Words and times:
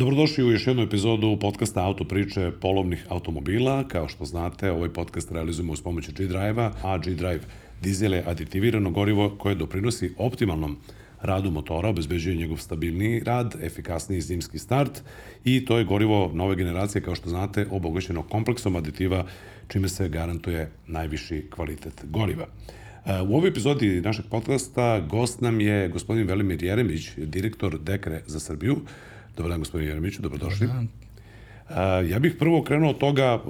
Dobrodošli 0.00 0.44
u 0.44 0.50
još 0.50 0.66
jednu 0.66 0.82
epizodu 0.82 1.38
podcasta 1.40 1.84
Auto 1.84 2.04
priče 2.04 2.50
polovnih 2.60 3.06
automobila. 3.08 3.88
Kao 3.88 4.08
što 4.08 4.24
znate, 4.24 4.70
ovaj 4.70 4.88
podcast 4.88 5.32
realizujemo 5.32 5.72
uz 5.72 5.82
pomoć 5.82 6.10
G-Drive-a, 6.10 6.72
a 6.82 6.98
G-Drive 6.98 7.40
dizel 7.82 8.14
je 8.14 8.24
aditivirano 8.26 8.90
gorivo 8.90 9.36
koje 9.38 9.54
doprinosi 9.54 10.12
optimalnom 10.18 10.76
radu 11.22 11.50
motora, 11.50 11.88
obezbeđuje 11.88 12.36
njegov 12.36 12.56
stabilniji 12.56 13.20
rad, 13.20 13.54
efikasniji 13.62 14.20
zimski 14.20 14.58
start 14.58 15.02
i 15.44 15.64
to 15.64 15.78
je 15.78 15.84
gorivo 15.84 16.30
nove 16.34 16.56
generacije, 16.56 17.02
kao 17.02 17.14
što 17.14 17.28
znate, 17.28 17.66
obogaćeno 17.70 18.22
kompleksom 18.22 18.76
aditiva, 18.76 19.26
čime 19.68 19.88
se 19.88 20.08
garantuje 20.08 20.70
najviši 20.86 21.46
kvalitet 21.50 22.04
goriva. 22.04 22.46
U 23.28 23.36
ovoj 23.36 23.48
epizodi 23.48 24.00
našeg 24.00 24.24
podcasta 24.30 25.00
gost 25.00 25.40
nam 25.40 25.60
je 25.60 25.88
gospodin 25.88 26.26
Velimir 26.26 26.64
Jeremić, 26.64 27.10
direktor 27.16 27.78
Dekre 27.78 28.22
za 28.26 28.40
Srbiju. 28.40 28.76
Dobar 29.40 29.50
dan, 29.50 29.60
gospodin 29.60 29.88
Jeremiću, 29.88 30.22
dobrodošli. 30.22 30.66
Dobar 30.66 30.84
dan. 31.70 32.08
Ja 32.08 32.18
bih 32.18 32.34
prvo 32.38 32.62
krenuo 32.62 32.90
od 32.90 32.98
toga, 32.98 33.40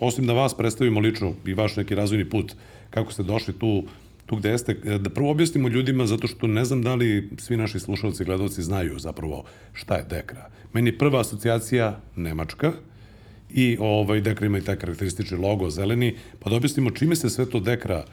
osim 0.00 0.26
da 0.26 0.32
vas 0.32 0.54
predstavimo 0.56 1.00
lično 1.00 1.34
i 1.46 1.54
vaš 1.54 1.76
neki 1.76 1.94
razvojni 1.94 2.24
put, 2.30 2.52
kako 2.90 3.12
ste 3.12 3.22
došli 3.22 3.54
tu, 3.58 3.84
tu 4.26 4.36
gde 4.36 4.50
jeste, 4.50 4.74
da 4.74 5.10
prvo 5.10 5.30
objasnimo 5.30 5.68
ljudima, 5.68 6.06
zato 6.06 6.26
što 6.26 6.46
ne 6.46 6.64
znam 6.64 6.82
da 6.82 6.94
li 6.94 7.30
svi 7.38 7.56
naši 7.56 7.80
slušalci 7.80 8.22
i 8.22 8.26
gledalci 8.26 8.62
znaju 8.62 8.98
zapravo 8.98 9.44
šta 9.72 9.96
je 9.96 10.04
Dekra. 10.04 10.48
Meni 10.72 10.90
je 10.90 10.98
prva 10.98 11.20
asocijacija 11.20 12.00
Nemačka, 12.16 12.72
i 13.50 13.76
ovaj, 13.80 14.20
Dekra 14.20 14.46
ima 14.46 14.58
i 14.58 14.64
taj 14.64 14.76
karakteristični 14.76 15.38
logo 15.38 15.70
zeleni, 15.70 16.14
pa 16.40 16.50
da 16.50 16.56
objasnimo 16.56 16.90
čime 16.90 17.16
se 17.16 17.30
sve 17.30 17.50
to 17.50 17.60
Dekra 17.60 18.04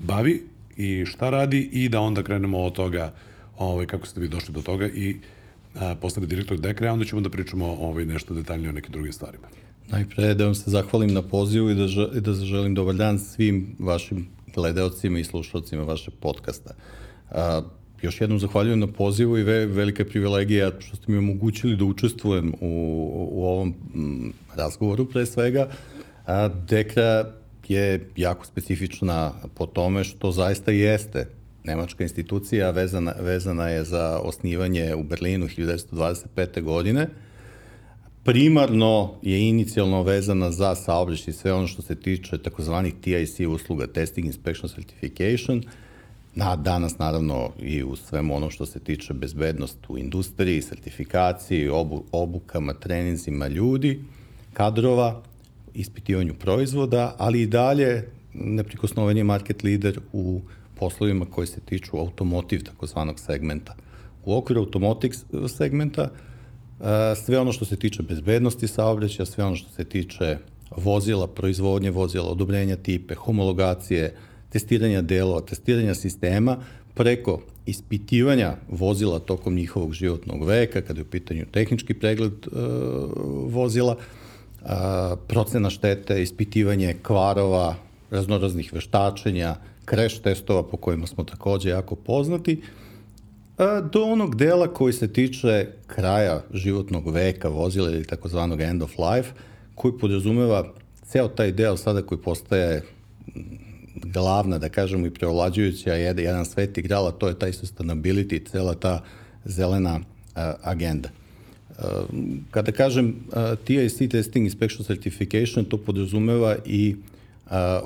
bavi 0.00 0.42
i 0.76 1.04
šta 1.06 1.30
radi 1.30 1.68
i 1.72 1.88
da 1.88 2.00
onda 2.00 2.22
krenemo 2.22 2.58
od 2.58 2.72
toga 2.72 3.12
ovaj, 3.58 3.86
kako 3.86 4.06
ste 4.06 4.20
vi 4.20 4.28
došli 4.28 4.54
do 4.54 4.62
toga 4.62 4.86
i 4.86 5.16
a, 5.16 5.37
postali 6.00 6.26
direktor 6.26 6.58
Dekre, 6.58 6.88
a 6.88 6.92
onda 6.92 7.04
ćemo 7.04 7.20
da 7.20 7.30
pričamo 7.30 7.66
ovaj, 7.66 8.04
nešto 8.04 8.34
detaljnije 8.34 8.70
o 8.70 8.72
nekim 8.72 8.92
drugim 8.92 9.12
stvarima. 9.12 9.48
Najpre 9.88 10.34
da 10.34 10.44
vam 10.44 10.54
se 10.54 10.70
zahvalim 10.70 11.12
na 11.12 11.22
pozivu 11.22 11.70
i 11.70 11.74
da, 11.74 11.84
i 12.14 12.20
da 12.20 12.34
zaželim 12.34 12.74
dobar 12.74 12.94
dan 12.94 13.18
svim 13.18 13.76
vašim 13.78 14.28
gledaocima 14.54 15.18
i 15.18 15.24
slušalcima 15.24 15.82
vašeg 15.82 16.14
podcasta. 16.20 16.74
A, 17.30 17.62
još 18.02 18.20
jednom 18.20 18.38
zahvaljujem 18.38 18.78
na 18.78 18.86
pozivu 18.86 19.38
i 19.38 19.42
ve, 19.42 19.66
velika 19.66 20.04
privilegija 20.04 20.72
što 20.78 20.96
ste 20.96 21.12
mi 21.12 21.18
omogućili 21.18 21.76
da 21.76 21.84
učestvujem 21.84 22.54
u, 22.60 23.30
u 23.32 23.44
ovom 23.44 23.74
m, 23.94 24.32
razgovoru 24.56 25.06
pre 25.06 25.26
svega. 25.26 25.68
A, 26.26 26.48
Dekra 26.48 27.32
je 27.68 28.10
jako 28.16 28.46
specifična 28.46 29.32
po 29.54 29.66
tome 29.66 30.04
što 30.04 30.32
zaista 30.32 30.70
jeste 30.70 31.37
nemačka 31.64 32.02
institucija, 32.02 32.70
vezana, 32.70 33.14
vezana 33.20 33.68
je 33.68 33.84
za 33.84 34.18
osnivanje 34.22 34.94
u 34.94 35.02
Berlinu 35.02 35.46
1925. 35.46 36.62
godine. 36.62 37.08
Primarno 38.24 39.14
je 39.22 39.48
inicijalno 39.48 40.02
vezana 40.02 40.50
za 40.50 40.74
saobraćaj 40.74 41.34
sve 41.34 41.52
ono 41.52 41.66
što 41.66 41.82
se 41.82 41.94
tiče 41.94 42.38
takozvanih 42.38 42.94
TIC 43.00 43.40
usluga, 43.40 43.86
Testing 43.86 44.26
Inspection 44.26 44.68
Certification, 44.68 45.62
na 46.34 46.56
danas 46.56 46.98
naravno 46.98 47.50
i 47.62 47.82
u 47.82 47.96
svemu 47.96 48.36
ono 48.36 48.50
što 48.50 48.66
se 48.66 48.80
tiče 48.80 49.14
bezbednost 49.14 49.78
u 49.88 49.98
industriji, 49.98 50.62
sertifikaciji, 50.62 51.68
obu, 51.68 52.04
obukama, 52.12 52.74
treninzima 52.74 53.48
ljudi, 53.48 54.00
kadrova, 54.52 55.22
ispitivanju 55.74 56.34
proizvoda, 56.34 57.14
ali 57.18 57.42
i 57.42 57.46
dalje 57.46 58.08
neprikosnovanje 58.34 59.24
market 59.24 59.62
lider 59.62 60.00
u 60.12 60.40
poslovima 60.78 61.24
koji 61.24 61.46
se 61.46 61.60
tiču 61.60 61.98
automotiv, 61.98 62.64
takozvanog 62.64 63.20
segmenta. 63.20 63.76
U 64.24 64.36
okviru 64.36 64.60
automotiv 64.60 65.12
segmenta 65.48 66.02
e, 66.02 67.14
sve 67.24 67.38
ono 67.38 67.52
što 67.52 67.64
se 67.64 67.76
tiče 67.76 68.02
bezbednosti 68.02 68.68
saobraćaja, 68.68 69.26
sve 69.26 69.44
ono 69.44 69.56
što 69.56 69.70
se 69.70 69.84
tiče 69.84 70.36
vozila, 70.76 71.26
proizvodnje 71.26 71.90
vozila, 71.90 72.30
odobrenja 72.30 72.76
tipe, 72.76 73.14
homologacije, 73.14 74.14
testiranja 74.50 75.02
delova, 75.02 75.40
testiranja 75.40 75.94
sistema, 75.94 76.56
preko 76.94 77.40
ispitivanja 77.66 78.56
vozila 78.68 79.18
tokom 79.18 79.54
njihovog 79.54 79.92
životnog 79.92 80.44
veka, 80.44 80.82
kada 80.82 81.00
je 81.00 81.04
u 81.04 81.10
pitanju 81.10 81.46
tehnički 81.52 81.94
pregled 81.94 82.32
e, 82.32 82.48
vozila, 83.46 83.96
a, 84.64 85.16
procena 85.28 85.70
štete, 85.70 86.22
ispitivanje 86.22 86.96
kvarova, 87.02 87.74
raznoraznih 88.10 88.72
veštačenja, 88.72 89.56
kreš 89.88 90.18
testova 90.18 90.62
po 90.62 90.76
kojima 90.76 91.06
smo 91.06 91.24
takođe 91.24 91.68
jako 91.68 91.94
poznati, 91.94 92.62
do 93.92 94.02
onog 94.02 94.36
dela 94.36 94.74
koji 94.74 94.92
se 94.92 95.12
tiče 95.12 95.66
kraja 95.86 96.42
životnog 96.54 97.10
veka 97.10 97.48
vozila 97.48 97.90
ili 97.90 98.04
takozvanog 98.04 98.60
end 98.60 98.82
of 98.82 98.90
life, 98.98 99.32
koji 99.74 99.98
podrazumeva 99.98 100.72
ceo 101.06 101.28
taj 101.28 101.52
deo 101.52 101.76
sada 101.76 102.02
koji 102.02 102.20
postaje 102.22 102.82
glavna, 103.94 104.58
da 104.58 104.68
kažemo, 104.68 105.06
i 105.06 105.10
preovlađujuća 105.10 105.94
jedan, 105.94 106.24
jedan 106.24 106.44
svet 106.46 106.78
igrala, 106.78 107.10
to 107.10 107.28
je 107.28 107.38
taj 107.38 107.52
sustainability, 107.52 108.50
cela 108.50 108.74
ta 108.74 109.02
zelena 109.44 110.00
agenda. 110.62 111.08
Kada 112.50 112.72
kažem 112.72 113.14
TIC 113.64 114.10
Testing 114.10 114.46
Inspection 114.46 114.84
Certification, 114.84 115.64
to 115.64 115.78
podrazumeva 115.78 116.56
i 116.66 116.96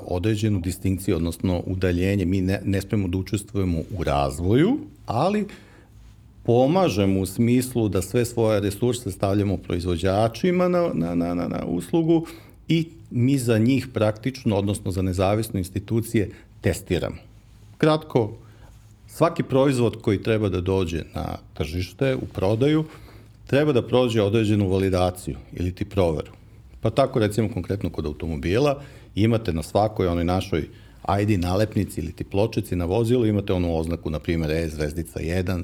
određenu 0.05 0.59
distinkciju, 0.59 1.15
odnosno 1.15 1.63
udaljenje. 1.65 2.25
Mi 2.25 2.41
ne, 2.41 2.61
ne 2.65 2.81
smemo 2.81 3.07
da 3.07 3.17
učestvujemo 3.17 3.79
u 3.97 4.03
razvoju, 4.03 4.77
ali 5.05 5.47
pomažemo 6.43 7.19
u 7.19 7.25
smislu 7.25 7.89
da 7.89 8.01
sve 8.01 8.25
svoje 8.25 8.59
resurse 8.59 9.11
stavljamo 9.11 9.57
proizvođačima 9.57 10.67
na, 10.67 10.89
na, 10.93 11.15
na, 11.15 11.33
na, 11.33 11.47
na 11.47 11.65
uslugu 11.65 12.25
i 12.67 12.87
mi 13.11 13.37
za 13.37 13.57
njih 13.57 13.87
praktično, 13.93 14.55
odnosno 14.55 14.91
za 14.91 15.01
nezavisne 15.01 15.59
institucije, 15.59 16.29
testiramo. 16.61 17.15
Kratko, 17.77 18.31
svaki 19.07 19.43
proizvod 19.43 20.01
koji 20.01 20.23
treba 20.23 20.49
da 20.49 20.61
dođe 20.61 21.03
na 21.15 21.37
tržište, 21.53 22.15
u 22.15 22.25
prodaju, 22.33 22.85
treba 23.47 23.73
da 23.73 23.87
prođe 23.87 24.21
određenu 24.21 24.69
validaciju 24.69 25.37
ili 25.53 25.71
ti 25.71 25.85
proveru. 25.85 26.31
Pa 26.81 26.89
tako 26.89 27.19
recimo 27.19 27.49
konkretno 27.53 27.89
kod 27.89 28.05
automobila 28.05 28.81
imate 29.15 29.53
na 29.53 29.63
svakoj 29.63 30.07
onoj 30.07 30.23
našoj 30.23 30.69
ID 31.21 31.39
nalepnici 31.39 32.01
ili 32.01 32.11
ti 32.11 32.23
pločici 32.23 32.75
na 32.75 32.85
vozilu 32.85 33.25
imate 33.25 33.53
onu 33.53 33.77
oznaku, 33.77 34.09
na 34.09 34.19
primjer 34.19 34.51
E 34.51 34.69
zvezdica 34.69 35.19
1. 35.19 35.63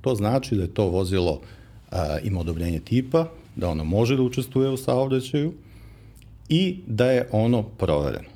To 0.00 0.14
znači 0.14 0.56
da 0.56 0.62
je 0.62 0.74
to 0.74 0.86
vozilo 0.86 1.40
a, 1.90 2.18
ima 2.24 2.40
odobrenje 2.40 2.80
tipa, 2.80 3.26
da 3.56 3.68
ono 3.68 3.84
može 3.84 4.16
da 4.16 4.22
učestvuje 4.22 4.70
u 4.70 4.76
saobraćaju 4.76 5.52
i 6.48 6.76
da 6.86 7.10
je 7.10 7.28
ono 7.32 7.62
provereno. 7.62 8.28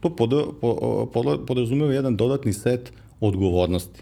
To 0.00 0.16
pod, 0.16 0.30
po, 0.60 1.06
pod, 1.12 1.46
podrazumeva 1.46 1.92
jedan 1.92 2.16
dodatni 2.16 2.52
set 2.52 2.92
odgovornosti. 3.20 4.00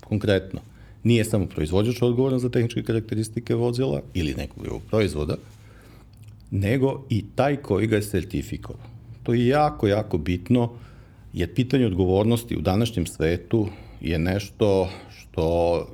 Konkretno, 0.00 0.60
nije 1.02 1.24
samo 1.24 1.46
proizvođač 1.46 2.02
odgovoran 2.02 2.38
za 2.38 2.48
tehničke 2.48 2.82
karakteristike 2.82 3.54
vozila 3.54 4.02
ili 4.14 4.34
nekog 4.34 4.62
drugog 4.62 4.82
proizvoda, 4.90 5.36
nego 6.50 7.04
i 7.08 7.24
taj 7.34 7.56
koji 7.56 7.86
ga 7.86 7.96
je 7.96 8.02
sertifikovao. 8.02 8.89
To 9.22 9.34
je 9.34 9.46
jako, 9.46 9.88
jako 9.88 10.18
bitno, 10.18 10.70
jer 11.32 11.54
pitanje 11.54 11.86
odgovornosti 11.86 12.56
u 12.56 12.60
današnjem 12.60 13.06
svetu 13.06 13.68
je 14.00 14.18
nešto 14.18 14.88
što 15.18 15.86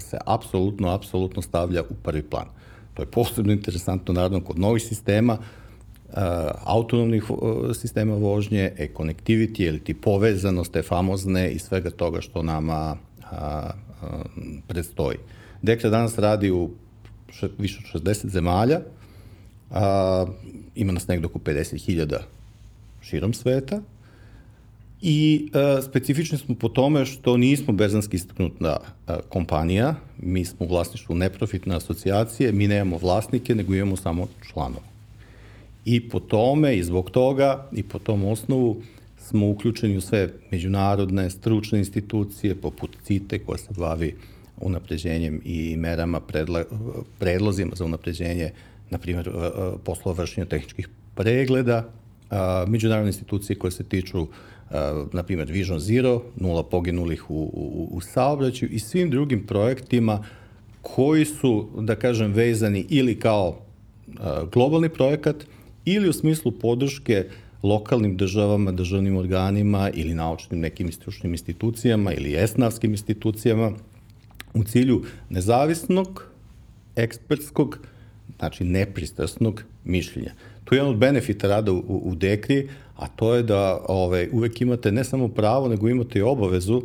se 0.00 0.18
apsolutno, 0.26 0.88
apsolutno 0.88 1.42
stavlja 1.42 1.82
u 1.82 1.94
prvi 1.94 2.22
plan. 2.22 2.46
To 2.94 3.02
je 3.02 3.06
posebno 3.06 3.52
interesantno, 3.52 4.14
naravno, 4.14 4.40
kod 4.40 4.58
novih 4.58 4.82
sistema, 4.82 5.38
autonomnih 6.64 7.24
sistema 7.74 8.14
vožnje, 8.14 8.72
e-connectivity 8.78 9.66
ili 9.66 9.80
ti 9.80 9.94
povezanost, 9.94 10.72
te 10.72 10.82
famozne 10.82 11.50
i 11.50 11.58
svega 11.58 11.90
toga 11.90 12.20
što 12.20 12.42
nama 12.42 12.96
predstoji. 14.66 15.18
Dekla 15.62 15.90
danas 15.90 16.18
radi 16.18 16.50
u 16.50 16.70
še, 17.32 17.48
više 17.58 17.82
od 17.94 18.02
60 18.02 18.28
zemalja, 18.28 18.80
a, 19.70 20.26
ima 20.74 20.92
nas 20.92 21.08
nekdo 21.08 21.26
oko 21.26 21.38
50.000 21.38 22.18
širom 23.04 23.34
sveta 23.34 23.82
i 25.02 25.48
a, 25.52 25.82
specifični 25.82 26.38
smo 26.38 26.54
po 26.54 26.68
tome 26.68 27.04
što 27.04 27.36
nismo 27.36 27.72
berzanski 27.72 28.16
istaknutna 28.16 28.76
a, 29.06 29.18
kompanija, 29.28 29.94
mi 30.18 30.44
smo 30.44 30.66
u 30.66 30.68
vlasništvu 30.68 31.14
neprofitne 31.14 31.76
asocijacije, 31.76 32.52
mi 32.52 32.68
nemamo 32.68 32.98
vlasnike, 32.98 33.54
nego 33.54 33.74
imamo 33.74 33.96
samo 33.96 34.28
članove. 34.52 34.86
I 35.84 36.08
po 36.08 36.20
tome 36.20 36.76
i 36.76 36.84
zbog 36.84 37.10
toga 37.10 37.68
i 37.72 37.82
po 37.82 37.98
tom 37.98 38.24
osnovu 38.24 38.82
smo 39.18 39.48
uključeni 39.48 39.96
u 39.96 40.00
sve 40.00 40.32
međunarodne 40.50 41.30
stručne 41.30 41.78
institucije 41.78 42.54
poput 42.54 42.96
CITE 43.04 43.38
koja 43.38 43.58
se 43.58 43.74
bavi 43.76 44.14
unapređenjem 44.60 45.40
i 45.44 45.76
merama, 45.76 46.20
predla, 46.20 46.64
predlozima 47.18 47.72
za 47.76 47.84
unapređenje, 47.84 48.50
na 48.90 48.98
primjer, 48.98 49.30
poslova 49.84 50.22
vršenja 50.22 50.46
tehničkih 50.46 50.88
pregleda, 51.14 51.88
međunarodne 52.66 53.08
institucije 53.08 53.58
koje 53.58 53.70
se 53.70 53.84
tiču, 53.84 54.26
na 55.12 55.22
primjer, 55.22 55.52
Vision 55.52 55.80
Zero, 55.80 56.22
nula 56.36 56.62
poginulih 56.62 57.30
u, 57.30 57.34
u, 57.34 57.88
u 57.90 58.00
saobraćaju 58.00 58.72
i 58.72 58.78
svim 58.78 59.10
drugim 59.10 59.46
projektima 59.46 60.24
koji 60.82 61.24
su, 61.24 61.68
da 61.78 61.96
kažem, 61.96 62.32
vezani 62.32 62.86
ili 62.88 63.18
kao 63.18 63.58
globalni 64.52 64.88
projekat 64.88 65.36
ili 65.84 66.08
u 66.08 66.12
smislu 66.12 66.52
podrške 66.52 67.24
lokalnim 67.62 68.16
državama, 68.16 68.72
državnim 68.72 69.16
organima 69.16 69.90
ili 69.94 70.14
naučnim 70.14 70.60
nekim 70.60 70.92
stručnim 70.92 71.32
institucijama 71.32 72.12
ili 72.12 72.36
esnavskim 72.36 72.90
institucijama 72.90 73.72
u 74.54 74.64
cilju 74.64 75.02
nezavisnog, 75.30 76.26
ekspertskog, 76.96 77.78
znači 78.38 78.64
nepristrasnog 78.64 79.64
mišljenja. 79.84 80.32
To 80.64 80.74
je 80.74 80.78
jedan 80.78 80.90
od 80.90 80.98
benefita 80.98 81.48
rada 81.48 81.72
u, 81.72 82.00
u 82.04 82.14
Dekri, 82.14 82.68
a 82.96 83.06
to 83.08 83.34
je 83.34 83.42
da 83.42 83.80
ove, 83.88 84.28
uvek 84.32 84.60
imate 84.60 84.92
ne 84.92 85.04
samo 85.04 85.28
pravo, 85.28 85.68
nego 85.68 85.88
imate 85.88 86.18
i 86.18 86.22
obavezu 86.22 86.82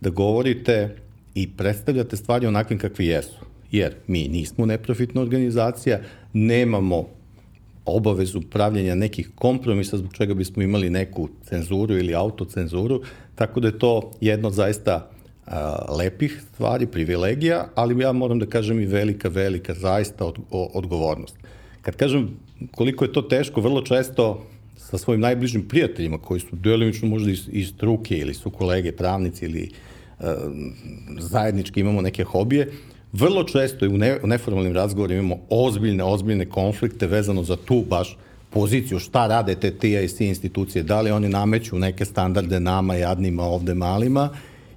da 0.00 0.10
govorite 0.10 0.96
i 1.34 1.48
predstavljate 1.56 2.16
stvari 2.16 2.46
onakvim 2.46 2.78
kakvi 2.78 3.06
jesu. 3.06 3.38
Jer 3.70 3.94
mi 4.06 4.28
nismo 4.28 4.66
neprofitna 4.66 5.20
organizacija, 5.20 6.00
nemamo 6.32 7.06
obavezu 7.84 8.40
pravljenja 8.40 8.94
nekih 8.94 9.30
kompromisa 9.34 9.96
zbog 9.96 10.14
čega 10.14 10.34
bismo 10.34 10.62
imali 10.62 10.90
neku 10.90 11.28
cenzuru 11.48 11.98
ili 11.98 12.14
autocenzuru, 12.14 13.02
tako 13.34 13.60
da 13.60 13.68
je 13.68 13.78
to 13.78 14.10
jedno 14.20 14.50
zaista 14.50 15.10
a, 15.46 15.94
lepih 15.98 16.42
stvari, 16.52 16.86
privilegija, 16.86 17.68
ali 17.74 18.02
ja 18.02 18.12
moram 18.12 18.38
da 18.38 18.46
kažem 18.46 18.80
i 18.80 18.86
velika, 18.86 19.28
velika 19.28 19.74
zaista 19.74 20.24
od, 20.24 20.38
o, 20.50 20.70
odgovornost. 20.74 21.36
Kad 21.88 21.96
kažem 21.96 22.28
koliko 22.70 23.04
je 23.04 23.12
to 23.12 23.22
teško, 23.22 23.60
vrlo 23.60 23.82
često 23.82 24.46
sa 24.76 24.98
svojim 24.98 25.20
najbližim 25.20 25.68
prijateljima 25.68 26.18
koji 26.18 26.40
su 26.40 26.56
delimično 26.56 27.08
možda 27.08 27.30
iz, 27.30 27.48
iz 27.52 27.68
struke 27.68 28.18
ili 28.18 28.34
su 28.34 28.50
kolege 28.50 28.92
pravnici 28.92 29.44
ili 29.44 29.70
a, 30.20 30.34
zajednički 31.18 31.80
imamo 31.80 32.02
neke 32.02 32.24
hobije, 32.24 32.72
vrlo 33.12 33.44
često 33.44 33.84
i 33.84 33.88
u, 33.88 33.98
ne, 33.98 34.18
u 34.22 34.26
neformalnim 34.26 34.72
razgovorima 34.72 35.20
imamo 35.20 35.40
ozbiljne, 35.50 36.04
ozbiljne 36.04 36.46
konflikte 36.46 37.06
vezano 37.06 37.42
za 37.42 37.56
tu 37.56 37.84
baš 37.88 38.16
poziciju, 38.50 38.98
šta 38.98 39.26
rade 39.26 39.54
te 39.54 39.70
TIC 39.70 40.20
institucije, 40.20 40.82
da 40.82 41.00
li 41.00 41.10
oni 41.10 41.28
nameću 41.28 41.78
neke 41.78 42.04
standarde 42.04 42.60
nama, 42.60 42.94
jadnima, 42.94 43.42
ovde 43.42 43.74
malima, 43.74 44.28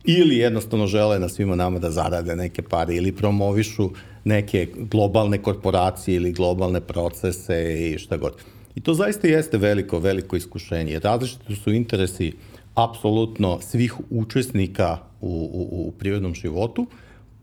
ili 0.03 0.37
jednostavno 0.37 0.87
žele 0.87 1.19
na 1.19 1.29
svima 1.29 1.55
nama 1.55 1.79
da 1.79 1.91
zarade 1.91 2.35
neke 2.35 2.61
pare 2.61 2.95
ili 2.95 3.11
promovišu 3.11 3.89
neke 4.23 4.67
globalne 4.75 5.37
korporacije 5.37 6.15
ili 6.15 6.31
globalne 6.31 6.81
procese 6.81 7.75
i 7.79 7.99
šta 7.99 8.17
god. 8.17 8.33
I 8.75 8.81
to 8.81 8.93
zaista 8.93 9.27
jeste 9.27 9.57
veliko, 9.57 9.99
veliko 9.99 10.35
iskušenje. 10.35 10.99
Različiti 10.99 11.55
su 11.55 11.73
interesi 11.73 12.33
apsolutno 12.75 13.59
svih 13.61 13.93
učesnika 14.09 14.97
u, 15.21 15.27
u, 15.27 15.87
u 15.87 15.91
prirodnom 15.91 16.35
životu, 16.35 16.85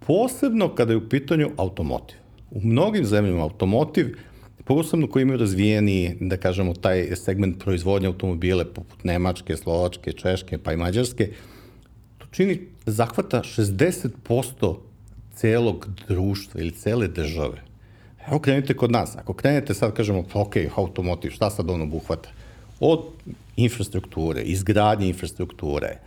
posebno 0.07 0.75
kada 0.75 0.93
je 0.93 0.97
u 0.97 1.09
pitanju 1.09 1.51
automotiv. 1.57 2.17
U 2.51 2.61
mnogim 2.61 3.05
zemljama 3.05 3.43
automotiv, 3.43 4.17
posebno 4.65 5.07
koji 5.07 5.23
imaju 5.23 5.39
razvijeni, 5.39 6.17
da 6.21 6.37
kažemo, 6.37 6.75
taj 6.75 7.17
segment 7.17 7.65
proizvodnje 7.65 8.07
automobile 8.07 8.65
poput 8.65 9.05
Nemačke, 9.05 9.57
Slovačke, 9.57 10.13
Češke 10.13 10.59
pa 10.59 10.73
i 10.73 10.77
Mađarske, 10.77 11.31
to 12.19 12.27
čini, 12.31 12.61
zahvata 12.87 13.43
60% 13.43 14.77
celog 15.39 15.89
društva 16.09 16.61
ili 16.61 16.71
cele 16.71 17.09
države. 17.09 17.63
Evo 18.29 18.39
krenite 18.39 18.77
kod 18.77 18.91
nas. 18.91 19.17
Ako 19.17 19.33
krenete 19.33 19.75
sad, 19.75 19.95
kažemo, 19.95 20.25
ok, 20.35 20.57
automotiv, 20.77 21.31
šta 21.31 21.51
sad 21.51 21.71
ono 21.71 21.87
buhvata? 21.87 22.29
Od 22.81 23.01
infrastrukture, 23.57 24.43
izgradnje 24.43 25.09
infrastrukture, 25.09 25.99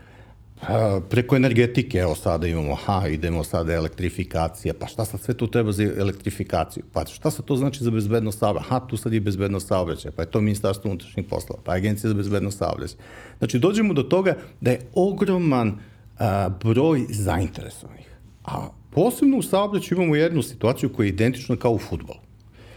preko 1.09 1.35
energetike, 1.35 1.97
evo 1.97 2.15
sada 2.15 2.47
imamo, 2.47 2.75
ha, 2.75 3.07
idemo 3.07 3.43
sada 3.43 3.73
elektrifikacija, 3.73 4.73
pa 4.79 4.87
šta 4.87 5.05
sad 5.05 5.21
sve 5.21 5.33
tu 5.33 5.47
treba 5.47 5.71
za 5.71 5.83
elektrifikaciju? 5.83 6.83
Pa 6.93 7.05
šta 7.05 7.31
sad 7.31 7.45
to 7.45 7.55
znači 7.55 7.83
za 7.83 7.91
bezbednost 7.91 8.39
saobraćaja? 8.39 8.69
Ha, 8.69 8.87
tu 8.87 8.97
sad 8.97 9.13
je 9.13 9.19
bezbednost 9.19 9.67
saobraćaja, 9.67 10.11
pa 10.11 10.21
je 10.21 10.31
to 10.31 10.41
ministarstvo 10.41 10.91
unutrašnjih 10.91 11.25
poslova, 11.29 11.61
pa 11.63 11.73
agencija 11.73 12.09
za 12.09 12.15
bezbednost 12.15 12.57
saobraćaja. 12.57 12.99
Znači, 13.37 13.59
dođemo 13.59 13.93
do 13.93 14.03
toga 14.03 14.37
da 14.61 14.71
je 14.71 14.81
ogroman 14.93 15.77
a, 16.19 16.49
broj 16.49 17.05
zainteresovanih. 17.09 18.07
A 18.45 18.67
posebno 18.91 19.37
u 19.37 19.41
saobraćaju 19.41 19.97
imamo 19.97 20.15
jednu 20.15 20.43
situaciju 20.43 20.89
koja 20.89 21.05
je 21.05 21.09
identična 21.09 21.55
kao 21.55 21.71
u 21.71 21.77
futbolu. 21.77 22.19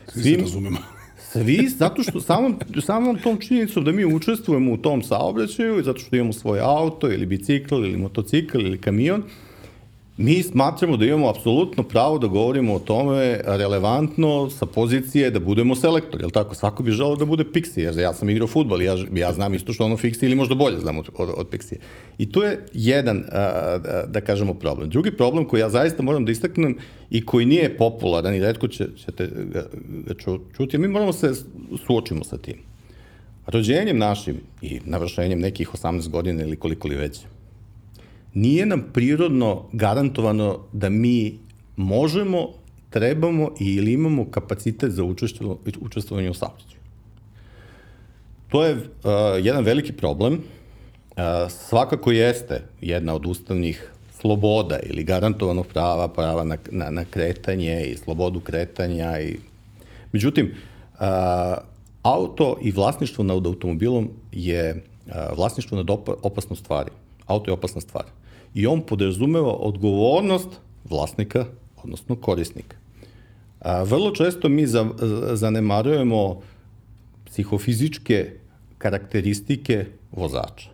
Svi 0.09 0.23
se 0.23 0.37
razumemo. 0.41 0.79
Svi, 1.33 1.69
zato 1.69 2.03
što 2.03 2.21
samom, 2.21 2.57
samom 2.81 3.19
tom 3.19 3.41
činjenicom 3.41 3.85
da 3.85 3.93
mi 3.93 4.05
učestvujemo 4.05 4.73
u 4.73 4.77
tom 4.77 5.03
saobraćaju, 5.03 5.83
zato 5.83 5.99
što 5.99 6.17
imamo 6.17 6.33
svoj 6.33 6.61
auto 6.61 7.13
ili 7.13 7.27
bicikl 7.27 7.75
ili 7.75 7.97
motocikl 7.97 8.61
ili 8.61 8.79
kamion, 8.79 9.23
mi 10.17 10.43
smatramo 10.43 10.97
da 10.97 11.07
imamo 11.07 11.29
apsolutno 11.29 11.83
pravo 11.83 12.19
da 12.19 12.27
govorimo 12.27 12.75
o 12.75 12.79
tome 12.79 13.41
relevantno 13.45 14.51
sa 14.51 14.67
pozicije 14.67 15.31
da 15.31 15.41
budemo 15.41 15.75
selektori, 15.77 16.23
jel 16.23 16.31
tako? 16.31 16.55
Svako 16.55 16.83
bi 16.83 16.91
želao 16.91 17.17
da 17.17 17.25
bude 17.25 17.45
Pixi, 17.45 17.81
jer 17.81 17.99
ja 17.99 18.15
sam 18.15 18.31
igrao 18.31 18.49
futbol 18.49 18.83
ja, 18.83 18.97
ja 19.15 19.33
znam 19.33 19.55
isto 19.55 19.73
što 19.73 19.85
ono 19.85 19.97
Fixi 19.97 20.25
ili 20.25 20.35
možda 20.35 20.55
bolje 20.55 20.79
znam 20.81 20.99
od, 20.99 21.09
od, 21.19 21.31
od 21.37 21.49
Pixi. 21.51 21.75
I 22.19 22.33
to 22.33 22.45
je 22.45 22.67
jedan, 22.73 23.25
a, 23.33 23.79
da 24.09 24.21
kažemo, 24.21 24.55
problem. 24.55 24.91
Drugi 24.91 25.17
problem 25.17 25.45
koji 25.45 25.61
ja 25.61 25.71
zaista 25.71 26.03
moram 26.03 26.25
da 26.25 26.33
istaknem 26.33 26.77
i 27.11 27.27
koji 27.27 27.47
nije 27.47 27.77
popularan 27.77 28.35
i 28.35 28.41
redko 28.41 28.69
će, 28.69 28.87
ćete 28.97 29.27
ga, 29.27 29.67
ga 30.07 30.15
čuti, 30.57 30.79
mi 30.79 30.89
moramo 30.89 31.13
se 31.13 31.33
suočimo 31.87 32.25
sa 32.25 32.39
tim. 32.39 32.57
Rođenjem 33.47 33.99
našim 33.99 34.41
i 34.63 34.81
navršenjem 34.85 35.41
nekih 35.41 35.69
18 35.73 36.09
godina 36.09 36.43
ili 36.43 36.57
koliko 36.57 36.89
li 36.89 36.97
već, 36.97 37.21
nije 38.35 38.67
nam 38.67 38.85
prirodno 38.93 39.63
garantovano 39.73 40.59
da 40.73 40.89
mi 40.89 41.39
možemo, 41.77 42.49
trebamo 42.91 43.51
ili 43.61 43.93
imamo 43.93 44.31
kapacitet 44.31 44.93
za 44.93 45.05
učestvovanje 45.81 46.31
u 46.31 46.35
saobraćaju. 46.35 46.81
To 48.49 48.65
je 48.65 48.75
uh, 48.75 48.81
jedan 49.43 49.65
veliki 49.65 49.93
problem. 49.93 50.33
Uh, 50.33 51.23
svakako 51.49 52.13
jeste 52.13 52.63
jedna 52.81 53.15
od 53.15 53.27
ustavnih 53.27 53.91
sloboda 54.21 54.79
ili 54.83 55.05
garantovanog 55.05 55.67
prava, 55.67 56.09
prava 56.09 56.45
na, 56.45 56.57
na, 56.71 56.91
na 56.91 57.05
kretanje 57.05 57.87
i 57.87 57.97
slobodu 57.97 58.41
kretanja. 58.41 59.21
I... 59.21 59.37
Međutim, 60.13 60.47
uh, 60.47 61.01
auto 62.03 62.57
i 62.63 62.71
vlasništvo 62.71 63.25
nad 63.25 63.47
automobilom 63.47 64.11
je 64.33 64.85
uh, 65.07 65.15
vlasništvo 65.37 65.77
nad 65.77 65.91
op 65.91 66.09
opasnom 66.23 66.57
stvari. 66.57 66.91
Auto 67.27 67.51
je 67.51 67.53
opasna 67.53 67.81
stvar 67.81 68.05
i 68.55 68.67
on 68.67 68.81
podrazumeva 68.81 69.53
odgovornost 69.53 70.49
vlasnika, 70.91 71.45
odnosno 71.83 72.17
korisnika. 72.17 72.77
A, 73.61 73.83
vrlo 73.83 74.11
često 74.11 74.49
mi 74.49 74.67
za, 74.67 74.87
zanemarujemo 75.33 76.41
psihofizičke 77.27 78.31
karakteristike 78.79 79.87
vozača. 80.13 80.71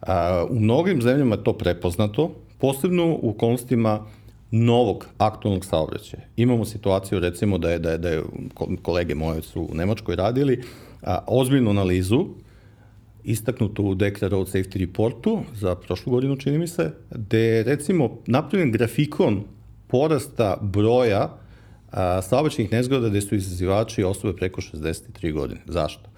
A, 0.00 0.46
u 0.50 0.60
mnogim 0.60 1.02
zemljama 1.02 1.34
je 1.34 1.44
to 1.44 1.52
prepoznato, 1.52 2.34
posebno 2.58 3.18
u 3.22 3.30
okolnostima 3.30 4.06
novog 4.50 5.06
aktualnog 5.18 5.64
saobraćaja. 5.64 6.22
Imamo 6.36 6.64
situaciju 6.64 7.20
recimo 7.20 7.58
da 7.58 7.70
je, 7.70 7.78
da 7.78 7.90
je, 7.90 7.98
da 7.98 8.08
je 8.08 8.22
kolege 8.82 9.14
moje 9.14 9.42
su 9.42 9.62
u 9.62 9.74
Nemačkoj 9.74 10.16
radili 10.16 10.62
a, 11.02 11.18
ozbiljnu 11.26 11.70
analizu 11.70 12.26
istaknuto 13.24 13.82
u 13.82 13.94
Dekla 13.94 14.28
Road 14.28 14.46
Safety 14.46 14.78
Reportu 14.78 15.40
za 15.54 15.74
prošlu 15.74 16.12
godinu, 16.12 16.36
čini 16.36 16.58
mi 16.58 16.68
se, 16.68 16.90
gde 17.10 17.38
je 17.38 17.62
recimo 17.62 18.18
napravljen 18.26 18.72
grafikon 18.72 19.44
porasta 19.86 20.56
broja 20.60 21.38
a, 21.90 22.22
saobraćenih 22.22 22.72
nezgoda 22.72 23.08
gde 23.08 23.20
su 23.20 23.34
izazivači 23.34 24.04
osobe 24.04 24.36
preko 24.36 24.60
63 24.60 25.32
godine. 25.32 25.60
Zašto? 25.66 26.10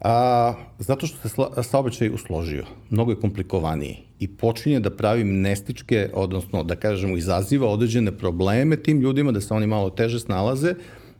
A, 0.00 0.54
zato 0.78 1.06
što 1.06 1.28
se 1.28 1.34
saobraćaj 1.62 2.10
usložio, 2.10 2.64
mnogo 2.90 3.12
je 3.12 3.20
komplikovaniji 3.20 3.96
i 4.18 4.28
počinje 4.28 4.80
da 4.80 4.90
pravi 4.90 5.24
mnestičke, 5.24 6.10
odnosno 6.14 6.62
da 6.62 6.76
kažemo 6.76 7.16
izaziva 7.16 7.68
određene 7.68 8.18
probleme 8.18 8.76
tim 8.76 9.00
ljudima 9.00 9.32
da 9.32 9.40
se 9.40 9.54
oni 9.54 9.66
malo 9.66 9.90
teže 9.90 10.20
snalaze. 10.20 10.74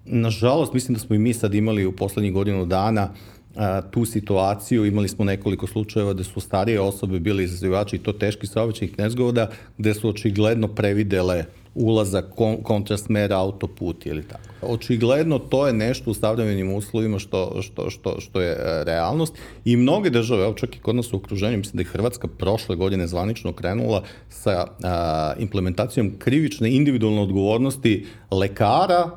Nažalost, 0.05 0.73
mislim 0.73 0.95
da 0.95 1.01
smo 1.01 1.17
i 1.17 1.19
mi 1.19 1.35
sad 1.35 1.55
imali 1.55 1.87
u 1.87 1.93
poslednjih 1.93 2.33
godinu 2.33 2.67
dana 2.67 3.11
uh, 3.11 3.36
a, 3.57 3.83
tu 3.91 4.05
situaciju. 4.05 4.85
Imali 4.85 5.09
smo 5.09 5.25
nekoliko 5.25 5.67
slučajeva 5.67 6.13
da 6.13 6.25
su 6.25 6.41
starije 6.41 6.81
osobe 6.81 7.21
bili 7.21 7.45
izazivači 7.45 7.97
i 7.97 7.99
to 7.99 8.13
teški 8.13 8.47
saobraćajnih 8.47 8.99
nezgoda, 8.99 9.51
gde 9.79 9.95
su 9.95 10.09
očigledno 10.09 10.69
previdele 10.69 11.45
ulazak 11.77 12.25
kon, 12.37 12.57
kontrasmera 12.63 13.39
autoput 13.39 14.07
ili 14.07 14.23
tako. 14.23 14.49
Očigledno 14.63 15.39
to 15.39 15.67
je 15.67 15.73
nešto 15.73 16.11
u 16.11 16.15
stavljenim 16.15 16.75
uslovima 16.75 17.19
što, 17.19 17.63
što, 17.63 17.91
što, 17.91 18.21
što 18.21 18.41
je 18.41 18.51
e, 18.51 18.85
realnost 18.85 19.35
i 19.65 19.77
mnoge 19.77 20.11
države, 20.11 20.45
evo 20.45 20.55
čak 20.55 20.77
i 20.77 20.79
kod 20.79 20.97
nas 20.97 21.13
u 21.13 21.17
okruženju, 21.17 21.59
mislim 21.59 21.77
da 21.77 21.81
je 21.81 21.93
Hrvatska 21.93 22.29
prošle 22.29 22.77
godine 22.77 23.07
zvanično 23.07 23.53
krenula 23.53 24.03
sa 24.29 24.67
a, 24.83 25.33
implementacijom 25.39 26.13
krivične 26.19 26.71
individualne 26.71 27.21
odgovornosti 27.21 28.07
lekara 28.31 29.11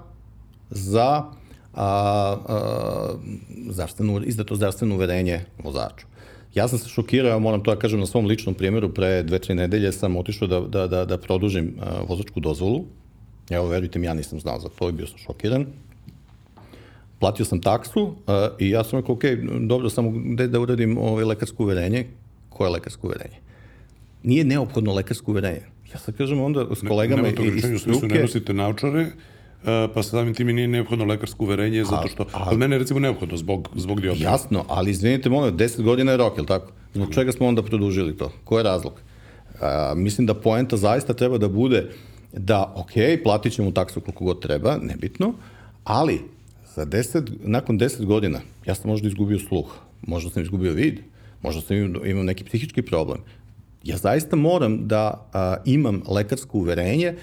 za 0.69 1.23
a, 1.79 2.37
a, 2.47 3.13
zdravstvenu, 3.69 4.21
izdato 4.25 4.55
zdravstveno 4.55 4.95
uverenje 4.95 5.41
vozaču. 5.63 6.05
Ja 6.55 6.67
sam 6.67 6.79
se 6.79 6.89
šokirao, 6.89 7.39
moram 7.39 7.63
to 7.63 7.75
da 7.75 7.79
kažem 7.79 7.99
na 7.99 8.05
svom 8.05 8.25
ličnom 8.25 8.55
primjeru, 8.55 8.89
pre 8.93 9.23
dve, 9.23 9.39
tri 9.39 9.55
nedelje 9.55 9.91
sam 9.91 10.17
otišao 10.17 10.47
da, 10.47 10.59
da, 10.59 10.87
da, 10.87 11.05
da 11.05 11.17
produžim 11.17 11.75
a, 11.79 12.01
vozačku 12.07 12.39
dozvolu 12.39 12.85
Evo, 13.49 13.67
verujte 13.67 13.99
mi, 13.99 14.05
ja 14.05 14.13
nisam 14.13 14.39
znao 14.39 14.59
za 14.59 14.69
to 14.69 14.89
i 14.89 14.91
bio 14.91 15.07
sam 15.07 15.17
šokiran. 15.17 15.65
Platio 17.19 17.45
sam 17.45 17.61
taksu 17.61 18.01
uh, 18.01 18.13
i 18.59 18.69
ja 18.69 18.83
sam 18.83 18.99
rekao, 18.99 19.15
ok, 19.15 19.23
dobro, 19.67 19.89
samo 19.89 20.11
gde 20.11 20.47
da 20.47 20.59
uradim 20.59 20.97
ovaj, 20.97 21.23
lekarsko 21.23 21.63
uverenje? 21.63 22.05
Koje 22.49 22.67
je 22.67 22.71
lekarsko 22.71 23.07
uverenje? 23.07 23.37
Nije 24.23 24.43
neophodno 24.43 24.93
lekarsko 24.93 25.31
uverenje. 25.31 25.61
Ja 25.93 25.99
sad 25.99 26.17
kažem 26.17 26.41
onda 26.41 26.65
s 26.75 26.87
kolegama 26.87 27.21
Nema 27.21 27.35
to 27.35 27.43
iz 27.43 27.55
rečenju, 27.55 27.75
u 27.75 27.79
smislu 27.79 28.01
ne 28.01 28.07
struke, 28.07 28.21
nosite 28.21 28.53
naučare, 28.53 29.01
e, 29.01 29.09
pa 29.93 30.03
samim 30.03 30.33
tim 30.33 30.49
i 30.49 30.53
nije 30.53 30.67
neophodno 30.67 31.05
lekarsko 31.05 31.43
uverenje, 31.43 31.83
zato 31.83 32.07
što, 32.07 32.25
a- 32.33 32.49
kod 32.49 32.57
mene 32.57 32.75
je 32.75 32.79
recimo 32.79 32.99
neophodno 32.99 33.37
zbog, 33.37 33.69
zbog 33.75 34.01
dioptrije. 34.01 34.25
Jasno, 34.25 34.65
ali 34.67 34.91
izvinite, 34.91 35.29
molim, 35.29 35.57
10 35.57 35.81
godina 35.81 36.11
je 36.11 36.17
rok, 36.17 36.37
je 36.37 36.41
li 36.41 36.47
tako? 36.47 36.71
Zbog 36.93 37.13
čega 37.13 37.31
smo 37.31 37.47
onda 37.47 37.63
produžili 37.63 38.17
to? 38.17 38.31
Ko 38.43 38.57
je 38.57 38.63
razlog? 38.63 38.93
A, 39.61 39.93
mislim 39.95 40.27
da 40.27 40.33
poenta 40.33 40.77
zaista 40.77 41.13
treba 41.13 41.37
da 41.37 41.47
bude 41.47 41.91
da, 42.33 42.73
ok, 42.75 42.91
platit 43.23 43.53
ćemo 43.53 43.71
taksu 43.71 44.01
koliko 44.01 44.23
god 44.23 44.41
treba, 44.41 44.77
nebitno, 44.77 45.33
ali 45.83 46.21
za 46.75 46.85
10, 46.85 47.31
nakon 47.43 47.79
10 47.79 48.05
godina 48.05 48.39
ja 48.65 48.75
sam 48.75 48.89
možda 48.89 49.07
izgubio 49.07 49.39
sluh, 49.39 49.75
možda 50.07 50.29
sam 50.29 50.43
izgubio 50.43 50.71
vid, 50.73 50.99
možda 51.41 51.61
sam 51.61 51.77
imao, 51.77 52.05
imao 52.05 52.23
neki 52.23 52.43
psihički 52.43 52.81
problem. 52.81 53.17
Ja 53.83 53.97
zaista 53.97 54.35
moram 54.35 54.87
da 54.87 55.27
a, 55.33 55.55
imam 55.65 56.01
lekarsko 56.07 56.57
uverenje 56.57 57.13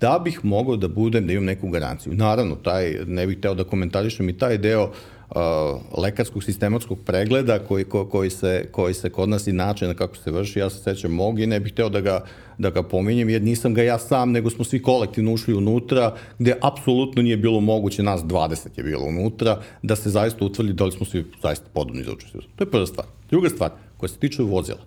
da 0.00 0.20
bih 0.24 0.44
mogao 0.44 0.76
da 0.76 0.88
budem, 0.88 1.26
da 1.26 1.32
imam 1.32 1.44
neku 1.44 1.68
garanciju. 1.68 2.14
Naravno, 2.14 2.56
taj, 2.56 2.96
ne 3.06 3.26
bih 3.26 3.38
teo 3.42 3.54
da 3.54 3.64
komentarišem 3.64 4.28
i 4.28 4.38
taj 4.38 4.58
deo 4.58 4.82
uh, 5.30 5.98
lekarskog 5.98 6.44
sistematskog 6.44 6.98
pregleda 7.06 7.58
koji, 7.58 7.84
ko, 7.84 8.04
koji, 8.08 8.30
se, 8.30 8.68
koji 8.72 8.94
se 8.94 9.10
kod 9.10 9.28
nas 9.28 9.46
i 9.46 9.52
načina 9.52 9.94
kako 9.94 10.16
se 10.16 10.30
vrši, 10.30 10.58
ja 10.58 10.70
se 10.70 10.82
sećam 10.82 11.12
mog 11.12 11.40
i 11.40 11.46
ne 11.46 11.60
bih 11.60 11.72
teo 11.72 11.88
da 11.88 12.00
ga, 12.00 12.24
da 12.58 12.70
ga 12.70 12.82
pominjem, 12.82 13.28
jer 13.28 13.42
nisam 13.42 13.74
ga 13.74 13.82
ja 13.82 13.98
sam, 13.98 14.32
nego 14.32 14.50
smo 14.50 14.64
svi 14.64 14.82
kolektivno 14.82 15.32
ušli 15.32 15.54
unutra, 15.54 16.14
gde 16.38 16.54
apsolutno 16.60 17.22
nije 17.22 17.36
bilo 17.36 17.60
moguće, 17.60 18.02
nas 18.02 18.22
20 18.22 18.66
je 18.76 18.84
bilo 18.84 19.04
unutra, 19.04 19.60
da 19.82 19.96
se 19.96 20.10
zaista 20.10 20.44
utvrdi 20.44 20.72
da 20.72 20.84
li 20.84 20.92
smo 20.92 21.06
svi 21.06 21.24
zaista 21.42 21.66
podobni 21.72 22.04
za 22.04 22.12
učešću. 22.12 22.38
To 22.56 22.64
je 22.64 22.70
prva 22.70 22.86
stvar. 22.86 23.06
Druga 23.30 23.48
stvar, 23.48 23.70
koja 23.96 24.08
se 24.08 24.18
tiče 24.18 24.42
vozila. 24.42 24.80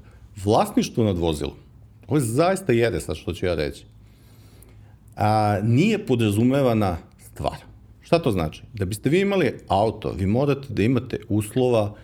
Vlasništvo 0.44 1.04
nad 1.04 1.18
vozilom, 1.18 1.56
ovo 2.08 2.18
je 2.18 2.22
zaista 2.22 2.74
jede 2.74 3.00
sad 3.00 3.16
što 3.16 3.34
ću 3.34 3.46
ja 3.46 3.56
reći, 3.56 3.86
a, 5.20 5.60
nije 5.64 6.06
podrazumevana 6.06 6.98
stvar. 7.20 7.58
Šta 8.02 8.20
to 8.20 8.32
znači? 8.32 8.64
Da 8.74 8.86
biste 8.86 9.10
vi 9.10 9.20
imali 9.22 9.54
auto, 9.68 10.12
vi 10.12 10.26
morate 10.26 10.68
da 10.70 10.84
imate 10.84 11.20
uslova 11.30 11.96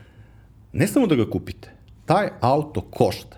ne 0.74 0.88
samo 0.88 1.08
da 1.08 1.16
ga 1.16 1.30
kupite, 1.30 1.72
taj 2.06 2.30
auto 2.42 2.82
košta. 2.82 3.38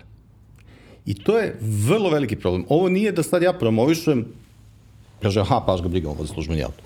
I 1.06 1.14
to 1.14 1.38
je 1.38 1.56
vrlo 1.60 2.10
veliki 2.10 2.36
problem. 2.36 2.64
Ovo 2.68 2.88
nije 2.88 3.12
da 3.12 3.22
sad 3.22 3.42
ja 3.42 3.52
promovišem, 3.52 4.26
kaže, 5.22 5.40
aha, 5.40 5.62
paš 5.66 5.82
ga 5.82 5.88
briga, 5.88 6.08
ovo 6.08 6.26
za 6.26 6.34
službeni 6.34 6.62
auto. 6.62 6.82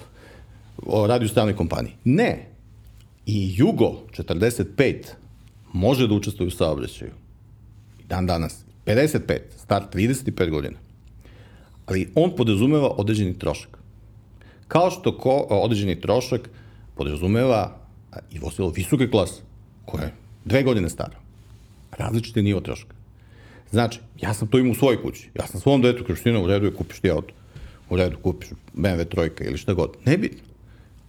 O, 0.87 1.07
radi 1.07 1.25
u 1.25 1.29
stranoj 1.29 1.57
kompaniji. 1.57 1.93
Ne. 2.05 2.49
I 3.27 3.55
Jugo 3.57 4.03
45 4.17 4.95
može 5.73 6.09
da 6.09 6.15
učestvuje 6.15 6.49
u 6.49 6.51
saobraćaju. 6.51 7.11
Dan 8.09 8.27
danas. 8.27 8.65
55, 8.87 9.39
star 9.57 9.83
35 9.93 10.51
godina 10.51 10.79
ali 11.87 12.11
on 12.15 12.37
podrazumeva 12.37 12.89
određeni 12.89 13.39
trošak. 13.39 13.79
Kao 14.69 14.91
što 14.91 15.19
ko, 15.19 15.47
određeni 15.51 16.01
trošak 16.01 16.51
podrazumeva 16.95 17.77
i 18.31 18.39
vozilo 18.39 18.71
visoke 18.71 19.11
klase, 19.11 19.43
koje 19.85 20.03
je 20.03 20.15
dve 20.45 20.62
godine 20.62 20.89
staro. 20.89 21.17
Različite 21.99 22.43
nivo 22.43 22.61
troška. 22.61 22.95
Znači, 23.71 24.01
ja 24.21 24.35
sam 24.35 24.49
to 24.49 24.59
imao 24.59 24.73
u 24.73 24.75
svojoj 24.75 25.03
kući. 25.03 25.31
Ja 25.35 25.47
sam 25.47 25.61
svom 25.61 25.83
detu 25.83 26.05
Kriština, 26.05 26.41
u 26.41 26.47
redu 26.47 26.67
je 26.67 26.75
kupiš 26.75 27.01
ti 27.01 27.11
auto. 27.11 27.35
U 27.91 27.97
redu 27.97 28.17
kupiš 28.23 28.49
BMW 28.75 29.09
trojka 29.09 29.45
ili 29.45 29.59
šta 29.59 29.75
god. 29.75 29.97
Nebitno. 30.05 30.53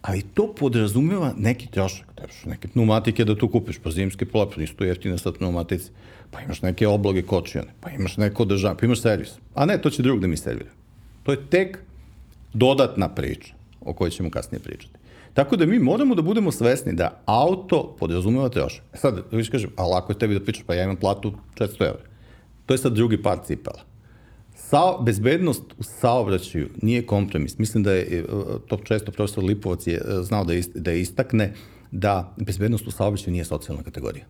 Ali 0.02 0.22
to 0.22 0.54
podrazumeva 0.56 1.34
neki 1.38 1.68
trošak. 1.68 2.08
Trebaš 2.16 2.46
neke 2.46 2.68
pneumatike 2.68 3.26
da 3.26 3.38
tu 3.38 3.50
kupiš, 3.50 3.78
pa 3.84 3.92
zimske 3.92 4.26
pola, 4.26 4.50
pa 4.50 4.62
nisu 4.62 4.76
to 4.76 4.84
jeftine 4.84 5.18
sad 5.18 5.38
pneumatici. 5.38 5.92
Pa 6.34 6.42
imaš 6.42 6.62
neke 6.62 6.88
obloge 6.88 7.22
kočijane, 7.22 7.74
pa 7.82 7.90
imaš 7.90 8.18
neko 8.18 8.44
održavanje, 8.44 8.80
pa 8.80 8.86
imaš 8.86 9.02
servis. 9.02 9.30
A 9.56 9.66
ne, 9.66 9.78
to 9.82 9.90
će 9.90 10.04
drug 10.04 10.20
da 10.20 10.28
mi 10.28 10.38
servira. 10.38 10.70
To 11.24 11.32
je 11.32 11.46
tek 11.50 11.78
dodatna 12.54 13.10
priča 13.10 13.54
o 13.82 13.94
kojoj 13.94 14.12
ćemo 14.12 14.30
kasnije 14.30 14.60
pričati. 14.60 14.94
Tako 15.34 15.56
da 15.56 15.66
mi 15.66 15.80
moramo 15.80 16.16
da 16.16 16.22
budemo 16.22 16.52
svesni 16.52 16.94
da 16.94 17.22
auto 17.26 17.96
podrazumeva 18.00 18.50
trošak. 18.50 18.84
E 18.94 18.98
Sad, 18.98 19.24
viš 19.32 19.50
kažem, 19.50 19.70
a 19.76 19.86
lako 19.86 20.12
je 20.12 20.20
tebi 20.20 20.34
da 20.34 20.44
pričaš, 20.44 20.64
pa 20.68 20.74
ja 20.74 20.84
imam 20.84 20.96
platu 20.96 21.34
400 21.56 21.82
evra. 21.82 22.04
To 22.66 22.74
je 22.74 22.78
sad 22.78 22.94
drugi 22.94 23.22
par 23.22 23.40
cipela. 23.46 23.82
Sa, 24.56 24.98
bezbednost 25.02 25.64
u 25.78 25.84
saobraćaju 25.84 26.70
nije 26.82 27.06
kompromis. 27.06 27.58
Mislim 27.58 27.84
da 27.84 27.92
je, 27.92 28.02
e, 28.02 28.24
to 28.68 28.78
često 28.78 29.12
profesor 29.12 29.44
Lipovac 29.44 29.88
je 29.88 29.96
e, 29.96 30.24
znao 30.24 30.44
da, 30.44 30.54
ist, 30.54 30.72
da 30.76 30.92
istakne 30.92 31.54
da 31.92 32.36
bezbednost 32.38 32.88
u 32.88 32.92
saobraćaju 32.92 33.32
nije 33.32 33.46
socijalna 33.46 33.84
kategorija. 33.84 34.26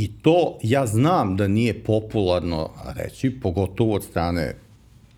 I 0.00 0.08
to 0.22 0.58
ja 0.62 0.86
znam 0.86 1.36
da 1.36 1.48
nije 1.48 1.84
popularno 1.84 2.70
reći, 2.96 3.30
pogotovo 3.30 3.94
od 3.94 4.04
strane 4.04 4.54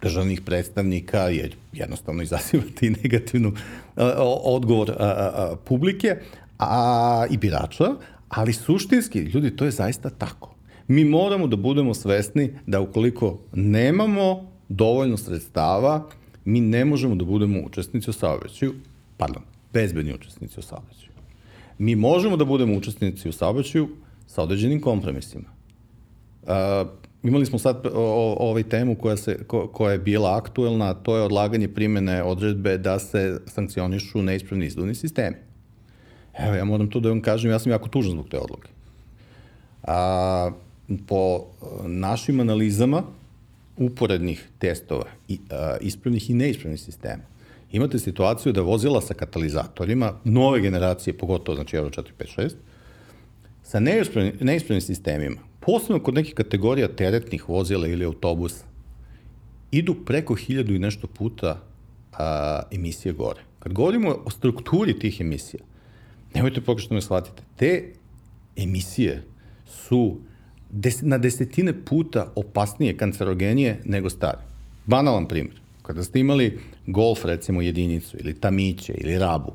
državnih 0.01 0.41
predstavnika, 0.41 1.19
jer 1.19 1.57
jednostavno 1.73 2.23
izazivate 2.23 2.87
i 2.87 2.91
negativnu 3.03 3.53
o- 3.97 4.55
odgovor 4.57 4.91
a, 4.91 4.95
a, 4.99 5.57
publike 5.65 6.17
a, 6.59 7.27
i 7.31 7.37
birača, 7.37 7.85
ali 8.29 8.53
suštinski, 8.53 9.19
ljudi, 9.19 9.57
to 9.57 9.65
je 9.65 9.71
zaista 9.71 10.11
tako. 10.11 10.55
Mi 10.89 11.05
moramo 11.05 11.47
da 11.47 11.57
budemo 11.57 11.95
svesni 11.95 12.51
da 12.67 12.81
ukoliko 12.81 13.39
nemamo 13.53 14.51
dovoljno 14.69 15.17
sredstava, 15.17 16.09
mi 16.45 16.61
ne 16.61 16.85
možemo 16.85 17.15
da 17.15 17.25
budemo 17.25 17.61
učesnici 17.67 18.11
u 18.11 18.13
saobraćaju, 18.13 18.75
pardon, 19.17 19.43
bezbedni 19.73 20.15
učesnici 20.15 20.61
u 20.61 20.63
saobraćaju. 20.63 21.13
Mi 21.79 21.97
možemo 21.97 22.37
da 22.37 22.45
budemo 22.45 22.77
učesnici 22.77 23.29
u 23.29 23.33
saobraćaju 23.33 23.89
sa 24.33 24.43
određenim 24.43 24.81
kompromisima. 24.81 25.45
Uh, 26.43 26.49
imali 27.23 27.47
smo 27.47 27.59
sad 27.59 27.87
o, 27.87 27.91
o, 27.95 28.37
ovaj 28.49 28.63
temu 28.63 28.95
koja, 28.95 29.17
se, 29.17 29.45
ko, 29.47 29.67
koja 29.69 29.93
je 29.93 29.99
bila 29.99 30.37
aktuelna, 30.37 30.91
a 30.91 30.95
to 30.95 31.17
je 31.17 31.23
odlaganje 31.23 31.69
primene 31.69 32.23
odredbe 32.23 32.79
da 32.79 32.99
se 32.99 33.41
sankcionišu 33.47 34.23
neispravni 34.23 34.67
izduvni 34.67 34.95
sistemi. 34.95 35.37
Evo, 36.39 36.55
ja 36.55 36.65
moram 36.65 36.91
to 36.91 37.01
da 37.01 37.09
vam 37.09 37.21
kažem, 37.21 37.51
ja 37.51 37.59
sam 37.59 37.73
jako 37.73 37.89
tužan 37.89 38.13
zbog 38.13 38.29
te 38.29 38.39
odluke. 38.39 38.69
A, 39.83 40.51
po 41.07 41.37
a, 41.37 41.67
našim 41.87 42.41
analizama 42.41 43.03
uporednih 43.77 44.49
testova, 44.59 45.07
i, 45.29 45.39
a, 45.51 45.77
ispravnih 45.81 46.31
i 46.31 46.35
neispravnih 46.35 46.81
sistema, 46.81 47.23
imate 47.73 47.99
situaciju 47.99 48.53
da 48.53 48.61
vozila 48.61 49.01
sa 49.01 49.15
katalizatorima, 49.15 50.15
nove 50.25 50.61
generacije, 50.61 51.19
pogotovo, 51.19 51.57
znači 51.57 51.77
Euro 51.77 51.91
4, 51.91 52.03
5, 52.19 52.41
6, 52.41 52.53
sa 53.63 53.81
neispravnim, 53.81 54.35
neispravnim 54.41 54.81
sistemima, 54.81 55.41
posebno 55.61 56.03
kod 56.03 56.15
nekih 56.15 56.35
kategorija 56.35 56.89
teretnih 56.89 57.49
vozila 57.49 57.87
ili 57.87 58.05
autobusa, 58.05 58.65
idu 59.71 59.95
preko 60.05 60.35
hiljadu 60.35 60.75
i 60.75 60.79
nešto 60.79 61.07
puta 61.07 61.61
a, 62.13 62.63
emisije 62.71 63.13
gore. 63.13 63.41
Kad 63.59 63.73
govorimo 63.73 64.17
o 64.25 64.31
strukturi 64.31 64.99
tih 64.99 65.21
emisija, 65.21 65.63
nemojte 66.35 66.61
pogrešno 66.61 66.95
me 66.95 67.01
shvatite, 67.03 67.43
te 67.57 67.93
emisije 68.57 69.23
su 69.67 70.19
des, 70.71 71.03
na 71.03 71.19
desetine 71.19 71.85
puta 71.85 72.33
opasnije, 72.35 72.97
kancerogenije 72.97 73.81
nego 73.85 74.11
stare. 74.11 74.39
Banalan 74.87 75.29
primjer. 75.29 75.61
Kada 75.83 76.05
ste 76.05 76.21
imali 76.21 76.59
Golf, 76.87 77.25
recimo, 77.25 77.63
jedinicu, 77.63 78.17
ili 78.21 78.35
Tamiće, 78.35 78.95
ili 78.95 79.19
Rabu, 79.19 79.53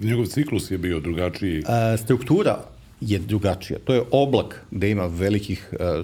Njegov 0.00 0.26
ciklus 0.26 0.70
je 0.70 0.78
bio 0.78 1.00
drugačiji. 1.00 1.62
A, 1.66 1.96
struktura 1.96 2.64
je 3.00 3.18
drugačija. 3.18 3.78
To 3.84 3.94
je 3.94 4.02
oblak 4.10 4.64
gde 4.70 4.90
ima 4.90 5.06
velikih 5.06 5.74
a, 5.80 6.02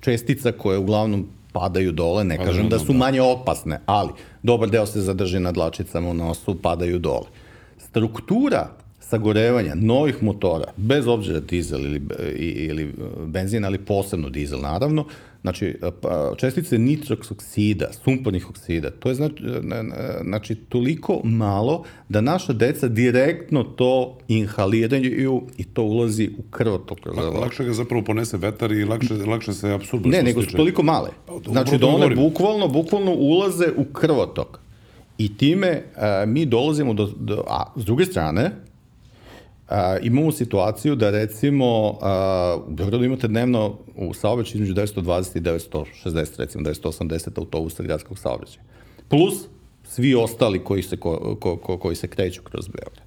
čestica 0.00 0.52
koje 0.52 0.78
uglavnom 0.78 1.26
padaju 1.52 1.92
dole, 1.92 2.24
ne 2.24 2.36
kažem 2.36 2.68
da 2.68 2.78
su 2.78 2.92
manje 2.92 3.22
opasne, 3.22 3.80
ali 3.86 4.10
dobar 4.42 4.70
deo 4.70 4.86
se 4.86 5.00
zadrži 5.00 5.40
na 5.40 5.52
dlačicama 5.52 6.10
u 6.10 6.14
nosu, 6.14 6.54
padaju 6.62 6.98
dole. 6.98 7.26
Struktura 7.78 8.70
sagorevanja 9.00 9.74
novih 9.74 10.22
motora, 10.22 10.72
bez 10.76 11.06
obzira 11.06 11.40
dizel 11.40 11.80
ili, 11.80 12.00
ili 12.38 12.94
benzin, 13.26 13.64
ali 13.64 13.78
posebno 13.78 14.28
dizel 14.28 14.60
naravno, 14.60 15.04
znači 15.42 15.76
pa, 16.00 16.32
čestice 16.36 16.78
nitroks 16.78 17.30
oksida, 17.30 17.92
sumpornih 18.04 18.50
oksida, 18.50 18.90
to 18.90 19.08
je 19.08 19.14
znači, 19.14 19.42
znači 20.22 20.54
toliko 20.54 21.20
malo 21.24 21.84
da 22.08 22.20
naša 22.20 22.52
deca 22.52 22.88
direktno 22.88 23.62
to 23.62 24.18
inhaliraju 24.28 25.42
i 25.56 25.64
to 25.64 25.82
ulazi 25.82 26.30
u 26.38 26.42
krvotok. 26.50 26.98
Lakše 27.40 27.64
ga 27.64 27.72
zapravo 27.72 28.04
ponese 28.04 28.36
vetar 28.36 28.72
i 28.72 28.84
lakše, 28.84 29.14
lakše 29.14 29.52
se 29.52 29.72
apsorbuje. 29.72 30.16
Ne, 30.16 30.22
nego 30.22 30.42
su 30.42 30.56
toliko 30.56 30.82
male. 30.82 31.10
Znači 31.46 31.78
da 31.78 31.86
one 31.86 32.14
bukvalno, 32.14 32.68
bukvalno 32.68 33.12
ulaze 33.12 33.66
u 33.76 33.84
krvotok. 33.84 34.60
I 35.18 35.36
time 35.36 35.82
a, 35.96 36.24
mi 36.26 36.46
dolazimo 36.46 36.94
do, 36.94 37.10
do 37.16 37.44
a 37.48 37.72
s 37.76 37.84
druge 37.84 38.04
strane, 38.04 38.50
a, 39.70 39.96
imamo 40.02 40.32
situaciju 40.32 40.94
da 40.94 41.10
recimo 41.10 41.98
a, 42.00 42.56
u 42.66 42.72
Beogradu 42.72 43.04
imate 43.04 43.28
dnevno 43.28 43.76
u 43.96 44.14
saobraćaju 44.14 44.62
između 44.62 44.74
920 44.74 45.36
i 45.36 45.40
960, 45.40 46.26
recimo 46.38 46.64
980 46.64 47.28
autobusa 47.36 47.82
gradskog 47.82 48.18
saobraćaja. 48.18 48.62
Plus 49.08 49.34
svi 49.84 50.14
ostali 50.14 50.58
koji 50.58 50.82
se, 50.82 50.96
ko, 50.96 51.36
ko, 51.40 51.56
ko, 51.56 51.78
koji 51.78 51.96
se 51.96 52.08
kreću 52.08 52.42
kroz 52.42 52.68
Beograd. 52.68 53.04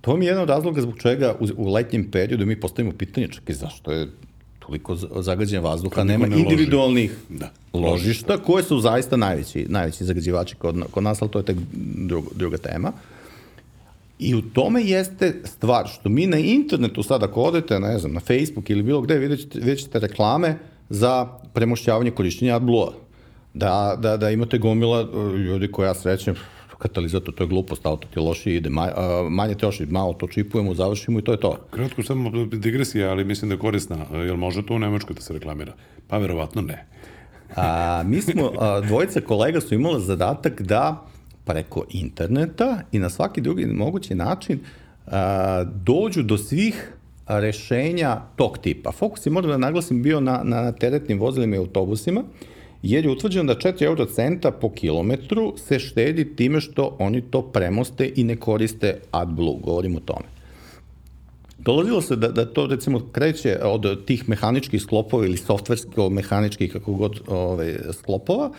To 0.00 0.16
mi 0.16 0.24
je 0.24 0.28
jedan 0.28 0.42
od 0.42 0.48
razloga 0.48 0.80
zbog 0.80 0.98
čega 0.98 1.34
u, 1.40 1.46
u 1.56 1.72
letnjem 1.72 2.10
periodu 2.10 2.46
mi 2.46 2.60
postavimo 2.60 2.92
pitanje, 2.92 3.28
čekaj, 3.28 3.54
zašto 3.54 3.92
je 3.92 4.08
toliko 4.58 4.96
zagađen 4.96 5.62
vazduha, 5.62 5.94
Kad 5.94 6.06
nema 6.06 6.26
ne 6.26 6.36
loži. 6.36 6.42
individualnih 6.42 7.16
Da. 7.28 7.50
ložišta 7.72 8.38
koje 8.38 8.64
su 8.64 8.80
zaista 8.80 9.16
najveći, 9.16 9.66
najveći 9.68 10.04
zagađivači 10.04 10.54
kod, 10.54 10.82
kod 10.90 11.02
nas, 11.02 11.22
ali 11.22 11.30
to 11.30 11.38
je 11.38 11.44
tek 11.44 11.56
druga, 11.96 12.28
druga 12.34 12.56
tema. 12.58 12.92
I 14.22 14.34
u 14.34 14.42
tome 14.42 14.82
jeste 14.82 15.40
stvar 15.44 15.86
što 15.86 16.08
mi 16.08 16.26
na 16.26 16.38
internetu 16.38 17.02
sad 17.02 17.22
ako 17.22 17.42
odete, 17.42 17.80
ne 17.80 17.98
znam, 17.98 18.12
na 18.12 18.20
Facebook 18.20 18.70
ili 18.70 18.82
bilo 18.82 19.00
gde, 19.00 19.18
vidjet 19.18 19.40
ćete, 19.40 19.58
vidjet 19.58 19.78
ćete 19.78 19.98
reklame 19.98 20.58
za 20.88 21.26
premošćavanje 21.52 22.10
korišćenja 22.10 22.56
AdBlue-a. 22.56 22.92
Da, 23.54 23.98
da, 23.98 24.16
da 24.16 24.30
imate 24.30 24.58
gomila 24.58 25.00
uh, 25.00 25.34
ljudi 25.34 25.70
koja 25.72 25.88
ja 25.88 25.94
srećem, 25.94 26.34
katalizator, 26.78 27.34
to 27.34 27.44
je 27.44 27.48
glupost, 27.48 27.86
auto 27.86 28.08
ti 28.08 28.20
loši 28.20 28.54
ide, 28.54 28.70
ma, 28.70 28.88
a, 28.96 29.28
manje 29.30 29.54
troši, 29.54 29.86
malo 29.86 30.12
to 30.12 30.26
čipujemo, 30.26 30.74
završimo 30.74 31.18
i 31.18 31.22
to 31.22 31.32
je 31.32 31.40
to. 31.40 31.56
Kratko 31.70 32.02
samo 32.02 32.30
digresija, 32.46 33.10
ali 33.10 33.24
mislim 33.24 33.48
da 33.48 33.54
je 33.54 33.58
korisna. 33.58 33.96
Jel 34.12 34.36
može 34.36 34.66
to 34.66 34.74
u 34.74 34.78
Nemačkoj 34.78 35.14
da 35.14 35.20
se 35.20 35.32
reklamira? 35.32 35.72
Pa 36.08 36.18
verovatno 36.18 36.62
ne. 36.62 36.86
A, 37.56 38.02
mi 38.06 38.22
smo, 38.22 38.50
a, 38.58 38.80
dvojica 38.80 39.20
kolega 39.20 39.60
su 39.60 39.74
imala 39.74 40.00
zadatak 40.00 40.62
da 40.62 41.06
preko 41.44 41.84
interneta 41.90 42.80
i 42.92 42.98
na 42.98 43.10
svaki 43.10 43.40
drugi 43.40 43.66
mogući 43.66 44.14
način 44.14 44.60
a, 45.06 45.64
dođu 45.84 46.22
do 46.22 46.38
svih 46.38 46.92
rešenja 47.26 48.20
tog 48.36 48.58
tipa. 48.58 48.92
Fokus 48.92 49.26
je, 49.26 49.32
moram 49.32 49.50
da 49.50 49.56
naglasim, 49.56 50.02
bio 50.02 50.20
na, 50.20 50.40
na 50.44 50.72
teretnim 50.72 51.20
vozilima 51.20 51.56
i 51.56 51.58
autobusima, 51.58 52.24
jer 52.82 53.04
je 53.04 53.10
utvrđeno 53.10 53.54
da 53.54 53.60
4 53.60 53.84
eurocenta 53.84 54.50
po 54.50 54.70
kilometru 54.70 55.54
se 55.56 55.78
štedi 55.78 56.36
time 56.36 56.60
što 56.60 56.96
oni 56.98 57.20
to 57.20 57.42
premoste 57.42 58.12
i 58.16 58.24
ne 58.24 58.36
koriste 58.36 59.00
AdBlue, 59.10 59.58
govorim 59.62 59.96
o 59.96 60.00
tome. 60.00 60.26
Dolazilo 61.58 62.00
se 62.02 62.16
da, 62.16 62.28
da 62.28 62.44
to 62.46 62.66
recimo 62.66 63.00
kreće 63.12 63.58
od 63.62 64.04
tih 64.04 64.28
mehaničkih 64.28 64.82
sklopova 64.82 65.26
ili 65.26 65.36
softversko-mehaničkih 65.36 66.72
kako 66.72 66.92
god 66.92 67.20
ove, 67.26 67.78
sklopova, 67.92 68.50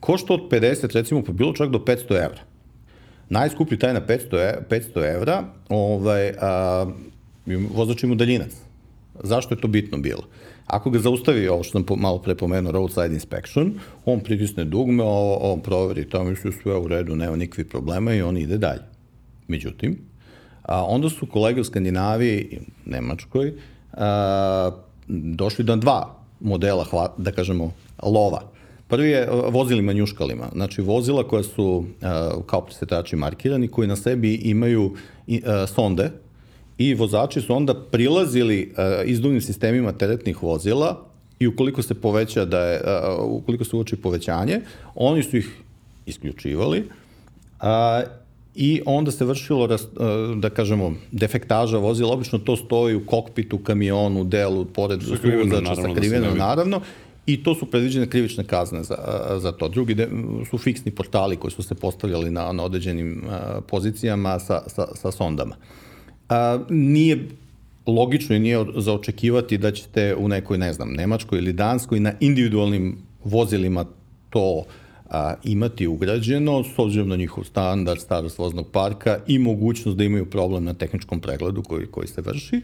košta 0.00 0.34
od 0.34 0.40
50 0.50 0.94
recimo 0.94 1.22
pa 1.24 1.32
bilo 1.32 1.52
čak 1.52 1.70
do 1.70 1.78
500 1.78 2.24
evra. 2.24 2.40
Najskuplji 3.28 3.78
taj 3.78 3.94
na 3.94 4.00
500, 4.00 4.36
e, 4.38 4.58
500 4.70 5.14
evra, 5.14 5.44
ovaj, 5.68 6.32
a, 6.40 6.86
vozač 7.70 8.02
ima 8.02 8.14
daljinac. 8.14 8.52
Zašto 9.22 9.54
je 9.54 9.60
to 9.60 9.68
bitno 9.68 9.98
bilo? 9.98 10.22
Ako 10.66 10.90
ga 10.90 10.98
zaustavi, 10.98 11.48
ovo 11.48 11.62
što 11.62 11.72
sam 11.72 11.84
po, 11.84 11.96
malo 11.96 12.18
pre 12.18 12.34
pomenuo, 12.34 12.72
roadside 12.72 13.14
inspection, 13.14 13.74
on 14.04 14.20
pritisne 14.20 14.64
dugme, 14.64 15.02
ovo, 15.02 15.52
on 15.52 15.60
proveri 15.60 16.08
tamo 16.10 16.36
su 16.36 16.52
sve 16.52 16.76
u 16.76 16.88
redu, 16.88 17.16
nema 17.16 17.36
nikakvih 17.36 17.66
problema 17.66 18.14
i 18.14 18.22
on 18.22 18.36
ide 18.36 18.58
dalje. 18.58 18.82
Međutim, 19.48 19.98
a, 20.62 20.84
onda 20.84 21.08
su 21.08 21.26
kolege 21.26 21.60
u 21.60 21.64
Skandinaviji 21.64 22.40
i 22.40 22.58
Nemačkoj 22.84 23.52
a, 23.92 24.70
došli 25.08 25.64
do 25.64 25.76
dva 25.76 26.16
modela, 26.40 26.84
hva, 26.84 27.14
da 27.16 27.32
kažemo, 27.32 27.72
lova. 28.02 28.55
Prvi 28.88 29.10
je 29.10 29.26
a, 29.26 29.48
vozilima 29.48 29.92
njuškalima, 29.92 30.48
znači 30.52 30.82
vozila 30.82 31.28
koja 31.28 31.42
su 31.42 31.84
a, 32.02 32.30
kao 32.46 32.60
presetači 32.60 33.16
markirani, 33.16 33.68
koji 33.68 33.88
na 33.88 33.96
sebi 33.96 34.34
imaju 34.34 34.94
a, 35.46 35.66
sonde, 35.66 36.10
i 36.78 36.94
vozači 36.94 37.40
su 37.40 37.56
onda 37.56 37.74
prilazili 37.74 38.74
izduvnim 39.04 39.40
sistemima 39.40 39.92
teretnih 39.92 40.42
vozila 40.42 41.04
i 41.38 41.46
ukoliko 41.46 41.82
se 41.82 41.94
poveća 41.94 42.44
da 42.44 42.60
je, 42.60 42.80
ukoliko 43.20 43.64
se 43.64 43.76
uoči 43.76 43.96
povećanje, 43.96 44.60
oni 44.94 45.22
su 45.22 45.36
ih 45.36 45.48
isključivali 46.06 46.80
uh, 46.80 47.66
i 48.54 48.82
onda 48.86 49.10
se 49.10 49.24
vršilo, 49.24 49.68
da 50.36 50.50
kažemo, 50.50 50.94
defektaža 51.12 51.78
vozila, 51.78 52.12
obično 52.12 52.38
to 52.38 52.56
stoji 52.56 52.94
u 52.96 53.06
kokpitu, 53.06 53.58
kamionu, 53.58 54.24
delu, 54.24 54.64
pored 54.64 55.00
Sakriveno, 55.02 55.42
suvozača, 55.42 55.60
naravno, 55.60 55.88
da 55.88 55.94
sakriveno, 55.94 56.34
naravno, 56.34 56.80
i 57.26 57.42
to 57.42 57.54
su 57.54 57.66
predviđene 57.66 58.06
krivične 58.06 58.44
kazne 58.44 58.82
za, 58.82 58.96
za 59.38 59.52
to. 59.52 59.68
Drugi 59.68 59.94
de, 59.94 60.08
su 60.50 60.58
fiksni 60.58 60.90
portali 60.90 61.36
koji 61.36 61.50
su 61.50 61.62
se 61.62 61.74
postavljali 61.74 62.30
na, 62.30 62.52
na 62.52 62.64
određenim 62.64 63.24
uh, 63.26 63.32
pozicijama 63.68 64.38
sa, 64.38 64.62
sa, 64.66 64.86
sa 64.94 65.12
sondama 65.12 65.56
a, 66.28 66.58
nije 66.70 67.28
logično 67.86 68.36
i 68.36 68.38
nije 68.38 68.64
za 68.76 68.92
očekivati 68.92 69.58
da 69.58 69.72
ćete 69.72 70.14
u 70.14 70.28
nekoj, 70.28 70.58
ne 70.58 70.72
znam, 70.72 70.92
Nemačkoj 70.92 71.38
ili 71.38 71.52
Danskoj 71.52 72.00
na 72.00 72.12
individualnim 72.20 72.96
vozilima 73.24 73.84
to 74.30 74.64
a, 75.10 75.34
imati 75.44 75.86
ugrađeno 75.86 76.64
s 76.64 76.78
obzirom 76.78 77.08
na 77.08 77.16
njihov 77.16 77.44
standard, 77.44 78.00
starost 78.00 78.38
voznog 78.38 78.66
parka 78.72 79.18
i 79.26 79.38
mogućnost 79.38 79.98
da 79.98 80.04
imaju 80.04 80.30
problem 80.30 80.64
na 80.64 80.74
tehničkom 80.74 81.20
pregledu 81.20 81.62
koji, 81.62 81.86
koji 81.86 82.08
se 82.08 82.20
vrši. 82.20 82.60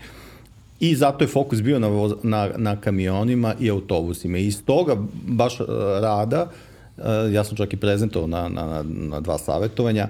I 0.83 0.95
zato 0.97 1.25
je 1.25 1.29
fokus 1.29 1.63
bio 1.63 1.79
na, 1.79 1.89
na, 2.23 2.51
na 2.57 2.77
kamionima 2.77 3.55
i 3.61 3.71
autobusima. 3.71 4.39
I 4.39 4.47
iz 4.47 4.65
toga 4.65 4.97
baš 5.27 5.61
a, 5.61 5.65
rada, 6.03 6.51
a, 6.99 7.13
ja 7.33 7.45
sam 7.45 7.57
čak 7.57 7.73
i 7.73 7.77
prezentovao 7.77 8.29
na, 8.29 8.49
na, 8.49 8.85
na 8.87 9.21
dva 9.21 9.39
savetovanja, 9.39 10.09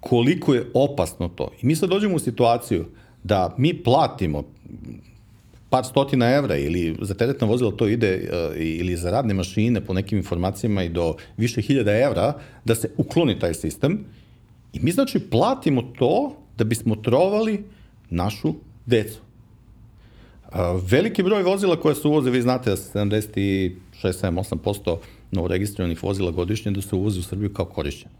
koliko 0.00 0.54
je 0.54 0.66
opasno 0.74 1.28
to. 1.28 1.50
I 1.62 1.66
mi 1.66 1.76
sad 1.76 1.88
dođemo 1.88 2.16
u 2.16 2.18
situaciju 2.18 2.84
da 3.22 3.54
mi 3.58 3.82
platimo 3.82 4.42
par 5.70 5.84
stotina 5.84 6.34
evra 6.34 6.56
ili 6.56 6.96
za 7.00 7.14
teretno 7.14 7.46
vozilo 7.46 7.70
to 7.70 7.88
ide 7.88 8.14
uh, 8.16 8.56
ili 8.56 8.96
za 8.96 9.10
radne 9.10 9.34
mašine 9.34 9.80
po 9.80 9.94
nekim 9.94 10.18
informacijama 10.18 10.82
i 10.82 10.88
do 10.88 11.14
više 11.36 11.62
hiljada 11.62 11.92
evra 11.92 12.32
da 12.64 12.74
se 12.74 12.90
ukloni 12.96 13.38
taj 13.38 13.54
sistem 13.54 14.04
i 14.72 14.80
mi 14.80 14.92
znači 14.92 15.18
platimo 15.18 15.82
to 15.98 16.36
da 16.58 16.64
bismo 16.64 16.96
trovali 16.96 17.64
našu 18.10 18.54
decu. 18.86 19.23
Veliki 20.90 21.22
broj 21.22 21.42
vozila 21.42 21.76
koje 21.76 21.94
se 21.94 22.08
uvoze, 22.08 22.30
vi 22.30 22.42
znate 22.42 22.70
da 22.70 22.76
se 22.76 22.98
76, 22.98 23.72
7, 24.02 24.58
8% 24.64 24.96
novoregistrovanih 25.30 26.02
vozila 26.02 26.30
godišnje 26.30 26.70
da 26.70 26.82
se 26.82 26.96
uvoze 26.96 27.20
u 27.20 27.22
Srbiju 27.22 27.52
kao 27.54 27.66
korišćeno. 27.66 28.14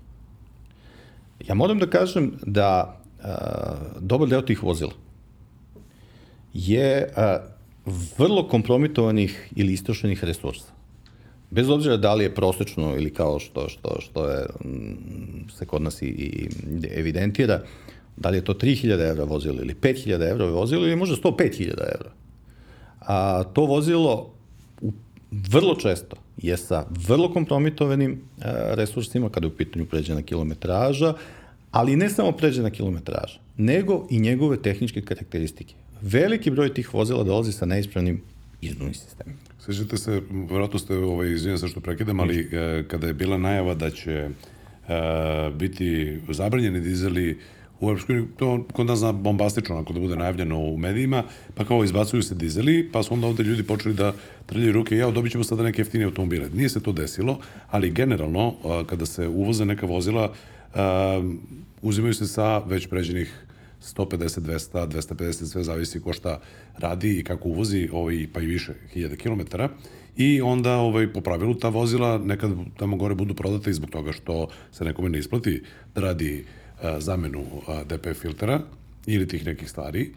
Ja 1.47 1.55
moram 1.55 1.79
da 1.79 1.87
kažem 1.87 2.33
da 2.47 3.01
uh, 3.18 3.25
dobar 4.01 4.29
deo 4.29 4.42
tih 4.42 4.62
vozila 4.62 4.92
je 6.55 7.12
uh, 7.16 7.92
vrlo 8.18 8.49
kompromitovanih 8.49 9.53
ili 9.57 9.73
istrošenih 9.73 10.25
resursa. 10.25 10.73
Bez 11.51 11.70
obzira 11.70 11.97
da 11.97 12.14
li 12.14 12.25
je 12.25 12.35
prosečno 12.35 12.97
ili 12.97 13.14
kao 13.14 13.38
što, 13.38 13.68
što, 13.68 14.01
što 14.01 14.29
je, 14.31 14.47
m, 14.64 14.99
se 15.59 15.66
kod 15.66 15.83
nas 15.83 16.03
i, 16.03 16.07
i 16.07 16.49
evidentira, 16.94 17.62
da 18.16 18.31
li 18.31 18.37
je 18.37 18.44
to 18.44 18.55
3000 18.55 19.11
evra 19.11 19.25
vozilo 19.25 19.62
ili 19.62 19.75
5000 19.75 20.31
evra 20.31 20.47
vozilo 20.47 20.87
ili 20.87 20.97
možda 20.97 21.16
105.000 21.16 21.68
evra. 21.68 22.24
A 23.07 23.45
to 23.53 23.67
vozilo 23.67 24.31
vrlo 25.31 25.75
često 25.75 26.17
je 26.37 26.57
sa 26.57 26.87
vrlo 27.09 27.33
kompromitovanim 27.33 28.12
e, 28.12 28.17
resursima 28.75 29.31
kada 29.31 29.47
je 29.47 29.53
u 29.53 29.57
pitanju 29.57 29.87
pređena 29.87 30.23
kilometraža, 30.23 31.14
ali 31.71 31.97
ne 31.97 32.11
samo 32.11 32.33
pređena 32.33 32.71
kilometraža, 32.71 33.38
nego 33.57 34.07
i 34.11 34.21
njegove 34.21 34.57
tehničke 34.62 35.01
karakteristike. 35.01 35.75
Veliki 36.01 36.51
broj 36.51 36.75
tih 36.75 36.95
vozila 36.95 37.25
dolazi 37.25 37.53
sa 37.53 37.67
neispravnim 37.67 38.23
izduvnim 38.61 38.95
sistemima. 38.95 39.38
Sećate 39.59 39.97
se, 39.97 40.23
vjerojatno 40.31 40.79
ste, 40.79 40.97
ovaj, 40.97 41.33
izvijem 41.33 41.59
se 41.59 41.69
što 41.69 41.81
prekidam, 41.81 42.21
ali 42.21 42.40
e, 42.40 42.85
kada 42.88 43.07
je 43.07 43.14
bila 43.14 43.38
najava 43.38 43.75
da 43.75 43.90
će 43.90 44.12
e, 44.12 44.31
biti 45.55 46.19
zabranjeni 46.29 46.81
dizeli 46.81 47.38
u 47.81 47.89
Europskoj 47.89 48.17
uniji, 48.17 48.29
to 48.37 48.65
kod 48.73 48.87
nas 48.87 48.99
zna 48.99 49.13
bombastično, 49.13 49.77
ako 49.77 49.93
da 49.93 50.01
bude 50.01 50.17
najavljeno 50.17 50.59
u 50.59 50.79
medijima, 50.79 51.23
pa 51.55 51.65
kao 51.65 51.85
izbacuju 51.85 52.23
se 52.23 52.35
dizeli, 52.35 52.89
pa 52.93 53.03
su 53.03 53.15
onda 53.15 53.27
ovde 53.27 53.43
ljudi 53.43 53.63
počeli 53.63 53.95
da 53.95 54.13
trljaju 54.47 54.73
ruke, 54.73 54.97
ja, 54.97 55.11
dobit 55.11 55.33
ćemo 55.33 55.45
sada 55.45 55.63
neke 55.63 55.81
jeftinije 55.81 56.07
automobile. 56.07 56.49
Nije 56.55 56.69
se 56.69 56.83
to 56.83 56.93
desilo, 56.93 57.39
ali 57.71 57.91
generalno, 57.91 58.55
kada 58.87 59.07
se 59.07 59.29
uvoze 59.29 59.65
neka 59.65 59.87
vozila, 59.87 60.33
uzimaju 61.83 62.15
se 62.15 62.27
sa 62.27 62.59
već 62.59 62.87
pređenih 62.87 63.45
150, 63.85 64.41
200, 64.41 64.87
250, 64.87 65.33
sve 65.33 65.65
zavisi 65.65 66.01
ko 66.01 66.13
šta 66.13 66.41
radi 66.79 67.19
i 67.19 67.25
kako 67.25 67.49
uvozi, 67.49 67.89
ovaj, 67.93 68.27
pa 68.33 68.41
i 68.41 68.47
više 68.47 68.73
hiljada 68.93 69.17
kilometara. 69.17 69.69
I 70.17 70.41
onda 70.41 70.77
ovaj, 70.77 71.13
po 71.13 71.21
pravilu 71.21 71.55
ta 71.55 71.69
vozila 71.69 72.19
nekad 72.19 72.51
tamo 72.77 72.97
gore 72.97 73.15
budu 73.15 73.35
prodate 73.35 73.71
i 73.71 73.75
zbog 73.75 73.91
toga 73.91 74.13
što 74.13 74.49
se 74.73 74.85
nekome 74.85 75.09
ne 75.09 75.19
isplati 75.19 75.63
da 75.95 76.01
radi 76.01 76.45
a, 76.45 76.63
zamenu 76.99 77.44
a, 77.68 77.85
DPF 77.85 78.20
filtera 78.20 78.61
ili 79.07 79.29
tih 79.29 79.47
nekih 79.47 79.70
stvari. 79.70 80.12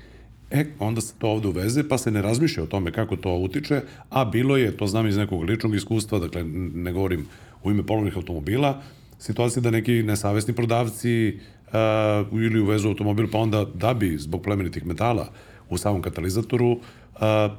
E, 0.52 0.66
onda 0.80 1.02
se 1.02 1.14
to 1.18 1.30
ovde 1.30 1.48
uveze, 1.48 1.84
pa 1.88 1.98
se 1.98 2.12
ne 2.12 2.22
razmišlja 2.22 2.64
o 2.64 2.68
tome 2.68 2.92
kako 2.92 3.16
to 3.16 3.36
utiče, 3.36 3.82
a 4.10 4.26
bilo 4.26 4.58
je, 4.58 4.78
to 4.78 4.88
znam 4.88 5.08
iz 5.08 5.18
nekog 5.18 5.44
ličnog 5.44 5.76
iskustva, 5.76 6.20
dakle, 6.20 6.44
ne 6.74 6.92
govorim 6.92 7.26
u 7.64 7.72
ime 7.72 7.86
polovnih 7.86 8.16
automobila, 8.16 8.82
situacija 9.20 9.62
da 9.62 9.72
neki 9.72 10.04
nesavesni 10.04 10.56
prodavci 10.56 11.40
uh, 11.68 12.42
ili 12.42 12.60
uvezu 12.60 12.88
automobil, 12.88 13.28
pa 13.32 13.38
onda 13.38 13.66
da 13.74 13.94
bi 13.94 14.18
zbog 14.18 14.42
plemenitih 14.42 14.86
metala 14.86 15.30
u 15.70 15.78
samom 15.78 16.02
katalizatoru 16.02 16.72
uh, 16.72 16.80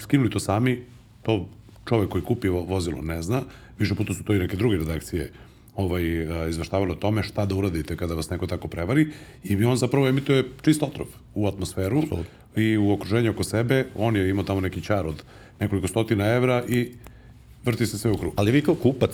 skinuli 0.01 0.31
to 0.31 0.41
sami, 0.41 0.85
to 1.23 1.49
čovek 1.89 2.09
koji 2.09 2.25
kupi 2.25 2.49
vozilo 2.49 3.03
ne 3.03 3.23
zna, 3.23 3.43
više 3.79 3.95
puta 3.95 4.15
su 4.15 4.25
to 4.25 4.35
i 4.35 4.39
neke 4.39 4.57
druge 4.57 4.77
redakcije 4.77 5.33
ovaj, 5.79 6.03
izveštavali 6.51 6.93
o 6.93 6.95
tome 6.95 7.23
šta 7.23 7.47
da 7.47 7.55
uradite 7.55 7.97
kada 7.97 8.15
vas 8.15 8.31
neko 8.31 8.47
tako 8.47 8.69
prevari 8.69 9.07
i 9.45 9.65
on 9.65 9.77
zapravo 9.77 10.09
emituje 10.09 10.45
čist 10.63 10.83
otrov 10.83 11.07
u 11.35 11.47
atmosferu 11.47 12.03
i 12.57 12.77
u 12.77 12.93
okruženju 12.93 13.31
oko 13.31 13.45
sebe. 13.45 13.87
On 13.95 14.17
je 14.17 14.31
imao 14.31 14.45
tamo 14.45 14.61
neki 14.61 14.83
čar 14.83 15.07
od 15.07 15.23
nekoliko 15.61 15.89
stotina 15.89 16.27
evra 16.27 16.65
i 16.69 16.93
vrti 17.65 17.87
se 17.87 17.99
sve 17.99 18.11
u 18.11 18.17
krug. 18.17 18.33
Ali 18.37 18.53
vi 18.53 18.63
kao 18.63 18.75
kupac 18.75 19.11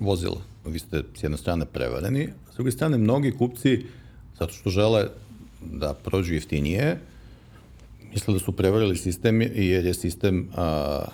vozila, 0.00 0.40
vi 0.66 0.78
ste 0.78 1.02
s 1.14 1.22
jedne 1.22 1.38
strane 1.38 1.64
prevareni, 1.64 2.28
s 2.52 2.54
druge 2.54 2.70
strane 2.70 2.98
mnogi 2.98 3.32
kupci, 3.32 3.84
zato 4.38 4.52
što 4.52 4.70
žele 4.70 5.08
da 5.60 5.94
prođu 5.94 6.34
jeftinije, 6.34 6.98
misle 8.12 8.34
da 8.34 8.40
su 8.40 8.52
prevarili 8.52 8.96
sistem 8.96 9.42
jer 9.42 9.86
je 9.86 9.94
sistem 9.94 10.48
a, 10.56 11.04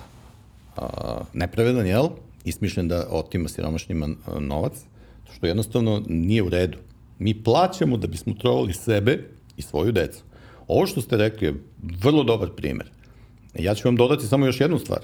a, 0.77 1.21
nepravedan, 1.33 1.87
jel? 1.87 2.09
Ismišljen 2.45 2.89
da 2.89 3.07
otima 3.11 3.49
siromašnjima 3.49 4.09
novac, 4.41 4.73
što 5.35 5.47
jednostavno 5.47 6.03
nije 6.09 6.43
u 6.43 6.49
redu. 6.49 6.79
Mi 7.19 7.43
plaćamo 7.43 7.97
da 7.97 8.07
bismo 8.07 8.35
trovali 8.35 8.73
sebe 8.73 9.19
i 9.57 9.63
svoju 9.63 9.93
decu. 9.93 10.23
Ovo 10.69 10.87
što 10.87 11.01
ste 11.01 11.17
rekli 11.17 11.47
je 11.47 11.55
vrlo 12.03 12.23
dobar 12.23 12.51
primer. 12.57 12.91
Ja 13.59 13.75
ću 13.75 13.89
vam 13.89 13.97
dodati 13.97 14.27
samo 14.27 14.47
još 14.47 14.61
jednu 14.61 14.79
stvar, 14.79 15.01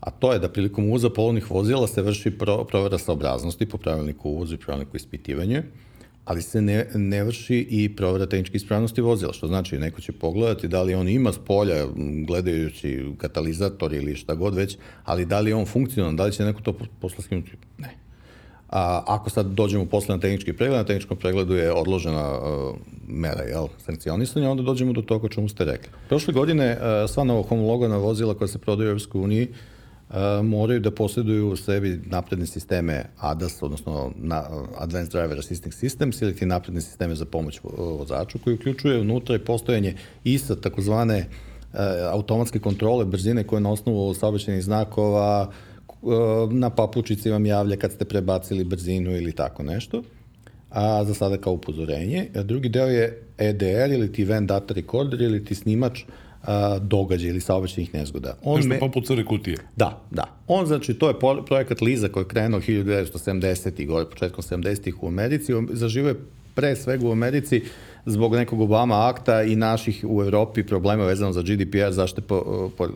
a 0.00 0.10
to 0.10 0.32
je 0.32 0.38
da 0.38 0.48
prilikom 0.48 0.84
uvoza 0.84 1.10
polovnih 1.10 1.50
vozila 1.50 1.86
se 1.86 2.02
vrši 2.02 2.30
pro, 2.30 2.64
provera 2.64 2.98
saobraznosti 2.98 3.68
po 3.68 3.78
pravilniku 3.78 4.30
uvozu 4.30 4.54
i 4.54 4.58
pravilniku 4.58 4.96
ispitivanja, 4.96 5.62
ali 6.28 6.42
se 6.42 6.62
ne, 6.62 6.86
ne 6.94 7.24
vrši 7.24 7.66
i 7.70 7.96
provera 7.96 8.26
tehničke 8.26 8.56
ispravnosti 8.56 9.00
vozila, 9.00 9.32
što 9.32 9.46
znači 9.46 9.78
neko 9.78 10.00
će 10.00 10.12
pogledati 10.12 10.68
da 10.68 10.82
li 10.82 10.94
on 10.94 11.08
ima 11.08 11.32
s 11.32 11.38
polja, 11.38 11.86
gledajući 12.26 13.04
katalizator 13.18 13.92
ili 13.92 14.16
šta 14.16 14.34
god 14.34 14.54
već, 14.54 14.76
ali 15.04 15.24
da 15.24 15.40
li 15.40 15.50
je 15.50 15.54
on 15.54 15.66
funkcionalan, 15.66 16.16
da 16.16 16.24
li 16.24 16.32
će 16.32 16.44
neko 16.44 16.60
to 16.60 16.74
posle 17.00 17.24
skinuti? 17.24 17.52
Ne. 17.78 17.94
A, 18.68 19.02
ako 19.06 19.30
sad 19.30 19.46
dođemo 19.46 19.86
posle 19.86 20.14
na 20.14 20.20
tehnički 20.20 20.52
pregled, 20.52 20.78
na 20.78 20.84
tehničkom 20.84 21.16
pregledu 21.16 21.54
je 21.54 21.72
odložena 21.72 22.38
uh, 22.38 22.76
mera 23.06 23.42
jel, 23.42 23.68
sankcionisanja, 23.78 24.50
onda 24.50 24.62
dođemo 24.62 24.92
do 24.92 25.02
toga 25.02 25.28
čemu 25.28 25.48
ste 25.48 25.64
rekli. 25.64 25.90
Prošle 26.08 26.34
godine 26.34 26.72
uh, 26.72 27.10
sva 27.10 27.24
novo 27.24 27.42
homologana 27.42 27.96
vozila 27.96 28.34
koja 28.34 28.48
se 28.48 28.58
prodaju 28.58 28.88
u 28.88 28.90
Evropskoj 28.90 29.20
uniji 29.20 29.48
uh, 29.50 29.56
moraju 30.44 30.80
da 30.80 30.90
posjeduju 30.90 31.48
u 31.48 31.56
sebi 31.56 32.00
napredne 32.06 32.46
sisteme 32.46 33.04
ADAS, 33.18 33.62
odnosno 33.62 34.12
Advanced 34.78 35.12
Driver 35.12 35.38
Assisting 35.38 35.74
Systems 35.74 36.22
ili 36.22 36.36
ti 36.36 36.46
napredne 36.46 36.80
sisteme 36.80 37.14
za 37.14 37.24
pomoć 37.24 37.60
vozaču 37.78 38.38
koji 38.38 38.54
uključuje 38.54 39.00
unutra 39.00 39.36
i 39.36 39.44
postojanje 39.44 39.94
ISA, 40.24 40.56
takozvane 40.56 41.18
uh, 41.18 41.78
automatske 42.12 42.58
kontrole 42.58 43.04
brzine 43.04 43.44
koje 43.44 43.60
na 43.60 43.70
osnovu 43.70 44.14
saobraćenih 44.14 44.64
znakova, 44.64 45.50
na 46.50 46.70
papučici 46.70 47.30
vam 47.30 47.46
javlja 47.46 47.76
kad 47.76 47.92
ste 47.92 48.04
prebacili 48.04 48.64
brzinu 48.64 49.16
ili 49.16 49.32
tako 49.32 49.62
nešto, 49.62 50.02
a 50.70 51.04
za 51.04 51.14
sada 51.14 51.36
kao 51.36 51.52
upozorenje. 51.52 52.28
Drugi 52.44 52.68
deo 52.68 52.86
je 52.86 53.22
EDR 53.38 53.92
ili 53.92 54.12
ti 54.12 54.22
Event 54.22 54.48
Data 54.48 54.74
Recorder 54.74 55.20
ili 55.20 55.44
ti 55.44 55.54
snimač 55.54 56.02
događaja 56.80 57.30
ili 57.30 57.40
saobraćenih 57.40 57.94
nezgoda. 57.94 58.36
On 58.42 58.56
Nešto 58.56 58.68
me... 58.68 58.78
poput 58.78 59.06
crne 59.06 59.24
kutije. 59.24 59.56
Da, 59.76 60.02
da. 60.10 60.24
On, 60.46 60.66
znači, 60.66 60.94
to 60.94 61.08
je 61.08 61.14
projekat 61.46 61.80
Liza 61.80 62.08
koji 62.08 62.24
je 62.24 62.28
krenuo 62.28 62.60
1970. 62.60 63.86
gore, 63.86 64.04
početkom 64.04 64.42
70-ih 64.42 65.02
u 65.02 65.06
Americi. 65.06 65.52
Zaživo 65.72 66.08
je 66.08 66.14
pre 66.54 66.76
svega 66.76 67.08
u 67.08 67.12
Americi 67.12 67.62
zbog 68.06 68.34
nekog 68.34 68.60
Obama 68.60 69.08
akta 69.08 69.42
i 69.42 69.56
naših 69.56 70.04
u 70.08 70.22
Evropi 70.22 70.66
problema 70.66 71.04
vezano 71.04 71.32
za 71.32 71.42
GDPR, 71.42 71.90
zašte 71.90 72.20
po, 72.20 72.70
po, 72.76 72.86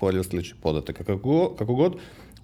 po 0.00 0.10
podataka. 0.62 1.04
Kako, 1.04 1.54
kako 1.58 1.74
god, 1.74 1.96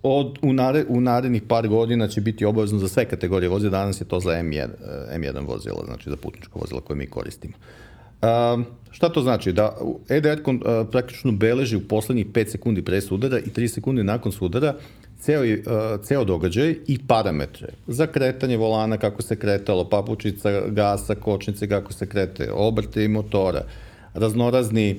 od, 0.03 0.39
u, 0.43 0.53
nare, 0.53 0.85
u 0.89 1.01
narednih 1.01 1.43
par 1.43 1.69
godina 1.69 2.09
će 2.09 2.21
biti 2.21 2.45
obavezno 2.45 2.79
za 2.79 2.89
sve 2.89 3.05
kategorije 3.05 3.49
vozila, 3.49 3.71
danas 3.71 4.01
je 4.01 4.05
to 4.05 4.21
za 4.21 4.31
M1, 4.31 4.69
M1 5.15 5.47
vozila, 5.47 5.85
znači 5.85 6.11
za 6.11 6.17
putničko 6.17 6.59
vozilo 6.59 6.81
koje 6.81 6.97
mi 6.97 7.07
koristimo. 7.07 7.55
Um, 8.23 8.65
šta 8.91 9.09
to 9.09 9.21
znači? 9.21 9.53
Da 9.53 9.77
EDR 10.09 10.41
uh, 10.47 10.55
praktično 10.91 11.33
beleži 11.33 11.77
u 11.77 11.89
poslednjih 11.89 12.27
5 12.27 12.49
sekundi 12.49 12.83
pre 12.83 13.01
sudara 13.01 13.39
i 13.39 13.51
3 13.57 13.69
sekunde 13.69 14.05
nakon 14.05 14.33
sudara 14.33 14.75
ceo, 15.21 15.43
uh, 15.43 16.05
ceo 16.05 16.25
događaj 16.25 16.75
i 16.87 16.99
parametre 17.07 17.69
za 17.87 18.07
kretanje 18.07 18.57
volana, 18.57 18.97
kako 18.97 19.23
se 19.23 19.37
kretalo, 19.37 19.89
papučica, 19.89 20.61
gasa, 20.69 21.15
kočnice, 21.15 21.69
kako 21.69 21.93
se 21.93 22.07
krete, 22.07 22.53
obrte 22.53 23.05
i 23.05 23.09
motora, 23.09 23.61
uh, 23.61 23.93
raznorazni 24.15 24.91
e, 24.91 24.97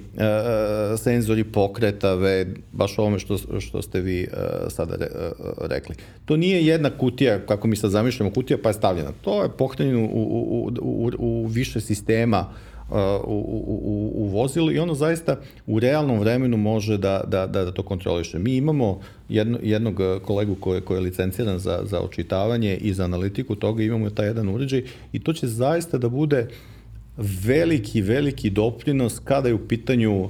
senzori 0.98 1.44
pokreta, 1.44 2.14
ve, 2.14 2.48
baš 2.72 3.00
ovome 3.00 3.20
što, 3.20 3.38
što 3.60 3.82
ste 3.82 4.02
vi 4.02 4.22
e, 4.22 4.28
sada 4.70 4.96
re, 4.96 5.06
e, 5.06 5.32
rekli. 5.62 5.96
To 6.26 6.38
nije 6.38 6.66
jedna 6.66 6.90
kutija, 6.90 7.46
kako 7.46 7.68
mi 7.68 7.76
sad 7.76 7.92
zamišljamo, 7.92 8.32
kutija 8.32 8.58
pa 8.64 8.70
je 8.70 8.74
stavljena. 8.74 9.12
To 9.22 9.44
je 9.44 9.50
pohranjeno 9.50 10.00
u, 10.00 10.06
u, 10.14 10.72
u, 10.82 11.12
u 11.18 11.48
više 11.48 11.82
sistema 11.82 12.46
e, 12.50 12.73
u, 12.90 12.96
u, 13.26 14.12
u, 14.16 14.28
vozilu 14.28 14.72
i 14.72 14.80
ono 14.80 14.94
zaista 14.94 15.36
u 15.68 15.80
realnom 15.80 16.20
vremenu 16.20 16.58
može 16.58 16.98
da, 16.98 17.24
da, 17.28 17.48
da, 17.48 17.66
da 17.66 17.72
to 17.72 17.84
kontroliše. 17.84 18.40
Mi 18.40 18.56
imamo 18.56 19.00
jedno, 19.30 19.60
jednog 19.64 20.00
kolegu 20.26 20.56
koji, 20.56 20.82
koji 20.82 20.98
je 20.98 21.02
licenciran 21.02 21.60
za, 21.60 21.80
za 21.84 22.00
očitavanje 22.00 22.78
i 22.78 22.94
za 22.94 23.04
analitiku 23.04 23.56
toga, 23.56 23.84
imamo 23.84 24.10
taj 24.10 24.28
jedan 24.28 24.50
uređaj 24.50 24.84
i 25.14 25.20
to 25.20 25.34
će 25.34 25.48
zaista 25.48 25.98
da 25.98 26.10
bude 26.10 26.40
uh, 26.40 26.74
veliki, 27.18 28.02
veliki 28.02 28.50
doprinos 28.50 29.20
kada 29.20 29.48
je 29.48 29.54
u 29.54 29.68
pitanju 29.68 30.22
uh, 30.22 30.30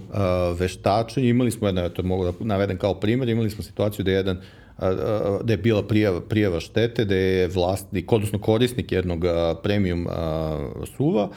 veštačenja. 0.59 1.29
Imali 1.29 1.51
smo 1.51 1.67
jedno, 1.67 1.89
to 1.89 2.03
mogu 2.03 2.23
da 2.23 2.31
navedem 2.39 2.77
kao 2.77 2.93
primjer, 2.93 3.29
imali 3.29 3.49
smo 3.49 3.63
situaciju 3.63 4.05
da 4.05 4.11
je 4.11 4.17
jedan 4.17 4.37
da 5.43 5.53
je 5.53 5.57
bila 5.57 5.83
prijava, 5.83 6.21
prijava 6.21 6.59
štete, 6.59 7.05
da 7.05 7.15
je 7.15 7.47
vlasnik, 7.47 8.11
odnosno 8.11 8.39
korisnik 8.39 8.91
jednog 8.91 9.25
premium 9.63 10.07
suva, 10.97 11.29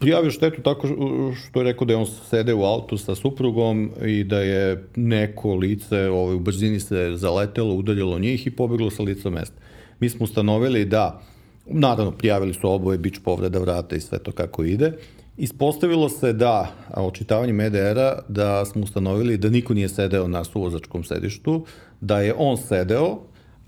prijavio 0.00 0.30
štetu 0.30 0.62
tako 0.62 0.88
što 1.34 1.60
je 1.60 1.64
rekao 1.64 1.84
da 1.84 1.92
je 1.92 1.96
on 1.96 2.06
sede 2.06 2.54
u 2.54 2.64
autu 2.64 2.98
sa 2.98 3.14
suprugom 3.14 3.90
i 4.04 4.24
da 4.24 4.40
je 4.40 4.88
neko 4.96 5.54
lice 5.54 6.08
ovaj, 6.08 6.34
u 6.34 6.40
brzini 6.40 6.80
se 6.80 7.12
zaletelo, 7.16 7.74
udarilo 7.74 8.18
njih 8.18 8.46
i 8.46 8.50
pobeglo 8.50 8.90
sa 8.90 9.02
lica 9.02 9.30
mesta. 9.30 9.56
Mi 10.00 10.08
smo 10.08 10.24
ustanovili 10.24 10.84
da 10.84 11.22
Naravno, 11.68 12.10
prijavili 12.10 12.54
su 12.54 12.70
oboje 12.70 12.98
bić 12.98 13.14
povreda 13.24 13.58
vrata 13.58 13.96
i 13.96 14.00
sve 14.00 14.18
to 14.18 14.32
kako 14.32 14.64
ide. 14.64 14.92
Ispostavilo 15.36 16.08
se 16.08 16.32
da, 16.32 16.72
očitavanjem 16.96 17.60
EDR-a, 17.60 18.18
da 18.28 18.64
smo 18.64 18.82
ustanovili 18.82 19.38
da 19.38 19.48
niko 19.48 19.74
nije 19.74 19.88
sedeo 19.88 20.28
na 20.28 20.44
suvozačkom 20.44 21.04
sedištu, 21.04 21.64
da 22.00 22.20
je 22.20 22.34
on 22.38 22.56
sedeo, 22.56 23.18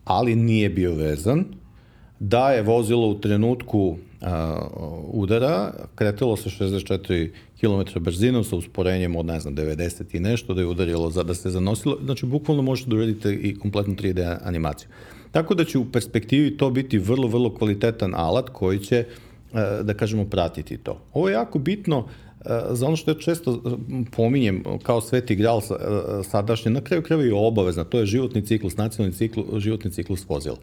ali 0.05 0.37
nije 0.37 0.71
bio 0.71 0.94
vezan, 0.94 1.44
da 2.21 2.51
je 2.51 2.62
vozilo 2.62 3.09
u 3.09 3.21
trenutku 3.21 3.97
a, 4.20 4.68
udara, 5.12 5.72
kretilo 5.94 6.37
se 6.37 6.50
64 6.50 7.31
km 7.61 8.00
brzinom 8.00 8.44
sa 8.44 8.57
usporenjem 8.57 9.16
od, 9.16 9.26
ne 9.26 9.40
znam, 9.40 9.57
90 9.57 10.16
i 10.16 10.20
nešto, 10.20 10.54
da 10.54 10.61
je 10.61 10.66
udarilo, 10.66 11.11
za, 11.11 11.22
da 11.22 11.35
se 11.35 11.50
zanosilo. 11.50 11.98
Znači, 12.04 12.26
bukvalno 12.26 12.62
možete 12.62 12.90
da 12.90 12.96
uradite 12.96 13.35
i 13.35 13.59
kompletnu 13.59 13.94
3D 13.94 14.38
animaciju. 14.42 14.88
Tako 15.33 15.54
da 15.54 15.64
će 15.64 15.78
u 15.78 15.92
perspektivi 15.92 16.57
to 16.57 16.70
biti 16.70 16.98
vrlo, 16.98 17.28
vrlo 17.28 17.54
kvalitetan 17.54 18.14
alat 18.14 18.48
koji 18.48 18.78
će, 18.78 18.96
e, 18.96 19.07
da 19.83 19.94
kažemo, 19.94 20.24
pratiti 20.24 20.76
to. 20.76 21.00
Ovo 21.12 21.28
je 21.28 21.33
jako 21.33 21.59
bitno 21.59 22.07
e, 22.07 22.61
za 22.70 22.87
ono 22.87 22.96
što 22.96 23.11
je 23.11 23.20
često 23.20 23.52
e, 23.52 23.70
pominjem 24.16 24.62
kao 24.83 25.00
sveti 25.00 25.37
gral 25.37 25.61
sadašnje, 26.24 26.70
na 26.70 26.81
kraju 26.81 27.02
kraju 27.02 27.26
je 27.26 27.35
obavezna, 27.35 27.85
to 27.85 27.98
je 27.98 28.07
životni 28.07 28.46
ciklus, 28.46 28.76
nacionalni 28.76 29.16
ciklus, 29.16 29.62
životni 29.62 29.90
ciklus 29.90 30.28
vozila. 30.28 30.57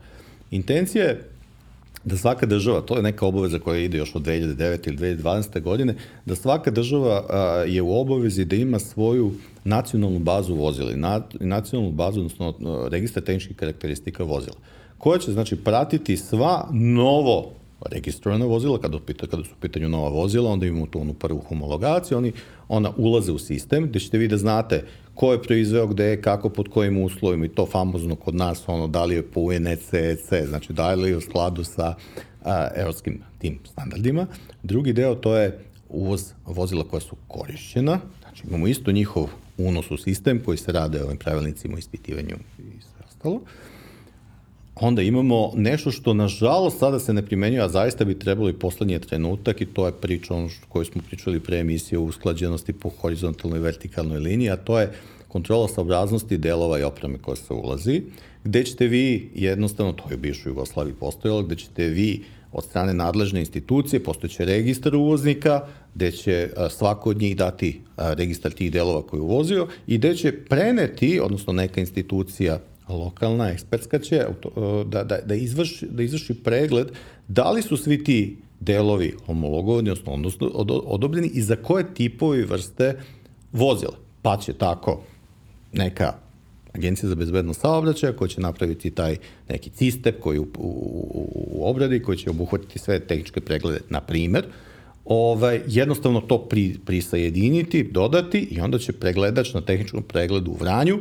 Intencija 0.51 1.05
je 1.05 1.29
da 2.05 2.17
svaka 2.17 2.45
država, 2.45 2.81
to 2.81 2.95
je 2.95 3.03
neka 3.03 3.25
obaveza 3.25 3.59
koja 3.59 3.79
ide 3.79 3.97
još 3.97 4.15
od 4.15 4.21
2009. 4.21 4.87
ili 4.87 4.97
2012. 4.97 5.61
godine, 5.61 5.95
da 6.25 6.35
svaka 6.35 6.71
država 6.71 7.25
a, 7.29 7.63
je 7.67 7.81
u 7.81 7.99
obavezi 7.99 8.45
da 8.45 8.55
ima 8.55 8.79
svoju 8.79 9.31
nacionalnu 9.63 10.19
bazu 10.19 10.55
vozila 10.55 10.95
na, 10.95 11.21
nacionalnu 11.39 11.91
bazu, 11.91 12.19
odnosno 12.19 12.53
registar 12.89 13.23
tehničkih 13.23 13.55
karakteristika 13.55 14.23
vozila, 14.23 14.55
koja 14.97 15.19
će 15.19 15.31
znači 15.31 15.55
pratiti 15.55 16.17
sva 16.17 16.67
novo 16.73 17.51
registrovana 17.85 18.45
vozila, 18.45 18.79
kada, 18.79 18.99
pita, 18.99 19.27
kada 19.27 19.43
su 19.43 19.49
u 19.57 19.61
pitanju 19.61 19.89
nova 19.89 20.09
vozila, 20.09 20.51
onda 20.51 20.65
imamo 20.65 20.85
tu 20.85 21.01
onu 21.01 21.13
prvu 21.13 21.39
homologaciju, 21.39 22.17
oni, 22.17 22.31
ona 22.67 22.91
ulaze 22.97 23.31
u 23.31 23.37
sistem, 23.37 23.87
gde 23.87 23.99
ćete 23.99 24.17
vi 24.17 24.27
da 24.27 24.37
znate 24.37 24.83
ko 25.15 25.31
je 25.31 25.41
proizveo 25.41 25.87
gde, 25.87 26.21
kako, 26.21 26.49
pod 26.49 26.69
kojim 26.69 27.03
uslovima 27.03 27.45
i 27.45 27.49
to 27.49 27.65
famozno 27.65 28.15
kod 28.15 28.35
nas, 28.35 28.63
ono, 28.67 28.87
da 28.87 29.05
li 29.05 29.15
je 29.15 29.23
po 29.23 29.39
UNEC, 29.39 29.93
EC, 29.93 30.47
znači 30.47 30.73
da 30.73 30.93
li 30.93 31.09
je 31.09 31.17
u 31.17 31.21
skladu 31.21 31.63
sa 31.63 31.95
a, 32.43 32.67
evropskim 32.75 33.21
tim 33.39 33.59
standardima. 33.71 34.27
Drugi 34.63 34.93
deo 34.93 35.15
to 35.15 35.35
je 35.37 35.59
uvoz 35.89 36.33
vozila 36.45 36.83
koja 36.83 36.99
su 36.99 37.15
korišćena, 37.27 37.99
znači 38.21 38.43
imamo 38.47 38.67
isto 38.67 38.91
njihov 38.91 39.29
unos 39.57 39.91
u 39.91 39.97
sistem 39.97 40.41
koji 40.45 40.57
se 40.57 40.71
rade 40.71 41.03
ovim 41.03 41.17
pravilnicima 41.17 41.75
o 41.75 41.79
ispitivanju 41.79 42.35
i 42.59 42.81
sve 42.81 43.05
ostalo. 43.07 43.41
Onda 44.75 45.01
imamo 45.01 45.51
nešto 45.55 45.91
što 45.91 46.13
nažalost 46.13 46.79
sada 46.79 46.99
se 46.99 47.13
ne 47.13 47.25
primenjuje, 47.25 47.61
a 47.61 47.69
zaista 47.69 48.05
bi 48.05 48.19
trebalo 48.19 48.49
i 48.49 48.53
poslednji 48.53 48.99
trenutak 48.99 49.61
i 49.61 49.65
to 49.65 49.85
je 49.85 49.91
priča 49.91 50.33
ono 50.33 50.49
koju 50.69 50.85
smo 50.85 51.01
pričali 51.09 51.39
pre 51.39 51.59
emisije 51.59 51.99
o 51.99 52.03
usklađenosti 52.03 52.73
po 52.73 52.89
horizontalnoj 52.89 53.59
i 53.59 53.61
vertikalnoj 53.61 54.19
liniji, 54.19 54.49
a 54.49 54.57
to 54.57 54.79
je 54.79 54.91
kontrola 55.27 55.67
saobraznosti 55.67 56.37
delova 56.37 56.79
i 56.79 56.83
opreme 56.83 57.17
koja 57.17 57.35
se 57.35 57.53
ulazi, 57.53 58.01
gde 58.43 58.63
ćete 58.63 58.87
vi 58.87 59.29
jednostavno, 59.35 59.93
to 59.93 60.03
je 60.09 60.15
u 60.15 60.19
bivšoj 60.19 60.49
Jugoslaviji 60.49 60.93
postojalo, 60.99 61.43
gde 61.43 61.55
ćete 61.55 61.87
vi 61.87 62.23
od 62.51 62.63
strane 62.63 62.93
nadležne 62.93 63.39
institucije, 63.39 64.03
postojeće 64.03 64.45
registar 64.45 64.95
uvoznika, 64.95 65.67
gde 65.95 66.11
će 66.11 66.49
svako 66.69 67.09
od 67.09 67.17
njih 67.21 67.37
dati 67.37 67.81
registar 67.97 68.51
tih 68.51 68.71
delova 68.71 69.01
koje 69.01 69.17
je 69.17 69.21
uvozio 69.21 69.67
i 69.87 69.97
gde 69.97 70.15
će 70.15 70.31
preneti, 70.49 71.19
odnosno 71.19 71.53
neka 71.53 71.81
institucija 71.81 72.59
lokalna, 72.89 73.49
ekspertska 73.49 73.99
će 73.99 74.25
da, 74.85 75.03
da, 75.03 75.17
da, 75.25 75.35
izvrši, 75.35 75.87
da 75.89 76.03
izvrši 76.03 76.33
pregled 76.33 76.87
da 77.27 77.51
li 77.51 77.61
su 77.61 77.77
svi 77.77 78.03
ti 78.03 78.37
delovi 78.59 79.13
homologovani, 79.25 79.89
odnosno, 79.89 80.11
odnosno 80.11 80.47
odobljeni 80.85 81.27
i 81.27 81.41
za 81.41 81.55
koje 81.55 81.93
tipovi 81.93 82.43
vrste 82.43 82.99
vozila. 83.51 83.97
Pa 84.21 84.37
će 84.37 84.53
tako 84.53 85.01
neka 85.73 86.13
agencija 86.73 87.09
za 87.09 87.15
bezbednost 87.15 87.61
saobraćaja 87.61 88.13
koja 88.13 88.27
će 88.27 88.41
napraviti 88.41 88.91
taj 88.91 89.17
neki 89.49 89.69
cistep 89.69 90.19
koji 90.19 90.39
u, 90.39 90.47
u, 90.57 91.29
u 91.51 91.69
obradi, 91.69 92.01
koji 92.01 92.17
će 92.17 92.29
obuhvatiti 92.29 92.79
sve 92.79 92.99
tehničke 92.99 93.41
preglede, 93.41 93.79
na 93.89 94.01
primer, 94.01 94.45
ovaj, 95.05 95.61
jednostavno 95.67 96.21
to 96.21 96.37
pri, 96.37 96.75
prisajediniti, 96.85 97.83
dodati 97.83 98.39
i 98.51 98.59
onda 98.59 98.79
će 98.79 98.93
pregledač 98.93 99.53
na 99.53 99.61
tehničkom 99.61 100.03
pregledu 100.03 100.51
u 100.51 100.57
Vranju 100.59 100.99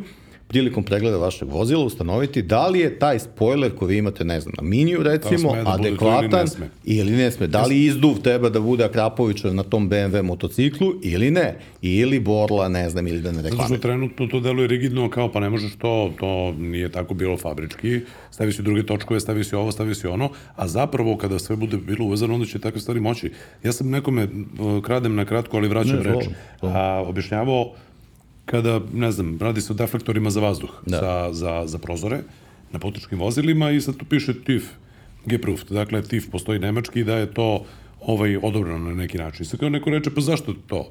prilikom 0.49 0.85
pregleda 0.85 1.17
vašeg 1.17 1.49
vozila 1.49 1.85
ustanoviti 1.85 2.43
da 2.43 2.69
li 2.69 2.81
je 2.81 2.99
taj 2.99 3.19
spoiler 3.19 3.75
koji 3.77 3.89
vi 3.89 3.99
imate, 3.99 4.25
ne 4.25 4.41
znam, 4.41 4.55
na 4.57 4.69
miniju 4.69 5.03
recimo, 5.03 5.55
da 5.55 5.71
adekvatan 5.71 6.23
ili 6.25 6.31
ne, 6.31 6.47
sme. 6.47 6.69
ili 6.85 7.13
ne 7.13 7.31
sme. 7.31 7.47
Da 7.47 7.63
li 7.63 7.85
izduv 7.85 8.19
treba 8.23 8.49
da 8.49 8.61
bude 8.61 8.85
Akrapovićev 8.85 9.55
na 9.55 9.63
tom 9.63 9.91
BMW 9.91 10.23
motociklu 10.23 10.95
ili 11.03 11.31
ne. 11.31 11.59
Ili 11.83 12.21
Borla, 12.21 12.69
ne 12.69 12.91
znam, 12.91 13.07
ili 13.07 13.21
da 13.21 13.33
ne 13.33 13.43
reklame. 13.43 13.63
Zato 13.63 13.75
što 13.75 13.83
trenutno 13.83 14.27
to 14.27 14.41
deluje 14.41 14.69
rigidno 14.69 15.11
kao 15.11 15.33
pa 15.33 15.41
ne 15.41 15.51
možeš 15.51 15.77
to, 15.79 16.13
to 16.21 16.53
nije 16.59 16.89
tako 16.89 17.15
bilo 17.15 17.37
fabrički, 17.37 18.01
stavi 18.31 18.53
si 18.53 18.63
druge 18.63 18.87
točkove, 18.87 19.21
stavi 19.21 19.45
si 19.45 19.55
ovo, 19.55 19.73
stavi 19.73 19.95
si 19.95 20.07
ono, 20.07 20.31
a 20.57 20.69
zapravo 20.69 21.17
kada 21.17 21.39
sve 21.39 21.57
bude 21.57 21.77
bilo 21.77 22.07
uvezano, 22.07 22.35
onda 22.35 22.47
će 22.47 22.59
takve 22.59 22.81
stvari 22.81 23.01
moći. 23.01 23.33
Ja 23.65 23.73
sam 23.73 23.91
nekome, 23.91 24.29
kradem 24.83 25.15
na 25.15 25.25
kratko, 25.25 25.57
ali 25.57 25.69
vraćam 25.69 25.97
ne, 25.97 26.03
reč, 26.03 26.25
a, 26.63 27.05
objašnjavao 27.07 27.73
kada, 28.45 28.81
ne 28.93 29.13
znam, 29.13 29.39
radi 29.41 29.61
se 29.61 29.73
o 29.73 29.77
deflektorima 29.77 30.31
za 30.31 30.41
vazduh, 30.41 30.71
da. 30.87 30.99
za, 30.99 31.29
za, 31.33 31.63
za 31.67 31.79
prozore 31.79 32.23
na 32.73 32.79
putničkim 32.79 33.19
vozilima 33.19 33.71
i 33.71 33.81
sad 33.81 33.97
tu 33.97 34.05
piše 34.05 34.35
TIF, 34.45 34.65
Geproof, 35.27 35.65
dakle 35.65 36.03
TIF 36.03 36.31
postoji 36.31 36.59
nemački 36.59 37.05
da 37.05 37.17
je 37.17 37.35
to 37.35 37.65
ovaj, 38.01 38.37
odobrano 38.37 38.89
na 38.89 38.95
neki 38.95 39.19
način. 39.19 39.47
Sad 39.47 39.61
kao 39.61 39.69
neko 39.69 39.91
reče, 39.91 40.11
pa 40.11 40.21
zašto 40.21 40.55
to? 40.67 40.91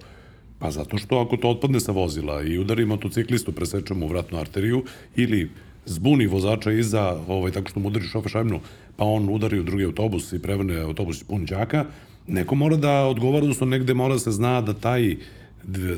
Pa 0.60 0.72
zato 0.72 0.98
što 0.98 1.20
ako 1.20 1.38
to 1.38 1.50
otpadne 1.50 1.80
sa 1.80 1.92
vozila 1.92 2.42
i 2.44 2.58
udari 2.58 2.86
motociklistu, 2.86 3.52
presečemo 3.52 4.06
u 4.06 4.10
vratnu 4.10 4.40
arteriju 4.40 4.84
ili 5.16 5.50
zbuni 5.86 6.28
vozača 6.28 6.72
iza, 6.72 7.20
ovaj, 7.28 7.52
tako 7.52 7.70
što 7.70 7.80
mu 7.80 7.88
udari 7.88 8.06
šofe 8.06 8.30
šajmnu, 8.30 8.60
pa 8.96 9.06
on 9.06 9.30
udari 9.30 9.60
u 9.60 9.64
drugi 9.64 9.86
autobus 9.86 10.34
i 10.34 10.42
prevrne 10.42 10.80
autobus 10.80 11.24
pun 11.24 11.46
đaka, 11.46 11.86
neko 12.28 12.56
mora 12.56 12.78
da 12.78 13.06
odgovara, 13.06 13.44
odnosno 13.44 13.68
negde 13.68 13.94
mora 13.94 14.14
da 14.14 14.20
se 14.20 14.32
zna 14.32 14.62
da 14.62 14.74
taj 14.74 15.16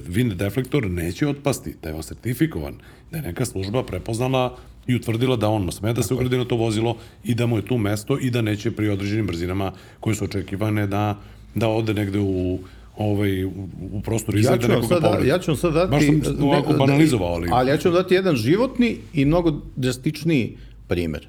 wind 0.08 0.34
deflektor 0.34 0.92
neće 0.92 1.28
otpasti, 1.28 1.76
da 1.84 1.90
je 1.90 1.96
on 1.96 2.04
sertifikovan, 2.04 2.76
da 3.12 3.18
je 3.18 3.24
neka 3.24 3.46
služba 3.46 3.84
prepoznala 3.84 4.58
i 4.88 4.96
utvrdila 4.96 5.36
da 5.36 5.50
on 5.50 5.72
sme 5.72 5.94
da 5.94 6.04
se 6.04 6.14
ugradi 6.14 6.38
na 6.38 6.46
to 6.46 6.56
vozilo 6.56 6.98
i 7.24 7.36
da 7.36 7.46
mu 7.46 7.58
je 7.58 7.66
tu 7.66 7.78
mesto 7.78 8.20
i 8.20 8.30
da 8.30 8.42
neće 8.42 8.72
pri 8.72 8.90
određenim 8.90 9.28
brzinama 9.28 9.72
koje 10.00 10.16
su 10.16 10.26
očekivane 10.26 10.88
da, 10.88 11.18
da 11.56 11.68
ode 11.68 11.94
negde 11.94 12.20
u 12.20 12.60
ovaj, 12.98 13.46
u 13.46 14.02
prostoru 14.04 14.38
izgleda 14.38 14.68
ja 14.68 14.76
nekoga 14.76 14.88
sada. 14.88 15.26
Ja 15.26 15.40
ću 15.40 15.52
vam 15.52 15.58
sad 15.58 15.74
dati... 15.74 15.92
Baš 15.92 16.04
sam 16.06 16.44
ovako 16.44 16.72
da- 16.72 16.78
banalizovao, 16.78 17.34
ali... 17.34 17.50
Ali 17.52 17.70
ja 17.70 17.78
ću 17.78 17.90
vam 17.90 17.96
dati 17.96 18.14
jedan 18.14 18.36
životni 18.36 18.98
i 19.14 19.26
mnogo 19.26 19.62
drastičniji 19.76 20.58
primer. 20.88 21.28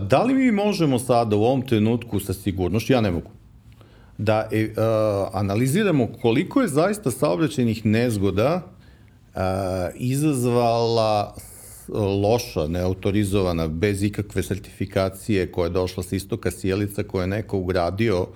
Da 0.00 0.22
li 0.22 0.34
mi 0.34 0.52
možemo 0.52 0.98
sada 0.98 1.36
u 1.36 1.42
ovom 1.42 1.62
trenutku 1.62 2.20
sa 2.20 2.32
sigurnošću, 2.32 2.92
ja 2.92 3.00
ne 3.00 3.10
mogu, 3.10 3.30
da 4.18 4.48
e, 4.52 4.72
a, 4.76 5.30
analiziramo 5.32 6.08
koliko 6.22 6.60
je 6.60 6.68
zaista 6.68 7.10
saobraćenih 7.10 7.86
nezgoda 7.86 8.62
a, 9.34 9.88
izazvala 9.94 11.34
loša, 11.92 12.66
neautorizovana, 12.66 13.68
bez 13.68 14.02
ikakve 14.02 14.42
sertifikacije 14.42 15.52
koja 15.52 15.66
je 15.66 15.70
došla 15.70 16.02
sa 16.02 16.16
istoka 16.16 16.50
sjelica 16.50 17.02
koje 17.02 17.22
je 17.22 17.26
neko 17.26 17.58
ugradio 17.58 18.20
uh, 18.20 18.26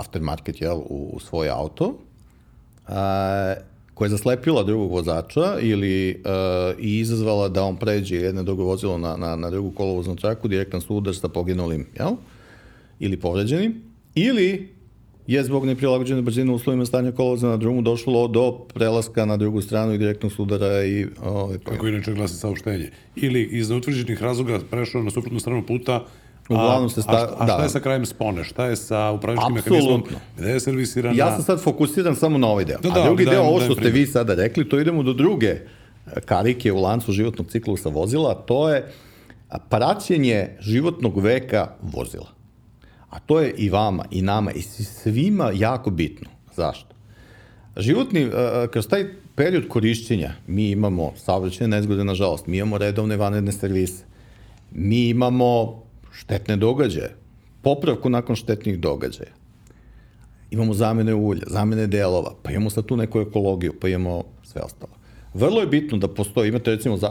aftermarket 0.00 0.60
jel, 0.60 0.78
u, 0.78 1.10
u 1.12 1.20
svoj 1.20 1.48
auto, 1.50 1.86
uh, 1.86 2.94
koja 3.94 4.06
je 4.06 4.10
zaslepila 4.10 4.62
drugog 4.62 4.90
vozača 4.90 5.58
ili 5.60 6.22
uh, 6.24 6.78
i 6.78 6.98
izazvala 6.98 7.48
da 7.48 7.64
on 7.64 7.76
pređe 7.76 8.16
jedno 8.16 8.42
drugo 8.42 8.64
vozilo 8.64 8.98
na, 8.98 9.16
na, 9.16 9.36
na 9.36 9.50
drugu 9.50 9.70
kolovoznu 9.70 10.16
traku, 10.16 10.48
direktan 10.48 10.80
sudar 10.80 11.16
sa 11.16 11.28
poginulim, 11.28 11.86
jel? 11.98 12.10
Ili 13.00 13.16
povređenim 13.16 13.91
ili 14.14 14.74
je 15.26 15.44
zbog 15.44 15.66
neprilagođene 15.66 16.22
brzine 16.22 16.52
uslovima 16.52 16.86
stanja 16.86 17.12
kolovoza 17.12 17.48
na 17.48 17.56
drumu 17.56 17.82
došlo 17.82 18.28
do 18.28 18.58
prelaska 18.74 19.24
na 19.24 19.36
drugu 19.36 19.60
stranu 19.60 19.94
i 19.94 19.98
direktnog 19.98 20.32
sudara 20.32 20.84
i... 20.84 21.06
Ovaj, 21.24 21.58
Kako 21.58 21.88
inače 21.88 22.12
glasi 22.12 22.34
saopštenje. 22.34 22.90
Ili 23.16 23.42
iz 23.42 23.70
neutvrđenih 23.70 24.22
razloga 24.22 24.60
prešao 24.70 25.02
na 25.02 25.10
suprotnu 25.10 25.40
stranu 25.40 25.66
puta 25.66 26.04
Uglavnom 26.48 26.90
se 26.90 27.02
sta... 27.02 27.12
A, 27.12 27.26
šta, 27.26 27.36
a 27.38 27.46
šta 27.46 27.56
da. 27.56 27.62
je 27.62 27.68
sa 27.68 27.80
krajem 27.80 28.06
spone? 28.06 28.44
Šta 28.44 28.66
je 28.66 28.76
sa 28.76 29.10
upravničkim 29.10 29.54
mehanizmom? 29.54 30.02
Gde 30.38 30.50
je 30.50 30.60
servisirana? 30.60 31.16
Ja 31.18 31.34
sam 31.34 31.42
sad 31.42 31.62
fokusiran 31.62 32.16
samo 32.16 32.38
na 32.38 32.48
ovaj 32.48 32.64
deo. 32.64 32.78
Da, 32.82 32.90
da, 32.90 33.00
a 33.00 33.04
drugi 33.04 33.24
da, 33.24 33.30
deo, 33.30 33.42
ovo 33.42 33.60
što 33.60 33.74
ste 33.74 33.90
vi 33.90 34.06
sada 34.06 34.34
rekli, 34.34 34.68
to 34.68 34.80
idemo 34.80 35.02
do 35.02 35.12
druge 35.12 35.46
e, 35.46 35.60
karike 36.24 36.72
u 36.72 36.80
lancu 36.80 37.12
životnog 37.12 37.50
ciklusa 37.50 37.88
vozila, 37.88 38.34
to 38.34 38.68
je 38.68 38.92
praćenje 39.68 40.48
životnog 40.60 41.18
veka 41.20 41.68
vozila. 41.82 42.41
A 43.12 43.18
to 43.18 43.40
je 43.40 43.54
i 43.56 43.70
vama, 43.70 44.04
i 44.10 44.22
nama, 44.22 44.52
i 44.52 44.62
svima 44.62 45.50
jako 45.54 45.90
bitno. 45.90 46.30
Zašto? 46.56 46.94
Životni, 47.76 48.26
uh, 48.26 48.32
kroz 48.70 48.86
taj 48.88 49.04
period 49.34 49.68
korišćenja, 49.68 50.32
mi 50.46 50.70
imamo 50.70 51.12
saobraćene 51.16 51.68
nezgode, 51.68 52.04
nažalost, 52.04 52.46
mi 52.46 52.56
imamo 52.56 52.78
redovne 52.78 53.16
vanredne 53.16 53.52
servise, 53.52 54.04
mi 54.70 55.08
imamo 55.08 55.82
štetne 56.12 56.56
događaje, 56.56 57.16
popravku 57.62 58.10
nakon 58.10 58.36
štetnih 58.36 58.78
događaja, 58.78 59.30
imamo 60.50 60.74
zamene 60.74 61.14
ulja, 61.14 61.42
zamene 61.46 61.86
delova, 61.86 62.34
pa 62.42 62.50
imamo 62.50 62.70
sad 62.70 62.86
tu 62.86 62.96
neku 62.96 63.20
ekologiju, 63.20 63.74
pa 63.80 63.88
imamo 63.88 64.24
sve 64.42 64.62
ostalo. 64.62 64.92
Vrlo 65.34 65.60
je 65.60 65.66
bitno 65.66 65.98
da 65.98 66.08
postoji, 66.08 66.48
imate 66.48 66.70
recimo 66.70 66.96
za, 66.96 67.10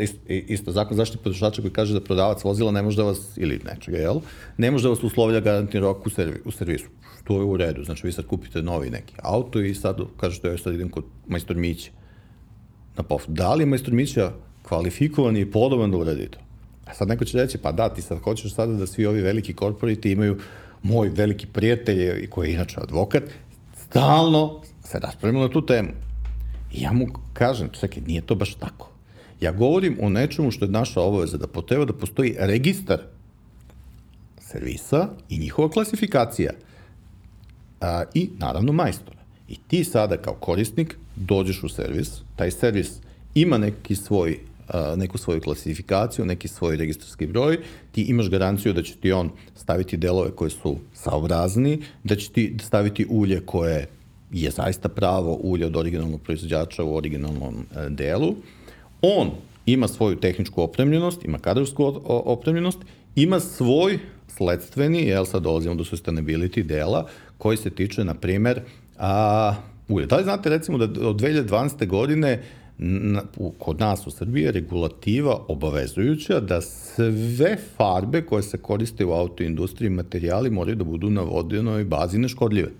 isto, 0.00 0.18
isto 0.28 0.72
zakon 0.72 0.96
zaštite 0.96 1.22
potrošača 1.22 1.62
koji 1.62 1.72
kaže 1.72 1.94
da 1.94 2.00
prodavac 2.00 2.44
vozila 2.44 2.72
ne 2.72 2.82
može 2.82 2.96
da 2.96 3.02
vas, 3.02 3.36
ili 3.36 3.60
nečega, 3.64 3.98
jel, 3.98 4.20
ne 4.56 4.70
može 4.70 4.84
da 4.84 4.88
vas 4.88 5.02
uslovlja 5.02 5.40
garantni 5.40 5.80
rok 5.80 6.06
u, 6.06 6.10
servi, 6.10 6.40
u 6.44 6.50
servisu. 6.50 6.88
Što 7.22 7.36
je 7.36 7.44
u 7.44 7.56
redu, 7.56 7.84
znači 7.84 8.06
vi 8.06 8.12
sad 8.12 8.26
kupite 8.26 8.62
novi 8.62 8.90
neki 8.90 9.14
auto 9.22 9.60
i 9.60 9.74
sad 9.74 10.00
kažete 10.16 10.48
ja 10.48 10.58
sad 10.58 10.74
idem 10.74 10.88
kod 10.88 11.04
majstor 11.26 11.56
Mića 11.56 11.90
na 12.96 13.02
pof. 13.02 13.22
Da 13.28 13.54
li 13.54 13.62
je 13.62 13.66
majstor 13.66 13.94
Mića 13.94 14.32
kvalifikovan 14.62 15.36
i 15.36 15.50
podoban 15.50 15.90
da 15.90 15.96
uradi 15.96 16.28
to? 16.30 16.38
A 16.86 16.94
sad 16.94 17.08
neko 17.08 17.24
će 17.24 17.38
reći, 17.38 17.58
pa 17.58 17.72
da, 17.72 17.88
ti 17.88 18.02
sad 18.02 18.18
hoćeš 18.18 18.54
sada 18.54 18.72
da 18.72 18.86
svi 18.86 19.06
ovi 19.06 19.20
veliki 19.20 19.54
korporiti 19.54 20.12
imaju 20.12 20.38
moj 20.82 21.08
veliki 21.08 21.46
prijatelj, 21.46 22.28
koji 22.30 22.48
je 22.48 22.54
inače 22.54 22.80
advokat, 22.80 23.22
stalno 23.76 24.60
se 24.82 24.98
raspravimo 24.98 25.40
na 25.40 25.48
tu 25.48 25.66
temu. 25.66 25.88
I 26.74 26.82
ja 26.82 26.92
mu 26.92 27.06
kažem, 27.32 27.68
čekaj, 27.80 28.02
nije 28.06 28.20
to 28.20 28.34
baš 28.34 28.54
tako. 28.54 28.90
Ja 29.40 29.52
govorim 29.52 29.98
o 30.02 30.08
nečemu 30.08 30.50
što 30.50 30.64
je 30.64 30.70
naša 30.70 31.00
obaveza, 31.00 31.36
da 31.36 31.46
potreba 31.46 31.84
da 31.84 31.92
postoji 31.92 32.34
registar 32.38 32.98
servisa 34.40 35.08
i 35.28 35.38
njihova 35.38 35.68
klasifikacija. 35.70 36.52
A, 37.80 38.02
I 38.14 38.30
naravno 38.38 38.72
majstora. 38.72 39.18
I 39.48 39.56
ti 39.68 39.84
sada 39.84 40.16
kao 40.16 40.34
korisnik 40.34 40.96
dođeš 41.16 41.62
u 41.62 41.68
servis, 41.68 42.10
taj 42.36 42.50
servis 42.50 42.90
ima 43.34 43.58
neki 43.58 43.94
svoj 43.94 44.38
a, 44.68 44.94
neku 44.96 45.18
svoju 45.18 45.40
klasifikaciju, 45.40 46.24
neki 46.24 46.48
svoj 46.48 46.76
registarski 46.76 47.26
broj, 47.26 47.58
ti 47.92 48.02
imaš 48.02 48.30
garanciju 48.30 48.72
da 48.72 48.82
će 48.82 48.96
ti 48.96 49.12
on 49.12 49.30
staviti 49.56 49.96
delove 49.96 50.30
koje 50.30 50.50
su 50.50 50.76
saobrazni, 50.94 51.82
da 52.04 52.16
će 52.16 52.30
ti 52.30 52.56
staviti 52.60 53.06
ulje 53.08 53.40
koje 53.46 53.88
je 54.34 54.50
zaista 54.50 54.88
pravo 54.88 55.34
ulje 55.42 55.66
od 55.66 55.76
originalnog 55.76 56.22
proizvođača 56.22 56.84
u 56.84 56.96
originalnom 56.96 57.54
e, 57.54 57.88
delu. 57.88 58.34
On 59.02 59.30
ima 59.66 59.88
svoju 59.88 60.16
tehničku 60.16 60.62
opremljenost, 60.62 61.24
ima 61.24 61.38
kadrovsku 61.38 62.00
opremljenost, 62.06 62.78
ima 63.16 63.40
svoj 63.40 63.98
sledstveni, 64.28 65.02
jel 65.02 65.24
sad 65.24 65.42
dolazimo 65.42 65.74
do 65.74 65.84
sustainability 65.84 66.62
dela, 66.62 67.06
koji 67.38 67.56
se 67.56 67.70
tiče, 67.70 68.04
na 68.04 68.14
primer, 68.14 68.60
a, 68.98 69.54
ulje. 69.88 70.06
Da 70.06 70.16
li 70.16 70.24
znate 70.24 70.50
recimo 70.50 70.78
da 70.78 71.08
od 71.08 71.20
2012. 71.20 71.86
godine 71.86 72.42
na, 72.78 73.22
u, 73.36 73.50
kod 73.50 73.80
nas 73.80 74.06
u 74.06 74.10
Srbiji 74.10 74.42
je 74.42 74.52
regulativa 74.52 75.40
obavezujuća 75.48 76.40
da 76.40 76.60
sve 76.60 77.56
farbe 77.76 78.22
koje 78.22 78.42
se 78.42 78.58
koriste 78.58 79.04
u 79.04 79.12
autoindustriji 79.12 79.90
materijali 79.90 80.50
moraju 80.50 80.76
da 80.76 80.84
budu 80.84 81.10
na 81.10 81.22
vodenoj 81.22 81.84
bazi 81.84 82.18
neškodljive 82.18 82.70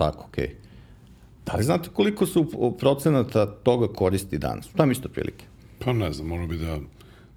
tako, 0.00 0.24
okej. 0.28 0.46
Okay. 0.46 0.54
Da 1.46 1.56
li 1.56 1.64
znate 1.64 1.90
koliko 1.92 2.26
su 2.26 2.46
procenata 2.78 3.46
toga 3.46 3.88
koristi 3.88 4.38
danas? 4.38 4.68
Šta 4.68 4.86
mislite 4.86 5.08
prilike? 5.08 5.44
Pa 5.78 5.92
ne 5.92 6.12
znam, 6.12 6.28
možda 6.28 6.46
bi 6.46 6.58
da, 6.58 6.78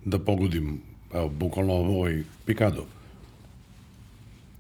da 0.06 0.20
pogodim, 0.20 0.82
evo, 1.14 1.30
bukvalno 1.30 1.74
ovaj 1.74 2.24
Pikado. 2.46 2.86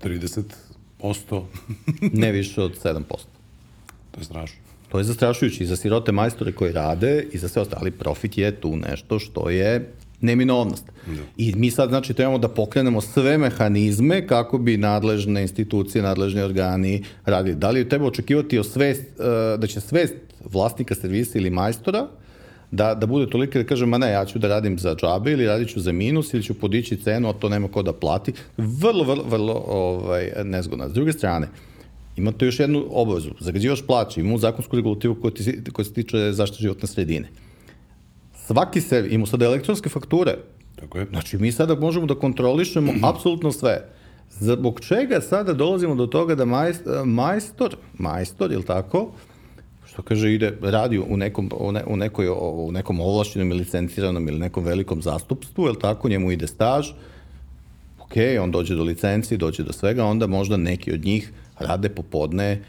30%. 0.03 1.43
ne 2.23 2.31
više 2.31 2.61
od 2.61 2.79
7%. 2.83 3.03
To 4.11 4.19
je 4.19 4.23
strašno. 4.25 4.57
To 4.89 4.97
je 4.97 5.03
zastrašujući 5.03 5.63
i 5.63 5.67
za 5.67 5.75
sirote 5.75 6.11
majstore 6.11 6.51
koji 6.51 6.71
rade 6.71 7.27
i 7.31 7.37
za 7.37 7.47
sve 7.47 7.61
ostali 7.61 7.91
profit 7.91 8.37
je 8.37 8.51
tu 8.61 8.75
nešto 8.75 9.19
što 9.19 9.49
je 9.49 9.93
neminovnost. 10.23 10.85
Da. 11.07 11.21
I 11.37 11.53
mi 11.55 11.71
sad, 11.71 11.89
znači, 11.89 12.13
trebamo 12.13 12.37
da 12.37 12.47
pokrenemo 12.47 13.01
sve 13.01 13.37
mehanizme 13.37 14.27
kako 14.27 14.57
bi 14.57 14.77
nadležne 14.77 15.41
institucije, 15.41 16.01
nadležni 16.01 16.41
organi 16.41 17.03
radili. 17.25 17.55
Da 17.55 17.69
li 17.69 17.89
treba 17.89 18.05
očekivati 18.05 18.59
o 18.59 18.63
svest, 18.63 19.01
e, 19.01 19.57
da 19.57 19.67
će 19.67 19.81
svest 19.81 20.15
vlasnika 20.43 20.95
servisa 20.95 21.37
ili 21.37 21.49
majstora 21.49 22.07
da, 22.73 22.95
da 22.95 23.05
bude 23.05 23.29
tolika 23.29 23.59
da 23.59 23.65
kažem, 23.65 23.89
ma 23.89 23.97
ne, 23.97 24.11
ja 24.11 24.25
ću 24.25 24.39
da 24.39 24.47
radim 24.47 24.79
za 24.79 24.95
džabe 24.95 25.31
ili 25.31 25.45
radit 25.45 25.69
ću 25.69 25.79
za 25.79 25.91
minus 25.91 26.33
ili 26.33 26.43
ću 26.43 26.53
podići 26.53 26.97
cenu, 26.97 27.29
a 27.29 27.33
to 27.33 27.49
nema 27.49 27.67
ko 27.67 27.83
da 27.83 27.93
plati. 27.93 28.33
Vrlo, 28.57 29.03
vrlo, 29.03 29.23
vrlo 29.23 29.53
ovaj, 29.67 30.31
nezgodno. 30.43 30.89
S 30.89 30.93
druge 30.93 31.13
strane, 31.13 31.47
imate 32.17 32.45
još 32.45 32.59
jednu 32.59 32.85
obavezu. 32.89 33.29
Zagađivaš 33.39 33.85
plaće, 33.87 34.21
imamo 34.21 34.37
zakonsku 34.37 34.75
regulativu 34.75 35.15
koja, 35.21 35.31
ti, 35.31 35.71
koja 35.73 35.85
se 35.85 35.93
tiče 35.93 36.31
zaštite 36.31 36.61
životne 36.61 36.87
sredine 36.87 37.29
svaki 38.47 38.81
se, 38.81 39.07
imamo 39.09 39.25
sada 39.25 39.45
elektronske 39.45 39.89
fakture. 39.89 40.37
Tako 40.75 40.97
je. 40.97 41.05
Znači, 41.09 41.37
mi 41.37 41.51
sada 41.51 41.75
možemo 41.75 42.05
da 42.05 42.15
kontrolišemo 42.15 42.93
apsolutno 43.09 43.51
sve. 43.51 43.89
Zbog 44.29 44.79
čega 44.79 45.21
sada 45.21 45.53
dolazimo 45.53 45.95
do 45.95 46.07
toga 46.07 46.35
da 46.35 46.45
majstor, 46.45 47.05
majstor, 47.05 47.75
majstor, 47.97 48.51
ili 48.51 48.63
tako, 48.63 49.11
što 49.93 50.01
kaže, 50.01 50.33
ide, 50.33 50.57
radi 50.61 50.99
u 50.99 51.17
nekom, 51.17 51.49
u, 51.59 51.71
ne, 51.71 51.83
u, 51.87 51.97
nekoj, 51.97 52.29
u 52.39 52.71
nekom 52.71 52.99
ovlašćenom 52.99 53.51
ili 53.51 53.59
licenciranom 53.59 54.27
ili 54.27 54.39
nekom 54.39 54.63
velikom 54.63 55.01
zastupstvu, 55.01 55.67
ili 55.67 55.79
tako, 55.79 56.09
njemu 56.09 56.31
ide 56.31 56.47
staž, 56.47 56.89
ok, 57.99 58.13
on 58.41 58.51
dođe 58.51 58.75
do 58.75 58.83
licenci, 58.83 59.37
dođe 59.37 59.63
do 59.63 59.73
svega, 59.73 60.05
onda 60.05 60.27
možda 60.27 60.57
neki 60.57 60.93
od 60.93 61.05
njih 61.05 61.31
rade 61.59 61.89
popodne 61.89 62.63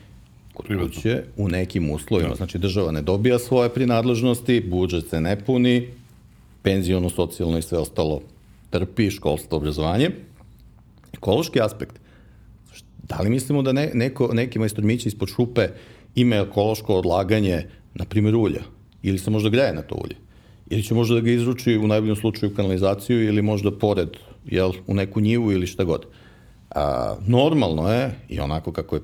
kod 0.54 0.66
kuće 0.66 1.22
u 1.36 1.48
nekim 1.48 1.90
uslovima. 1.90 2.28
Da. 2.28 2.34
Znači 2.34 2.58
država 2.58 2.92
ne 2.92 3.02
dobija 3.02 3.38
svoje 3.38 3.68
prinadležnosti, 3.68 4.60
budžet 4.70 5.08
se 5.10 5.20
ne 5.20 5.40
puni, 5.44 5.88
penziono, 6.62 7.10
socijalno 7.10 7.58
i 7.58 7.62
sve 7.62 7.78
ostalo 7.78 8.20
trpi, 8.70 9.10
školstvo, 9.10 9.56
obrazovanje. 9.56 10.10
Ekološki 11.12 11.60
aspekt. 11.60 12.00
Da 13.08 13.20
li 13.20 13.30
mislimo 13.30 13.62
da 13.62 13.72
ne, 13.72 13.90
neko, 13.94 14.30
neki 14.32 14.58
majstormići 14.58 15.08
ispod 15.08 15.28
šupe 15.28 15.68
ima 16.14 16.36
ekološko 16.36 16.94
odlaganje, 16.94 17.66
na 17.94 18.04
primjer, 18.04 18.34
ulja? 18.36 18.62
Ili 19.02 19.18
se 19.18 19.30
možda 19.30 19.50
greje 19.50 19.74
na 19.74 19.82
to 19.82 19.94
ulje? 19.94 20.16
Ili 20.70 20.82
će 20.82 20.94
možda 20.94 21.14
da 21.14 21.20
ga 21.20 21.30
izruči 21.30 21.76
u 21.76 21.86
najboljom 21.86 22.16
slučaju 22.16 22.54
kanalizaciju 22.54 23.24
ili 23.28 23.42
možda 23.42 23.70
pored, 23.78 24.08
jel, 24.46 24.72
u 24.86 24.94
neku 24.94 25.20
njivu 25.20 25.52
ili 25.52 25.66
šta 25.66 25.84
god. 25.84 26.06
A, 26.70 27.16
normalno 27.26 27.92
je, 27.92 28.14
i 28.28 28.40
onako 28.40 28.72
kako 28.72 28.96
je 28.96 29.02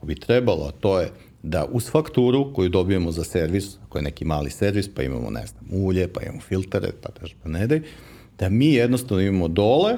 kako 0.00 0.06
bi 0.06 0.14
trebalo, 0.14 0.64
a 0.64 0.72
to 0.80 1.00
je 1.00 1.10
da 1.42 1.66
uz 1.72 1.90
fakturu 1.90 2.54
koju 2.54 2.68
dobijemo 2.68 3.12
za 3.12 3.24
servis, 3.24 3.76
ako 3.84 3.98
je 3.98 4.02
neki 4.02 4.24
mali 4.24 4.50
servis, 4.50 4.88
pa 4.94 5.02
imamo, 5.02 5.30
ne 5.30 5.46
znam, 5.46 5.84
ulje, 5.84 6.08
pa 6.08 6.22
imamo 6.22 6.40
filtere, 6.40 6.88
pa 7.02 7.10
tež 7.10 7.32
pa 7.42 7.48
ne 7.48 7.66
daj, 7.66 7.80
da 8.38 8.48
mi 8.48 8.72
jednostavno 8.72 9.22
imamo 9.22 9.48
dole, 9.48 9.96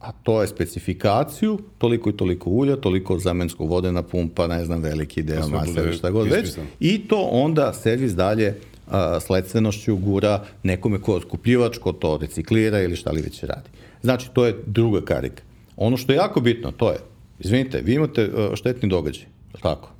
a 0.00 0.12
to 0.12 0.42
je 0.42 0.48
specifikaciju, 0.48 1.58
toliko 1.78 2.10
i 2.10 2.16
toliko 2.16 2.50
ulja, 2.50 2.76
toliko 2.76 3.18
zamenskog 3.18 3.70
vodena 3.70 4.02
pumpa, 4.02 4.46
ne 4.46 4.64
znam, 4.64 4.82
veliki 4.82 5.22
deo 5.22 5.48
mase, 5.48 5.92
šta 5.92 6.10
god 6.10 6.28
već, 6.28 6.56
i 6.80 7.08
to 7.08 7.28
onda 7.32 7.72
servis 7.72 8.12
dalje 8.12 8.56
a, 8.90 9.20
sledstvenošću 9.20 9.96
gura 9.96 10.44
nekome 10.62 10.98
ko 10.98 11.12
je 11.12 11.16
otkupljivač, 11.16 11.78
ko 11.78 11.92
to 11.92 12.16
reciklira 12.16 12.82
ili 12.82 12.96
šta 12.96 13.10
li 13.10 13.22
već 13.22 13.42
radi. 13.42 13.70
Znači, 14.02 14.30
to 14.32 14.46
je 14.46 14.56
druga 14.66 15.00
karika. 15.00 15.42
Ono 15.76 15.96
što 15.96 16.12
je 16.12 16.16
jako 16.16 16.40
bitno, 16.40 16.72
to 16.72 16.90
je 16.90 16.98
Izvinite, 17.40 17.80
vi 17.84 17.94
imate 17.94 18.24
uh, 18.24 18.54
štetni 18.54 18.88
događaj, 18.88 19.26
tako? 19.62 19.90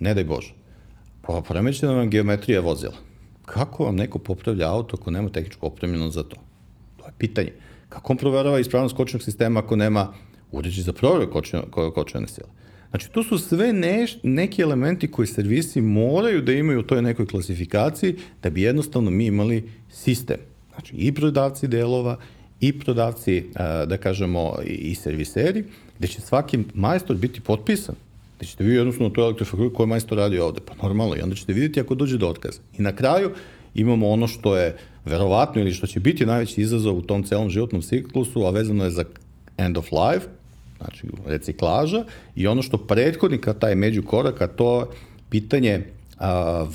Ne 0.00 0.14
daj 0.14 0.24
Bože. 0.24 0.54
Pa 1.22 1.42
poremećena 1.48 1.92
vam 1.92 2.10
geometrija 2.10 2.60
vozila. 2.60 2.94
Kako 3.44 3.84
vam 3.84 3.96
neko 3.96 4.18
popravlja 4.18 4.72
auto 4.72 4.96
ako 5.00 5.10
nema 5.10 5.28
tehničko 5.28 5.66
opremljeno 5.66 6.10
za 6.10 6.22
to? 6.22 6.36
To 6.96 7.06
je 7.06 7.12
pitanje. 7.18 7.52
Kako 7.88 8.12
on 8.12 8.16
proverava 8.16 8.58
ispravnost 8.58 8.96
kočnog 8.96 9.22
sistema 9.22 9.60
ako 9.60 9.76
nema 9.76 10.12
uređaj 10.52 10.82
za 10.82 10.92
proveru 10.92 11.30
kočene 11.94 12.28
sile? 12.28 12.48
Znači, 12.90 13.10
to 13.10 13.22
su 13.22 13.38
sve 13.38 13.72
neš, 13.72 14.18
neki 14.22 14.62
elementi 14.62 15.10
koji 15.10 15.26
servisi 15.26 15.80
moraju 15.80 16.42
da 16.42 16.52
imaju 16.52 16.80
u 16.80 16.82
toj 16.82 17.02
nekoj 17.02 17.26
klasifikaciji 17.26 18.16
da 18.42 18.50
bi 18.50 18.62
jednostavno 18.62 19.10
mi 19.10 19.26
imali 19.26 19.70
sistem. 19.90 20.38
Znači, 20.74 20.96
i 20.96 21.14
prodavci 21.14 21.68
delova, 21.68 22.18
i 22.60 22.78
prodavci, 22.78 23.44
da 23.86 23.96
kažemo, 23.96 24.54
i 24.64 24.94
serviseri, 24.94 25.64
gde 25.98 26.08
će 26.08 26.20
svaki 26.20 26.58
majstor 26.74 27.16
biti 27.16 27.40
potpisan. 27.40 27.94
Gde 28.36 28.46
ćete 28.46 28.64
vi 28.64 28.74
jednostavno 28.74 29.10
to 29.10 29.20
elektrofakturu 29.20 29.72
koji 29.72 29.86
majstor 29.86 30.18
radi 30.18 30.38
ovde. 30.38 30.60
Pa 30.66 30.74
normalno, 30.82 31.16
i 31.16 31.20
onda 31.20 31.34
ćete 31.34 31.52
vidjeti 31.52 31.80
ako 31.80 31.94
dođe 31.94 32.18
do 32.18 32.28
otkaza. 32.28 32.60
I 32.78 32.82
na 32.82 32.92
kraju 32.96 33.30
imamo 33.74 34.08
ono 34.08 34.26
što 34.26 34.56
je 34.56 34.76
verovatno 35.04 35.60
ili 35.60 35.72
što 35.72 35.86
će 35.86 36.00
biti 36.00 36.26
najveći 36.26 36.60
izazov 36.60 36.96
u 36.96 37.02
tom 37.02 37.22
celom 37.22 37.50
životnom 37.50 37.82
ciklusu, 37.82 38.44
a 38.44 38.50
vezano 38.50 38.84
je 38.84 38.90
za 38.90 39.04
end 39.56 39.78
of 39.78 39.86
life, 39.92 40.26
znači 40.78 41.06
reciklaža, 41.26 42.04
i 42.36 42.46
ono 42.46 42.62
što 42.62 42.78
prethodnika 42.78 43.54
taj 43.54 43.74
među 43.74 44.02
koraka, 44.02 44.46
to 44.46 44.80
je 44.80 44.86
pitanje 45.28 45.84
a, 46.18 46.66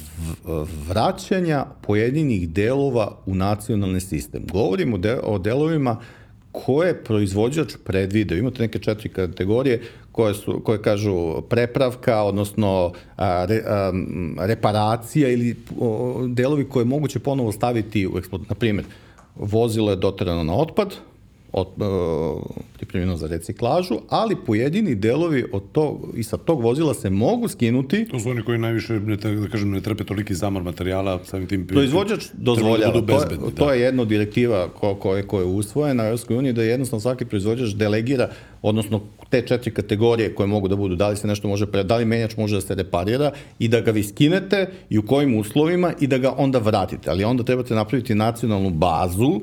vraćanja 0.87 1.65
pojedinih 1.81 2.49
delova 2.49 3.17
u 3.25 3.35
nacionalni 3.35 4.01
sistem. 4.01 4.43
Govorimo 4.51 4.97
de, 4.97 5.19
o 5.23 5.37
delovima 5.37 5.99
koje 6.51 7.03
proizvođač 7.03 7.73
predvideo. 7.83 8.37
Imate 8.37 8.61
neke 8.61 8.79
četiri 8.79 9.09
kategorije 9.09 9.81
koje, 10.11 10.33
su, 10.33 10.61
koje 10.63 10.81
kažu 10.81 11.41
prepravka, 11.41 12.23
odnosno 12.23 12.93
a, 13.17 13.45
re, 13.45 13.61
a, 13.67 13.91
reparacija 14.37 15.29
ili 15.29 15.55
o, 15.79 16.23
delovi 16.27 16.69
koje 16.69 16.81
je 16.81 16.85
moguće 16.85 17.19
ponovo 17.19 17.51
staviti 17.51 18.07
u 18.07 18.17
eksploat. 18.17 18.49
Na 18.49 18.55
primjer, 18.55 18.85
vozilo 19.35 19.91
je 19.91 19.95
doterano 19.95 20.43
na 20.43 20.55
otpad, 20.55 20.95
od, 21.53 21.67
uh, 21.77 22.41
pripremljeno 22.77 23.17
za 23.17 23.27
reciklažu, 23.27 23.95
ali 24.09 24.35
pojedini 24.45 24.95
delovi 24.95 25.45
od 25.51 25.63
tog, 25.71 26.13
i 26.15 26.23
sa 26.23 26.37
tog 26.37 26.61
vozila 26.61 26.93
se 26.93 27.09
mogu 27.09 27.47
skinuti. 27.47 28.05
To 28.05 28.19
su 28.19 28.29
oni 28.29 28.43
koji 28.43 28.57
najviše, 28.57 28.93
ne, 28.93 29.15
da 29.15 29.47
kažem, 29.51 29.71
ne 29.71 29.81
trpe 29.81 30.03
toliki 30.03 30.33
zamor 30.35 30.63
materijala, 30.63 31.19
samim 31.25 31.47
tim... 31.47 31.67
Proizvođač 31.67 32.25
dozvoljava, 32.33 32.93
da 32.93 33.01
bezbedni, 33.01 33.37
to, 33.37 33.45
je, 33.45 33.51
da. 33.51 33.55
to 33.55 33.73
je 33.73 33.81
jedna 33.81 34.05
direktiva 34.05 34.69
ko, 34.79 34.95
koje, 34.95 35.27
koje 35.27 35.41
je 35.41 35.45
usvojena 35.45 36.03
u 36.03 36.05
Europskoj 36.05 36.37
uniji, 36.37 36.53
da 36.53 36.63
jednostavno 36.63 37.01
svaki 37.01 37.25
proizvođač 37.25 37.69
delegira, 37.69 38.29
odnosno 38.61 39.01
te 39.29 39.41
četiri 39.41 39.73
kategorije 39.73 40.35
koje 40.35 40.47
mogu 40.47 40.67
da 40.67 40.75
budu, 40.75 40.95
da 40.95 41.09
li 41.09 41.17
se 41.17 41.27
nešto 41.27 41.47
može, 41.47 41.65
da 41.65 41.97
li 41.97 42.05
menjač 42.05 42.37
može 42.37 42.55
da 42.55 42.61
se 42.61 42.75
reparira 42.75 43.31
i 43.59 43.67
da 43.67 43.81
ga 43.81 43.91
vi 43.91 44.03
skinete 44.03 44.69
i 44.89 44.97
u 44.97 45.05
kojim 45.05 45.37
uslovima 45.37 45.93
i 45.99 46.07
da 46.07 46.17
ga 46.17 46.33
onda 46.37 46.59
vratite. 46.59 47.09
Ali 47.09 47.23
onda 47.23 47.43
trebate 47.43 47.75
napraviti 47.75 48.15
nacionalnu 48.15 48.69
bazu 48.69 49.41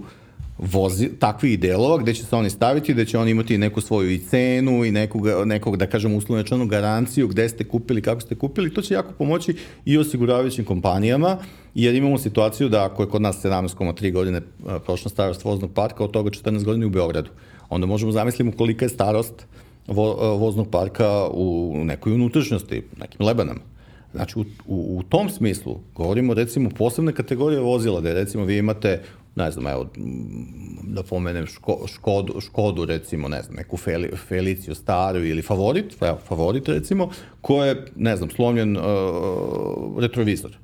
vozi, 0.58 1.08
takvih 1.18 1.60
delova 1.60 1.98
gde 1.98 2.14
će 2.14 2.24
se 2.24 2.36
oni 2.36 2.50
staviti, 2.50 2.94
da 2.94 3.04
će 3.04 3.18
oni 3.18 3.30
imati 3.30 3.58
neku 3.58 3.80
svoju 3.80 4.10
i 4.10 4.18
cenu 4.18 4.84
i 4.84 4.90
nekog, 4.90 5.26
nekog 5.44 5.76
da 5.76 5.86
kažemo 5.86 6.16
uslovnečanu 6.16 6.66
garanciju 6.66 7.28
gde 7.28 7.48
ste 7.48 7.64
kupili, 7.64 8.02
kako 8.02 8.20
ste 8.20 8.34
kupili, 8.34 8.74
to 8.74 8.82
će 8.82 8.94
jako 8.94 9.12
pomoći 9.12 9.56
i 9.84 9.98
osiguravajućim 9.98 10.64
kompanijama, 10.64 11.38
jer 11.74 11.94
imamo 11.94 12.18
situaciju 12.18 12.68
da 12.68 12.84
ako 12.84 13.02
je 13.02 13.08
kod 13.08 13.22
nas 13.22 13.44
17,3 13.44 14.12
godine 14.12 14.40
prošla 14.84 15.10
starost 15.10 15.44
voznog 15.44 15.72
parka, 15.74 16.04
od 16.04 16.10
toga 16.10 16.30
14 16.30 16.64
godina 16.64 16.86
u 16.86 16.90
Beogradu, 16.90 17.30
onda 17.68 17.86
možemo 17.86 18.12
zamislimo 18.12 18.52
kolika 18.52 18.84
je 18.84 18.88
starost 18.88 19.46
vo, 19.86 20.36
voznog 20.36 20.70
parka 20.70 21.28
u 21.30 21.74
nekoj 21.84 22.12
unutrašnjosti, 22.12 22.82
nekim 23.00 23.26
lebanama. 23.26 23.60
Znači, 24.12 24.38
u, 24.38 24.44
u, 24.66 24.98
u 24.98 25.02
tom 25.02 25.30
smislu 25.30 25.80
govorimo 25.94 26.34
recimo 26.34 26.70
posebne 26.70 27.12
kategorije 27.12 27.60
vozila, 27.60 28.00
da 28.00 28.12
recimo 28.12 28.44
vi 28.44 28.58
imate 28.58 29.02
ne 29.38 29.50
znam, 29.50 29.66
evo, 29.66 29.86
da 30.82 31.02
pomenem 31.02 31.46
ško, 31.46 31.78
škodu, 31.86 32.40
škodu, 32.40 32.84
recimo, 32.84 33.28
ne 33.28 33.42
znam, 33.42 33.56
neku 33.56 33.76
Feli, 33.76 34.10
Feliciju 34.28 34.74
staru 34.74 35.24
ili 35.24 35.42
favorit, 35.42 35.96
evo, 36.00 36.18
favorit 36.28 36.68
recimo, 36.68 37.10
ko 37.40 37.64
je, 37.64 37.84
ne 37.96 38.16
znam, 38.16 38.30
slomljen 38.30 38.76
uh, 38.76 38.84
retrovizor 40.00 40.58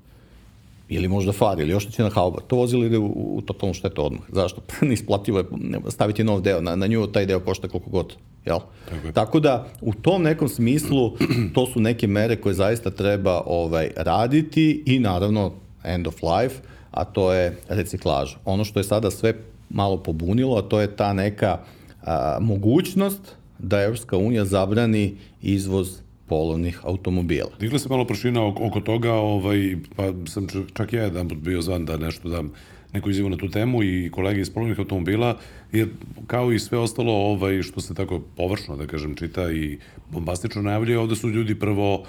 ili 0.89 1.09
možda 1.09 1.33
far 1.33 1.61
ili 1.61 1.71
još 1.71 1.99
na 1.99 2.11
hauba, 2.11 2.41
to 2.47 2.57
vozilo 2.57 2.85
ide 2.85 2.99
u, 2.99 3.07
u 3.07 3.43
totalnu 3.47 3.75
štetu 3.75 4.05
odmah. 4.05 4.23
Zašto? 4.29 4.63
Neisplativo 4.89 5.39
je 5.39 5.45
staviti 5.89 6.25
nov 6.25 6.41
deo, 6.41 6.61
na, 6.61 6.77
na 6.77 6.87
nju 6.87 7.07
taj 7.07 7.27
deo 7.27 7.41
košta 7.41 7.69
koliko 7.69 7.91
god. 7.91 8.17
Jel? 8.45 8.59
Tako, 8.91 9.13
Tako 9.13 9.41
da, 9.41 9.67
u 9.81 9.93
tom 9.95 10.23
nekom 10.23 10.49
smislu, 10.49 11.17
to 11.55 11.67
su 11.67 11.81
neke 11.81 12.07
mere 12.07 12.37
koje 12.37 12.55
zaista 12.55 12.91
treba 12.91 13.43
ovaj, 13.47 13.91
raditi 13.97 14.83
i 14.87 14.99
naravno 14.99 15.53
end 15.85 16.07
of 16.07 16.15
life, 16.23 16.55
a 16.95 17.05
to 17.05 17.33
je 17.33 17.57
reciklaža. 17.69 18.37
Ono 18.45 18.65
što 18.65 18.81
je 18.81 18.85
sada 18.85 19.11
sve 19.11 19.35
malo 19.71 19.97
pobunilo, 19.97 20.57
a 20.57 20.63
to 20.63 20.81
je 20.81 20.97
ta 20.97 21.13
neka 21.13 21.59
a, 22.03 22.39
mogućnost 22.41 23.21
da 23.59 23.83
Evropska 23.83 24.17
unija 24.17 24.45
zabrani 24.45 25.17
izvoz 25.43 26.01
polovnih 26.27 26.81
automobila. 26.83 27.51
Digla 27.61 27.79
se 27.79 27.89
malo 27.89 28.05
prašina 28.05 28.47
oko, 28.47 28.67
oko 28.67 28.81
toga, 28.81 29.13
ovaj, 29.13 29.77
pa 29.97 30.13
sam 30.27 30.47
čak 30.75 30.93
ja 30.93 31.03
jedan 31.03 31.29
put 31.29 31.39
bio 31.39 31.63
zvan 31.63 31.85
da 31.85 31.97
nešto 31.97 32.29
dam 32.29 32.53
neku 32.93 33.11
izjavu 33.11 33.31
na 33.31 33.37
tu 33.37 33.49
temu 33.51 33.83
i 33.83 34.11
kolege 34.13 34.41
iz 34.41 34.51
polovnih 34.51 34.79
automobila, 34.79 35.37
jer 35.73 35.89
kao 36.27 36.53
i 36.53 36.59
sve 36.59 36.79
ostalo 36.79 37.13
ovaj, 37.13 37.63
što 37.63 37.81
se 37.81 37.95
tako 37.95 38.21
površno, 38.37 38.77
da 38.77 38.87
kažem, 38.87 39.17
čita 39.17 39.51
i 39.51 39.79
bombastično 40.11 40.63
najavljuje, 40.63 40.99
ovde 40.99 41.17
su 41.17 41.31
ljudi 41.31 41.59
prvo 41.59 41.95
uh, 41.95 42.07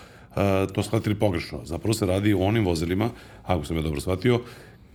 to 0.74 0.84
shvatili 0.84 1.16
pogrešno. 1.16 1.66
Zapravo 1.66 1.94
se 1.94 2.06
radi 2.06 2.34
o 2.34 2.40
onim 2.40 2.66
vozilima, 2.66 3.10
ako 3.44 3.66
sam 3.66 3.76
ja 3.76 3.82
dobro 3.82 4.02
shvatio, 4.02 4.42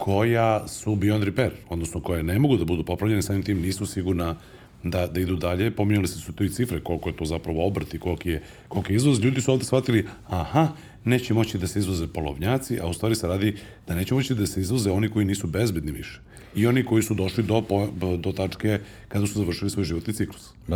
koja 0.01 0.69
su 0.69 0.95
beyond 0.95 1.25
repair, 1.25 1.51
odnosno 1.69 2.01
koje 2.01 2.23
ne 2.23 2.39
mogu 2.39 2.57
da 2.57 2.65
budu 2.65 2.85
popravljene, 2.85 3.23
samim 3.23 3.43
tim 3.43 3.61
nisu 3.61 3.87
sigurna 3.87 4.35
da, 4.83 5.07
da 5.07 5.21
idu 5.21 5.37
dalje. 5.37 5.71
Pominjali 5.71 6.09
se 6.09 6.19
su 6.19 6.33
tu 6.33 6.45
i 6.45 6.49
cifre, 6.49 6.81
koliko 6.81 7.09
je 7.09 7.17
to 7.17 7.25
zapravo 7.25 7.67
obrt 7.67 7.95
i 7.95 7.99
koliko 7.99 8.29
je, 8.29 8.43
koliko 8.69 8.93
je 8.93 8.97
izvoz. 8.97 9.21
Ljudi 9.21 9.41
su 9.41 9.53
ovde 9.53 9.65
shvatili, 9.65 10.07
aha, 10.29 10.69
neće 11.05 11.35
moći 11.35 11.59
da 11.59 11.67
se 11.67 11.79
izvoze 11.79 12.07
polovnjaci, 12.07 12.81
a 12.81 12.87
u 12.87 12.93
stvari 12.93 13.15
se 13.15 13.29
radi 13.29 13.57
da 13.87 13.95
neće 13.95 14.15
moći 14.15 14.35
da 14.35 14.47
se 14.47 14.61
izvoze 14.61 14.91
oni 14.91 15.09
koji 15.09 15.25
nisu 15.25 15.47
bezbedni 15.47 15.93
više. 15.93 16.21
I 16.55 16.67
oni 16.67 16.85
koji 16.85 17.03
su 17.03 17.15
došli 17.15 17.45
do, 17.45 17.63
do 18.17 18.33
tačke 18.33 18.81
kada 19.09 19.27
su 19.27 19.39
završili 19.39 19.71
svoj 19.71 19.85
životni 19.85 20.15
ciklus. 20.15 20.51
Uh, 20.69 20.75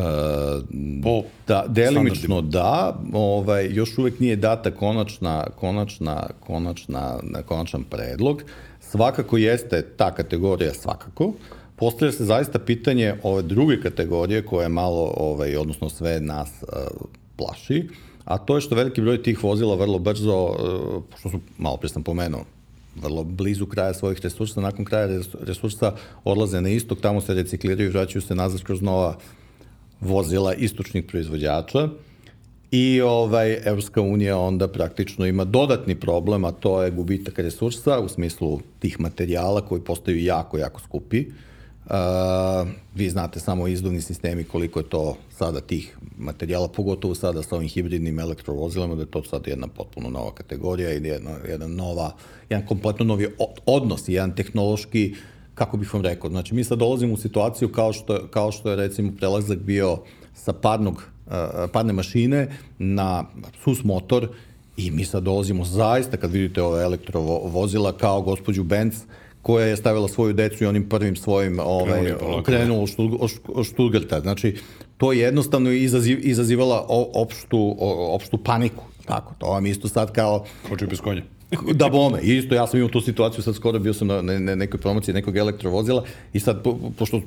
po 1.03 1.23
da, 1.47 1.65
delimično 1.69 2.41
da, 2.41 3.01
ovaj, 3.13 3.69
još 3.73 3.99
uvek 3.99 4.21
nije 4.21 4.37
data 4.37 4.71
konačna, 4.71 5.47
konačna, 5.57 6.27
konačna, 6.41 7.19
konačan 7.47 7.85
predlog. 7.85 8.43
Svakako 8.95 9.37
jeste 9.37 9.83
ta 9.97 10.15
kategorija 10.15 10.75
svakako. 10.75 11.33
Postavlja 11.77 12.13
se 12.13 12.25
zaista 12.25 12.59
pitanje 12.59 13.15
ove 13.23 13.43
druge 13.43 13.81
kategorije 13.81 14.47
koje 14.47 14.69
malo, 14.69 15.15
ovaj, 15.17 15.57
odnosno 15.57 15.89
sve 15.89 16.21
nas 16.21 16.49
uh, 16.63 16.69
plaši, 17.37 17.89
a 18.25 18.39
to 18.39 18.55
je 18.55 18.61
što 18.61 18.75
veliki 18.75 19.01
broj 19.01 19.23
tih 19.23 19.45
vozila 19.45 19.75
vrlo 19.75 19.99
brzo, 19.99 20.45
uh, 20.45 21.03
što 21.19 21.31
su, 21.31 21.41
malo 21.59 21.77
pre 21.77 21.89
sam 21.89 22.03
pomenuo, 22.03 22.45
vrlo 23.03 23.25
blizu 23.25 23.67
kraja 23.67 23.95
svojih 23.95 24.21
resursa, 24.23 24.61
nakon 24.61 24.85
kraja 24.85 25.21
resursa 25.41 25.95
odlaze 26.25 26.61
na 26.61 26.69
istok, 26.69 27.01
tamo 27.01 27.21
se 27.21 27.35
recikliraju 27.35 27.91
vraćaju 27.91 28.23
se 28.23 28.35
nazad 28.35 28.63
kroz 28.63 28.83
nova 28.83 29.17
vozila 30.01 30.55
istočnih 30.55 31.05
proizvođača 31.05 31.89
i 32.71 33.01
ovaj, 33.01 33.59
Evropska 33.65 34.01
unija 34.01 34.39
onda 34.39 34.69
praktično 34.69 35.27
ima 35.27 35.45
dodatni 35.45 35.95
problem, 35.95 36.45
a 36.45 36.53
to 36.53 36.83
je 36.83 36.91
gubitak 36.91 37.39
resursa 37.39 38.01
u 38.01 38.09
smislu 38.09 38.61
tih 38.79 39.01
materijala 39.01 39.61
koji 39.61 39.81
postaju 39.81 40.25
jako, 40.25 40.59
jako 40.59 40.81
skupi. 40.81 41.27
Uh, 41.85 41.91
vi 42.95 43.11
znate 43.11 43.41
samo 43.41 43.69
izduvni 43.69 44.01
sistemi 44.01 44.45
koliko 44.45 44.81
je 44.81 44.89
to 44.89 45.17
sada 45.31 45.61
tih 45.61 45.97
materijala, 46.19 46.69
pogotovo 46.69 47.15
sada 47.15 47.43
sa 47.43 47.57
ovim 47.57 47.69
hibridnim 47.69 48.19
elektrovozilama, 48.19 48.95
da 48.95 49.03
je 49.03 49.11
to 49.11 49.25
sad 49.25 49.47
jedna 49.47 49.69
potpuno 49.69 50.11
nova 50.11 50.35
kategorija 50.35 50.93
i 50.93 51.07
jedna, 51.07 51.31
jedna 51.49 51.67
nova, 51.67 52.15
jedan 52.51 52.67
kompletno 52.67 53.05
novi 53.05 53.29
odnos, 53.67 54.09
jedan 54.09 54.35
tehnološki, 54.35 55.15
kako 55.55 55.77
bih 55.77 55.95
vam 55.95 56.03
rekao, 56.03 56.31
znači 56.31 56.55
mi 56.55 56.65
sad 56.65 56.79
dolazimo 56.79 57.15
u 57.15 57.17
situaciju 57.17 57.73
kao 57.73 57.93
što, 57.93 58.29
kao 58.31 58.53
što 58.53 58.71
je 58.71 58.77
recimo 58.77 59.13
prelazak 59.17 59.59
bio 59.59 59.99
sa 60.35 60.53
parnog, 60.53 61.03
uh, 61.27 61.33
parne 61.73 61.93
mašine 61.93 62.49
na 62.79 63.25
sus 63.65 63.85
motor 63.85 64.29
i 64.77 64.91
mi 64.91 65.05
sad 65.05 65.23
dolazimo 65.23 65.65
zaista 65.65 66.17
kad 66.17 66.31
vidite 66.31 66.63
ove 66.63 66.83
elektrovozila 66.83 67.93
kao 67.93 68.23
gospođu 68.23 68.63
Benz, 68.63 68.95
koja 69.43 69.67
je 69.67 69.77
stavila 69.77 70.09
svoju 70.09 70.33
decu 70.33 70.65
i 70.65 70.67
onim 70.67 70.89
prvim 70.89 71.17
svojim 71.17 71.61
ovaj, 71.61 72.15
krenuo 72.45 72.87
u 73.49 73.65
Stuttgarta. 73.65 74.21
Znači, 74.21 74.57
to 74.97 75.13
je 75.13 75.19
jednostavno 75.19 75.71
izaziv, 75.71 76.19
izazivala 76.23 76.87
opštu, 77.15 77.77
opštu 78.15 78.39
paniku. 78.39 78.85
Tako, 79.05 79.35
to 79.39 79.47
vam 79.47 79.67
isto 79.67 79.89
sad 79.89 80.13
kao... 80.13 80.45
Hoće 80.69 80.87
bez 80.87 81.01
konja. 81.01 81.23
Da 81.75 81.89
bome, 81.89 82.21
isto 82.23 82.55
ja 82.55 82.67
sam 82.67 82.79
imao 82.79 82.91
tu 82.91 83.01
situaciju, 83.01 83.43
sad 83.43 83.55
skoro 83.55 83.79
bio 83.79 83.95
sam 83.95 84.09
na 84.09 84.23
ne, 84.23 84.57
nekoj 84.57 84.81
promociji 84.81 85.15
nekog 85.15 85.37
elektrovozila 85.37 86.05
i 86.33 86.41
sad, 86.41 86.63
po, 86.63 86.79
pošto 86.99 87.21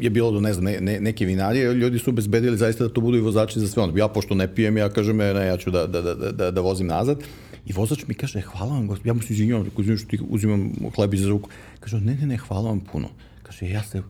je 0.00 0.10
bilo 0.10 0.30
do, 0.30 0.40
ne 0.40 0.52
znam, 0.52 0.64
ne, 0.64 0.80
ne, 0.80 1.00
neke 1.00 1.24
vinarije, 1.24 1.74
ljudi 1.74 1.98
su 1.98 2.12
bezbedili 2.12 2.56
zaista 2.56 2.84
da 2.84 2.94
to 2.94 3.00
budu 3.00 3.18
i 3.18 3.20
vozači 3.20 3.60
za 3.60 3.68
sve 3.68 3.82
ono. 3.82 3.96
Ja, 3.96 4.08
pošto 4.08 4.34
ne 4.34 4.54
pijem, 4.54 4.76
ja 4.76 4.88
kažem, 4.88 5.16
ne, 5.16 5.46
ja 5.46 5.56
ću 5.56 5.70
da, 5.70 5.86
da, 5.86 6.02
da, 6.02 6.32
da, 6.32 6.50
da 6.50 6.60
vozim 6.60 6.86
nazad. 6.86 7.22
I 7.66 7.72
vozač 7.72 8.06
mi 8.06 8.14
kaže, 8.14 8.40
hvala 8.40 8.72
vam, 8.72 8.86
gospod, 8.86 9.06
ja 9.06 9.14
mu 9.14 9.22
se 9.22 9.32
izvinjavam, 9.32 9.64
rekao, 9.64 9.80
izvinjavam 9.80 9.98
što 9.98 10.08
ti 10.08 10.18
uzimam 10.28 10.72
hleb 10.96 11.14
iz 11.14 11.26
ruku. 11.26 11.50
Kaže, 11.80 12.00
ne, 12.00 12.14
ne, 12.14 12.26
ne, 12.26 12.36
hvala 12.36 12.68
vam 12.68 12.80
puno. 12.80 13.08
Kaže, 13.42 13.68
ja 13.68 13.82
se, 13.82 14.02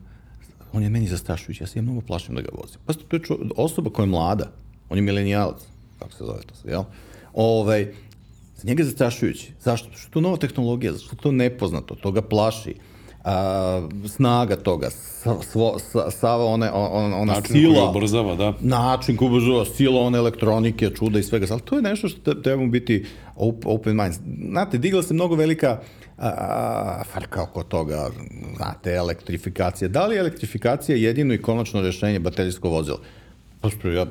on 0.73 0.83
je 0.83 0.89
meni 0.89 1.07
zastrašujući, 1.07 1.63
ja 1.63 1.67
se 1.67 1.79
ja 1.79 1.83
mnogo 1.83 2.01
plašim 2.01 2.35
da 2.35 2.41
ga 2.41 2.49
vozim. 2.61 2.79
Pa 2.85 2.93
to 2.93 3.15
je 3.15 3.23
čo, 3.23 3.37
osoba 3.55 3.89
koja 3.89 4.03
je 4.03 4.09
mlada, 4.09 4.51
on 4.89 4.97
je 4.97 5.01
milenijalac, 5.01 5.61
kako 5.99 6.11
se 6.11 6.23
zove 6.23 6.41
to 6.41 6.55
sad, 6.55 6.71
jel? 6.71 6.83
Ovaj, 7.33 7.87
za 8.57 8.67
njega 8.67 8.81
je 8.81 8.85
zastrašujući. 8.85 9.51
Zašto? 9.59 9.89
Što 9.91 10.07
je 10.07 10.11
to 10.11 10.21
nova 10.21 10.37
tehnologija, 10.37 10.93
zašto 10.93 11.15
je 11.15 11.21
to 11.21 11.31
nepoznato, 11.31 11.95
to 11.95 12.11
ga 12.11 12.21
plaši 12.21 12.75
a, 13.23 13.87
snaga 14.07 14.55
toga, 14.55 14.89
svo, 15.51 15.79
sa, 15.79 16.11
sava 16.11 16.45
one, 16.45 16.71
on, 16.71 17.13
ona 17.13 17.25
način 17.25 17.55
sila. 17.55 17.73
Način 17.73 17.75
koji 17.75 17.97
ubrzava, 17.97 18.35
da. 18.35 18.53
Način 18.61 19.17
koji 19.17 19.29
ubrzava, 19.29 19.65
sila 19.65 20.01
one 20.01 20.17
elektronike, 20.17 20.89
čuda 20.89 21.19
i 21.19 21.23
svega. 21.23 21.45
Ali 21.49 21.61
to 21.61 21.75
je 21.75 21.81
nešto 21.81 22.07
što 22.07 22.33
trebamo 22.33 22.69
biti 22.69 23.05
open 23.65 23.95
mind. 23.95 24.13
Znate, 24.51 24.77
digla 24.77 25.03
se 25.03 25.13
mnogo 25.13 25.35
velika 25.35 25.79
a, 26.17 27.03
farka 27.13 27.43
oko 27.43 27.63
toga, 27.63 28.09
znate, 28.55 28.93
elektrifikacija. 28.93 29.87
Da 29.87 30.07
li 30.07 30.15
je 30.15 30.19
elektrifikacija 30.19 30.97
jedino 30.97 31.33
i 31.33 31.41
konačno 31.41 31.81
rešenje 31.81 32.19
baterijsko 32.19 32.69
vozilo? 32.69 32.99
Pošto 33.67 33.89
ja 33.89 34.05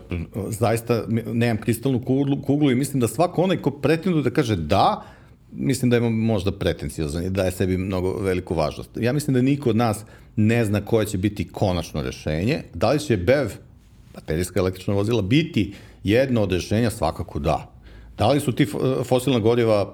zaista 0.49 1.05
nemam 1.33 1.57
kristalnu 1.57 2.01
kuglu, 2.01 2.43
kuglu 2.43 2.71
i 2.71 2.75
mislim 2.75 3.01
da 3.01 3.09
svako 3.09 3.43
onaj 3.43 3.57
ko 3.57 3.71
pretenduje 3.71 4.23
da 4.23 4.31
kaže 4.31 4.57
da, 4.57 5.05
mislim 5.53 5.91
da 5.91 5.97
je 5.97 6.11
možda 6.11 6.53
pretencijozan 6.53 7.25
i 7.25 7.31
daje 7.31 7.51
sebi 7.51 7.77
mnogo 7.77 8.13
veliku 8.21 8.55
važnost. 8.55 8.91
Ja 9.01 9.13
mislim 9.13 9.35
da 9.35 9.43
niko 9.43 9.71
od 9.71 9.77
nas 9.77 10.05
ne 10.37 10.65
zna 10.65 10.81
koje 10.81 11.07
će 11.07 11.19
biti 11.19 11.49
konačno 11.49 12.03
rešenje. 12.03 12.63
Da 12.75 12.93
li 12.93 13.01
će 13.01 13.17
BEV, 13.17 13.49
baterijska 14.15 14.61
električna 14.61 14.95
vozila, 14.95 15.23
biti 15.23 15.73
jedno 16.05 16.43
od 16.43 16.53
rešenja? 16.53 16.91
Svakako 16.91 17.39
da. 17.39 17.73
Da 18.19 18.29
li 18.29 18.41
su 18.41 18.53
ti 18.53 18.67
fosilna 19.05 19.39
goriva 19.39 19.93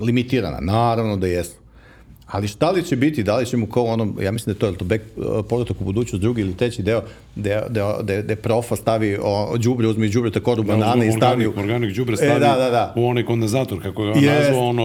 limitirana? 0.00 0.60
Naravno 0.60 1.16
da 1.16 1.26
jesu. 1.26 1.63
Ali 2.34 2.48
šta 2.48 2.70
li 2.70 2.82
će 2.82 2.96
biti, 2.96 3.22
da 3.22 3.36
li 3.36 3.46
ćemo 3.46 3.66
kao 3.66 3.84
ono, 3.84 4.14
ja 4.20 4.32
mislim 4.32 4.54
da 4.54 4.58
to 4.58 4.66
je 4.66 4.76
to 4.76 4.84
back, 4.84 5.02
uh, 5.16 5.24
povratak 5.48 5.80
u 5.80 5.84
budućnost, 5.84 6.22
drugi 6.22 6.40
ili 6.40 6.56
treći 6.56 6.82
deo, 6.82 7.02
gde, 7.36 7.62
gde, 7.70 7.80
gde, 8.02 8.22
gde 8.22 8.36
profa 8.36 8.76
stavi 8.76 9.18
o, 9.22 9.58
džubre, 9.58 9.88
uzme 9.88 10.08
džubre 10.08 10.30
tako 10.30 10.54
da, 10.54 10.62
banane 10.62 11.08
i 11.08 11.12
stavi... 11.12 11.46
Organik, 11.46 11.94
džubre 11.94 12.16
stavi 12.16 12.32
e, 12.32 12.38
da, 12.38 12.56
da, 12.56 12.70
da. 12.70 12.94
u 12.96 13.06
onaj 13.06 13.24
kondenzator, 13.24 13.82
kako 13.82 14.04
je 14.04 14.14
yes. 14.14 14.38
nazvao, 14.38 14.68
ono... 14.68 14.82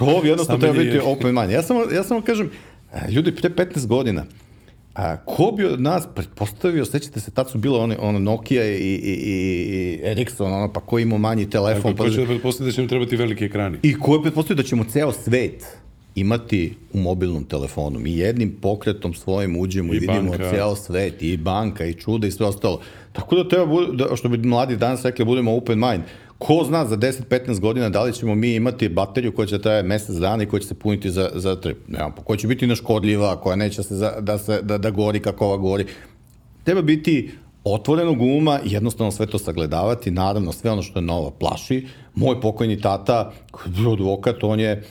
Ovo 0.00 0.24
jednostavno 0.24 0.60
treba 0.60 0.78
biti 0.78 0.98
open 1.04 1.34
mind. 1.34 1.50
Ja 1.50 1.62
samo, 1.62 1.80
ja 1.94 2.02
samo 2.02 2.20
kažem, 2.20 2.50
e, 2.94 3.10
ljudi, 3.10 3.34
pre 3.34 3.50
15 3.50 3.86
godina, 3.86 4.24
A, 4.94 5.16
ko 5.16 5.52
bi 5.56 5.64
od 5.64 5.80
nas 5.80 6.08
pretpostavio, 6.14 6.84
sećate 6.84 7.20
se, 7.20 7.30
tad 7.30 7.50
su 7.50 7.58
bilo 7.58 7.78
one, 7.78 7.96
ono 8.00 8.18
Nokia 8.18 8.64
i, 8.64 8.76
i, 8.76 9.12
i 9.12 10.00
Ericsson, 10.02 10.52
ono, 10.52 10.72
pa 10.72 10.80
ko 10.80 10.98
ima 10.98 11.18
manji 11.18 11.50
telefon. 11.50 11.92
Tako, 11.92 11.96
pa, 11.96 12.04
ko 12.04 12.10
će 12.10 12.20
da 12.20 12.26
pretpostavio 12.26 12.70
da 12.70 12.74
će 12.74 12.80
nam 12.80 12.88
trebati 12.88 13.16
veliki 13.16 13.44
ekrani. 13.44 13.78
I 13.82 13.98
ko 13.98 14.14
je 14.14 14.22
pretpostavio 14.22 14.62
da 14.62 14.68
ćemo 14.68 14.84
ceo 14.84 15.12
svet 15.12 15.64
imati 16.14 16.74
u 16.92 16.98
mobilnom 16.98 17.44
telefonu. 17.44 17.98
Mi 17.98 18.12
jednim 18.12 18.56
pokretom 18.62 19.14
svojim 19.14 19.56
uđemo 19.56 19.92
i, 19.92 19.96
i 19.96 20.00
vidimo 20.00 20.30
banka. 20.30 20.50
cijel 20.50 20.74
svet, 20.74 21.22
i 21.22 21.36
banka, 21.36 21.84
i 21.84 21.94
čuda, 21.94 22.26
i 22.26 22.30
sve 22.30 22.46
ostalo. 22.46 22.80
Tako 23.12 23.36
da 23.36 23.48
treba, 23.48 23.86
da, 23.92 24.16
što 24.16 24.28
bi 24.28 24.38
mladi 24.38 24.76
danas 24.76 25.04
rekli, 25.04 25.24
budemo 25.24 25.56
open 25.56 25.78
mind. 25.78 26.02
Ko 26.38 26.64
zna 26.66 26.86
za 26.86 26.96
10-15 26.96 27.60
godina 27.60 27.88
da 27.88 28.02
li 28.02 28.12
ćemo 28.12 28.34
mi 28.34 28.54
imati 28.54 28.88
bateriju 28.88 29.32
koja 29.32 29.46
će 29.46 29.58
traje 29.58 29.82
mesec 29.82 30.16
dana 30.16 30.42
i 30.42 30.46
koja 30.46 30.60
će 30.60 30.66
se 30.66 30.74
puniti 30.74 31.10
za, 31.10 31.30
za 31.34 31.56
trip. 31.56 31.78
Nemam, 31.88 32.12
koja 32.24 32.36
će 32.36 32.46
biti 32.46 32.66
neškodljiva, 32.66 33.40
koja 33.40 33.56
neće 33.56 33.82
se 33.82 33.96
za, 33.96 34.20
da, 34.20 34.38
se, 34.38 34.62
da, 34.62 34.78
da 34.78 34.90
gori 34.90 35.20
kako 35.20 35.46
ova 35.46 35.56
gori. 35.56 35.86
Treba 36.64 36.82
biti 36.82 37.30
otvorenog 37.64 38.20
uma 38.20 38.60
i 38.64 38.72
jednostavno 38.72 39.10
sve 39.10 39.26
to 39.26 39.38
sagledavati. 39.38 40.10
Naravno, 40.10 40.52
sve 40.52 40.70
ono 40.70 40.82
što 40.82 40.98
je 40.98 41.02
novo 41.02 41.30
plaši. 41.30 41.86
Moj 42.14 42.40
pokojni 42.40 42.80
tata, 42.80 43.32
advokat, 43.92 44.44
on 44.44 44.60
je 44.60 44.82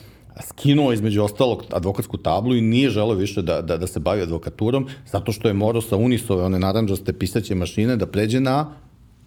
skinuo 0.42 0.94
između 0.94 1.24
ostalog 1.24 1.64
advokatsku 1.72 2.18
tablu 2.18 2.56
i 2.56 2.62
nije 2.62 2.90
želeo 2.90 3.16
više 3.16 3.42
da, 3.42 3.62
da, 3.62 3.78
da 3.78 3.88
se 3.88 4.00
bavi 4.00 4.22
advokaturom 4.22 4.88
zato 5.12 5.32
što 5.32 5.48
je 5.48 5.54
morao 5.54 5.82
sa 5.82 5.98
Unisove, 5.98 6.44
one 6.44 6.60
naranđaste 6.60 7.14
pisaće 7.14 7.56
mašine, 7.56 7.96
da 7.96 8.08
pređe 8.08 8.40
na 8.40 8.74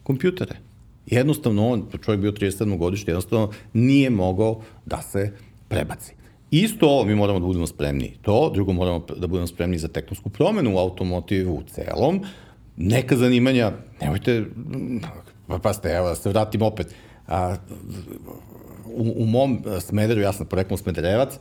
kompjutere. 0.02 0.56
Jednostavno 1.06 1.68
on, 1.68 1.86
čovjek 2.04 2.20
bio 2.20 2.32
37. 2.32 2.78
godišnji, 2.78 3.10
jednostavno 3.10 3.50
nije 3.72 4.10
mogao 4.10 4.60
da 4.86 5.02
se 5.02 5.32
prebaci. 5.68 6.14
Isto 6.50 6.88
ovo 6.88 7.04
mi 7.04 7.14
moramo 7.14 7.40
da 7.40 7.46
budemo 7.46 7.66
spremni. 7.66 8.12
To, 8.22 8.50
drugo 8.54 8.72
moramo 8.72 9.04
da 9.16 9.26
budemo 9.26 9.46
spremni 9.46 9.78
za 9.78 9.88
tektonsku 9.88 10.30
promenu 10.30 10.74
u 10.74 10.78
automotivu 10.78 11.54
u 11.54 11.62
celom. 11.62 12.20
Neka 12.76 13.16
zanimanja, 13.16 13.72
nemojte, 14.00 14.44
pa, 15.46 15.58
pa 15.58 15.72
ste, 15.72 15.88
evo 15.88 16.08
da 16.08 16.14
se 16.14 16.28
vratim 16.28 16.62
opet, 16.62 16.94
a, 17.26 17.56
u, 18.86 19.14
u 19.16 19.26
mom 19.26 19.62
e, 19.66 19.80
Smederu, 19.80 20.20
ja 20.20 20.32
sam 20.32 20.46
poreklom 20.46 20.78
Smederevac, 20.78 21.38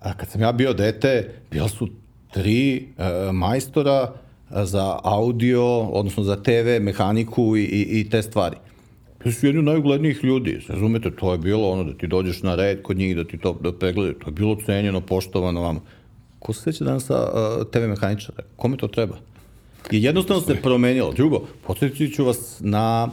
a 0.00 0.14
kad 0.16 0.28
sam 0.28 0.40
ja 0.40 0.52
bio 0.52 0.72
dete, 0.72 1.34
bila 1.50 1.68
su 1.68 1.88
tri 2.32 2.88
uh, 2.98 3.34
majstora 3.34 4.12
za 4.50 4.98
audio, 5.02 5.80
odnosno 5.80 6.22
za 6.22 6.36
TV, 6.36 6.80
mehaniku 6.80 7.56
i, 7.56 7.62
i, 7.62 8.00
i 8.00 8.10
te 8.10 8.22
stvari. 8.22 8.56
To 9.22 9.32
su 9.32 9.46
jedni 9.46 9.58
od 9.58 9.64
najuglednijih 9.64 10.24
ljudi, 10.24 10.60
razumete, 10.68 11.10
to 11.10 11.32
je 11.32 11.38
bilo 11.38 11.70
ono 11.70 11.84
da 11.84 11.98
ti 11.98 12.06
dođeš 12.06 12.42
na 12.42 12.54
red 12.54 12.82
kod 12.82 12.96
njih, 12.96 13.16
da 13.16 13.24
ti 13.24 13.38
to 13.38 13.58
da 13.62 13.72
pregledaju, 13.72 14.14
to 14.14 14.28
je 14.28 14.32
bilo 14.32 14.56
cenjeno, 14.66 15.00
poštovano 15.00 15.60
vam. 15.60 15.80
Ko 16.38 16.52
se 16.52 16.62
sveća 16.62 16.84
danas 16.84 17.04
sa 17.04 17.22
uh, 17.22 17.66
TV 17.70 17.78
mehaničara? 17.78 18.42
Kome 18.56 18.76
to 18.76 18.88
treba? 18.88 19.16
I 19.90 20.02
jednostavno 20.02 20.42
se 20.42 20.54
promenilo. 20.54 21.12
Drugo, 21.12 21.46
podsjetit 21.66 22.14
ću 22.14 22.24
vas 22.24 22.56
na 22.60 23.10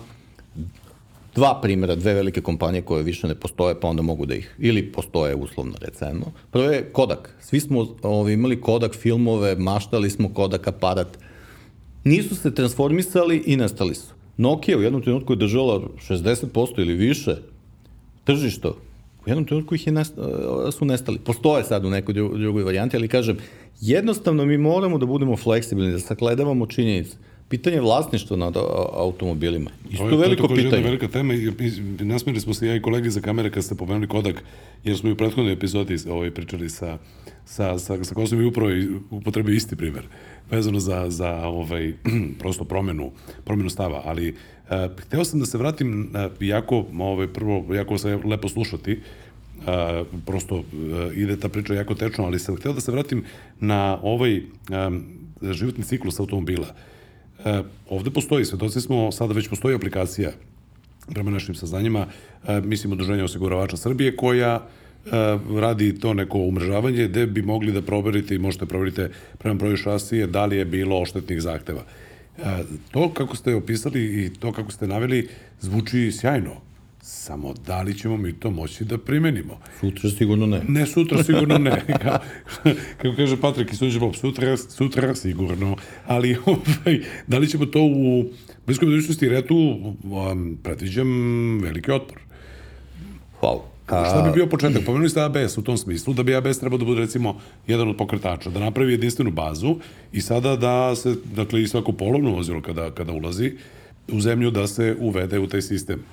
dva 1.38 1.60
primjera, 1.62 1.96
dve 1.96 2.14
velike 2.14 2.42
kompanije 2.42 2.82
koje 2.82 3.04
više 3.04 3.28
ne 3.28 3.36
postoje, 3.36 3.80
pa 3.80 3.88
onda 3.88 4.02
mogu 4.02 4.26
da 4.26 4.36
ih, 4.36 4.56
ili 4.60 4.92
postoje 4.92 5.36
uslovno 5.36 5.74
recimo. 5.82 6.32
Prvo 6.52 6.72
je 6.72 6.90
Kodak. 6.94 7.36
Svi 7.42 7.60
smo 7.60 7.88
ovi, 8.02 8.34
imali 8.34 8.62
Kodak 8.62 8.96
filmove, 8.96 9.56
maštali 9.56 10.10
smo 10.10 10.34
Kodak 10.34 10.68
aparat. 10.68 11.18
Nisu 12.04 12.36
se 12.36 12.56
transformisali 12.56 13.44
i 13.46 13.56
nastali 13.56 13.96
su. 13.96 14.14
Nokia 14.38 14.78
u 14.78 14.82
jednom 14.82 15.02
trenutku 15.02 15.34
je 15.34 15.38
držala 15.38 15.82
60% 16.10 16.80
ili 16.82 16.94
više 16.94 17.36
tržišta. 18.24 18.70
U 19.26 19.30
jednom 19.30 19.46
trenutku 19.46 19.76
ih 19.76 19.88
je 19.88 19.94
nest, 19.94 20.14
su 20.72 20.86
nestali. 20.86 21.20
Postoje 21.20 21.64
sad 21.64 21.86
u 21.86 21.90
nekoj 21.90 22.14
drugoj 22.14 22.64
varijanti, 22.64 22.98
ali 22.98 23.08
kažem, 23.08 23.38
jednostavno 23.82 24.46
mi 24.46 24.58
moramo 24.58 24.98
da 24.98 25.06
budemo 25.06 25.38
fleksibilni, 25.38 25.92
da 25.92 26.00
sakledavamo 26.00 26.66
činjenice 26.66 27.18
pitanje 27.50 27.82
vlasništva 27.82 28.38
nad 28.38 28.58
automobilima. 28.94 29.72
Isto 29.92 30.04
to 30.04 30.10
je, 30.10 30.18
veliko 30.18 30.48
to 30.48 30.56
je 30.56 30.64
pitanje. 30.64 30.84
velika 30.84 31.08
tema 31.08 31.34
i 31.34 31.52
nasmili 32.00 32.40
smo 32.40 32.54
se 32.54 32.68
ja 32.68 32.76
i 32.76 32.82
kolegi 32.82 33.10
za 33.10 33.22
kamere 33.22 33.52
kad 33.52 33.64
ste 33.64 33.76
pomenuli 33.76 34.08
Kodak, 34.08 34.44
jer 34.84 34.98
smo 34.98 35.10
i 35.10 35.12
u 35.12 35.16
prethodnoj 35.16 35.54
epizodi 35.54 35.98
ovaj, 36.10 36.32
pričali 36.32 36.70
sa, 36.70 36.98
sa, 37.46 37.80
sa, 37.80 38.04
sa 38.04 38.16
Kosom 38.16 38.42
i 38.42 38.46
upravo 38.46 38.72
upotrebio 39.12 39.54
isti 39.56 39.76
primer 39.76 40.04
vezano 40.52 40.80
za, 40.80 41.10
za 41.10 41.48
ovaj, 41.48 41.94
prosto 42.40 42.64
promenu, 42.64 43.12
promenu 43.44 43.70
stava, 43.70 44.02
ali 44.06 44.30
uh, 44.30 45.02
hteo 45.02 45.26
sam 45.26 45.40
da 45.40 45.46
se 45.46 45.58
vratim, 45.58 46.02
uh, 46.02 46.32
jako, 46.40 46.86
ovaj, 47.00 47.28
prvo, 47.28 47.74
jako 47.74 47.98
se 47.98 48.20
lepo 48.26 48.50
slušati, 48.50 49.00
Uh, 49.58 50.08
prosto 50.26 50.56
uh, 50.56 50.64
ide 51.16 51.40
ta 51.40 51.50
priča 51.50 51.74
jako 51.74 51.96
tečno, 51.96 52.26
ali 52.26 52.40
sam 52.40 52.56
hteo 52.56 52.74
da 52.74 52.82
se 52.82 52.92
vratim 52.92 53.24
na 53.60 54.00
ovaj 54.02 54.38
um, 54.38 55.04
životni 55.52 55.84
ciklus 55.84 56.20
automobila. 56.20 56.68
Uh, 56.70 56.97
E, 57.46 57.64
ovde 57.90 58.12
postoji, 58.12 58.46
svedoci 58.46 58.82
smo, 58.82 59.12
sada 59.12 59.34
već 59.34 59.50
postoji 59.50 59.76
aplikacija 59.76 60.32
prema 61.14 61.32
našim 61.32 61.56
saznanjima, 61.56 62.08
e, 62.48 62.62
mislim, 62.62 62.94
Udruženja 62.94 63.24
osiguravača 63.24 63.78
Srbije, 63.78 64.16
koja 64.16 64.56
e, 64.56 65.10
radi 65.60 66.00
to 66.00 66.14
neko 66.14 66.38
umržavanje 66.38 67.08
gde 67.08 67.26
bi 67.28 67.42
mogli 67.42 67.72
da 67.72 67.82
proverite 67.82 68.36
i 68.36 68.40
možete 68.40 68.66
proverite 68.66 69.10
prema 69.38 69.56
broju 69.56 69.78
šasije 69.78 70.28
da 70.28 70.46
li 70.46 70.58
je 70.58 70.66
bilo 70.66 71.02
oštetnih 71.02 71.42
zahteva. 71.42 71.84
E, 72.38 72.42
to 72.92 73.14
kako 73.14 73.36
ste 73.36 73.56
opisali 73.56 74.26
i 74.26 74.30
to 74.40 74.52
kako 74.52 74.72
ste 74.72 74.88
naveli 74.88 75.28
zvuči 75.60 76.12
sjajno. 76.12 76.67
Samo 77.10 77.54
da 77.68 77.82
li 77.82 77.98
ćemo 77.98 78.18
mi 78.18 78.34
to 78.34 78.52
moći 78.52 78.86
da 78.86 78.98
primenimo? 78.98 79.60
Sutra 79.80 80.10
sigurno 80.10 80.46
ne. 80.46 80.62
Ne, 80.68 80.86
sutra 80.86 81.24
sigurno 81.24 81.58
ne. 81.58 81.86
Kako 83.02 83.16
kaže 83.16 83.42
Patrik 83.42 83.72
iz 83.72 83.78
Sunđe 83.78 84.00
Bob, 84.00 84.16
sutra, 84.16 84.58
sutra 84.58 85.16
sigurno. 85.16 85.76
Ali 86.08 86.38
ovaj, 86.46 87.00
da 87.28 87.38
li 87.38 87.48
ćemo 87.48 87.66
to 87.66 87.82
u 87.82 88.26
bliskoj 88.66 88.86
budućnosti, 88.86 89.26
jer 89.26 89.34
ja 89.34 89.48
tu 89.48 89.56
um, 89.56 90.58
predviđam 90.64 91.08
veliki 91.62 91.92
otpor. 91.92 92.20
Hvala. 93.40 93.62
A... 93.88 94.06
Šta 94.06 94.22
bi 94.22 94.36
bio 94.36 94.48
početak? 94.48 94.86
Pomenuli 94.86 95.10
ste 95.10 95.22
ABS 95.22 95.58
u 95.58 95.64
tom 95.64 95.78
smislu, 95.78 96.14
da 96.14 96.24
bi 96.24 96.36
ABS 96.36 96.60
trebao 96.60 96.78
da 96.78 96.86
bude 96.86 97.02
recimo 97.02 97.40
jedan 97.68 97.90
od 97.90 97.98
pokretača, 97.98 98.50
da 98.50 98.60
napravi 98.60 98.94
jedinstvenu 98.94 99.32
bazu 99.32 99.76
i 100.12 100.22
sada 100.22 100.56
da 100.56 100.96
se, 100.96 101.16
dakle, 101.36 101.62
i 101.62 101.68
svako 101.68 101.92
polovno 101.92 102.32
vozilo 102.32 102.62
kada, 102.62 102.92
kada 102.92 103.14
ulazi 103.14 103.52
u 104.12 104.22
zemlju 104.22 104.52
da 104.52 104.68
se 104.68 104.96
uvede 105.00 105.40
u 105.40 105.48
taj 105.48 105.62
sistem. 105.62 106.04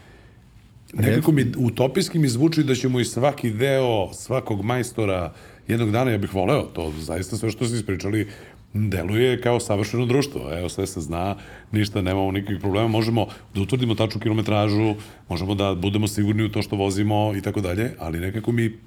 Nekako 0.97 1.33
mi 1.33 1.53
utopijski 1.59 2.19
mi 2.19 2.29
zvuči 2.29 2.65
da 2.65 2.75
ćemo 2.75 3.01
i 3.01 3.05
svaki 3.05 3.51
deo 3.51 4.13
svakog 4.13 4.65
majstora 4.65 5.33
jednog 5.69 5.91
dana, 5.91 6.11
ja 6.11 6.19
bih 6.19 6.35
voleo 6.35 6.63
to, 6.63 6.93
zaista 6.99 7.37
sve 7.37 7.51
što 7.51 7.67
ste 7.67 7.77
ispričali 7.77 8.29
deluje 8.75 9.41
kao 9.41 9.61
savršeno 9.61 10.07
društvo. 10.07 10.59
Evo, 10.59 10.69
sve 10.69 10.87
se 10.87 11.01
zna, 11.01 11.37
ništa, 11.73 12.03
nemamo 12.03 12.33
nikakvih 12.33 12.61
problema, 12.61 12.89
možemo 12.89 13.27
da 13.55 13.61
utvrdimo 13.61 13.95
tačnu 13.95 14.21
kilometražu, 14.21 14.95
možemo 15.29 15.55
da 15.55 15.75
budemo 15.75 16.09
sigurni 16.09 16.45
u 16.45 16.49
to 16.49 16.63
što 16.63 16.77
vozimo 16.77 17.33
i 17.37 17.41
tako 17.41 17.61
dalje, 17.61 17.91
ali 17.99 18.21
nekako 18.21 18.53
mi 18.53 18.79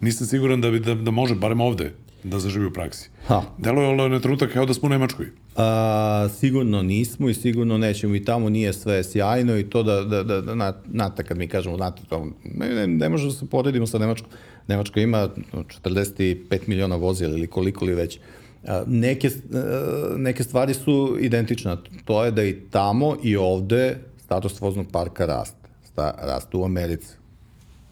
nisam 0.00 0.26
siguran 0.26 0.60
da, 0.60 0.70
bi, 0.70 0.80
da, 0.80 0.94
da 0.94 1.10
može, 1.10 1.34
barem 1.34 1.60
ovde, 1.60 1.92
da 2.24 2.38
zaživi 2.38 2.66
u 2.66 2.72
praksi. 2.72 3.10
Ha. 3.26 3.42
Delo 3.58 3.82
je 3.82 4.08
na 4.08 4.20
trenutak 4.20 4.52
kao 4.52 4.66
da 4.66 4.74
smo 4.74 4.86
u 4.86 4.90
Nemačkoj. 4.90 5.26
A, 5.56 6.28
sigurno 6.38 6.82
nismo 6.82 7.28
i 7.28 7.34
sigurno 7.34 7.78
nećemo 7.78 8.14
i 8.14 8.24
tamo 8.24 8.48
nije 8.48 8.72
sve 8.72 9.04
sjajno 9.04 9.58
i 9.58 9.70
to 9.70 9.82
da, 9.82 10.02
da, 10.02 10.22
da, 10.22 10.40
da 10.40 10.82
znate 10.90 11.24
kad 11.24 11.38
mi 11.38 11.48
kažemo, 11.48 11.76
znate, 11.76 12.02
to, 12.08 12.26
ne, 12.44 12.68
ne, 12.68 12.86
ne 12.86 13.08
možemo 13.08 13.30
da 13.30 13.38
se 13.38 13.46
poredimo 13.46 13.86
sa 13.86 13.98
Nemačkom. 13.98 14.30
Nemačka 14.68 15.00
ima 15.00 15.28
45 15.52 16.60
miliona 16.66 16.96
vozila 16.96 17.32
ili 17.32 17.46
koliko 17.46 17.84
li 17.84 17.94
već. 17.94 18.18
A, 18.66 18.84
neke, 18.86 19.30
neke 20.16 20.44
stvari 20.44 20.74
su 20.74 21.16
identične. 21.20 21.76
To 22.04 22.24
je 22.24 22.30
da 22.30 22.44
i 22.44 22.60
tamo 22.70 23.16
i 23.22 23.36
ovde 23.36 23.98
status 24.24 24.60
voznog 24.60 24.86
parka 24.92 25.26
raste. 25.26 25.68
Sta, 25.84 26.14
raste 26.22 26.56
u 26.56 26.64
Americi. 26.64 27.08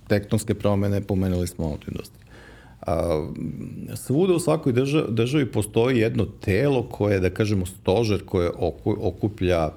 Tektonske 0.08 0.54
promene 0.54 1.00
pomenuli 1.00 1.46
smo 1.46 1.64
autoindustriju. 1.66 2.21
A, 2.86 3.26
svuda 3.94 4.34
u 4.34 4.38
svakoj 4.38 4.72
državi, 4.72 5.06
državi 5.08 5.46
postoji 5.52 5.98
jedno 5.98 6.26
telo 6.40 6.82
koje, 6.82 7.20
da 7.20 7.30
kažemo, 7.30 7.66
stožer 7.66 8.24
koje 8.24 8.50
okuplja 8.84 9.70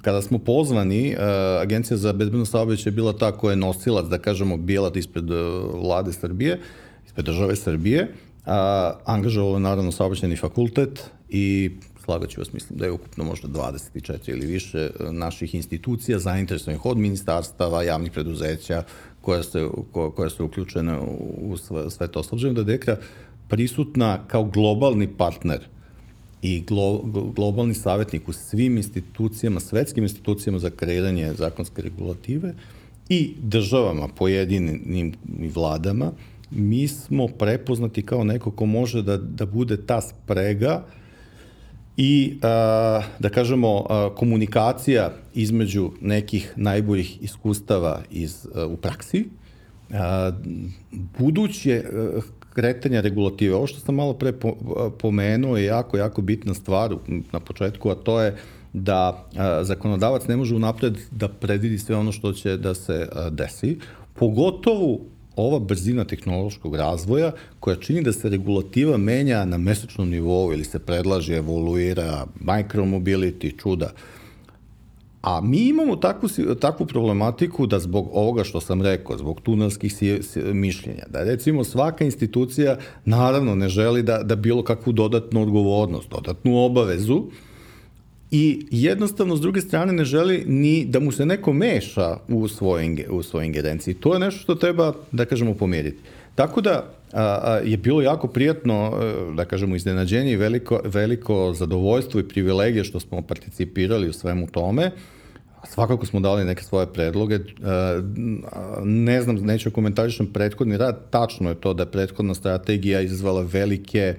kada 0.02 0.22
smo 0.22 0.38
pozvani, 0.38 1.16
Agencija 1.62 1.98
za 1.98 2.14
bezbednost 2.14 2.52
saobraćaja 2.52 2.92
je 2.92 2.96
bila 2.96 3.14
ta 3.14 3.32
koja 3.32 3.52
je 3.52 3.56
nosilac, 3.56 4.06
da 4.06 4.18
kažemo, 4.18 4.58
bijela 4.58 4.92
ispred 4.96 5.26
vlade 5.74 6.14
Srbije, 6.14 6.60
ispred 7.06 7.26
države 7.26 7.56
Srbije, 7.56 8.08
a, 8.46 8.94
angažovalo 9.06 9.60
naravno 9.60 9.92
saobraćajni 9.92 10.36
fakultet 10.36 11.10
i 11.30 11.72
slagaću 12.12 12.42
vas, 12.42 12.54
mislim 12.54 12.80
da 12.80 12.86
je 12.86 12.92
ukupno 12.92 13.24
možda 13.24 13.48
24 13.48 14.30
ili 14.30 14.46
više 14.46 14.78
e, 14.80 15.12
naših 15.12 15.56
institucija 15.56 16.20
zainteresovanih 16.20 16.86
od 16.86 16.98
ministarstava, 16.98 17.84
javnih 17.84 18.12
preduzeća 18.12 18.84
koja 19.22 19.44
se, 19.44 19.68
ko, 19.92 20.12
koja 20.12 20.30
su 20.30 20.46
uključene 20.46 21.00
u 21.38 21.58
sve, 21.58 21.90
sve 21.90 22.08
to. 22.08 22.24
S 22.24 22.30
da 22.56 22.64
Dekra 22.64 22.98
prisutna 23.48 24.28
kao 24.28 24.44
globalni 24.44 25.08
partner 25.08 25.60
i 26.42 26.62
glo, 26.62 27.02
globalni 27.36 27.74
savjetnik 27.74 28.30
u 28.30 28.34
svim 28.34 28.78
institucijama, 28.78 29.60
svetskim 29.60 30.04
institucijama 30.04 30.60
za 30.60 30.70
kreiranje 30.70 31.34
zakonske 31.34 31.82
regulative 31.82 32.54
i 33.10 33.34
državama, 33.42 34.08
pojedinim 34.08 35.14
vladama, 35.56 36.12
mi 36.52 36.88
smo 36.88 37.28
prepoznati 37.28 38.02
kao 38.06 38.24
neko 38.24 38.52
ko 38.52 38.66
može 38.66 39.02
da, 39.02 39.18
da 39.18 39.46
bude 39.46 39.86
ta 39.86 40.02
sprega 40.02 40.86
i 41.98 42.38
da 43.20 43.30
kažemo 43.34 43.86
komunikacija 44.16 45.12
između 45.34 45.92
nekih 46.02 46.54
najboljih 46.56 47.24
iskustava 47.24 48.02
iz, 48.12 48.48
u 48.70 48.78
praksi, 48.78 49.26
buduće 51.20 51.84
kretanja 52.54 53.02
regulative. 53.02 53.56
Ovo 53.56 53.68
što 53.68 53.80
sam 53.80 53.96
malo 53.96 54.14
pre 54.14 54.32
po, 54.32 54.56
pomenuo 55.00 55.58
je 55.58 55.66
jako, 55.66 55.98
jako 55.98 56.22
bitna 56.22 56.54
stvar 56.54 56.96
na 57.32 57.40
početku, 57.40 57.90
a 57.90 57.96
to 57.96 58.22
je 58.22 58.36
da 58.74 59.28
zakonodavac 59.62 60.28
ne 60.28 60.38
može 60.38 60.56
unapred 60.56 60.98
da 61.12 61.28
predvidi 61.28 61.78
sve 61.78 61.96
ono 61.96 62.12
što 62.12 62.34
će 62.34 62.58
da 62.58 62.74
se 62.74 63.08
desi, 63.32 63.78
pogotovo 64.14 65.00
ova 65.36 65.60
brzina 65.60 66.06
tehnološkog 66.06 66.76
razvoja 66.76 67.32
koja 67.60 67.76
čini 67.76 68.04
da 68.04 68.14
se 68.14 68.30
regulativa 68.30 68.98
menja 68.98 69.46
na 69.46 69.58
mesečnom 69.58 70.10
nivou 70.10 70.54
ili 70.54 70.64
se 70.64 70.80
predlaže, 70.80 71.38
evoluira, 71.38 72.26
micromobility, 72.40 73.60
čuda. 73.62 73.92
A 75.22 75.42
mi 75.42 75.68
imamo 75.68 75.96
takvu, 75.96 76.30
takvu 76.60 76.86
problematiku 76.86 77.68
da 77.68 77.80
zbog 77.80 78.10
ovoga 78.14 78.44
što 78.44 78.62
sam 78.62 78.82
rekao, 78.82 79.18
zbog 79.18 79.42
tunelskih 79.42 79.94
mišljenja, 80.54 81.04
da 81.10 81.24
recimo 81.24 81.64
svaka 81.64 82.06
institucija 82.06 82.78
naravno 83.06 83.56
ne 83.56 83.70
želi 83.70 84.04
da, 84.04 84.24
da 84.24 84.36
bilo 84.36 84.64
kakvu 84.64 84.94
dodatnu 84.94 85.42
odgovornost, 85.42 86.10
dodatnu 86.10 86.66
obavezu, 86.66 87.24
i 88.32 88.66
jednostavno 88.72 89.36
s 89.36 89.42
druge 89.42 89.62
strane 89.62 89.94
ne 89.94 90.06
želi 90.06 90.44
ni 90.48 90.86
da 90.86 91.00
mu 91.00 91.12
se 91.12 91.26
neko 91.26 91.54
meša 91.54 92.18
u 92.28 92.48
svoje, 92.48 93.08
u 93.10 93.24
svoje 93.24 93.46
ingerenciji. 93.46 93.94
To 93.94 94.14
je 94.14 94.20
nešto 94.20 94.40
što 94.40 94.56
treba, 94.56 94.94
da 95.12 95.26
kažemo, 95.26 95.54
pomiriti. 95.54 95.98
Tako 96.36 96.62
da 96.62 96.94
a, 97.14 97.40
a, 97.44 97.60
je 97.66 97.78
bilo 97.78 98.02
jako 98.02 98.28
prijatno, 98.28 98.94
e, 99.02 99.36
da 99.36 99.46
kažemo, 99.46 99.76
iznenađenje 99.76 100.32
i 100.32 100.36
veliko, 100.36 100.82
veliko 100.84 101.54
zadovoljstvo 101.54 102.20
i 102.20 102.28
privilegije 102.28 102.84
što 102.84 103.00
smo 103.00 103.22
participirali 103.22 104.10
u 104.10 104.14
svemu 104.14 104.48
tome. 104.48 104.92
Svakako 105.68 106.06
smo 106.06 106.20
dali 106.20 106.46
neke 106.46 106.64
svoje 106.64 106.88
predloge. 106.94 107.36
E, 107.36 107.42
ne 108.84 109.22
znam, 109.22 109.36
neću 109.36 109.72
komentarišem 109.72 110.28
prethodni 110.34 110.78
rad. 110.78 111.10
Tačno 111.10 111.50
je 111.50 111.56
to 111.56 111.74
da 111.74 111.84
je 111.84 111.92
prethodna 111.92 112.34
strategija 112.34 113.02
izazvala 113.02 113.42
velike 113.42 114.16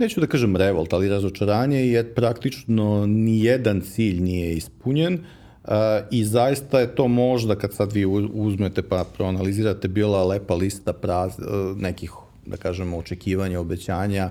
neću 0.00 0.20
da 0.20 0.26
kažem 0.26 0.56
revolt, 0.56 0.92
ali 0.92 1.08
razočaranje 1.08 1.86
je 1.86 2.14
praktično 2.14 3.06
nijedan 3.06 3.80
cilj 3.80 4.20
nije 4.20 4.54
ispunjen 4.54 5.14
uh, 5.14 5.70
i 6.10 6.24
zaista 6.24 6.80
je 6.80 6.94
to 6.94 7.08
možda 7.08 7.56
kad 7.56 7.74
sad 7.74 7.92
vi 7.92 8.06
uzmete 8.32 8.82
pa 8.82 9.04
proanalizirate 9.16 9.88
bila 9.88 10.24
lepa 10.24 10.54
lista 10.54 10.92
praz, 10.92 11.38
uh, 11.38 11.76
nekih 11.76 12.12
da 12.46 12.56
kažemo 12.56 12.98
očekivanja, 12.98 13.60
obećanja. 13.60 14.30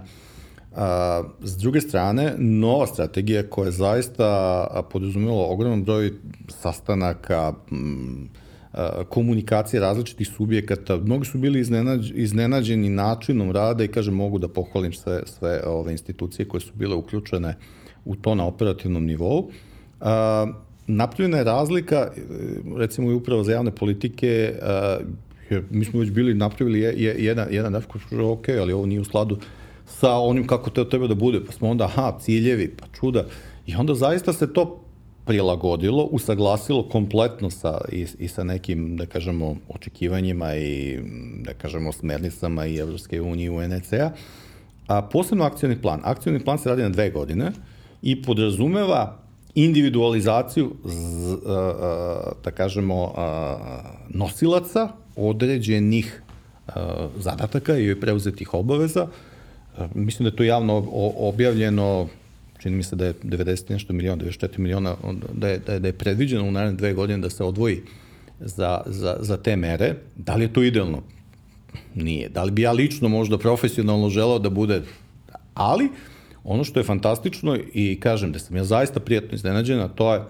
Uh, 0.71 0.77
s 1.41 1.57
druge 1.57 1.81
strane, 1.81 2.33
nova 2.37 2.87
strategija 2.87 3.43
koja 3.49 3.65
je 3.65 3.71
zaista 3.71 4.67
podrazumela 4.91 5.45
ogroman 5.45 5.83
broj 5.83 6.13
sastanaka, 6.47 7.53
m, 7.71 8.29
komunikacije 9.09 9.79
različitih 9.79 10.27
subjekata. 10.27 10.97
Mnogi 10.97 11.25
su 11.25 11.37
bili 11.37 11.59
iznenađ, 11.59 12.11
iznenađeni 12.15 12.89
načinom 12.89 13.51
rada 13.51 13.83
i 13.83 13.87
kažem 13.87 14.13
mogu 14.13 14.39
da 14.39 14.47
pohvalim 14.47 14.93
sve, 14.93 15.21
sve 15.25 15.61
ove 15.65 15.91
institucije 15.91 16.47
koje 16.47 16.61
su 16.61 16.71
bile 16.75 16.95
uključene 16.95 17.55
u 18.05 18.15
to 18.15 18.35
na 18.35 18.45
operativnom 18.45 19.05
nivou. 19.05 19.49
A, 20.01 20.47
napravljena 20.87 21.37
je 21.37 21.43
razlika, 21.43 22.11
recimo 22.77 23.11
i 23.11 23.13
upravo 23.13 23.43
za 23.43 23.51
javne 23.51 23.71
politike, 23.71 24.53
a, 24.61 24.97
mi 25.69 25.85
smo 25.85 25.99
već 25.99 26.11
bili 26.11 26.33
napravili 26.33 26.79
je, 26.79 26.93
je, 26.97 27.15
jedan, 27.17 27.47
jedan 27.51 27.73
daf 27.73 27.85
koji 27.85 28.19
je 28.19 28.25
ok, 28.25 28.49
ali 28.49 28.73
ovo 28.73 28.85
nije 28.85 29.01
u 29.01 29.05
skladu 29.05 29.37
sa 29.85 30.13
onim 30.13 30.47
kako 30.47 30.69
to 30.69 30.83
treba 30.83 31.07
da 31.07 31.15
bude, 31.15 31.41
pa 31.45 31.51
smo 31.51 31.69
onda, 31.69 31.85
aha, 31.85 32.17
ciljevi, 32.21 32.75
pa 32.79 32.85
čuda, 32.99 33.25
i 33.67 33.75
onda 33.75 33.95
zaista 33.95 34.33
se 34.33 34.53
to 34.53 34.81
prilagodilo, 35.29 36.03
usaglasilo 36.03 36.83
kompletno 36.89 37.49
sa, 37.49 37.77
i, 37.91 38.07
i 38.19 38.27
sa 38.27 38.43
nekim, 38.43 38.97
da 38.97 39.05
kažemo, 39.05 39.55
očekivanjima 39.69 40.55
i, 40.55 40.99
da 41.45 41.53
kažemo, 41.53 41.91
smernicama 41.91 42.65
i 42.65 42.77
Evropske 42.77 43.21
unije 43.21 43.45
i 43.45 43.49
UNEC-a. 43.49 44.11
A 44.87 45.01
posebno 45.01 45.45
akcioni 45.45 45.81
plan. 45.81 46.01
Akcioni 46.03 46.39
plan 46.39 46.57
se 46.57 46.69
radi 46.69 46.81
na 46.81 46.89
dve 46.89 47.09
godine 47.09 47.51
i 48.01 48.21
podrazumeva 48.21 49.19
individualizaciju, 49.55 50.71
z, 50.85 51.37
a, 51.45 52.31
da 52.43 52.51
kažemo, 52.51 53.13
a, 53.17 53.57
nosilaca 54.09 54.89
određenih 55.15 56.21
a, 56.67 57.07
zadataka 57.19 57.77
i 57.77 57.99
preuzetih 57.99 58.53
obaveza. 58.53 59.07
Mislim 59.93 60.25
da 60.25 60.33
je 60.33 60.35
to 60.35 60.43
javno 60.43 60.83
objavljeno 61.17 62.07
čini 62.59 62.75
mi 62.75 62.83
se 62.83 62.95
da 62.95 63.05
je 63.05 63.13
90 63.23 63.71
nešto 63.71 63.93
miliona, 63.93 64.23
94 64.23 64.59
miliona, 64.59 64.95
da 65.33 65.47
je, 65.47 65.59
da 65.59 65.73
je, 65.73 65.79
da 65.79 65.87
je 65.87 65.93
predviđeno 65.93 66.43
u 66.43 66.51
naredne 66.51 66.77
dve 66.77 66.93
godine 66.93 67.17
da 67.17 67.29
se 67.29 67.43
odvoji 67.43 67.81
za, 68.39 68.81
za, 68.85 69.17
za 69.19 69.37
te 69.37 69.55
mere. 69.55 69.95
Da 70.15 70.35
li 70.35 70.43
je 70.43 70.53
to 70.53 70.63
idealno? 70.63 71.01
Nije. 71.95 72.29
Da 72.29 72.43
li 72.43 72.51
bi 72.51 72.61
ja 72.61 72.71
lično 72.71 73.09
možda 73.09 73.37
profesionalno 73.37 74.09
želao 74.09 74.39
da 74.39 74.49
bude, 74.49 74.81
ali 75.53 75.89
ono 76.43 76.63
što 76.63 76.79
je 76.79 76.83
fantastično 76.83 77.57
i 77.73 77.99
kažem 77.99 78.31
da 78.31 78.39
sam 78.39 78.57
ja 78.57 78.63
zaista 78.63 78.99
prijatno 78.99 79.35
iznenađena, 79.35 79.87
to 79.87 80.13
je 80.13 80.21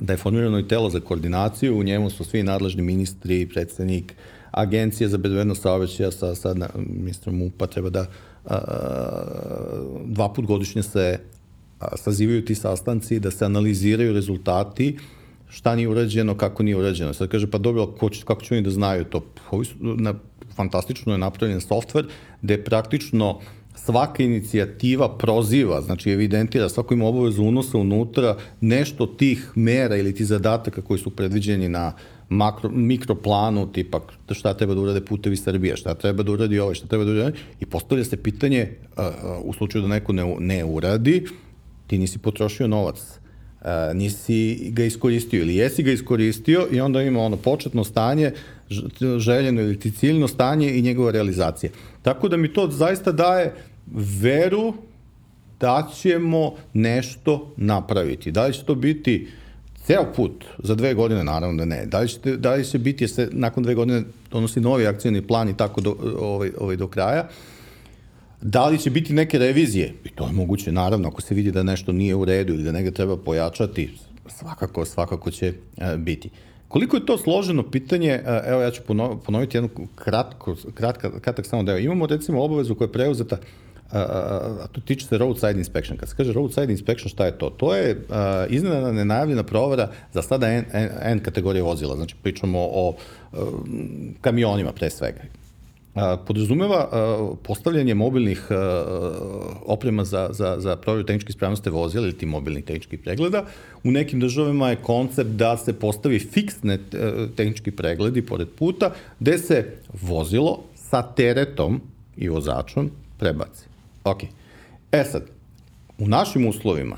da 0.00 0.12
je 0.12 0.16
formirano 0.16 0.58
i 0.58 0.68
telo 0.68 0.90
za 0.90 1.00
koordinaciju, 1.00 1.78
u 1.78 1.82
njemu 1.82 2.10
su 2.10 2.24
svi 2.24 2.42
nadležni 2.42 2.82
ministri, 2.82 3.48
predsednik, 3.48 4.14
agencija 4.50 5.08
za 5.08 5.18
bezbednost 5.18 5.62
saobraćaja 5.62 6.10
sa, 6.10 6.34
sa 6.34 6.54
ministrom 6.76 7.42
UPA 7.42 7.66
treba 7.66 7.90
da 7.90 8.06
a, 8.44 8.58
dva 10.04 10.32
put 10.32 10.46
godišnje 10.46 10.82
se 10.82 11.18
sazivaju 11.96 12.44
ti 12.44 12.54
sastanci, 12.54 13.20
da 13.20 13.30
se 13.30 13.44
analiziraju 13.44 14.12
rezultati, 14.12 14.96
šta 15.48 15.76
nije 15.76 15.88
urađeno, 15.88 16.34
kako 16.34 16.62
nije 16.62 16.76
urađeno. 16.76 17.12
Sad 17.12 17.28
kaže, 17.28 17.50
pa 17.50 17.58
dobro, 17.58 17.86
ko 17.86 18.08
kako 18.24 18.42
će 18.42 18.54
oni 18.54 18.62
da 18.62 18.70
znaju 18.70 19.04
to? 19.04 19.24
Ovi 19.50 19.64
su, 19.64 19.74
na, 19.80 20.14
fantastično 20.56 21.12
je 21.12 21.18
napravljen 21.18 21.60
softver 21.60 22.06
gde 22.42 22.64
praktično 22.64 23.40
svaka 23.74 24.22
inicijativa 24.22 25.18
proziva, 25.18 25.80
znači 25.80 26.10
evidentira, 26.10 26.68
svako 26.68 26.94
ima 26.94 27.06
obavezu 27.06 27.42
unosa 27.42 27.78
unutra 27.78 28.36
nešto 28.60 29.06
tih 29.06 29.52
mera 29.54 29.96
ili 29.96 30.14
ti 30.14 30.24
zadataka 30.24 30.82
koji 30.82 30.98
su 30.98 31.10
predviđeni 31.10 31.68
na 31.68 31.92
makro, 32.28 32.70
mikroplanu, 32.70 33.72
tipa 33.72 34.00
šta 34.30 34.54
treba 34.54 34.74
da 34.74 34.80
urade 34.80 35.00
putevi 35.04 35.36
Srbije, 35.36 35.76
šta 35.76 35.94
treba 35.94 36.22
da 36.22 36.32
uradi 36.32 36.58
ovo, 36.58 36.74
šta 36.74 36.86
treba 36.86 37.04
da 37.04 37.10
uradi, 37.10 37.38
i 37.60 37.66
postavlja 37.66 38.04
se 38.04 38.16
pitanje, 38.16 38.68
u 39.44 39.52
slučaju 39.52 39.82
da 39.82 39.88
neko 39.88 40.12
ne, 40.12 40.36
ne 40.38 40.64
uradi, 40.64 41.24
ti 41.92 41.98
nisi 41.98 42.18
potrošio 42.18 42.66
novac, 42.68 42.96
uh, 43.60 43.66
nisi 43.94 44.70
ga 44.70 44.84
iskoristio 44.84 45.42
ili 45.42 45.56
jesi 45.56 45.82
ga 45.82 45.92
iskoristio 45.92 46.68
i 46.70 46.80
onda 46.80 47.02
ima 47.02 47.20
ono 47.20 47.36
početno 47.36 47.84
stanje, 47.84 48.32
željeno 49.18 49.60
ili 49.60 49.78
ti 49.80 49.90
ciljno 49.90 50.28
stanje 50.28 50.78
i 50.78 50.82
njegova 50.82 51.10
realizacija. 51.10 51.70
Tako 52.02 52.28
da 52.28 52.36
mi 52.36 52.52
to 52.52 52.70
zaista 52.70 53.12
daje 53.12 53.54
veru 54.20 54.74
da 55.60 55.90
ćemo 55.96 56.54
nešto 56.72 57.52
napraviti. 57.56 58.30
Da 58.30 58.46
li 58.46 58.52
će 58.52 58.64
to 58.64 58.74
biti 58.74 59.28
ceo 59.84 60.06
put 60.16 60.44
za 60.58 60.74
dve 60.74 60.94
godine, 60.94 61.24
naravno 61.24 61.58
da 61.58 61.64
ne. 61.64 61.86
Da 61.86 62.00
li, 62.00 62.08
će, 62.08 62.36
da 62.36 62.54
li 62.54 62.64
će 62.64 62.78
biti, 62.78 63.08
se 63.08 63.28
nakon 63.32 63.62
dve 63.62 63.74
godine 63.74 64.02
donosi 64.30 64.60
novi 64.60 64.86
akcijni 64.86 65.22
plan 65.22 65.48
i 65.48 65.56
tako 65.56 65.80
do, 65.80 65.96
ovaj, 66.18 66.50
ovaj 66.58 66.76
do 66.76 66.88
kraja, 66.88 67.28
Da 68.42 68.66
li 68.66 68.78
će 68.78 68.90
biti 68.90 69.12
neke 69.12 69.38
revizije? 69.38 69.94
I 70.04 70.08
to 70.08 70.26
je 70.26 70.32
moguće, 70.32 70.72
naravno, 70.72 71.08
ako 71.08 71.22
se 71.22 71.34
vidi 71.34 71.50
da 71.52 71.62
nešto 71.62 71.92
nije 71.92 72.14
u 72.14 72.24
redu 72.24 72.54
ili 72.54 72.62
da 72.62 72.72
nega 72.72 72.90
treba 72.90 73.16
pojačati, 73.16 73.90
svakako, 74.28 74.84
svakako 74.84 75.30
će 75.30 75.46
e, 75.76 75.96
biti. 75.96 76.30
Koliko 76.68 76.96
je 76.96 77.06
to 77.06 77.18
složeno 77.18 77.70
pitanje, 77.70 78.10
e, 78.10 78.42
evo 78.46 78.62
ja 78.62 78.70
ću 78.70 78.82
ponoviti 79.24 79.56
jednu 79.56 79.70
kratko, 79.94 80.56
kratka, 80.74 81.20
kratak 81.20 81.46
samo 81.46 81.62
deo. 81.62 81.78
Imamo 81.78 82.06
recimo 82.06 82.42
obavezu 82.42 82.74
koja 82.74 82.86
je 82.86 82.92
preuzeta 82.92 83.36
a 83.92 84.66
to 84.72 84.80
tiče 84.80 85.06
se 85.06 85.18
roadside 85.18 85.58
inspection. 85.58 85.98
Kad 85.98 86.08
se 86.08 86.16
kaže 86.16 86.32
roadside 86.32 86.72
inspection, 86.72 87.08
šta 87.08 87.26
je 87.26 87.38
to? 87.38 87.50
To 87.50 87.74
je 87.74 88.06
iznenadna 88.48 88.92
nenajavljena 88.92 89.42
provera 89.42 89.88
za 90.12 90.22
sada 90.22 90.48
N, 90.48 90.64
N, 90.72 90.88
N 91.02 91.20
kategorije 91.20 91.62
vozila. 91.62 91.96
Znači, 91.96 92.16
pričamo 92.22 92.58
o 92.58 92.94
kamionima 94.20 94.72
pre 94.72 94.90
svega. 94.90 95.20
Podrazumeva 96.26 96.88
postavljanje 97.42 97.94
mobilnih 97.94 98.46
oprema 99.66 100.04
za, 100.04 100.28
za, 100.32 100.56
za 100.58 100.76
provjeru 100.76 101.06
tehničke 101.06 101.30
ispravnosti 101.30 101.70
vozila 101.70 102.06
ili 102.06 102.18
ti 102.18 102.26
mobilnih 102.26 102.64
tehničkih 102.64 102.98
pregleda. 102.98 103.44
U 103.84 103.90
nekim 103.90 104.20
državama 104.20 104.70
je 104.70 104.76
koncept 104.76 105.30
da 105.30 105.56
se 105.56 105.72
postavi 105.72 106.18
fiksne 106.18 106.78
tehnički 107.36 107.70
pregledi 107.70 108.22
pored 108.22 108.48
puta, 108.58 108.90
gde 109.20 109.38
se 109.38 109.66
vozilo 110.02 110.62
sa 110.74 111.02
teretom 111.02 111.80
i 112.16 112.28
vozačom 112.28 112.90
prebaci. 113.18 113.66
Ok. 114.04 114.22
E 114.92 115.04
sad, 115.04 115.22
u 115.98 116.08
našim 116.08 116.46
uslovima 116.46 116.96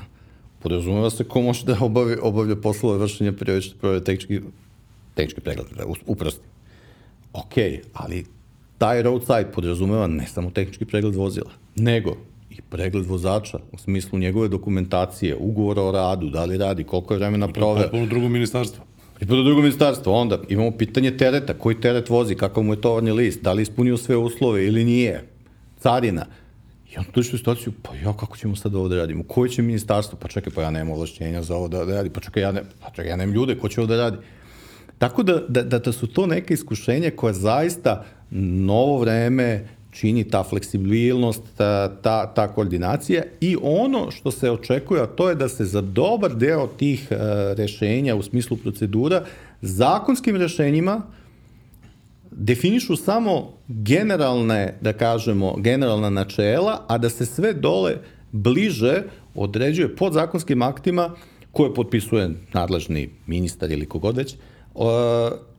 podrazumeva 0.59 1.09
se 1.09 1.23
ko 1.23 1.41
može 1.41 1.65
da 1.65 1.77
obavi, 1.81 2.15
obavlja 2.21 2.55
poslove 2.55 2.97
vršenja 2.97 3.33
periodične 3.33 3.77
provjere 3.79 4.03
tehnički, 4.03 4.41
tehnički 5.15 5.41
pregled, 5.41 5.67
da 5.77 5.83
uprosti. 6.05 6.47
Ok, 7.33 7.53
ali 7.93 8.25
taj 8.77 9.01
roadside 9.01 9.51
podrazumeva 9.53 10.07
ne 10.07 10.27
samo 10.27 10.49
tehnički 10.51 10.85
pregled 10.85 11.15
vozila, 11.15 11.51
nego 11.75 12.17
i 12.49 12.61
pregled 12.61 13.05
vozača 13.05 13.59
u 13.71 13.77
smislu 13.77 14.19
njegove 14.19 14.47
dokumentacije, 14.47 15.35
ugovora 15.35 15.81
o 15.81 15.91
radu, 15.91 16.29
da 16.29 16.45
li 16.45 16.57
radi, 16.57 16.83
koliko 16.83 17.13
je 17.13 17.17
vremena 17.17 17.47
proveo. 17.47 17.83
Potpuno 17.83 18.05
drugo 18.05 18.29
ministarstvo. 18.29 18.83
Pripada 19.15 19.41
drugo 19.43 19.61
ministarstvo. 19.61 20.13
Onda 20.13 20.39
imamo 20.49 20.71
pitanje 20.71 21.17
tereta, 21.17 21.53
koji 21.53 21.81
teret 21.81 22.09
vozi, 22.09 22.35
kakav 22.35 22.63
mu 22.63 22.73
je 22.73 22.81
tovarni 22.81 23.11
list, 23.11 23.43
da 23.43 23.53
li 23.53 23.61
ispunio 23.61 23.97
sve 23.97 24.17
uslove 24.17 24.65
ili 24.67 24.83
nije, 24.83 25.23
carina. 25.79 26.25
I 26.93 26.97
on 26.97 27.05
dođe 27.15 27.35
u 27.35 27.37
situaciju, 27.37 27.73
pa 27.81 27.95
ja, 27.95 28.13
kako 28.13 28.37
ćemo 28.37 28.55
sad 28.55 28.75
ovo 28.75 28.87
da 28.87 28.95
radimo? 28.95 29.23
Koje 29.23 29.49
će 29.49 29.61
ministarstvo? 29.61 30.19
Pa 30.21 30.27
čekaj, 30.27 30.53
pa 30.53 30.61
ja 30.61 30.71
nemam 30.71 30.93
ovlašćenja 30.93 31.41
za 31.41 31.55
ovo 31.55 31.67
da, 31.67 31.85
da 31.85 31.95
radi. 31.95 32.09
Pa 32.09 32.21
čekaj, 32.21 32.43
ja, 32.43 32.51
ne, 32.51 32.63
pa 32.81 32.89
čekaj, 32.89 33.09
ja 33.09 33.15
nemam 33.15 33.35
ljude, 33.35 33.57
ko 33.57 33.69
će 33.69 33.81
ovo 33.81 33.87
da 33.87 33.97
radi? 33.97 34.17
Tako 34.97 35.23
da, 35.23 35.41
da, 35.47 35.63
da, 35.63 35.79
da 35.79 35.91
su 35.91 36.07
to 36.07 36.27
neke 36.27 36.53
iskušenja 36.53 37.11
koje 37.15 37.33
zaista 37.33 38.05
novo 38.41 38.99
vreme 38.99 39.67
čini 39.91 40.23
ta 40.23 40.43
fleksibilnost, 40.43 41.41
ta, 41.57 41.95
ta, 42.01 42.33
ta 42.33 42.47
koordinacija 42.47 43.23
i 43.41 43.57
ono 43.61 44.11
što 44.11 44.31
se 44.31 44.51
očekuje, 44.51 45.01
a 45.01 45.07
to 45.07 45.29
je 45.29 45.35
da 45.35 45.49
se 45.49 45.65
za 45.65 45.81
dobar 45.81 46.35
deo 46.35 46.67
tih 46.67 47.07
uh, 47.11 47.17
rešenja 47.57 48.15
u 48.15 48.23
smislu 48.23 48.57
procedura 48.57 49.23
zakonskim 49.61 50.35
rešenjima 50.35 51.01
definišu 52.31 52.95
samo 52.95 53.53
generalne, 53.67 54.77
da 54.81 54.93
kažemo, 54.93 55.55
generalna 55.57 56.09
načela, 56.09 56.81
a 56.87 56.97
da 56.97 57.09
se 57.09 57.25
sve 57.25 57.53
dole 57.53 57.95
bliže 58.31 59.03
određuje 59.35 59.95
pod 59.95 60.13
zakonskim 60.13 60.61
aktima 60.61 61.11
koje 61.51 61.73
potpisuje 61.73 62.29
nadležni 62.53 63.09
ministar 63.27 63.71
ili 63.71 63.85
kogod 63.85 64.17
već, 64.17 64.35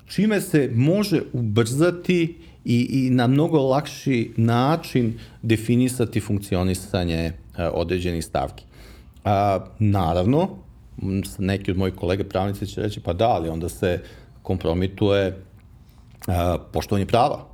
čime 0.07 0.41
se 0.41 0.71
može 0.75 1.21
ubrzati 1.33 2.37
i, 2.67 3.07
i 3.07 3.11
na 3.11 3.27
mnogo 3.27 3.59
lakši 3.59 4.31
način 4.37 5.19
definisati 5.43 6.21
funkcionisanje 6.21 7.33
određenih 7.73 8.25
stavki. 8.25 8.65
A, 9.25 9.59
naravno, 9.79 10.49
neki 11.39 11.71
od 11.71 11.77
mojih 11.77 11.95
kolega 11.95 12.25
pravnici 12.25 12.67
će 12.67 12.83
reći, 12.83 13.01
pa 13.01 13.13
da, 13.13 13.29
ali 13.29 13.49
onda 13.49 13.69
se 13.69 14.01
kompromituje 14.43 15.37
a, 16.27 16.59
poštovanje 16.73 17.07
prava. 17.07 17.47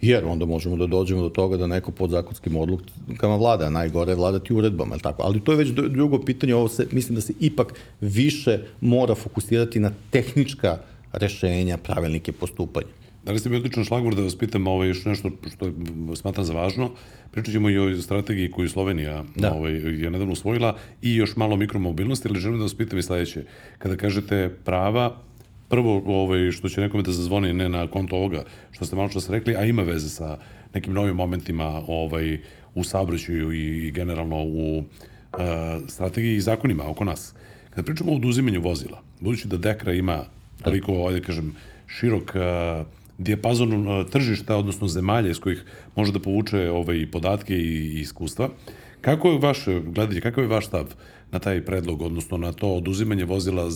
Jer 0.00 0.24
onda 0.24 0.46
možemo 0.46 0.76
da 0.76 0.86
dođemo 0.86 1.22
do 1.22 1.28
toga 1.28 1.56
da 1.56 1.66
neko 1.66 1.92
pod 1.92 2.10
zakonskim 2.10 2.56
odlukama 2.56 3.36
vlada, 3.36 3.70
najgore 3.70 4.12
je 4.12 4.16
vladati 4.16 4.54
uredbama, 4.54 4.98
tako. 4.98 5.22
Ali 5.22 5.40
to 5.40 5.52
je 5.52 5.58
već 5.58 5.68
drugo 5.70 6.24
pitanje, 6.24 6.54
ovo 6.54 6.68
se, 6.68 6.86
mislim 6.92 7.14
da 7.14 7.20
se 7.20 7.32
ipak 7.40 7.74
više 8.00 8.58
mora 8.80 9.14
fokusirati 9.14 9.80
na 9.80 9.90
tehnička 10.10 10.78
rešenja, 11.12 11.76
pravilnike 11.76 12.32
postupanja. 12.32 13.03
Da 13.24 13.32
li 13.32 13.38
ste 13.38 13.48
mi 13.48 13.56
odličan 13.56 13.84
šlagvor 13.84 14.14
da 14.14 14.22
vas 14.22 14.36
pitam 14.36 14.66
ovaj, 14.66 14.88
još 14.88 15.04
nešto 15.04 15.30
što 15.54 15.72
smatram 16.16 16.44
za 16.44 16.52
važno? 16.52 16.90
Pričat 17.30 17.52
ćemo 17.52 17.70
i 17.70 17.78
o 17.78 18.02
strategiji 18.02 18.50
koju 18.50 18.68
Slovenija 18.68 19.24
da. 19.36 19.52
ovaj, 19.52 19.72
je 19.72 20.10
nedavno 20.10 20.32
usvojila 20.32 20.76
i 21.02 21.14
još 21.14 21.36
malo 21.36 21.56
mikromobilnosti, 21.56 22.28
ali 22.28 22.40
želim 22.40 22.58
da 22.58 22.62
vas 22.62 22.74
pitam 22.74 22.98
i 22.98 23.02
sledeće. 23.02 23.44
Kada 23.78 23.96
kažete 23.96 24.56
prava, 24.64 25.16
prvo 25.68 26.02
ovaj, 26.06 26.50
što 26.50 26.68
će 26.68 26.80
nekome 26.80 27.02
da 27.02 27.12
zazvoni 27.12 27.52
ne 27.52 27.68
na 27.68 27.86
konto 27.86 28.16
ovoga 28.16 28.44
što 28.70 28.84
ste 28.84 28.96
malo 28.96 29.08
čas 29.08 29.30
rekli, 29.30 29.56
a 29.56 29.64
ima 29.64 29.82
veze 29.82 30.08
sa 30.08 30.38
nekim 30.74 30.92
novim 30.92 31.16
momentima 31.16 31.82
ovaj, 31.86 32.38
u 32.74 32.84
saobraćaju 32.84 33.52
i, 33.52 33.86
i 33.86 33.90
generalno 33.90 34.42
u 34.42 34.78
uh, 34.78 34.84
strategiji 35.88 36.36
i 36.36 36.40
zakonima 36.40 36.90
oko 36.90 37.04
nas. 37.04 37.34
Kada 37.70 37.82
pričamo 37.82 38.12
o 38.12 38.16
oduzimanju 38.16 38.60
vozila, 38.60 39.02
budući 39.20 39.48
da 39.48 39.56
Dekra 39.56 39.92
ima 39.92 40.24
toliko, 40.62 41.06
ajde 41.08 41.20
kažem, 41.20 41.54
širok 41.86 42.34
uh, 42.34 42.86
dijapazon 43.18 43.86
uh, 43.86 44.06
tržišta, 44.10 44.56
odnosno 44.56 44.88
zemalja 44.88 45.30
iz 45.30 45.40
kojih 45.40 45.64
može 45.96 46.12
da 46.12 46.18
povuče 46.18 46.70
ovaj, 46.70 47.06
podatke 47.12 47.56
i, 47.56 47.96
i 47.96 48.00
iskustva. 48.00 48.48
Kako 49.00 49.28
je 49.28 49.38
vaš, 49.38 49.64
gledajte, 49.84 50.20
kakav 50.20 50.44
je 50.44 50.48
vaš 50.48 50.66
stav 50.66 50.94
na 51.32 51.38
taj 51.38 51.64
predlog, 51.64 52.02
odnosno 52.02 52.36
na 52.36 52.52
to 52.52 52.74
oduzimanje 52.74 53.24
vozila 53.24 53.66
uh, 53.66 53.72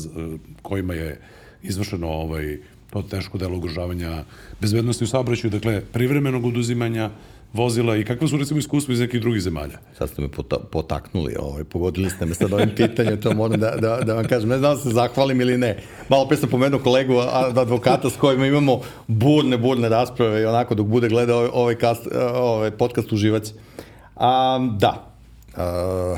kojima 0.63 0.95
je 0.95 1.21
izvršeno 1.63 2.09
ovaj, 2.09 2.59
to 2.91 3.03
teško 3.03 3.39
delo 3.39 3.57
ugrožavanja 3.57 4.25
bezbednosti 4.61 5.05
u 5.05 5.07
saobraćaju, 5.07 5.51
dakle, 5.51 5.81
privremenog 5.93 6.45
oduzimanja 6.45 7.11
vozila 7.53 7.97
i 7.97 8.05
kakva 8.05 8.29
su 8.29 8.37
recimo 8.37 8.59
iskustva 8.59 8.95
iz 8.95 9.01
nekih 9.01 9.21
drugih 9.21 9.43
zemalja? 9.43 9.79
Sad 9.99 10.11
ste 10.11 10.23
me 10.23 10.29
potaknuli, 10.71 11.35
ovaj, 11.39 11.65
pogodili 11.65 12.11
ste 12.11 12.27
me 12.27 12.35
sad 12.35 12.53
ovim 12.53 12.71
pitanjem, 12.77 13.21
to 13.21 13.35
moram 13.35 13.61
da, 13.61 13.71
da, 13.71 14.01
da 14.07 14.15
vam 14.15 14.25
kažem. 14.25 14.49
Ne 14.49 14.59
znam 14.59 14.77
da 14.77 14.83
se 14.83 14.91
zahvalim 14.91 15.41
ili 15.41 15.59
ne. 15.59 15.77
Malo 16.09 16.29
pre 16.29 16.37
sam 16.37 16.49
pomenuo 16.49 16.81
kolegu 16.81 17.15
advokata 17.57 18.11
s 18.11 18.17
kojima 18.17 18.47
imamo 18.47 18.81
burne, 19.07 19.59
burne 19.59 19.89
rasprave 19.89 20.43
i 20.43 20.45
onako 20.45 20.75
dok 20.75 20.87
bude 20.87 21.09
gledao 21.09 21.39
ovaj, 21.39 21.51
ovaj, 21.53 21.75
kast, 21.75 22.09
ovaj 22.35 22.71
podcast 22.71 23.13
uživać. 23.13 23.49
A, 24.17 24.59
da. 24.79 25.13
A, 25.57 26.17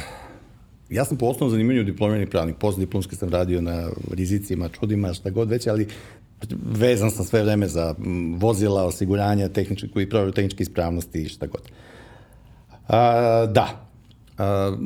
ja 0.90 1.04
sam 1.04 1.16
po 1.16 1.26
osnovu 1.26 1.50
zanimanju 1.50 1.84
diplomirani 1.84 2.26
pravnik, 2.26 2.56
postdiplomski 2.56 3.16
sam 3.16 3.28
radio 3.28 3.60
na 3.60 3.90
rizicima, 4.12 4.68
čudima, 4.68 5.14
šta 5.14 5.30
god 5.30 5.50
već, 5.50 5.66
ali 5.66 5.88
vezan 6.64 7.10
sam 7.10 7.24
sve 7.24 7.42
vreme 7.42 7.68
za 7.68 7.94
vozila, 8.36 8.84
osiguranja, 8.84 9.48
tehničke, 9.48 9.88
koji 9.88 10.08
provjeru 10.08 10.32
tehničke 10.32 10.62
ispravnosti 10.62 11.22
i 11.22 11.28
šta 11.28 11.46
god. 11.46 11.62
A, 12.88 13.46
da, 13.46 13.86
a, 14.38 14.76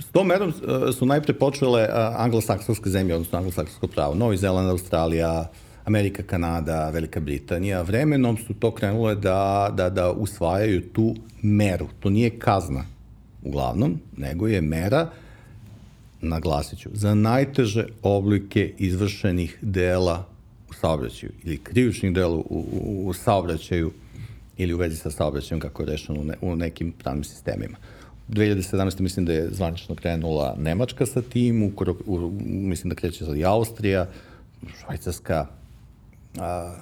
s 0.00 0.12
tom 0.12 0.26
merom 0.26 0.52
su 0.92 1.06
najpre 1.06 1.34
počele 1.34 1.88
anglosaksonske 2.16 2.90
zemlje, 2.90 3.14
odnosno 3.14 3.38
anglosaksonsko 3.38 3.86
pravo, 3.86 4.14
Novi 4.14 4.36
Zeland, 4.36 4.70
Australija, 4.70 5.50
Amerika, 5.84 6.22
Kanada, 6.22 6.90
Velika 6.90 7.20
Britanija. 7.20 7.82
Vremenom 7.82 8.36
su 8.36 8.54
to 8.54 8.74
krenule 8.74 9.14
da, 9.14 9.70
da, 9.74 9.90
da 9.90 10.12
usvajaju 10.12 10.82
tu 10.92 11.14
meru. 11.42 11.88
To 12.00 12.10
nije 12.10 12.38
kazna, 12.38 12.84
uglavnom, 13.44 14.00
nego 14.16 14.48
je 14.48 14.60
mera, 14.60 15.08
naglasit 16.20 16.78
ću, 16.78 16.88
za 16.92 17.14
najteže 17.14 17.86
oblike 18.02 18.74
izvršenih 18.78 19.58
dela 19.60 20.35
saobraćaju 20.80 21.32
ili 21.44 21.58
krivičnih 21.58 22.14
dela 22.14 22.36
u, 22.36 22.44
u, 22.48 23.08
u 23.08 23.12
saobraćaju 23.12 23.92
ili 24.56 24.74
u 24.74 24.76
vezi 24.76 24.96
sa 24.96 25.10
saobraćajem 25.10 25.60
kako 25.60 25.82
je 25.82 25.86
rešeno 25.86 26.20
u, 26.20 26.24
ne, 26.24 26.34
u 26.40 26.56
nekim 26.56 26.92
pravnim 26.92 27.24
sistemima. 27.24 27.76
2017. 28.28 29.00
mislim 29.00 29.26
da 29.26 29.32
je 29.32 29.48
zvanično 29.50 29.94
krenula 29.94 30.56
Nemačka 30.58 31.06
sa 31.06 31.22
tim, 31.22 31.62
u, 31.62 31.72
u, 32.06 32.32
mislim 32.46 32.88
da 32.88 32.94
kreće 32.94 33.24
sad 33.24 33.36
i 33.36 33.44
Austrija, 33.44 34.06
Švajcarska. 34.80 35.46
A, 36.38 36.74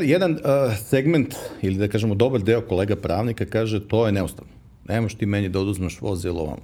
jedan 0.00 0.38
a, 0.44 0.74
segment, 0.84 1.34
ili 1.62 1.76
da 1.76 1.88
kažemo 1.88 2.14
dobar 2.14 2.42
deo 2.42 2.60
kolega 2.60 2.96
pravnika 2.96 3.46
kaže 3.46 3.88
to 3.88 4.06
je 4.06 4.12
neustavno. 4.12 4.52
Nemoš 4.88 5.14
ti 5.14 5.26
meni 5.26 5.48
da 5.48 5.60
oduzmeš 5.60 6.00
vozilo. 6.00 6.58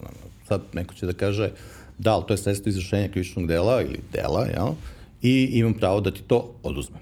Sad 0.48 0.62
neko 0.72 0.94
će 0.94 1.06
da 1.06 1.12
kaže 1.12 1.50
da, 1.98 2.14
ali 2.14 2.24
to 2.28 2.34
je 2.34 2.38
sredstvo 2.38 2.70
izvršenja 2.70 3.08
krivičnog 3.08 3.46
dela 3.46 3.82
ili 3.82 4.00
dela, 4.12 4.46
jel? 4.46 4.72
I 5.24 5.50
imam 5.52 5.74
pravo 5.74 6.00
da 6.00 6.10
ti 6.10 6.22
to 6.22 6.54
oduzmem. 6.62 7.00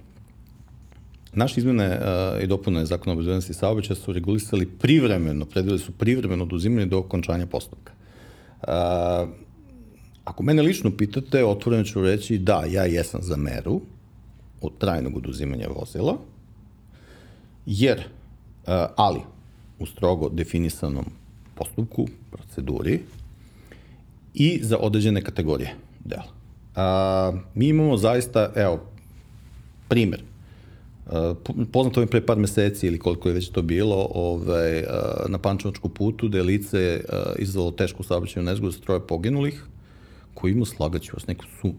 Naše 1.33 1.61
izmene 1.61 1.89
uh, 1.89 2.43
i 2.43 2.47
dopune 2.47 2.87
zakona 2.87 3.13
o 3.13 3.17
bezbednosti 3.17 3.55
saobraćaja 3.55 3.97
su 3.97 4.13
regulisali 4.13 4.67
privremeno, 4.67 5.45
predvili 5.45 5.79
su 5.79 5.93
privremeno 5.93 6.45
oduzimanje 6.45 6.87
do 6.87 6.99
okončanja 6.99 7.47
postupka. 7.47 7.93
Uh, 8.63 8.69
ako 10.25 10.43
mene 10.43 10.63
lično 10.63 10.91
pitate, 10.97 11.45
otvoreno 11.45 11.85
ću 11.85 12.03
reći 12.03 12.39
da, 12.39 12.65
ja 12.69 12.85
jesam 12.85 13.21
za 13.23 13.37
meru 13.37 13.81
od 14.61 14.79
trajnog 14.79 15.17
oduzimanja 15.17 15.69
vozila, 15.69 16.17
jer, 17.67 17.99
uh, 17.99 18.73
ali, 18.97 19.21
u 19.79 19.87
strogo 19.87 20.29
definisanom 20.29 21.05
postupku, 21.55 22.07
proceduri 22.31 23.01
i 24.35 24.61
za 24.63 24.79
određene 24.79 25.23
kategorije 25.23 25.75
dela. 26.05 26.42
A, 26.77 27.33
mi 27.55 27.69
imamo 27.69 27.97
zaista, 27.97 28.51
evo, 28.55 28.81
primer. 29.89 30.23
Uh, 31.07 31.37
poznato 31.73 32.01
je 32.01 32.07
pre 32.07 32.21
par 32.21 32.39
meseci 32.39 32.87
ili 32.87 32.99
koliko 32.99 33.29
je 33.29 33.35
već 33.35 33.49
to 33.49 33.63
bilo 33.63 34.09
ovaj, 34.15 34.79
uh, 34.79 34.87
na 35.29 35.39
Pančevačku 35.39 35.89
putu 35.89 36.29
da 36.29 36.39
je 36.39 36.43
lice 36.43 37.01
izvalo 37.39 37.71
tešku 37.71 38.03
saobraćajnu 38.03 38.51
nezgodu 38.51 38.73
sa 38.73 38.81
troje 38.81 39.01
poginulih 39.01 39.65
koji 40.35 40.53
ima 40.53 40.65
slagaću 40.65 41.11
vas 41.15 41.27
neku 41.27 41.45
su, 41.61 41.73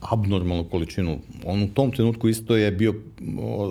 abnormalnu 0.00 0.64
količinu. 0.64 1.18
On 1.44 1.62
u 1.62 1.68
tom 1.68 1.90
trenutku 1.90 2.28
isto 2.28 2.56
je 2.56 2.70
bio 2.70 2.94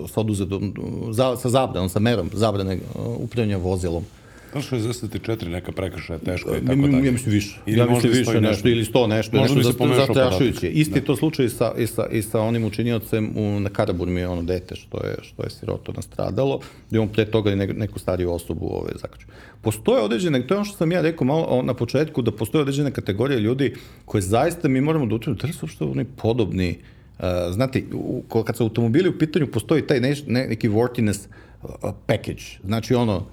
sa 0.08 0.20
oduzetom, 0.20 0.74
za, 1.10 1.36
sa 1.36 1.48
zabranom, 1.48 1.88
sa 1.88 1.98
merom 1.98 2.30
zabrane 2.32 2.78
upravljanja 3.18 3.56
vozilom. 3.56 4.04
Da 4.52 4.60
64 4.60 5.48
neka 5.48 5.72
prekršaja 5.72 6.18
teško 6.18 6.50
je 6.50 6.64
tako 6.64 6.80
dalje. 6.80 7.06
Ja 7.06 7.12
mislim 7.12 7.34
više. 7.34 7.60
Ili 7.66 7.78
ja 7.78 7.86
mislim 7.86 8.12
više 8.12 8.40
nešto, 8.40 8.68
ili 8.68 8.84
100 8.84 9.06
nešto. 9.06 9.36
Možda 9.36 9.54
nešto 9.54 9.86
bi 9.86 9.94
se 9.94 9.96
zastrašujuće. 10.06 10.68
Isti 10.68 11.00
da. 11.00 11.06
to 11.06 11.16
slučaj 11.16 11.46
i 11.46 11.48
sa, 11.48 11.72
i 11.78 11.86
sa, 11.86 12.06
i 12.12 12.22
sa 12.22 12.40
onim 12.40 12.64
učiniocem 12.64 13.32
u, 13.36 13.60
na 13.60 13.70
Karaburmi, 13.70 14.24
ono 14.24 14.42
dete 14.42 14.76
što 14.76 14.98
je, 14.98 15.16
što 15.22 15.42
je 15.42 15.50
siroto 15.50 15.92
nastradalo, 15.92 16.60
i 16.90 16.98
on 16.98 17.08
pre 17.08 17.24
toga 17.24 17.54
ne, 17.54 17.66
neku 17.66 17.98
stariju 17.98 18.32
osobu 18.32 18.66
ove, 18.66 18.92
zakaču. 18.94 19.26
Postoje 19.60 20.02
određene, 20.02 20.46
to 20.46 20.54
je 20.54 20.58
ono 20.58 20.64
što 20.64 20.76
sam 20.76 20.92
ja 20.92 21.00
rekao 21.00 21.26
malo 21.26 21.62
na 21.62 21.74
početku, 21.74 22.22
da 22.22 22.32
postoje 22.32 22.62
određene 22.62 22.90
kategorije 22.90 23.40
ljudi 23.40 23.74
koje 24.04 24.22
zaista 24.22 24.68
mi 24.68 24.80
moramo 24.80 25.06
da 25.06 25.14
utvrdimo, 25.14 25.40
da 25.42 25.46
li 25.46 25.52
su 25.52 25.66
uopšte 25.66 25.84
oni 25.84 26.04
podobni, 26.04 26.78
uh, 27.18 27.24
znate, 27.50 27.82
u, 27.92 28.22
kad 28.44 28.56
su 28.56 28.62
automobili 28.62 29.08
u 29.08 29.18
pitanju, 29.18 29.46
postoji 29.46 29.86
taj 29.86 30.00
ne, 30.00 30.14
ne, 30.26 30.46
neki 30.46 30.68
worthiness 30.68 31.26
uh, 31.62 31.68
package, 32.06 32.42
znači 32.64 32.94
ono, 32.94 33.26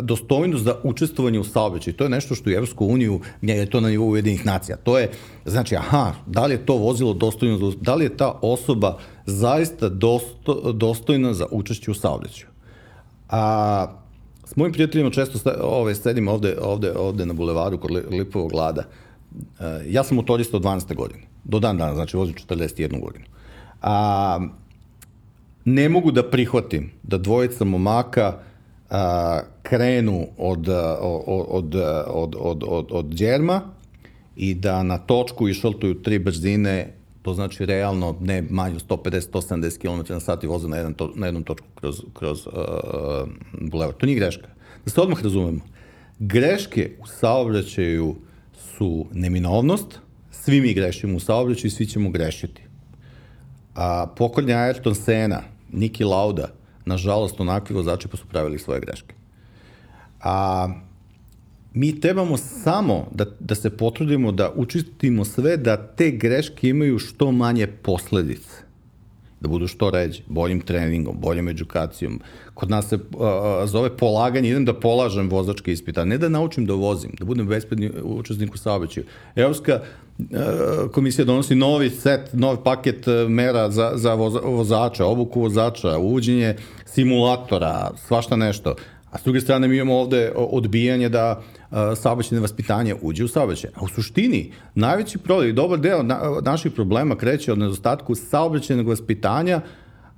dostojnost 0.00 0.64
za 0.64 0.74
učestvovanje 0.82 1.40
u 1.40 1.44
saobraćaju. 1.44 1.94
To 1.94 2.04
je 2.04 2.10
nešto 2.10 2.34
što 2.34 2.50
u 2.50 2.52
Evropsku 2.52 2.86
uniju, 2.86 3.20
je 3.42 3.70
to 3.70 3.80
na 3.80 3.88
nivou 3.88 4.10
Ujedinih 4.10 4.46
nacija. 4.46 4.76
To 4.76 4.98
je, 4.98 5.10
znači, 5.44 5.76
aha, 5.76 6.12
da 6.26 6.46
li 6.46 6.54
je 6.54 6.66
to 6.66 6.76
vozilo 6.76 7.14
dostojno, 7.14 7.72
da 7.80 7.94
li 7.94 8.04
je 8.04 8.16
ta 8.16 8.38
osoba 8.42 8.98
zaista 9.26 9.88
dosto, 9.88 10.72
dostojna 10.72 11.34
za 11.34 11.46
učešće 11.50 11.90
u 11.90 11.94
saobraćaju. 11.94 12.48
A, 13.28 13.86
s 14.44 14.56
mojim 14.56 14.72
prijateljima 14.72 15.10
često 15.10 15.38
sta, 15.38 15.54
ove, 15.62 15.94
sedim 15.94 16.28
ovde, 16.28 16.56
ovde, 16.62 16.92
ovde 16.96 17.26
na 17.26 17.32
bulevaru 17.32 17.78
kod 17.78 17.90
Lipovog 18.10 18.52
lada. 18.52 18.84
ja 19.86 20.04
sam 20.04 20.16
motorista 20.16 20.56
od 20.56 20.62
12. 20.62 20.94
godine. 20.94 21.22
Do 21.44 21.58
dan 21.58 21.78
dana, 21.78 21.94
znači 21.94 22.16
vozim 22.16 22.34
41 22.34 23.00
godinu. 23.00 23.24
A, 23.82 24.40
ne 25.64 25.88
mogu 25.88 26.10
da 26.10 26.30
prihvatim 26.30 26.90
da 27.02 27.18
dvojica 27.18 27.64
momaka 27.64 28.26
a, 28.26 28.51
krenu 29.62 30.26
od, 30.38 30.68
od, 30.68 31.74
od, 32.08 32.34
od, 32.38 32.62
od, 32.62 32.86
od, 32.90 33.06
djerma 33.06 33.60
i 34.36 34.54
da 34.54 34.82
na 34.82 34.98
točku 34.98 35.48
išaltuju 35.48 36.02
tri 36.02 36.18
brzine, 36.18 36.94
to 37.22 37.34
znači 37.34 37.66
realno 37.66 38.16
ne 38.20 38.42
manje 38.50 38.78
150-170 38.78 39.78
km 39.78 40.12
na 40.12 40.20
sat 40.20 40.44
i 40.44 40.46
voze 40.46 40.68
na, 40.68 40.76
jedan 40.76 40.94
to, 40.94 41.12
na 41.14 41.26
jednom 41.26 41.44
točku 41.44 41.66
kroz, 41.74 42.02
kroz 42.14 42.46
uh, 42.46 42.52
bulevar. 43.60 43.94
To 43.94 44.06
nije 44.06 44.18
greška. 44.18 44.48
Da 44.84 44.90
se 44.90 45.00
odmah 45.00 45.22
razumemo. 45.22 45.60
Greške 46.18 46.90
u 47.00 47.06
saobraćaju 47.06 48.16
su 48.76 49.06
neminovnost, 49.12 49.98
svi 50.30 50.60
mi 50.60 50.74
grešimo 50.74 51.16
u 51.16 51.20
saobraćaju 51.20 51.66
i 51.66 51.70
svi 51.70 51.86
ćemo 51.86 52.10
grešiti. 52.10 52.62
A 53.74 54.06
pokojni 54.16 54.52
Ayrton 54.52 54.94
Sena, 54.94 55.42
Niki 55.72 56.04
Lauda, 56.04 56.48
nažalost, 56.84 57.40
onakvi 57.40 57.74
vozači 57.74 58.08
pa 58.08 58.16
su 58.16 58.26
pravili 58.26 58.58
svoje 58.58 58.80
greške. 58.80 59.14
A 60.20 60.68
mi 61.74 62.00
trebamo 62.00 62.36
samo 62.36 63.06
da, 63.10 63.24
da 63.40 63.54
se 63.54 63.76
potrudimo 63.76 64.32
da 64.32 64.52
učistimo 64.56 65.24
sve 65.24 65.56
da 65.56 65.76
te 65.76 66.10
greške 66.10 66.68
imaju 66.68 66.98
što 66.98 67.32
manje 67.32 67.66
posledice 67.66 68.61
da 69.42 69.48
budu 69.48 69.66
što 69.66 69.90
ređe, 69.90 70.22
boljim 70.26 70.60
treningom, 70.60 71.16
boljom 71.20 71.48
edukacijom. 71.48 72.20
Kod 72.54 72.70
nas 72.70 72.88
se 72.88 72.94
uh, 72.94 73.00
zove 73.64 73.96
polaganje, 73.96 74.50
idem 74.50 74.64
da 74.64 74.74
polažem 74.74 75.30
vozačke 75.30 75.72
ispita, 75.72 76.04
ne 76.04 76.18
da 76.18 76.28
naučim 76.28 76.66
da 76.66 76.74
vozim, 76.74 77.10
da 77.18 77.24
budem 77.24 77.46
bezpredni 77.46 77.90
učesnik 78.02 78.54
u 78.54 78.58
saobraćaju. 78.58 79.06
Evropska 79.36 79.80
uh, 80.18 80.26
komisija 80.92 81.24
donosi 81.24 81.54
novi 81.54 81.90
set, 81.90 82.30
nov 82.32 82.56
paket 82.62 83.06
mera 83.28 83.70
za, 83.70 83.92
za 83.94 84.14
voza, 84.14 84.40
vozača, 84.44 85.06
obuku 85.06 85.40
vozača, 85.40 85.98
uvođenje 85.98 86.56
simulatora, 86.86 87.90
svašta 88.06 88.36
nešto. 88.36 88.74
A 89.10 89.18
s 89.18 89.24
druge 89.24 89.40
strane 89.40 89.68
mi 89.68 89.76
imamo 89.76 89.98
ovde 89.98 90.32
odbijanje 90.36 91.08
da 91.08 91.38
uh, 91.38 91.61
saobraćajne 91.96 92.40
vaspitanje 92.40 92.94
uđe 93.02 93.24
u 93.24 93.28
saobraćaj. 93.28 93.70
A 93.74 93.84
u 93.84 93.88
suštini, 93.88 94.52
najveći 94.74 95.18
problem 95.18 95.48
i 95.48 95.52
dobar 95.52 95.80
deo 95.80 96.02
na, 96.02 96.20
naših 96.42 96.72
problema 96.72 97.16
kreće 97.16 97.52
od 97.52 97.58
nedostatku 97.58 98.14
saobraćajnog 98.14 98.88
vaspitanja, 98.88 99.60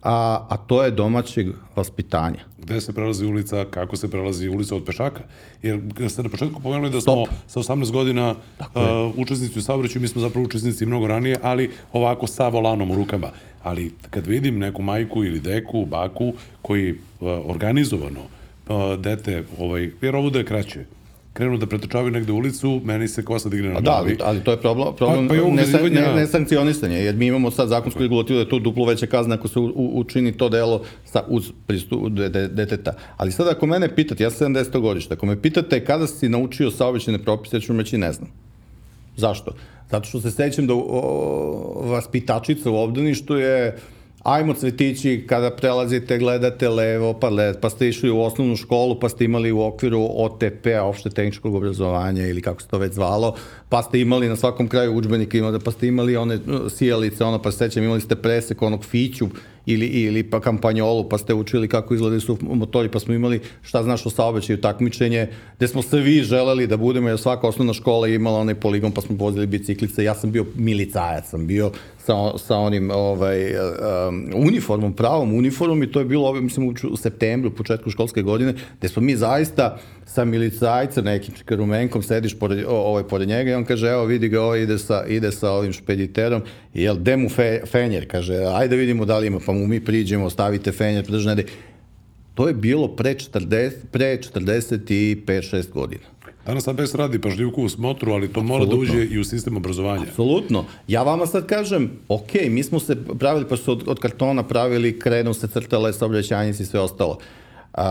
a, 0.05 0.47
a 0.49 0.57
to 0.57 0.83
je 0.85 0.91
domaćeg 0.91 1.47
vaspitanja. 1.77 2.45
Gde 2.59 2.81
se 2.81 2.93
prelazi 2.93 3.27
ulica, 3.27 3.65
kako 3.71 3.97
se 3.97 4.11
prelazi 4.11 4.49
ulica 4.49 4.77
od 4.77 4.85
pešaka? 4.85 5.23
Jer 5.63 5.81
ste 6.09 6.23
na 6.23 6.29
početku 6.29 6.61
pomenuli 6.63 6.91
da 6.91 7.01
smo 7.01 7.27
Stop. 7.27 7.65
sa 7.65 7.73
18 7.73 7.93
godina 7.93 8.31
uh, 8.59 8.77
učesnici 9.17 9.59
u 9.59 9.63
saobraćaju, 9.63 10.03
mi 10.03 10.09
smo 10.09 10.21
zapravo 10.21 10.45
učesnici 10.45 10.87
mnogo 10.87 11.07
ranije, 11.07 11.39
ali 11.43 11.71
ovako 11.93 12.27
sa 12.27 12.49
volanom 12.49 12.91
u 12.91 12.95
rukama. 12.95 13.29
Ali 13.63 13.93
kad 14.11 14.27
vidim 14.27 14.59
neku 14.59 14.83
majku 14.83 15.25
ili 15.25 15.41
deku, 15.41 15.87
baku, 15.87 16.33
koji 16.63 16.93
uh, 16.93 16.99
organizovano 17.45 18.21
uh, 18.21 19.01
dete, 19.01 19.45
ovaj, 19.59 19.91
jer 20.03 20.17
ovo 20.17 20.31
da 20.31 20.39
je 20.39 20.45
kraće, 20.45 20.85
krenu 21.35 21.59
da 21.59 21.67
pretrčavaju 21.67 22.11
negde 22.11 22.33
u 22.33 22.37
ulicu, 22.37 22.81
meni 22.85 23.09
se 23.09 23.25
kosa 23.25 23.49
digne 23.49 23.69
na 23.69 23.81
glavi. 23.81 24.17
Da, 24.17 24.25
ali, 24.25 24.41
to 24.41 24.51
je 24.51 24.61
problem, 24.61 24.95
problem 24.97 25.29
pa, 25.29 25.35
pa 25.35 25.51
nesankcionisanje, 25.51 26.07
ne, 26.07 26.21
nesankcionisanje, 26.21 26.97
jer 26.97 27.15
mi 27.15 27.27
imamo 27.27 27.51
sad 27.51 27.69
zakonsku 27.69 28.03
regulativu 28.03 28.37
da 28.37 28.43
je 28.43 28.49
to 28.49 28.59
duplo 28.59 28.87
veća 28.87 29.07
kazna 29.07 29.35
ako 29.35 29.49
se 29.49 29.59
u, 29.59 29.65
u, 29.65 30.01
učini 30.01 30.33
to 30.33 30.49
delo 30.49 30.83
sa, 31.05 31.25
uz 31.29 31.51
pristup 31.67 32.09
deteta. 32.51 32.95
Ali 33.17 33.33
sad 33.33 33.49
ako 33.49 33.67
mene 33.67 33.95
pitate, 33.95 34.25
ja 34.25 34.31
sam 34.31 34.55
70. 34.55 34.81
godište, 34.81 35.15
ako 35.15 35.27
me 35.27 35.43
pitate 35.43 35.85
kada 35.85 36.07
si 36.07 36.29
naučio 36.29 36.71
saobraćene 36.71 37.19
propise, 37.19 37.57
ja 37.57 37.61
ću 37.61 37.77
reći 37.79 37.99
ne 37.99 38.13
znam. 38.13 38.31
Zašto? 39.17 39.55
Zato 39.91 40.09
što 40.09 40.21
se 40.21 40.31
sećam 40.31 40.67
da 40.67 40.75
o, 40.75 41.83
vaspitačica 41.85 42.71
u 42.71 42.77
obdaništu 42.77 43.37
je 43.37 43.77
ajmo 44.25 44.55
cvetići 44.55 45.25
kada 45.29 45.51
prelazite, 45.51 46.19
gledate 46.19 46.69
levo, 46.69 47.13
pa, 47.13 47.29
led, 47.29 47.61
pa 47.61 47.71
ste 47.71 47.89
išli 47.89 48.11
u 48.11 48.21
osnovnu 48.21 48.57
školu, 48.57 49.01
pa 49.01 49.09
ste 49.09 49.25
imali 49.25 49.53
u 49.53 49.61
okviru 49.61 50.09
OTP-a, 50.11 50.83
opšte 50.83 51.11
tehničkog 51.11 51.55
obrazovanja 51.55 52.27
ili 52.27 52.43
kako 52.43 52.63
se 52.63 52.69
to 52.69 52.79
već 52.79 52.93
zvalo, 52.93 53.35
pa 53.69 53.83
ste 53.83 54.01
imali 54.01 54.29
na 54.29 54.37
svakom 54.37 54.69
kraju 54.69 54.97
učbenika, 54.97 55.39
pa 55.65 55.71
ste 55.71 55.87
imali 55.87 56.17
one 56.17 56.35
uh, 56.35 56.73
sijalice, 56.73 57.25
ono, 57.25 57.43
pa 57.43 57.51
se 57.51 57.59
sećam, 57.59 57.85
imali 57.85 58.01
ste 58.01 58.17
presek 58.17 58.63
onog 58.63 58.85
fiću, 58.85 59.29
ili, 59.67 59.87
ili 59.87 60.23
pa 60.23 60.41
kampanjolu, 60.41 61.09
pa 61.09 61.19
ste 61.19 61.35
učili 61.35 61.69
kako 61.69 61.95
izgledaju 61.95 62.21
su 62.21 62.39
motori, 62.41 62.89
pa 62.89 62.99
smo 62.99 63.15
imali 63.15 63.41
šta 63.63 63.83
znaš 63.83 64.07
o 64.07 64.11
saobraćaju 64.11 64.61
takmičenje, 64.61 65.29
gde 65.57 65.69
smo 65.69 65.83
se 65.83 65.99
vi 65.99 66.23
želeli 66.23 66.67
da 66.67 66.77
budemo, 66.77 67.09
jer 67.09 67.19
svaka 67.19 67.47
osnovna 67.47 67.73
škola 67.73 68.07
je 68.07 68.15
imala 68.15 68.39
onaj 68.39 68.55
poligon, 68.55 68.93
pa 68.93 69.01
smo 69.01 69.17
vozili 69.17 69.47
biciklice, 69.47 70.05
ja 70.05 70.15
sam 70.15 70.33
bio 70.33 70.47
milicajac, 70.55 71.29
sam 71.31 71.47
bio 71.47 71.71
sa, 71.99 72.39
sa 72.39 72.57
onim 72.57 72.91
ovaj, 72.91 73.57
um, 73.57 74.31
uniformom, 74.35 74.93
pravom 74.93 75.35
uniformom 75.35 75.83
i 75.83 75.93
to 75.93 75.99
je 75.99 76.05
bilo, 76.05 76.33
mislim, 76.33 76.75
u 76.91 76.97
septembru, 76.97 77.51
početku 77.51 77.91
školske 77.91 78.23
godine, 78.23 78.55
gde 78.79 78.89
smo 78.89 79.03
mi 79.03 79.17
zaista 79.17 79.79
sa 80.07 80.25
milicajcem, 80.25 81.05
nekim 81.05 81.35
rumenkom, 81.49 82.03
sediš 82.03 82.39
pored, 82.39 82.65
ovaj, 82.69 83.03
pored 83.09 83.29
njega 83.29 83.51
i 83.51 83.55
on 83.55 83.65
kaže, 83.65 83.89
evo 83.89 84.05
vidi 84.05 84.29
ga, 84.29 84.43
ovaj 84.43 84.63
ide 84.63 84.79
sa, 84.79 85.05
ide 85.09 85.33
sa 85.33 85.51
ovim 85.51 85.73
špediterom, 85.73 86.43
jel, 86.75 86.97
de 86.97 87.17
mu 87.17 87.29
fe, 87.29 87.61
fenjer, 87.67 88.09
kaže, 88.09 88.35
ajde 88.55 88.77
vidimo 88.77 89.05
da 89.05 89.19
li 89.19 89.27
ima, 89.27 89.41
pa 89.47 89.53
mu 89.53 89.67
mi 89.67 89.85
priđemo, 89.85 90.31
stavite 90.31 90.73
fenjer, 90.73 91.05
podržne, 91.05 91.45
To 92.35 92.49
je 92.49 92.55
bilo 92.55 92.89
pre 92.89 93.15
40, 93.15 93.71
pre 93.91 94.19
45-6 94.19 95.71
godina. 95.71 96.03
Danas 96.47 96.69
ABS 96.69 96.95
radi 96.95 97.21
pažljivku 97.21 97.63
u 97.63 97.69
smotru, 97.69 98.13
ali 98.13 98.29
to 98.29 98.41
Absolutno. 98.41 98.59
mora 98.59 98.65
da 98.65 98.77
uđe 98.77 99.05
i 99.05 99.19
u 99.19 99.25
sistem 99.25 99.57
obrazovanja. 99.57 100.03
Apsolutno. 100.03 100.65
Ja 100.89 101.03
vama 101.03 101.27
sad 101.27 101.47
kažem, 101.47 101.91
ok, 102.09 102.33
mi 102.51 102.63
smo 102.63 102.81
se 102.81 102.97
pravili, 103.19 103.47
pa 103.49 103.57
su 103.57 103.73
od, 103.73 103.85
od 103.87 103.99
kartona 103.99 104.43
pravili, 104.43 104.99
krenu 104.99 105.35
se 105.35 105.49
crtale, 105.49 105.93
saobraćajnici 105.93 106.63
i 106.63 106.67
sve 106.67 106.81
ostalo. 106.81 107.19
Uh, 107.75 107.83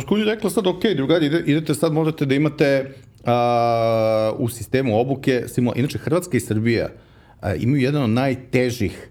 Ško 0.00 0.16
je 0.16 0.24
rekla 0.24 0.50
sad, 0.50 0.66
ok, 0.66 0.82
drugari, 0.96 1.26
idete 1.26 1.74
sad, 1.74 1.92
možete 1.92 2.26
da 2.26 2.34
imate 2.34 2.94
uh, 3.20 3.30
u 4.38 4.48
sistemu 4.48 5.00
obuke, 5.00 5.44
simula... 5.48 5.76
inače 5.76 5.98
Hrvatska 5.98 6.36
i 6.36 6.40
Srbija 6.40 6.88
uh, 6.88 7.48
imaju 7.58 7.82
jedan 7.82 8.02
od 8.02 8.10
najtežih 8.10 9.10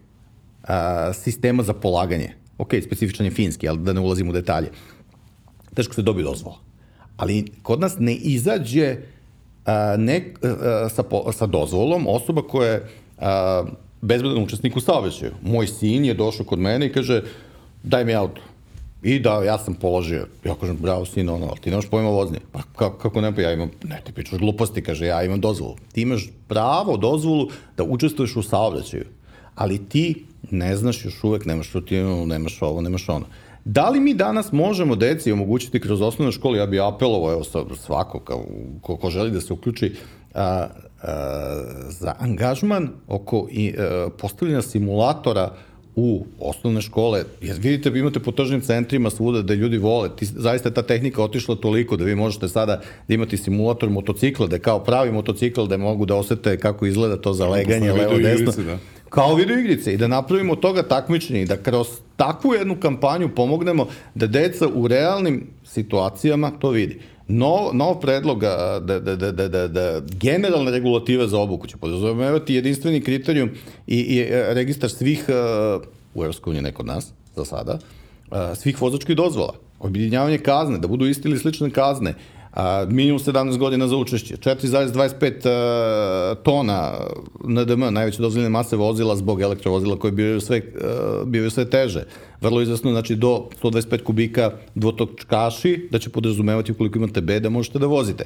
uh, 0.63 0.69
sistema 1.13 1.63
za 1.63 1.73
polaganje. 1.73 2.33
Ok, 2.57 2.73
specifičan 2.85 3.25
je 3.25 3.31
finski, 3.31 3.67
ali 3.67 3.79
da 3.79 3.93
ne 3.93 3.99
ulazim 3.99 4.29
u 4.29 4.33
detalje. 4.33 4.71
Teško 5.73 5.93
se 5.93 6.01
dobije 6.01 6.23
dozvola 6.23 6.73
ali 7.17 7.45
kod 7.61 7.79
nas 7.79 7.95
ne 7.99 8.15
izađe 8.15 8.95
a, 9.65 9.95
ne, 9.97 10.33
a, 10.41 10.89
sa, 10.89 11.03
po, 11.03 11.31
sa 11.31 11.45
dozvolom 11.45 12.07
osoba 12.07 12.41
koja 12.41 12.71
je 12.71 12.87
a, 13.17 13.63
bezbedan 14.01 14.43
učesnik 14.43 14.75
u 14.75 14.79
saobraćaju. 14.79 15.31
Moj 15.41 15.67
sin 15.67 16.05
je 16.05 16.13
došao 16.13 16.45
kod 16.45 16.59
mene 16.59 16.85
i 16.85 16.91
kaže 16.91 17.21
daj 17.83 18.05
mi 18.05 18.15
auto. 18.15 18.41
I 19.03 19.19
da, 19.19 19.43
ja 19.43 19.57
sam 19.57 19.73
položio. 19.73 20.27
Ja 20.45 20.55
kažem, 20.55 20.77
bravo 20.77 21.05
sin, 21.05 21.29
ono, 21.29 21.45
ali 21.45 21.59
ti 21.59 21.69
nemaš 21.69 21.89
pojma 21.89 22.09
voznje. 22.09 22.39
Pa 22.51 22.61
kako, 22.75 22.97
kako 22.97 23.21
ne, 23.21 23.35
pa 23.35 23.41
ja 23.41 23.53
imam, 23.53 23.69
ne, 23.83 24.01
ti 24.05 24.13
pričaš 24.13 24.39
gluposti, 24.39 24.83
kaže, 24.83 25.05
ja 25.05 25.23
imam 25.23 25.41
dozvolu. 25.41 25.75
Ti 25.91 26.01
imaš 26.01 26.29
pravo, 26.47 26.97
dozvolu 26.97 27.49
da 27.77 27.83
učestvuješ 27.83 28.35
u 28.35 28.43
saobraćaju. 28.43 29.05
ali 29.55 29.89
ti 29.89 30.25
ne 30.51 30.75
znaš 30.75 31.05
još 31.05 31.23
uvek, 31.23 31.45
nemaš 31.45 31.73
rutinu, 31.73 32.25
nemaš 32.25 32.61
ovo, 32.61 32.81
nemaš 32.81 33.09
ono. 33.09 33.25
Da 33.65 33.89
li 33.89 33.99
mi 33.99 34.13
danas 34.13 34.51
možemo 34.51 34.95
deci 34.95 35.31
omogućiti 35.31 35.79
kroz 35.79 36.01
osnovne 36.01 36.31
škole, 36.31 36.57
ja 36.57 36.65
bih 36.65 36.81
apelovao, 36.81 37.31
evo 37.31 37.43
svako 37.75 38.19
ko, 38.81 38.97
ko 38.97 39.09
želi 39.09 39.31
da 39.31 39.41
se 39.41 39.53
uključi, 39.53 39.95
a, 40.33 40.67
za 41.89 42.15
angažman 42.19 42.89
oko 43.07 43.47
i, 43.51 43.75
a, 43.77 44.09
postavljanja 44.17 44.61
simulatora 44.61 45.55
u 45.95 46.25
osnovne 46.39 46.81
škole, 46.81 47.23
jer 47.41 47.57
vidite, 47.59 47.89
vi 47.89 47.99
imate 47.99 48.19
po 48.19 48.31
tržnim 48.31 48.61
centrima 48.61 49.09
svuda 49.09 49.41
da 49.41 49.53
ljudi 49.53 49.77
vole, 49.77 50.09
ti, 50.15 50.25
zaista 50.25 50.69
je 50.69 50.73
ta 50.73 50.81
tehnika 50.81 51.23
otišla 51.23 51.55
toliko 51.55 51.97
da 51.97 52.03
vi 52.03 52.15
možete 52.15 52.47
sada 52.49 52.81
da 53.07 53.13
imate 53.13 53.37
simulator 53.37 53.89
motocikla, 53.89 54.47
da 54.47 54.55
je 54.55 54.59
kao 54.59 54.79
pravi 54.79 55.11
motocikl, 55.11 55.65
da 55.65 55.77
mogu 55.77 56.05
da 56.05 56.15
osete 56.15 56.57
kako 56.57 56.85
izgleda 56.85 57.17
to 57.17 57.33
za 57.33 57.47
leganje, 57.47 57.91
levo, 57.91 58.17
desno. 58.17 58.63
Da 58.63 58.77
kao 59.13 59.35
video 59.35 59.59
igrice 59.59 59.93
i 59.93 59.97
da 59.97 60.07
napravimo 60.07 60.55
toga 60.55 60.83
takmičenje 60.83 61.41
i 61.41 61.45
da 61.45 61.57
kroz 61.57 61.87
takvu 62.15 62.53
jednu 62.53 62.75
kampanju 62.79 63.29
pomognemo 63.35 63.87
da 64.15 64.27
deca 64.27 64.67
u 64.73 64.87
realnim 64.87 65.47
situacijama 65.65 66.51
to 66.59 66.69
vidi. 66.69 66.99
No, 67.33 67.69
nov 67.73 67.99
predlog 68.01 68.41
da, 68.41 68.79
da, 68.79 68.99
da, 68.99 69.31
da, 69.31 69.47
da, 69.47 69.67
da 69.67 70.01
generalne 70.21 70.71
regulative 70.71 71.27
za 71.27 71.39
obuku 71.39 71.67
će 71.67 71.77
podrazumevati 71.77 72.53
jedinstveni 72.55 73.01
kriterijum 73.01 73.49
i, 73.87 73.97
i 73.97 74.19
e, 74.19 74.53
registar 74.53 74.89
svih, 74.89 75.25
uh, 75.29 75.83
u 76.13 76.25
EU 76.25 76.53
ne 76.61 76.71
kod 76.71 76.85
nas, 76.85 77.11
za 77.35 77.45
sada, 77.45 77.79
uh, 78.31 78.37
svih 78.55 78.81
vozačkih 78.81 79.15
dozvola, 79.15 79.53
objedinjavanje 79.79 80.37
kazne, 80.37 80.77
da 80.77 80.87
budu 80.87 81.05
iste 81.05 81.29
ili 81.29 81.39
slične 81.39 81.69
kazne, 81.69 82.13
a, 82.53 82.85
minimum 82.89 83.19
17 83.19 83.57
godina 83.57 83.87
za 83.87 83.97
učešće, 83.97 84.37
4,25 84.37 86.35
tona 86.43 86.91
NDM, 87.43 87.93
najveće 87.93 88.21
dozvoljene 88.21 88.49
mase 88.49 88.75
vozila 88.75 89.15
zbog 89.15 89.41
elektrovozila 89.41 89.99
koje 89.99 90.11
bivaju 90.11 90.41
sve, 90.41 90.61
bivaju 91.25 91.51
sve 91.51 91.69
teže. 91.69 92.03
Vrlo 92.41 92.61
izvesno, 92.61 92.91
znači 92.91 93.15
do 93.15 93.49
125 93.61 94.03
kubika 94.03 94.51
dvotočkaši, 94.75 95.87
da 95.91 95.99
će 95.99 96.09
podrazumevati 96.09 96.71
ukoliko 96.71 96.97
imate 96.97 97.21
B 97.21 97.39
da 97.39 97.49
možete 97.49 97.79
da 97.79 97.87
vozite. 97.87 98.25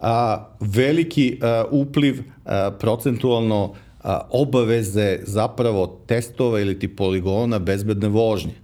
A, 0.00 0.46
veliki 0.60 1.38
a, 1.42 1.64
upliv 1.70 2.22
a, 2.44 2.70
procentualno 2.80 3.74
a, 4.02 4.20
obaveze 4.30 5.18
zapravo 5.22 6.02
testova 6.06 6.60
ili 6.60 6.78
ti 6.78 6.96
poligona 6.96 7.58
bezbedne 7.58 8.08
vožnje 8.08 8.61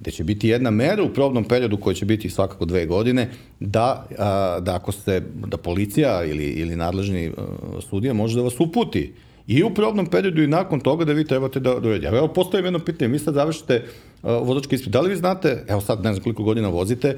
gde 0.00 0.10
će 0.10 0.24
biti 0.24 0.48
jedna 0.48 0.70
mera 0.70 1.02
u 1.02 1.12
probnom 1.12 1.44
periodu 1.44 1.76
koja 1.76 1.94
će 1.94 2.04
biti 2.04 2.30
svakako 2.30 2.64
dve 2.64 2.86
godine, 2.86 3.30
da, 3.60 4.06
a, 4.18 4.60
da 4.60 4.74
ako 4.74 4.92
se, 4.92 5.22
da 5.46 5.56
policija 5.56 6.24
ili, 6.24 6.44
ili 6.44 6.76
nadležni 6.76 7.32
a, 7.36 7.42
sudija 7.80 8.14
može 8.14 8.36
da 8.36 8.42
vas 8.42 8.60
uputi 8.60 9.12
i 9.46 9.62
u 9.62 9.70
probnom 9.74 10.06
periodu 10.06 10.42
i 10.42 10.46
nakon 10.46 10.80
toga 10.80 11.04
da 11.04 11.12
vi 11.12 11.24
trebate 11.24 11.60
da, 11.60 11.70
da 11.70 11.88
uredite. 11.88 12.16
Evo, 12.16 12.28
postoji 12.28 12.64
jedno 12.64 12.78
pitanje, 12.78 13.12
vi 13.12 13.18
sad 13.18 13.34
završite 13.34 13.84
uh, 14.22 14.30
vozački 14.48 14.74
ispit, 14.74 14.92
da 14.92 15.00
li 15.00 15.08
vi 15.08 15.16
znate, 15.16 15.64
evo 15.68 15.80
sad 15.80 16.04
ne 16.04 16.12
znam 16.12 16.22
koliko 16.22 16.42
godina 16.42 16.68
vozite, 16.68 17.16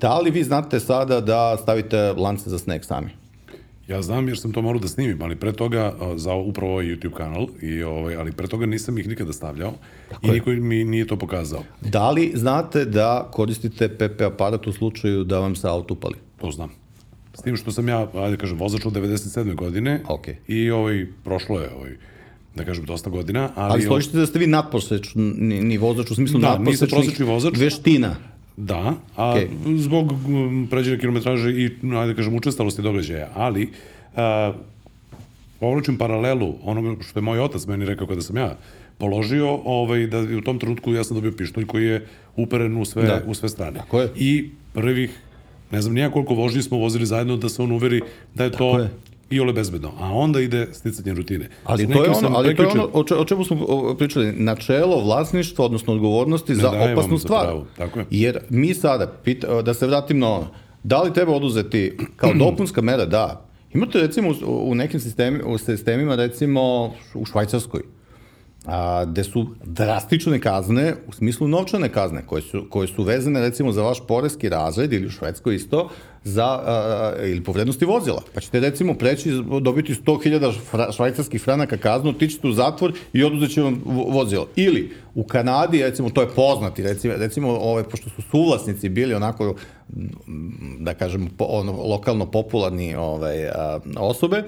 da 0.00 0.18
li 0.18 0.30
vi 0.30 0.44
znate 0.44 0.80
sada 0.80 1.20
da 1.20 1.56
stavite 1.62 2.12
lance 2.12 2.50
za 2.50 2.58
sneg 2.58 2.84
sami? 2.84 3.10
Ja 3.90 4.02
znam 4.02 4.28
jer 4.28 4.38
sam 4.38 4.52
to 4.52 4.62
morao 4.62 4.80
da 4.80 4.88
snimim, 4.88 5.22
ali 5.22 5.36
pre 5.36 5.52
toga 5.52 5.94
za 6.16 6.34
upravo 6.34 6.72
ovaj 6.72 6.84
YouTube 6.84 7.12
kanal, 7.12 7.46
i 7.62 7.82
ovaj, 7.82 8.16
ali 8.16 8.32
pre 8.32 8.46
toga 8.46 8.66
nisam 8.66 8.98
ih 8.98 9.08
nikada 9.08 9.32
stavljao 9.32 9.72
Tako 10.08 10.26
i 10.26 10.30
niko 10.30 10.50
mi 10.50 10.84
nije 10.84 11.06
to 11.06 11.16
pokazao. 11.16 11.64
Da 11.80 12.10
li 12.10 12.32
znate 12.34 12.84
da 12.84 13.28
koristite 13.32 13.88
PP 13.88 14.20
aparat 14.20 14.66
u 14.66 14.72
slučaju 14.72 15.24
da 15.24 15.38
vam 15.38 15.56
se 15.56 15.68
auto 15.68 15.94
upali? 15.94 16.14
To 16.40 16.50
znam. 16.50 16.70
S 17.34 17.42
tim 17.42 17.56
što 17.56 17.72
sam 17.72 17.88
ja, 17.88 18.08
ajde 18.14 18.36
kažem, 18.36 18.58
vozač 18.58 18.86
od 18.86 18.92
97. 18.92 19.54
godine 19.54 20.02
okay. 20.08 20.34
i 20.46 20.70
ovaj, 20.70 21.06
prošlo 21.24 21.60
je 21.60 21.70
ovaj, 21.76 21.90
da 22.54 22.64
kažem, 22.64 22.84
dosta 22.84 23.10
godina. 23.10 23.50
Ali, 23.54 23.72
ali 23.72 23.82
složite 23.82 24.18
da 24.18 24.26
ste 24.26 24.38
vi 24.38 24.46
nadposečni 24.46 25.22
ni 25.62 25.78
vozač, 25.78 26.10
u 26.10 26.14
smislu 26.14 26.40
da, 26.40 26.58
nadposečnih 26.58 27.28
vozač, 27.28 27.58
veština. 27.58 28.16
Da, 28.56 28.94
a 29.16 29.34
okay. 29.34 29.76
zbog 29.76 30.12
pređene 30.70 30.98
kilometraže 30.98 31.50
i, 31.50 31.70
ajde 31.96 32.14
kažem, 32.14 32.34
učestalosti 32.34 32.82
događaja, 32.82 33.28
ali 33.34 33.70
a, 34.16 34.52
povlačim 35.60 35.98
paralelu 35.98 36.54
onoga 36.62 37.02
što 37.02 37.18
je 37.18 37.22
moj 37.22 37.40
otac 37.40 37.66
meni 37.66 37.84
rekao 37.84 38.06
kada 38.06 38.22
sam 38.22 38.36
ja 38.36 38.56
položio, 38.98 39.60
ovaj, 39.64 40.06
da 40.06 40.20
u 40.20 40.40
tom 40.40 40.58
trenutku 40.58 40.92
ja 40.92 41.04
sam 41.04 41.14
dobio 41.14 41.32
pištolj 41.32 41.66
koji 41.66 41.84
je 41.84 42.06
uperen 42.36 42.76
u 42.76 42.84
sve, 42.84 43.02
da. 43.02 43.22
u 43.26 43.34
sve 43.34 43.48
strane. 43.48 43.78
Tako 43.78 44.00
je. 44.00 44.08
I 44.16 44.50
prvih, 44.72 45.18
ne 45.70 45.82
znam 45.82 45.94
nija 45.94 46.10
koliko 46.10 46.34
vožnji 46.34 46.62
smo 46.62 46.78
vozili 46.78 47.06
zajedno 47.06 47.36
da 47.36 47.48
se 47.48 47.62
on 47.62 47.72
uveri 47.72 48.00
da 48.34 48.44
je 48.44 48.50
to 48.50 48.78
je 48.78 48.90
i 49.30 49.40
ole 49.40 49.52
bezbedno. 49.52 49.92
A 50.00 50.12
onda 50.12 50.40
ide 50.40 50.68
sticanje 50.72 51.14
rutine. 51.14 51.48
Ali 51.64 51.92
to 51.92 52.04
je 52.04 52.10
ono, 52.10 52.36
ali 52.36 52.56
to 52.56 52.62
je 52.62 52.68
ono 52.68 52.88
o, 52.92 53.04
če, 53.04 53.14
o 53.14 53.24
čemu 53.24 53.44
smo 53.44 53.94
pričali, 53.98 54.32
načelo 54.32 55.00
vlasništva, 55.00 55.64
odnosno 55.64 55.92
odgovornosti 55.92 56.52
ne 56.52 56.58
za 56.58 56.92
opasnu 56.92 57.18
stvar. 57.18 57.46
Za 57.46 57.64
tako 57.76 57.98
je. 57.98 58.06
Jer 58.10 58.38
mi 58.48 58.74
sada, 58.74 59.06
pita, 59.24 59.62
da 59.62 59.74
se 59.74 59.86
vratim 59.86 60.18
na 60.18 60.28
ono, 60.28 60.46
da 60.82 61.02
li 61.02 61.14
treba 61.14 61.32
oduzeti 61.32 61.96
kao 62.16 62.32
dopunska 62.44 62.82
mera? 62.82 63.04
Da. 63.04 63.46
Imate 63.72 64.00
recimo 64.00 64.30
u, 64.46 64.70
u 64.70 64.74
nekim 64.74 65.00
sistemi, 65.00 65.40
u 65.46 65.58
sistemima, 65.58 66.14
recimo 66.14 66.92
u 67.14 67.24
Švajcarskoj, 67.24 67.82
a, 68.66 69.04
gde 69.04 69.24
su 69.24 69.46
drastične 69.64 70.40
kazne, 70.40 70.94
u 71.08 71.12
smislu 71.12 71.48
novčane 71.48 71.88
kazne, 71.88 72.22
koje 72.26 72.42
su, 72.42 72.66
koje 72.70 72.88
su 72.88 73.02
vezane 73.02 73.40
recimo 73.40 73.72
za 73.72 73.82
vaš 73.82 73.98
poreski 74.08 74.48
razred 74.48 74.92
ili 74.92 75.06
u 75.06 75.10
Švedskoj 75.10 75.54
isto, 75.54 75.88
za, 76.24 76.46
a, 76.46 77.12
ili 77.22 77.44
po 77.44 77.52
vrednosti 77.52 77.84
vozila. 77.84 78.22
Pa 78.34 78.40
ćete 78.40 78.60
recimo 78.60 78.94
preći, 78.94 79.30
dobiti 79.60 79.94
100.000 79.94 80.92
švajcarskih 80.96 81.42
franaka 81.42 81.76
kaznu, 81.76 82.12
tičete 82.12 82.48
u 82.48 82.52
zatvor 82.52 82.92
i 83.12 83.24
oduzet 83.24 83.50
će 83.50 83.62
vam 83.62 83.82
vozilo. 83.86 84.46
Ili 84.56 84.92
u 85.14 85.24
Kanadi, 85.24 85.82
recimo, 85.82 86.10
to 86.10 86.20
je 86.20 86.28
poznati, 86.28 86.82
recimo, 86.82 87.14
recimo 87.16 87.48
ove, 87.48 87.84
pošto 87.84 88.10
su 88.10 88.22
suvlasnici 88.30 88.88
bili 88.88 89.14
onako, 89.14 89.54
da 90.78 90.94
kažem, 90.94 91.30
po, 91.38 91.44
ono, 91.44 91.72
lokalno 91.72 92.30
popularni 92.30 92.94
ovaj, 92.94 93.48
a, 93.48 93.80
osobe, 93.96 94.42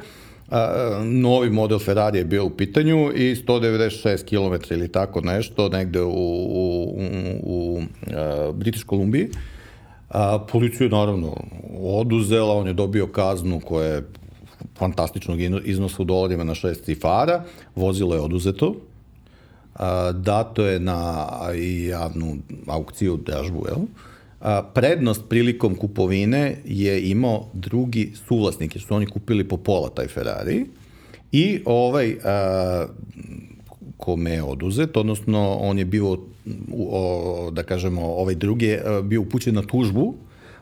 a, 0.53 1.03
novi 1.05 1.51
model 1.51 1.79
Ferrari 1.79 2.19
je 2.19 2.25
bio 2.25 2.45
u 2.45 2.51
pitanju 2.51 3.13
i 3.15 3.37
196 3.47 4.25
km 4.25 4.75
ili 4.75 4.93
tako 4.93 5.21
nešto 5.21 5.69
negde 5.69 6.03
u, 6.03 6.11
u, 6.11 6.97
u, 7.43 7.43
u 7.43 7.83
a, 8.15 8.53
British 8.53 8.85
Kolumbiji. 8.85 9.29
A, 10.09 10.39
policiju 10.53 10.87
je 10.87 10.91
naravno 10.91 11.37
oduzela, 11.81 12.55
on 12.55 12.67
je 12.67 12.73
dobio 12.73 13.07
kaznu 13.07 13.61
koja 13.61 13.87
je 13.87 14.03
fantastičnog 14.77 15.39
iznosa 15.65 16.03
u 16.03 16.05
dolarima 16.05 16.45
na 16.45 16.55
šest 16.55 16.85
cifara, 16.85 17.45
vozilo 17.77 18.15
je 18.15 18.21
oduzeto, 18.21 18.75
a, 19.75 20.13
dato 20.13 20.67
je 20.67 20.81
na 20.81 21.27
javnu 21.89 22.37
aukciju 22.67 23.17
dražbu, 23.17 23.67
jel? 23.69 23.85
A, 24.43 24.63
prednost 24.75 25.23
prilikom 25.29 25.75
kupovine 25.75 26.57
je 26.65 27.11
imao 27.11 27.47
drugi 27.53 28.13
suvlasnik, 28.29 28.75
jer 28.75 28.83
su 28.83 28.95
oni 28.95 29.07
kupili 29.07 29.49
po 29.49 29.57
pola 29.57 29.89
taj 29.89 30.07
Ferrari 30.07 30.67
i 31.33 31.61
ovaj 31.65 32.17
a, 32.25 32.87
kome 33.97 34.31
je 34.31 34.43
oduzet, 34.43 34.97
odnosno 34.97 35.57
on 35.61 35.79
je 35.79 35.85
bio, 35.85 36.19
o, 36.79 37.51
da 37.53 37.63
kažemo, 37.63 38.03
ovaj 38.03 38.35
drugi 38.35 38.67
je 38.67 38.83
bio 39.03 39.21
upućen 39.21 39.55
na 39.55 39.63
tužbu 39.63 40.15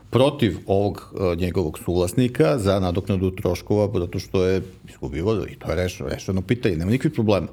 protiv 0.09 0.57
ovog 0.67 1.13
njegovog 1.37 1.79
suvlasnika 1.79 2.57
za 2.59 2.79
nadoknadu 2.79 3.31
troškova, 3.31 3.99
zato 3.99 4.19
što 4.19 4.45
je 4.45 4.61
izgubio 4.89 5.45
i 5.49 5.55
to 5.55 5.69
je 5.69 5.75
rešeno, 5.75 6.09
rešeno 6.09 6.41
pitanje, 6.41 6.75
nema 6.75 6.91
nikakvih 6.91 7.13
problema. 7.13 7.47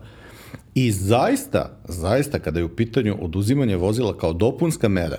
I 0.74 0.92
zaista, 0.92 1.78
zaista 1.88 2.38
kada 2.38 2.58
je 2.58 2.64
u 2.64 2.76
pitanju 2.76 3.16
oduzimanje 3.20 3.76
vozila 3.76 4.18
kao 4.18 4.32
dopunska 4.32 4.88
mera, 4.88 5.18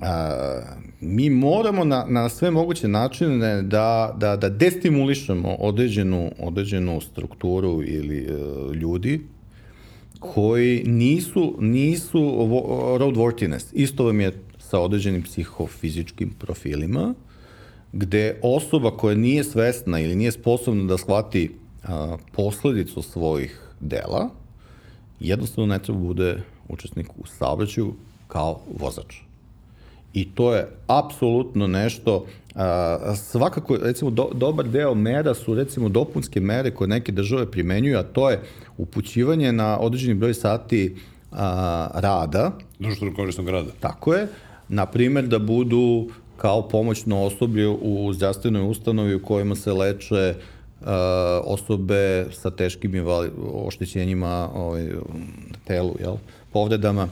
a, 0.00 0.60
mi 1.00 1.30
moramo 1.30 1.84
na, 1.84 2.06
na 2.08 2.28
sve 2.28 2.50
moguće 2.50 2.88
načine 2.88 3.62
da, 3.62 4.14
da, 4.16 4.36
da 4.36 4.48
destimulišemo 4.48 5.56
određenu, 5.58 6.30
određenu 6.38 7.00
strukturu 7.00 7.82
ili 7.84 8.18
e, 8.18 8.74
ljudi 8.74 9.20
koji 10.18 10.82
nisu, 10.86 11.56
nisu 11.60 12.18
roadworthiness. 12.98 13.64
Isto 13.72 14.04
vam 14.04 14.20
je 14.20 14.32
sa 14.58 14.80
određenim 14.80 15.22
psihofizičkim 15.22 16.30
profilima, 16.38 17.14
gde 17.92 18.40
osoba 18.42 18.90
koja 18.90 19.14
nije 19.14 19.44
svesna 19.44 20.00
ili 20.00 20.16
nije 20.16 20.32
sposobna 20.32 20.84
da 20.84 20.98
shvati 20.98 21.50
a, 21.84 22.16
posledicu 22.32 23.02
svojih 23.02 23.60
dela, 23.80 24.30
jednostavno 25.20 25.66
ne 25.74 25.78
treba 25.78 25.98
bude 25.98 26.42
učesnik 26.68 27.06
u 27.18 27.26
saobraćaju 27.26 27.94
kao 28.28 28.60
vozač. 28.80 29.27
I 30.20 30.28
to 30.34 30.54
je 30.54 30.68
apsolutno 30.86 31.66
nešto, 31.66 32.24
a, 32.54 33.14
svakako, 33.16 33.76
recimo, 33.76 34.10
do, 34.10 34.30
dobar 34.34 34.68
deo 34.68 34.94
mera 34.94 35.34
su, 35.34 35.54
recimo, 35.54 35.88
dopunske 35.88 36.40
mere 36.40 36.70
koje 36.70 36.88
neke 36.88 37.12
države 37.12 37.50
primenjuju, 37.50 37.98
a 37.98 38.02
to 38.02 38.30
je 38.30 38.40
upućivanje 38.78 39.52
na 39.52 39.78
određeni 39.80 40.14
broj 40.14 40.34
sati 40.34 40.96
a, 41.32 41.88
rada. 41.94 42.50
Društveno 42.78 43.14
korisnog 43.14 43.48
rada. 43.48 43.70
Tako 43.80 44.14
je. 44.14 44.26
Na 44.68 44.86
primer, 44.86 45.26
da 45.26 45.38
budu 45.38 46.08
kao 46.36 46.68
pomoćno 46.68 47.24
osoblje 47.24 47.68
u 47.68 48.12
zdravstvenoj 48.12 48.70
ustanovi 48.70 49.14
u 49.14 49.22
kojima 49.22 49.54
se 49.54 49.72
leče 49.72 50.34
osobe 51.44 52.26
sa 52.32 52.50
teškim 52.50 52.94
invali, 52.94 53.30
oštećenjima 53.52 54.48
ovaj, 54.54 54.88
telu, 55.64 55.94
jel, 56.00 56.16
povredama 56.52 57.08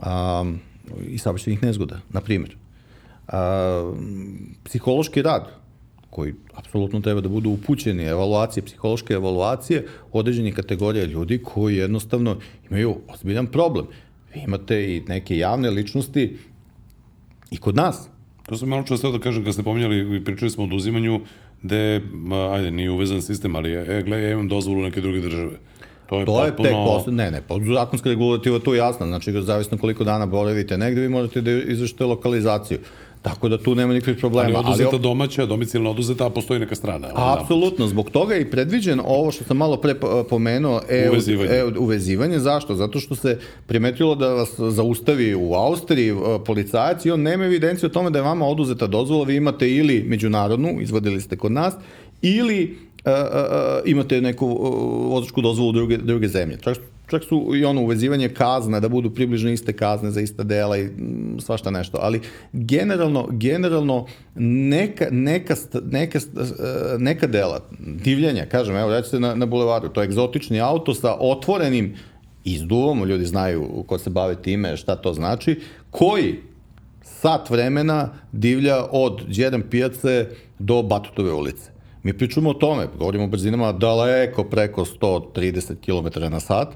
a, 0.00 0.44
i 1.08 1.18
saobraćajnih 1.18 1.62
nezgoda, 1.62 2.00
na 2.10 2.20
primjer. 2.20 2.56
A, 3.28 3.92
psihološki 4.64 5.22
rad, 5.22 5.58
koji 6.10 6.34
apsolutno 6.54 7.00
treba 7.00 7.20
da 7.20 7.28
budu 7.28 7.50
upućeni, 7.50 8.04
evaluacije, 8.04 8.64
psihološke 8.64 9.14
evaluacije 9.14 9.86
određenih 10.12 10.54
kategorija 10.54 11.04
ljudi 11.04 11.38
koji 11.44 11.76
jednostavno 11.76 12.38
imaju 12.70 12.96
ozbiljan 13.08 13.46
problem. 13.46 13.86
Vi 14.34 14.40
imate 14.40 14.96
i 14.96 15.02
neke 15.08 15.38
javne 15.38 15.70
ličnosti 15.70 16.36
i 17.50 17.56
kod 17.56 17.76
nas. 17.76 18.08
To 18.46 18.56
sam 18.56 18.68
malo 18.68 18.82
često 18.82 19.12
da 19.12 19.18
kažem, 19.18 19.44
kad 19.44 19.52
ste 19.54 19.62
pominjali 19.62 20.16
i 20.16 20.24
pričali 20.24 20.50
smo 20.50 20.64
o 20.64 20.66
oduzimanju, 20.66 21.20
gde, 21.62 22.02
ajde, 22.52 22.70
nije 22.70 22.90
uvezan 22.90 23.22
sistem, 23.22 23.56
ali 23.56 23.72
e, 23.72 24.04
ja 24.08 24.30
imam 24.32 24.48
dozvolu 24.48 24.82
neke 24.82 25.00
druge 25.00 25.20
države. 25.20 25.58
To 26.08 26.20
je, 26.20 26.26
to 26.26 26.44
je 26.44 26.56
tek 26.56 26.72
posle, 26.72 27.12
ne, 27.12 27.30
ne, 27.30 27.42
zakonska 27.74 28.08
regulativa 28.08 28.58
tu 28.58 28.74
je 28.74 28.78
jasna, 28.78 29.06
znači 29.06 29.32
zavisno 29.42 29.78
koliko 29.78 30.04
dana 30.04 30.26
boravite 30.26 30.78
negde, 30.78 31.00
vi 31.00 31.08
možete 31.08 31.40
da 31.40 31.50
izvršite 31.50 32.04
lokalizaciju. 32.04 32.78
Tako 33.22 33.48
da 33.48 33.58
tu 33.58 33.74
nema 33.74 33.92
nikakvih 33.92 34.16
problema. 34.16 34.48
Ali 34.48 34.56
oduzeta 34.56 34.88
ali, 34.92 35.02
domaća, 35.02 35.46
domicilna 35.46 35.90
oduzeta, 35.90 36.26
a 36.26 36.30
postoji 36.30 36.60
neka 36.60 36.74
strana. 36.74 37.08
Apsolutno, 37.14 37.86
zbog 37.86 38.10
toga 38.10 38.34
je 38.34 38.40
i 38.40 38.50
predviđen 38.50 39.00
ovo 39.04 39.30
što 39.30 39.44
sam 39.44 39.56
malo 39.56 39.76
pre 39.76 39.94
pomenuo, 40.30 40.80
e, 40.88 41.08
uvezivanje. 41.10 41.50
E, 41.50 41.64
uvezivanje. 41.78 42.38
Zašto? 42.38 42.74
Zato 42.74 43.00
što 43.00 43.14
se 43.14 43.38
primetilo 43.66 44.14
da 44.14 44.28
vas 44.28 44.54
zaustavi 44.58 45.34
u 45.34 45.54
Austriji 45.54 46.14
policajac 46.46 47.06
i 47.06 47.10
on 47.10 47.22
nema 47.22 47.44
evidenciju 47.44 47.86
o 47.86 47.92
tome 47.92 48.10
da 48.10 48.18
je 48.18 48.22
vama 48.22 48.46
oduzeta 48.46 48.86
dozvola, 48.86 49.24
vi 49.24 49.36
imate 49.36 49.70
ili 49.70 50.04
međunarodnu, 50.06 50.80
izvadili 50.80 51.20
ste 51.20 51.36
kod 51.36 51.52
nas, 51.52 51.74
ili 52.22 52.87
uh, 53.12 53.14
uh, 53.14 53.90
imate 53.90 54.20
neku 54.20 54.46
vozačku 55.10 55.40
dozvolu 55.40 55.72
druge, 55.72 55.96
druge 55.96 56.28
zemlje. 56.28 56.58
Čak 56.60 56.78
čak 57.10 57.24
su 57.24 57.52
i 57.56 57.64
ono 57.64 57.82
uvezivanje 57.82 58.28
kazne, 58.28 58.80
da 58.80 58.88
budu 58.88 59.10
približno 59.10 59.50
iste 59.50 59.72
kazne 59.72 60.10
za 60.10 60.20
ista 60.20 60.42
dela 60.42 60.76
i 60.76 60.84
mm, 60.84 61.40
svašta 61.40 61.70
nešto, 61.70 61.98
ali 62.00 62.20
generalno, 62.52 63.28
generalno 63.30 64.06
neka, 64.34 65.06
neka, 65.10 65.54
neka, 65.90 66.18
e, 66.18 66.98
neka 66.98 67.26
dela, 67.26 67.60
divljenja, 67.78 68.46
kažem, 68.46 68.76
evo, 68.76 68.90
recite 68.90 69.20
na, 69.20 69.34
na 69.34 69.46
bulevaru, 69.46 69.88
to 69.88 70.00
je 70.00 70.04
egzotični 70.04 70.60
auto 70.60 70.94
sa 70.94 71.16
otvorenim 71.20 71.94
izduvom, 72.44 73.04
ljudi 73.04 73.24
znaju 73.24 73.84
ko 73.86 73.98
se 73.98 74.10
bave 74.10 74.42
time, 74.42 74.76
šta 74.76 74.96
to 74.96 75.14
znači, 75.14 75.60
koji 75.90 76.34
sat 77.02 77.50
vremena 77.50 78.08
divlja 78.32 78.84
od 78.90 79.22
Đedan 79.36 79.62
pijace 79.70 80.26
do 80.58 80.82
Batutove 80.82 81.32
ulice. 81.32 81.77
Mi 82.02 82.12
pričamo 82.12 82.50
o 82.50 82.54
tome, 82.54 82.88
govorimo 82.98 83.24
o 83.24 83.28
brzinama 83.28 83.72
daleko 83.72 84.44
preko 84.44 84.84
130 84.84 85.74
km 85.84 86.20
na 86.32 86.40
sat, 86.40 86.68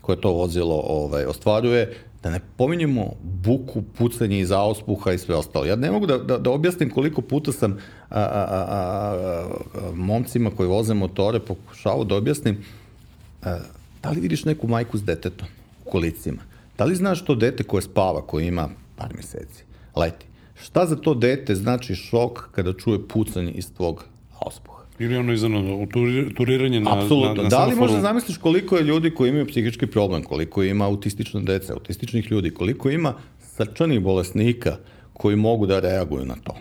koje 0.00 0.20
to 0.20 0.32
vozilo 0.32 0.82
ovaj, 0.86 1.24
ostvaruje, 1.24 1.94
da 2.22 2.30
ne 2.30 2.40
pominjemo 2.56 3.12
buku, 3.22 3.82
pucanje 3.98 4.40
iz 4.40 4.52
auspuha 4.52 5.12
i 5.12 5.18
sve 5.18 5.36
ostalo. 5.36 5.64
Ja 5.64 5.76
ne 5.76 5.90
mogu 5.90 6.06
da, 6.06 6.18
da, 6.18 6.38
da 6.38 6.50
objasnim 6.50 6.90
koliko 6.90 7.22
puta 7.22 7.52
sam 7.52 7.72
a, 8.08 8.20
a, 8.20 8.46
a, 8.50 8.66
a, 8.70 9.48
momcima 9.94 10.50
koji 10.50 10.68
voze 10.68 10.94
motore 10.94 11.40
pokušao 11.40 12.04
da 12.04 12.16
objasnim 12.16 12.64
a, 13.42 13.58
da 14.02 14.10
li 14.10 14.20
vidiš 14.20 14.44
neku 14.44 14.68
majku 14.68 14.98
s 14.98 15.04
detetom 15.04 15.48
u 15.86 15.90
kolicima? 15.90 16.42
Da 16.78 16.84
li 16.84 16.94
znaš 16.94 17.24
to 17.24 17.34
dete 17.34 17.64
koje 17.64 17.82
spava, 17.82 18.22
koje 18.26 18.46
ima 18.46 18.68
par 18.96 19.14
meseci, 19.16 19.64
leti? 19.96 20.26
Šta 20.62 20.86
za 20.86 20.96
to 20.96 21.14
dete 21.14 21.54
znači 21.54 21.94
šok 21.94 22.48
kada 22.52 22.72
čuje 22.72 23.08
pucanje 23.08 23.52
iz 23.52 23.72
tvog 23.74 24.04
auspuha? 24.38 24.69
Ili 25.00 25.16
ono 25.16 25.32
izano, 25.32 25.86
turiranje 26.36 26.80
na, 26.80 26.98
Apsolutno. 26.98 27.34
na, 27.34 27.42
na 27.42 27.48
Da 27.48 27.66
li 27.66 27.76
možda 27.76 28.00
zamisliš 28.00 28.36
koliko 28.36 28.76
je 28.76 28.84
ljudi 28.84 29.10
koji 29.10 29.28
imaju 29.28 29.46
psihički 29.46 29.86
problem, 29.86 30.22
koliko 30.22 30.62
ima 30.62 30.84
autistična 30.84 31.40
deca, 31.40 31.72
autističnih 31.72 32.30
ljudi, 32.30 32.50
koliko 32.50 32.90
ima 32.90 33.14
srčanih 33.38 34.00
bolesnika 34.00 34.76
koji 35.12 35.36
mogu 35.36 35.66
da 35.66 35.80
reaguju 35.80 36.24
na 36.24 36.34
to? 36.44 36.54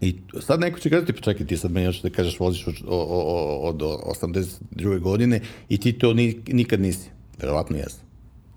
I 0.00 0.14
sad 0.40 0.60
neko 0.60 0.78
će 0.78 0.90
kazati, 0.90 1.12
pa 1.12 1.20
čekaj, 1.20 1.46
ti 1.46 1.56
sad 1.56 1.70
meni 1.70 1.86
još 1.86 2.02
da 2.02 2.10
kažeš 2.10 2.40
voziš 2.40 2.66
od, 2.66 2.76
od, 2.88 3.82
od 3.82 4.00
82. 4.22 4.98
godine 4.98 5.40
i 5.68 5.78
ti 5.78 5.92
to 5.92 6.14
ni, 6.14 6.36
nikad 6.46 6.80
nisi. 6.80 7.10
Verovatno 7.40 7.76
jesam. 7.76 8.04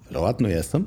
Verovatno 0.09 0.47
jesam. 0.47 0.85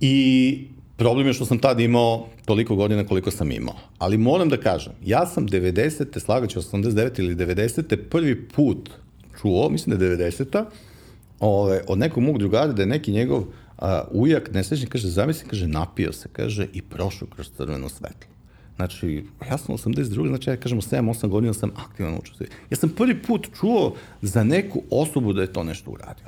I 0.00 0.66
Problem 0.96 1.26
je 1.26 1.32
što 1.32 1.46
sam 1.46 1.58
tad 1.58 1.80
imao 1.80 2.26
toliko 2.44 2.76
godina 2.76 3.06
koliko 3.06 3.30
sam 3.30 3.50
imao. 3.50 3.74
Ali 3.98 4.18
moram 4.18 4.48
da 4.48 4.56
kažem, 4.56 4.92
ja 5.04 5.26
sam 5.26 5.48
90. 5.48 6.20
slagaću 6.20 6.60
89. 6.60 7.20
ili 7.20 7.34
90. 7.34 7.96
prvi 8.10 8.48
put 8.48 8.90
čuo, 9.40 9.68
mislim 9.68 9.98
da 9.98 10.04
je 10.04 10.16
90. 10.16 10.64
Ove, 11.40 11.82
od 11.88 11.98
nekog 11.98 12.22
mog 12.22 12.38
drugara 12.38 12.72
da 12.72 12.82
je 12.82 12.86
neki 12.86 13.12
njegov 13.12 13.44
a, 13.78 14.02
ujak 14.10 14.50
nesrećnik, 14.54 14.88
kaže, 14.88 15.08
zamisli, 15.08 15.48
kaže, 15.48 15.66
napio 15.66 16.12
se, 16.12 16.28
kaže, 16.32 16.66
i 16.72 16.82
prošao 16.82 17.28
kroz 17.28 17.50
crveno 17.56 17.88
svetlo. 17.88 18.30
Znači, 18.76 19.24
ja 19.50 19.58
sam 19.58 19.76
82. 19.76 20.28
Znači, 20.28 20.50
ja 20.50 20.56
kažemo 20.56 20.80
7-8 20.80 21.28
godina 21.28 21.52
sam 21.52 21.70
aktivan 21.76 22.14
učestvuje. 22.18 22.50
Ja 22.70 22.76
sam 22.76 22.88
prvi 22.88 23.22
put 23.22 23.48
čuo 23.60 23.94
za 24.22 24.44
neku 24.44 24.82
osobu 24.90 25.32
da 25.32 25.40
je 25.40 25.52
to 25.52 25.64
nešto 25.64 25.90
uradio. 25.90 26.26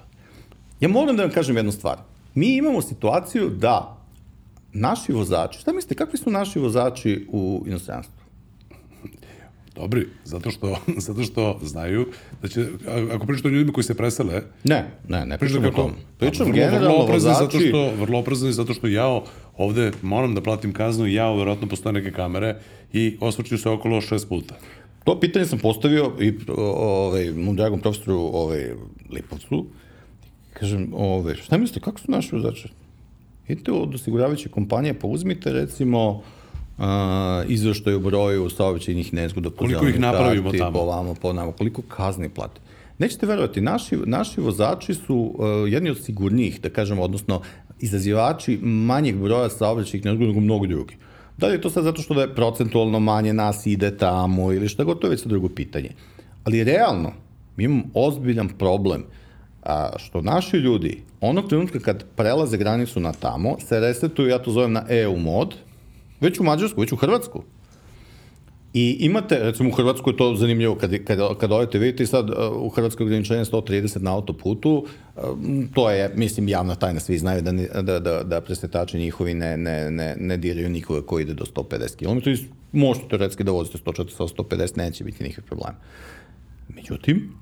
Ja 0.80 0.88
moram 0.88 1.16
da 1.16 1.22
vam 1.22 1.32
kažem 1.32 1.56
jednu 1.56 1.72
stvar. 1.72 1.98
Mi 2.34 2.56
imamo 2.56 2.82
situaciju 2.82 3.48
da 3.48 3.97
naši 4.78 5.12
vozači, 5.12 5.58
šta 5.60 5.72
mislite, 5.72 5.94
kakvi 5.94 6.18
su 6.18 6.30
naši 6.30 6.58
vozači 6.58 7.26
u 7.32 7.64
inostranstvu? 7.66 8.18
Dobri, 9.78 10.06
zato 10.24 10.50
što, 10.50 10.76
zato 11.06 11.22
što 11.22 11.58
znaju 11.62 12.06
da 12.42 12.48
će, 12.48 12.66
ako 13.12 13.26
pričate 13.26 13.48
o 13.48 13.50
ljudima 13.50 13.72
koji 13.72 13.84
se 13.84 13.94
presele... 13.94 14.42
Ne, 14.64 14.90
ne, 15.08 15.26
ne 15.26 15.38
pričam 15.38 15.64
o 15.64 15.70
tom. 15.70 15.92
Pričam 16.18 16.52
generalno 16.52 16.88
vrlo 16.88 17.06
vozači... 17.06 17.44
Zato 17.44 17.60
što, 17.60 17.90
vrlo 18.00 18.18
oprezni 18.18 18.52
zato 18.52 18.74
što 18.74 18.86
ja 18.86 19.20
ovde 19.56 19.92
moram 20.02 20.34
da 20.34 20.42
platim 20.42 20.72
kaznu 20.72 21.06
i 21.06 21.14
ja 21.14 21.32
verovatno 21.32 21.68
postoje 21.68 21.92
neke 21.92 22.10
kamere 22.12 22.56
i 22.92 23.16
osvrću 23.20 23.58
se 23.58 23.68
okolo 23.68 24.00
šest 24.00 24.28
puta. 24.28 24.54
To 25.04 25.20
pitanje 25.20 25.46
sam 25.46 25.58
postavio 25.58 26.12
i 26.20 26.34
ovaj, 26.56 27.30
mom 27.32 27.56
dragom 27.56 27.80
profesoru 27.80 28.18
ovaj, 28.18 28.70
Lipovcu. 29.10 29.66
Kažem, 30.52 30.90
ovaj, 30.94 31.34
šta 31.34 31.58
mislite, 31.58 31.80
kako 31.80 32.00
su 32.00 32.10
naši 32.10 32.34
vozači? 32.34 32.68
Idite 33.48 33.72
od 33.72 33.94
osiguravajuće 33.94 34.48
kompanije, 34.48 34.98
pa 34.98 35.06
uzmite 35.06 35.52
recimo 35.52 36.10
uh, 36.10 36.84
izveštaj 37.48 37.94
u 37.94 38.00
broju 38.00 38.50
saobraćajnih 38.50 39.14
nezgoda. 39.14 39.50
Koliko 39.50 39.88
ih 39.88 40.00
napravimo 40.00 40.44
karti, 40.44 40.58
tamo? 40.58 40.78
Po 40.78 40.84
vamo, 40.84 41.14
po 41.14 41.32
nama, 41.32 41.52
koliko 41.52 41.82
kazni 41.82 42.28
plate. 42.28 42.60
Nećete 42.98 43.26
verovati, 43.26 43.60
naši, 43.60 43.96
naši 43.96 44.40
vozači 44.40 44.94
su 44.94 45.16
uh, 45.16 45.72
jedni 45.72 45.90
od 45.90 46.04
sigurnijih, 46.04 46.60
da 46.60 46.70
kažemo, 46.70 47.02
odnosno 47.02 47.40
izazivači 47.80 48.58
manjeg 48.62 49.16
broja 49.16 49.48
saobraćajnih 49.48 50.04
nezgoda 50.04 50.28
nego 50.28 50.40
mnogo 50.40 50.66
drugi. 50.66 50.96
Da 51.38 51.46
li 51.46 51.52
je 51.52 51.60
to 51.60 51.70
sad 51.70 51.84
zato 51.84 52.02
što 52.02 52.14
da 52.14 52.20
je 52.20 52.34
procentualno 52.34 53.00
manje 53.00 53.32
nas 53.32 53.66
ide 53.66 53.96
tamo 53.96 54.52
ili 54.52 54.68
šta 54.68 54.84
god, 54.84 54.98
to 54.98 55.06
je 55.06 55.10
već 55.10 55.24
drugo 55.24 55.48
pitanje. 55.48 55.90
Ali 56.44 56.64
realno, 56.64 57.12
mi 57.56 57.64
imamo 57.64 57.84
ozbiljan 57.94 58.48
problem 58.48 59.00
uh, 59.00 59.27
a, 59.68 59.90
što 59.96 60.22
naši 60.22 60.56
ljudi, 60.56 61.02
onog 61.20 61.48
trenutka 61.48 61.78
kad 61.80 62.04
prelaze 62.16 62.56
granicu 62.56 63.00
na 63.00 63.12
tamo, 63.12 63.56
se 63.60 63.80
resetuju, 63.80 64.28
ja 64.28 64.38
to 64.38 64.50
zovem 64.50 64.72
na 64.72 64.84
EU 64.88 65.16
mod, 65.16 65.54
već 66.20 66.40
u 66.40 66.44
Mađarsku, 66.44 66.80
već 66.80 66.92
u 66.92 66.96
Hrvatsku. 66.96 67.42
I 68.74 68.96
imate, 69.00 69.38
recimo 69.38 69.68
u 69.68 69.72
Hrvatskoj 69.72 70.16
to 70.16 70.34
zanimljivo, 70.36 70.74
kad, 70.74 71.04
kad, 71.04 71.18
kad 71.38 71.52
odete, 71.52 71.78
vidite 71.78 72.06
sad 72.06 72.30
u 72.54 72.68
Hrvatskoj 72.68 73.04
ograničenje 73.04 73.44
130 73.44 74.02
na 74.02 74.14
autoputu, 74.14 74.86
to 75.74 75.90
je, 75.90 76.12
mislim, 76.14 76.48
javna 76.48 76.74
tajna, 76.74 77.00
svi 77.00 77.18
znaju 77.18 77.42
da, 77.42 77.52
da, 77.82 77.98
da, 77.98 78.22
da 78.22 78.40
presetači 78.40 78.98
njihovi 78.98 79.34
ne, 79.34 79.56
ne, 79.56 79.90
ne, 79.90 80.16
ne 80.20 80.36
diraju 80.36 80.68
nikoga 80.68 81.02
koji 81.02 81.22
ide 81.22 81.34
do 81.34 81.44
150 81.44 81.96
km 81.96 82.30
i 82.30 82.36
možete 82.72 83.08
teoretski 83.08 83.44
da 83.44 83.52
vozite 83.52 83.78
140, 83.78 84.34
150, 84.36 84.78
neće 84.78 85.04
biti 85.04 85.24
nikakve 85.24 85.46
problema. 85.46 85.76
Međutim, 86.68 87.32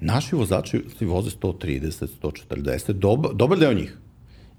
Naši 0.00 0.36
vozači 0.36 0.82
voze 1.00 1.30
130, 1.30 2.06
140, 2.22 2.92
dobar, 2.92 3.34
dobar 3.34 3.58
deo 3.58 3.72
njih. 3.72 3.98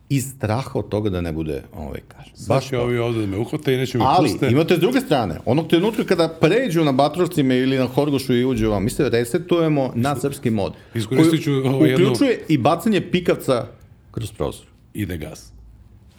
Iz 0.09 0.31
straha 0.35 0.79
od 0.79 0.89
toga 0.89 1.09
da 1.09 1.21
ne 1.21 1.31
bude 1.31 1.63
ovaj 1.73 2.01
kažem. 2.07 2.33
Baš 2.47 2.71
je 2.71 2.79
ovi 2.79 2.97
ovde 2.97 3.19
da 3.19 3.27
me 3.27 3.37
uhvate 3.37 3.73
i 3.73 3.77
neće 3.77 3.97
me 3.97 4.03
Ali, 4.07 4.29
puste. 4.29 4.45
Ali, 4.45 4.53
imate 4.53 4.75
s 4.75 4.79
druge 4.79 5.01
strane, 5.01 5.39
onog 5.45 5.67
trenutka 5.67 6.03
kada 6.03 6.27
pređu 6.27 6.83
na 6.83 6.91
Batrovcima 6.91 7.53
ili 7.53 7.77
na 7.77 7.85
Horgošu 7.85 8.33
i 8.33 8.45
uđu 8.45 8.69
vam, 8.69 8.83
mi 8.83 8.89
se 8.89 9.09
resetujemo 9.09 9.91
na 9.95 10.15
srpski 10.15 10.49
mod. 10.49 10.73
Iskoristit 10.95 11.43
ću 11.43 11.51
ovo 11.51 11.85
jedno... 11.85 12.05
Uključuje 12.05 12.39
i 12.47 12.57
bacanje 12.57 13.01
pikavca 13.11 13.67
kroz 14.11 14.31
prozor. 14.31 14.65
Ide 14.93 15.17
gas. 15.17 15.56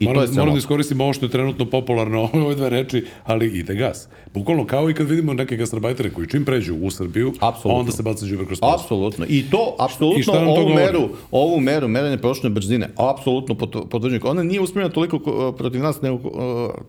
I 0.01 0.05
moram, 0.05 0.27
to 0.27 0.33
je 0.33 0.37
moram 0.37 0.55
da 0.55 0.59
iskoristim 0.59 1.01
ovo 1.01 1.13
što 1.13 1.27
je 1.27 1.31
trenutno 1.31 1.65
popularno, 1.65 2.23
ove 2.33 2.55
dve 2.55 2.71
reči, 2.71 3.05
ali 3.25 3.47
ide 3.47 3.75
gas. 3.75 4.09
Bukvalno 4.35 4.67
kao 4.67 4.91
i 4.91 4.95
kad 4.95 5.09
vidimo 5.09 5.35
neke 5.35 5.57
gastrobajtere 5.57 6.11
koji 6.11 6.27
čim 6.27 6.45
pređu 6.45 6.77
u 6.83 6.91
Srbiju, 6.91 7.33
apsolutno. 7.41 7.81
onda 7.81 7.93
se 7.93 8.03
baca 8.03 8.27
žive 8.27 8.47
kroz. 8.47 8.59
Apsolutno. 8.63 9.27
I 9.29 9.45
to, 9.51 9.77
apsolutno, 9.79 10.35
I 10.35 10.47
ovu 10.47 10.75
meru, 10.75 11.09
ovu 11.31 11.61
meru, 11.61 11.89
merenje 11.89 12.19
prošle 12.19 12.51
brzine, 12.51 12.89
apsolutno 12.97 13.55
potvrđujem. 13.91 14.23
Ona 14.25 14.43
nije 14.43 14.61
usmjerena 14.61 14.95
toliko 14.95 15.53
protiv 15.53 15.83
nas, 15.83 16.03
nego 16.03 16.19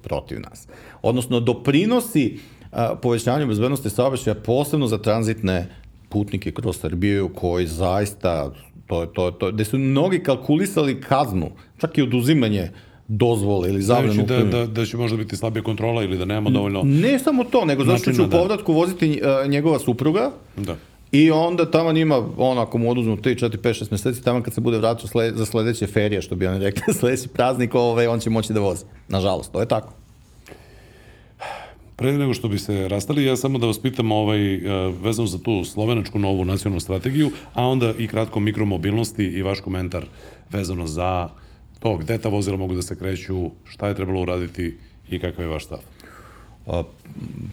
protiv 0.03 0.39
nas. 0.39 0.67
Odnosno, 1.01 1.39
doprinosi 1.39 2.39
a, 2.71 2.95
povećanju 2.95 3.47
bezbednosti 3.47 3.89
saobraćaja, 3.89 4.35
posebno 4.35 4.87
za 4.87 4.97
tranzitne 4.97 5.69
putnike 6.09 6.51
kroz 6.51 6.77
Srbiju 6.77 7.29
koji 7.35 7.67
zaista, 7.67 8.51
to, 8.87 9.05
to, 9.05 9.31
to, 9.31 9.51
gde 9.51 9.65
su 9.65 9.77
mnogi 9.77 10.19
kalkulisali 10.19 11.01
kaznu, 11.01 11.51
čak 11.77 11.97
i 11.97 12.01
oduzimanje 12.01 12.71
dozvole 13.09 13.69
ili 13.69 13.81
zabranu 13.81 14.23
da, 14.23 14.43
da, 14.43 14.65
da 14.65 14.85
će 14.85 14.97
možda 14.97 15.17
biti 15.17 15.37
slabija 15.37 15.63
kontrola 15.63 16.03
ili 16.03 16.17
da 16.17 16.25
nema 16.25 16.49
dovoljno... 16.49 16.81
Ne 16.83 17.19
samo 17.19 17.43
to, 17.43 17.65
nego 17.65 17.83
zato 17.83 17.97
što 17.97 18.13
će 18.13 18.21
u 18.21 18.27
da. 18.27 18.37
povratku 18.37 18.73
voziti 18.73 19.21
uh, 19.43 19.49
njegova 19.49 19.79
supruga, 19.79 20.31
da. 20.57 20.75
I 21.11 21.31
onda 21.31 21.71
tamo 21.71 21.91
ima, 21.91 22.27
ono, 22.37 22.61
ako 22.61 22.77
mu 22.77 22.91
oduzmu 22.91 23.17
3, 23.17 23.45
4, 23.45 23.57
5, 23.57 23.83
6 23.83 23.91
meseci, 23.91 24.23
tamo 24.23 24.43
kad 24.43 24.53
se 24.53 24.61
bude 24.61 24.77
vratio 24.77 25.07
sled, 25.07 25.35
za 25.35 25.45
sledeće 25.45 25.87
ferije, 25.87 26.21
što 26.21 26.35
bi 26.35 26.47
on 26.47 26.61
rekli, 26.61 26.93
sledeći 26.99 27.27
praznik, 27.27 27.75
ovaj, 27.75 28.07
on 28.07 28.19
će 28.19 28.29
moći 28.29 28.53
da 28.53 28.59
vozi. 28.59 28.85
Nažalost, 29.07 29.51
to 29.51 29.59
je 29.59 29.67
tako. 29.67 29.93
Pre 31.95 32.17
nego 32.17 32.33
što 32.33 32.47
bi 32.47 32.59
se 32.59 32.87
rastali, 32.87 33.25
ja 33.25 33.35
samo 33.35 33.59
da 33.59 33.65
vas 33.65 33.79
pitam 33.79 34.11
ovaj, 34.11 34.53
e, 34.53 34.59
vezano 35.01 35.27
za 35.27 35.37
tu 35.37 35.63
slovenačku 35.63 36.19
novu 36.19 36.45
nacionalnu 36.45 36.79
strategiju, 36.79 37.31
a 37.53 37.67
onda 37.67 37.93
i 37.97 38.07
kratko 38.07 38.39
mikromobilnosti 38.39 39.23
i 39.23 39.41
vaš 39.41 39.59
komentar 39.59 40.05
vezano 40.51 40.87
za 40.87 41.29
to 41.79 41.97
gde 41.97 42.17
ta 42.17 42.29
vozila 42.29 42.57
mogu 42.57 42.75
da 42.75 42.81
se 42.81 42.95
kreću, 42.95 43.51
šta 43.63 43.87
je 43.87 43.95
trebalo 43.95 44.21
uraditi 44.21 44.77
i 45.09 45.19
kakav 45.19 45.45
je 45.45 45.51
vaš 45.51 45.65
stav? 45.65 45.79
a, 46.69 46.83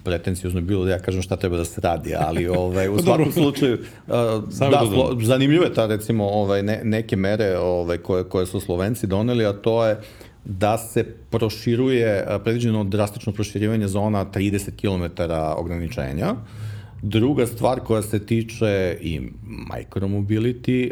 pretencijozno 0.05 0.61
bilo 0.61 0.85
da 0.85 0.91
ja 0.91 0.99
kažem 0.99 1.23
šta 1.23 1.37
treba 1.37 1.57
da 1.57 1.65
se 1.65 1.81
radi, 1.81 2.15
ali 2.19 2.49
ovaj, 2.59 2.89
u 2.89 2.99
svakom 2.99 3.33
slučaju 3.33 3.79
a, 4.09 4.41
da, 4.71 4.83
slo, 4.93 5.19
zanimljivo 5.23 5.65
je 5.65 5.75
ta 5.75 5.87
recimo 5.87 6.25
ovaj, 6.25 6.63
ne, 6.63 6.81
neke 6.85 7.17
mere 7.17 7.59
ovaj, 7.59 7.99
koje, 7.99 8.25
koje 8.25 8.47
su 8.47 8.61
Slovenci 8.61 9.07
doneli, 9.07 9.47
a 9.47 9.53
to 9.53 9.87
je 9.87 10.01
da 10.45 10.79
se 10.79 11.05
proširuje, 11.31 12.27
predviđeno 12.45 12.85
drastično 12.85 13.33
proširivanje 13.33 13.89
zona 13.89 14.25
30 14.25 14.71
km 14.81 15.23
ograničenja. 15.57 16.35
Druga 17.03 17.47
stvar 17.47 17.81
koja 17.81 18.03
se 18.03 18.27
tiče 18.27 18.99
i 19.01 19.21
micromobility, 19.47 20.91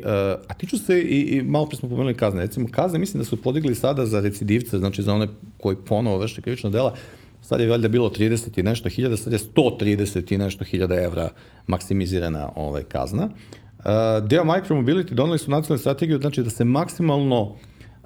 a 0.49 0.55
tiču 0.55 0.79
se 0.79 1.01
i, 1.01 1.21
i 1.21 1.43
malo 1.43 1.67
pre 1.67 1.77
smo 1.77 1.89
pomenuli 1.89 2.15
kazne. 2.15 2.41
Recimo, 2.41 2.69
kazne 2.71 2.99
mislim 2.99 3.19
da 3.19 3.25
su 3.25 3.43
podigli 3.43 3.75
sada 3.75 4.07
za 4.07 4.21
recidivce, 4.21 4.79
znači 4.79 5.03
za 5.03 5.15
one 5.15 5.29
koji 5.59 5.77
ponovo 5.77 6.19
vrše 6.19 6.43
krivična 6.43 6.71
dela, 6.71 6.95
sad 7.43 7.61
je 7.61 7.69
valjda 7.69 7.89
bilo 7.89 8.11
30 8.11 8.61
i 8.61 8.63
nešto 8.63 8.89
hiljada, 8.89 9.17
sad 9.17 9.33
je 9.33 9.39
130 9.39 10.35
i 10.35 10.39
nešto 10.39 10.65
hiljada 10.65 11.03
evra 11.03 11.31
maksimizirana 11.67 12.51
ovaj, 12.57 12.83
kazna. 12.83 13.25
Uh, 13.25 14.29
deo 14.29 14.45
Micromobility 14.45 15.13
donali 15.13 15.39
su 15.39 15.51
nacionalnu 15.51 15.79
strategiju, 15.79 16.19
znači 16.19 16.43
da 16.43 16.51
se 16.51 16.65
maksimalno 16.65 17.57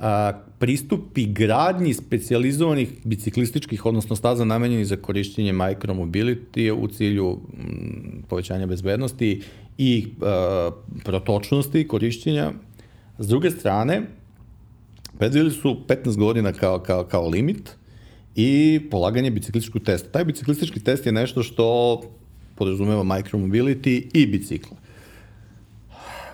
a, 0.00 0.32
pristupi 0.58 1.26
gradnji 1.26 1.94
specializovanih 1.94 2.92
biciklističkih, 3.04 3.86
odnosno 3.86 4.16
staza 4.16 4.44
namenjenih 4.44 4.86
za 4.86 4.96
korišćenje 4.96 5.52
micromobility 5.52 6.72
u 6.72 6.88
cilju 6.88 7.38
m, 7.58 8.22
povećanja 8.28 8.66
bezbednosti 8.66 9.42
i 9.78 10.06
a, 10.22 10.70
protočnosti 11.04 11.88
korišćenja. 11.88 12.52
S 13.18 13.28
druge 13.28 13.50
strane, 13.50 14.02
predvili 15.18 15.50
su 15.50 15.76
15 15.88 16.16
godina 16.16 16.52
kao, 16.52 16.78
kao, 16.78 17.04
kao 17.04 17.28
limit 17.28 17.70
i 18.36 18.80
polaganje 18.90 19.30
biciklističkog 19.30 19.82
testa. 19.82 20.08
Taj 20.08 20.24
biciklistički 20.24 20.80
test 20.80 21.06
je 21.06 21.12
nešto 21.12 21.42
što 21.42 22.00
podrazumeva 22.54 23.02
micromobility 23.02 24.10
i 24.14 24.26
bicikla. 24.26 24.76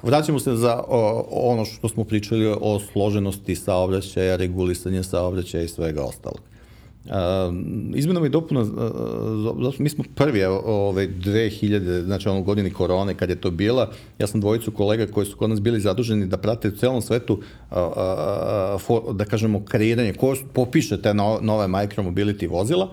Vraćamo 0.04 0.38
se 0.38 0.56
za 0.56 0.82
o, 0.88 1.24
ono 1.30 1.64
što 1.64 1.88
smo 1.88 2.04
pričali 2.04 2.46
o 2.60 2.80
složenosti 2.92 3.56
saobraćaja, 3.56 4.36
regulisanje 4.36 5.02
saobraćaja 5.02 5.64
i 5.64 5.68
svega 5.68 6.02
ostalog. 6.02 6.40
Uh, 7.04 7.10
izmenama 7.94 8.26
i 8.26 8.28
dopuna, 8.28 8.60
uh, 8.60 9.74
mi 9.78 9.88
smo 9.88 10.04
prvi 10.14 10.44
ove 10.44 11.08
2000, 11.08 12.04
znači 12.04 12.28
ono 12.28 12.42
godini 12.42 12.70
korone 12.70 13.14
kad 13.14 13.30
je 13.30 13.40
to 13.40 13.50
bila, 13.50 13.90
ja 14.18 14.26
sam 14.26 14.40
dvojicu 14.40 14.70
kolega 14.70 15.06
koji 15.06 15.26
su 15.26 15.36
kod 15.36 15.50
nas 15.50 15.60
bili 15.60 15.80
zaduženi 15.80 16.26
da 16.26 16.36
prate 16.36 16.68
u 16.68 16.76
celom 16.76 17.02
svetu, 17.02 17.34
uh, 17.34 17.76
uh, 17.76 18.80
for, 18.80 19.14
da 19.14 19.24
kažemo, 19.24 19.64
kreiranje, 19.64 20.12
ko 20.12 20.34
popiše 20.52 21.02
te 21.02 21.14
no, 21.14 21.38
nove 21.42 21.66
micromobility 21.66 22.50
vozila 22.50 22.90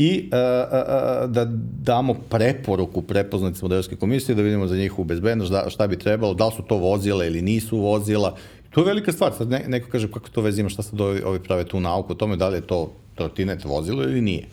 i 0.00 0.30
uh, 0.32 0.32
uh, 0.32 1.30
da 1.30 1.44
damo 1.82 2.14
preporuku 2.14 3.02
prepoznati 3.02 3.58
modelske 3.62 3.96
komisije, 3.96 4.34
da 4.34 4.42
vidimo 4.42 4.66
za 4.66 4.76
njihovu 4.76 5.04
bezbednost, 5.04 5.52
da, 5.52 5.66
šta 5.70 5.86
bi 5.86 5.98
trebalo, 5.98 6.34
da 6.34 6.46
li 6.46 6.52
su 6.56 6.62
to 6.62 6.76
vozila 6.76 7.24
ili 7.24 7.42
nisu 7.42 7.78
vozila. 7.78 8.36
To 8.70 8.80
je 8.80 8.86
velika 8.86 9.12
stvar. 9.12 9.32
Sad 9.32 9.50
ne, 9.50 9.64
neko 9.68 9.90
kaže 9.90 10.08
kako 10.12 10.28
to 10.28 10.40
veze 10.40 10.60
ima, 10.60 10.70
šta 10.70 10.82
sad 10.82 11.00
ovi, 11.00 11.22
ovi 11.22 11.40
prave 11.40 11.64
tu 11.64 11.80
nauku 11.80 12.12
o 12.12 12.16
tome, 12.16 12.36
da 12.36 12.48
li 12.48 12.56
je 12.56 12.66
to 12.66 12.92
trotinet 13.14 13.64
vozilo 13.64 14.02
ili 14.02 14.20
nije. 14.20 14.46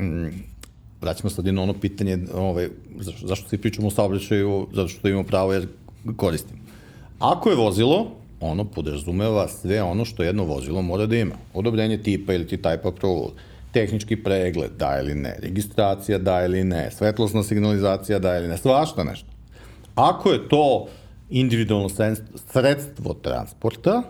Mm, 0.00 0.28
vraćamo 1.00 1.30
sad 1.30 1.46
jedno 1.46 1.62
ono 1.62 1.74
pitanje, 1.74 2.18
ovaj, 2.34 2.68
zašto, 3.00 3.26
zašto 3.26 3.48
svi 3.48 3.58
pričamo 3.58 3.88
o 3.88 3.90
saobraćaju, 3.90 4.66
zato 4.72 4.88
što 4.88 5.08
imamo 5.08 5.24
pravo 5.24 5.52
jer 5.52 5.66
koristim. 6.16 6.56
Ako 7.18 7.50
je 7.50 7.56
vozilo, 7.56 8.06
ono 8.40 8.64
podrazumeva 8.64 9.48
sve 9.48 9.82
ono 9.82 10.04
što 10.04 10.22
jedno 10.22 10.44
vozilo 10.44 10.82
mora 10.82 11.06
da 11.06 11.16
ima. 11.16 11.34
Odobrenje 11.54 11.98
tipa 12.02 12.34
ili 12.34 12.46
ti 12.46 12.56
type 12.56 12.88
approval, 12.88 13.30
tehnički 13.74 14.16
pregled, 14.16 14.70
da 14.78 15.00
ili 15.00 15.14
ne, 15.14 15.36
registracija, 15.42 16.18
da 16.18 16.44
ili 16.44 16.64
ne, 16.64 16.90
svetlosna 16.90 17.42
signalizacija, 17.42 18.18
da 18.18 18.36
ili 18.38 18.48
ne, 18.48 18.56
svašta 18.56 19.04
nešto. 19.04 19.28
Ako 19.94 20.30
je 20.30 20.48
to 20.48 20.86
individualno 21.30 21.88
sredstvo 22.52 23.14
transporta, 23.14 24.02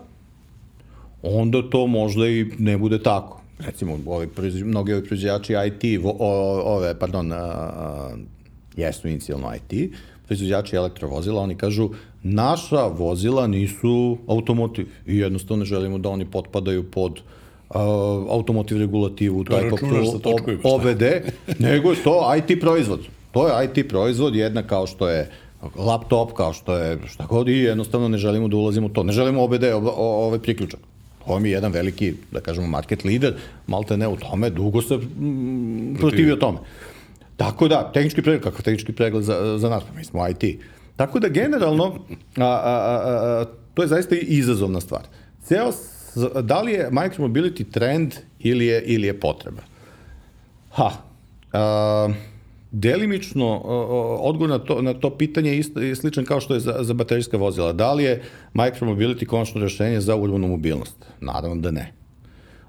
onda 1.21 1.69
to 1.69 1.87
možda 1.87 2.27
i 2.27 2.45
ne 2.57 2.77
bude 2.77 3.03
tako 3.03 3.41
recimo, 3.59 3.99
ovi 4.05 4.29
mnogi 4.63 4.93
ovi 4.93 5.05
proizvođači 5.05 5.53
IT, 5.67 6.01
o, 6.03 6.15
ove, 6.75 6.99
pardon, 6.99 7.31
a, 7.31 7.35
a, 7.35 8.15
jesu 8.77 9.07
inicijalno 9.07 9.51
IT, 9.55 9.91
proizvođači 10.25 10.75
elektrovozila, 10.75 11.41
oni 11.41 11.55
kažu 11.55 11.89
naša 12.23 12.87
vozila 12.87 13.47
nisu 13.47 14.17
automotiv 14.27 14.87
i 15.05 15.17
jednostavno 15.17 15.65
želimo 15.65 15.97
da 15.97 16.09
oni 16.09 16.25
potpadaju 16.25 16.91
pod 16.91 17.11
uh, 17.11 17.25
automotiv 18.29 18.77
regulativu, 18.77 19.43
taj 19.43 19.69
OBD, 20.63 21.03
nego 21.59 21.91
je 21.91 22.03
to 22.03 22.33
IT 22.37 22.59
proizvod. 22.59 22.99
To 23.31 23.47
je 23.47 23.65
IT 23.65 23.89
proizvod, 23.89 24.35
jedna 24.35 24.63
kao 24.63 24.87
što 24.87 25.09
je 25.09 25.29
laptop, 25.75 26.33
kao 26.33 26.53
što 26.53 26.77
je 26.77 26.99
šta 27.07 27.25
god 27.25 27.47
i 27.47 27.57
jednostavno 27.57 28.07
ne 28.07 28.17
želimo 28.17 28.47
da 28.47 28.57
ulazimo 28.57 28.87
u 28.87 28.89
to. 28.89 29.03
Ne 29.03 29.13
želimo 29.13 29.43
OBD, 29.43 29.63
ovaj 29.97 30.39
priključak. 30.39 30.79
Ovo 31.25 31.39
mi 31.39 31.49
je 31.49 31.53
jedan 31.53 31.71
veliki, 31.71 32.13
da 32.31 32.39
kažemo, 32.41 32.67
market 32.67 33.03
lider, 33.03 33.33
malte 33.67 33.97
ne 33.97 34.07
u 34.07 34.15
tome, 34.15 34.49
dugo 34.49 34.81
se 34.81 34.97
mm, 34.97 35.95
protivio 35.99 36.35
tome. 36.35 36.57
Tako 37.37 37.67
da, 37.67 37.91
tehnički 37.93 38.21
pregled, 38.21 38.43
kakav 38.43 38.61
tehnički 38.61 38.93
pregled 38.93 39.23
za, 39.23 39.57
za 39.57 39.69
nas, 39.69 39.83
pa 39.83 39.97
mi 39.97 40.03
smo 40.03 40.27
IT. 40.27 40.43
Tako 40.95 41.19
da, 41.19 41.27
generalno, 41.27 41.95
a, 42.37 42.45
a, 42.45 42.45
a, 42.45 43.01
a, 43.41 43.45
to 43.73 43.81
je 43.81 43.87
zaista 43.87 44.15
izazovna 44.15 44.81
stvar. 44.81 45.01
Ceo, 45.43 45.71
da 46.41 46.61
li 46.61 46.71
je 46.71 46.89
micromobility 46.91 47.71
trend 47.71 48.15
ili 48.39 48.65
je, 48.65 48.81
ili 48.81 49.07
je 49.07 49.19
potreba? 49.19 49.61
Ha, 50.71 50.91
a, 51.53 52.09
delimično 52.71 53.57
odgovor 54.19 54.49
na 54.49 54.59
to, 54.59 54.81
na 54.81 54.93
to 54.93 55.09
pitanje 55.17 55.49
je, 55.49 55.59
isto, 55.59 55.81
je 55.81 55.95
sličan 55.95 56.25
kao 56.25 56.39
što 56.39 56.53
je 56.53 56.59
za, 56.59 56.77
za 56.81 56.93
baterijska 56.93 57.37
vozila. 57.37 57.73
Da 57.73 57.93
li 57.93 58.03
je 58.03 58.23
micromobility 58.53 59.25
konačno 59.25 59.61
rešenje 59.61 60.01
za 60.01 60.15
urbanu 60.15 60.47
mobilnost? 60.47 61.05
Naravno 61.21 61.55
da 61.55 61.71
ne. 61.71 61.91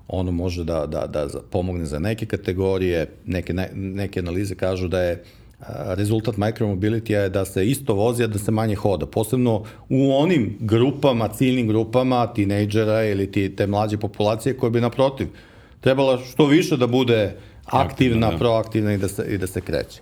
Ono 0.08 0.30
može 0.32 0.64
da, 0.64 0.86
da, 0.86 1.06
da 1.06 1.28
pomogne 1.50 1.84
za 1.86 1.98
neke 1.98 2.26
kategorije, 2.26 3.06
neke, 3.26 3.52
ne, 3.52 3.70
neke 3.74 4.20
analize 4.20 4.54
kažu 4.54 4.88
da 4.88 5.00
je 5.00 5.24
rezultat 5.94 6.36
micromobility 6.36 7.12
je 7.12 7.28
da 7.28 7.44
se 7.44 7.66
isto 7.66 7.94
vozi, 7.94 8.24
a 8.24 8.26
da 8.26 8.38
se 8.38 8.50
manje 8.50 8.74
hoda. 8.74 9.06
Posebno 9.06 9.62
u 9.88 10.16
onim 10.16 10.56
grupama, 10.60 11.28
ciljnim 11.28 11.68
grupama, 11.68 12.26
tinejdžera 12.26 13.04
ili 13.04 13.32
ti, 13.32 13.56
te 13.56 13.66
mlađe 13.66 13.98
populacije 13.98 14.56
koje 14.56 14.70
bi 14.70 14.80
naprotiv 14.80 15.28
trebala 15.80 16.18
što 16.18 16.46
više 16.46 16.76
da 16.76 16.86
bude 16.86 17.36
aktivna, 17.64 18.30
da. 18.30 18.38
proaktivna 18.38 18.94
i 18.94 18.98
da 18.98 19.08
se, 19.08 19.26
i 19.28 19.38
da 19.38 19.46
se 19.46 19.60
kreće. 19.60 20.00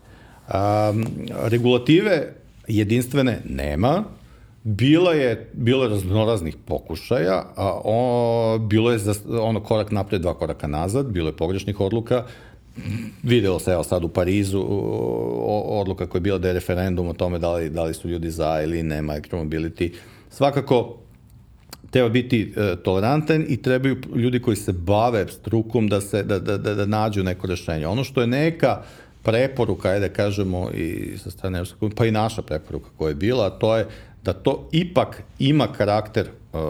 Um, 0.48 1.06
regulative 1.50 2.32
jedinstvene 2.68 3.40
nema, 3.44 4.04
Bila 4.66 5.12
je, 5.12 5.50
bilo 5.52 5.84
je 5.84 5.90
raznoraznih 5.90 6.56
pokušaja, 6.66 7.44
a 7.56 7.80
o, 7.84 8.58
bilo 8.58 8.92
je 8.92 8.98
za, 8.98 9.14
ono 9.28 9.60
korak 9.60 9.90
napred, 9.90 10.22
dva 10.22 10.34
koraka 10.34 10.66
nazad, 10.66 11.06
bilo 11.12 11.28
je 11.28 11.36
pogrešnih 11.36 11.80
odluka, 11.80 12.24
videlo 13.22 13.58
se 13.58 13.70
evo 13.70 13.84
sad 13.84 14.04
u 14.04 14.08
Parizu 14.08 14.66
odluka 15.66 16.06
koja 16.06 16.18
je 16.18 16.22
bila 16.22 16.38
da 16.38 16.48
je 16.48 16.54
referendum 16.54 17.08
o 17.08 17.12
tome 17.12 17.38
da 17.38 17.52
li, 17.52 17.70
da 17.70 17.84
li 17.84 17.94
su 17.94 18.08
ljudi 18.08 18.30
za 18.30 18.62
ili 18.62 18.82
ne 18.82 19.02
micromobility. 19.02 19.92
Svakako, 20.30 20.96
treba 21.90 22.08
biti 22.08 22.52
e, 22.56 22.76
tolerantan 22.76 23.44
i 23.48 23.62
trebaju 23.62 23.96
ljudi 24.14 24.42
koji 24.42 24.56
se 24.56 24.72
bave 24.72 25.26
strukom 25.28 25.88
da, 25.88 26.00
se, 26.00 26.22
da, 26.22 26.38
da, 26.38 26.58
da, 26.58 26.74
da 26.74 26.86
nađu 26.86 27.22
neko 27.22 27.46
rešenje. 27.46 27.86
Ono 27.86 28.04
što 28.04 28.20
je 28.20 28.26
neka 28.26 28.82
preporuka, 29.22 29.88
ajde 29.88 30.08
da 30.08 30.14
kažemo 30.14 30.70
i 30.70 31.18
sa 31.18 31.30
strane 31.30 31.62
pa 31.96 32.06
i 32.06 32.10
naša 32.10 32.42
preporuka 32.42 32.90
koja 32.96 33.08
je 33.08 33.14
bila, 33.14 33.50
to 33.50 33.76
je 33.76 33.86
da 34.24 34.32
to 34.32 34.68
ipak 34.72 35.22
ima 35.38 35.66
karakter 35.72 36.28
Uh, 36.54 36.60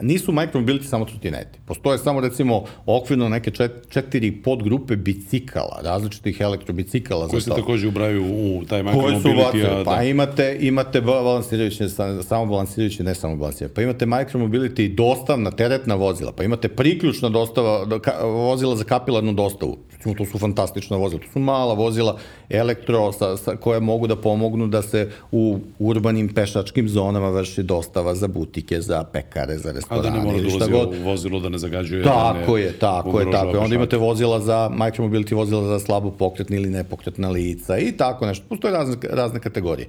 nisu 0.00 0.32
micromobility 0.32 0.82
samo 0.82 1.04
trotineti. 1.04 1.58
Postoje 1.66 1.98
samo 1.98 2.20
recimo 2.20 2.64
okvirno 2.86 3.28
neke 3.28 3.50
čet, 3.50 3.72
četiri 3.88 4.32
podgrupe 4.32 4.96
bicikala, 4.96 5.80
različitih 5.82 6.40
elektrobicikala. 6.40 7.28
Koji 7.28 7.42
se 7.42 7.50
takođe 7.50 7.88
ubraju 7.88 8.24
u 8.24 8.64
taj 8.68 8.82
micromobility. 8.82 9.80
A, 9.80 9.84
pa 9.84 9.96
da. 9.96 10.02
imate, 10.02 10.58
imate 10.60 11.00
balansirajuće, 11.00 11.88
samo 12.22 12.46
balansirajuće, 12.46 13.04
ne 13.04 13.14
samo 13.14 13.36
balansirajuće. 13.36 13.74
Pa 13.74 13.82
imate 13.82 14.06
micromobility 14.06 14.94
dostavna, 14.94 15.50
teretna 15.50 15.94
vozila. 15.94 16.32
Pa 16.32 16.44
imate 16.44 16.68
priključna 16.68 17.28
dostava, 17.28 18.00
ka, 18.00 18.12
vozila 18.24 18.76
za 18.76 18.84
kapilarnu 18.84 19.32
dostavu. 19.32 19.78
Recimo, 19.98 20.14
to 20.14 20.24
su 20.24 20.38
fantastična 20.38 20.96
vozila. 20.96 21.22
To 21.22 21.28
su 21.32 21.38
mala 21.38 21.74
vozila 21.74 22.16
elektro 22.50 23.12
sa, 23.12 23.36
sa, 23.36 23.56
koje 23.56 23.80
mogu 23.80 24.06
da 24.06 24.16
pomognu 24.16 24.66
da 24.66 24.82
se 24.82 25.10
u 25.32 25.58
urbanim 25.78 26.28
pešačkim 26.34 26.88
zonama 26.88 27.30
vrši 27.30 27.62
dostava 27.62 28.14
za 28.14 28.28
butike, 28.28 28.80
za 28.80 29.04
pekare, 29.04 29.58
za 29.58 29.72
restorane. 29.72 30.08
A 30.08 30.10
da 30.10 30.18
ne 30.18 30.24
mora 30.24 30.58
da 30.58 30.66
god. 30.66 30.94
vozilo 31.04 31.40
da 31.40 31.48
ne 31.48 31.58
zagađuje. 31.58 32.04
Tako 32.04 32.38
da 32.38 32.54
ne 32.54 32.62
je, 32.62 32.78
tako 32.78 33.20
je, 33.20 33.30
tako 33.30 33.50
je. 33.50 33.58
Onda 33.58 33.74
imate 33.74 33.96
vozila 33.96 34.40
za, 34.40 34.70
micromobility 34.72 35.34
vozila 35.34 35.66
za 35.66 35.78
slabo 35.78 36.10
pokretne 36.10 36.56
ili 36.56 36.70
nepokretna 36.70 37.30
lica 37.30 37.78
i 37.78 37.92
tako 37.92 38.26
nešto. 38.26 38.44
Postoje 38.48 38.72
razne, 38.72 38.96
razne 39.10 39.40
kategorije. 39.40 39.88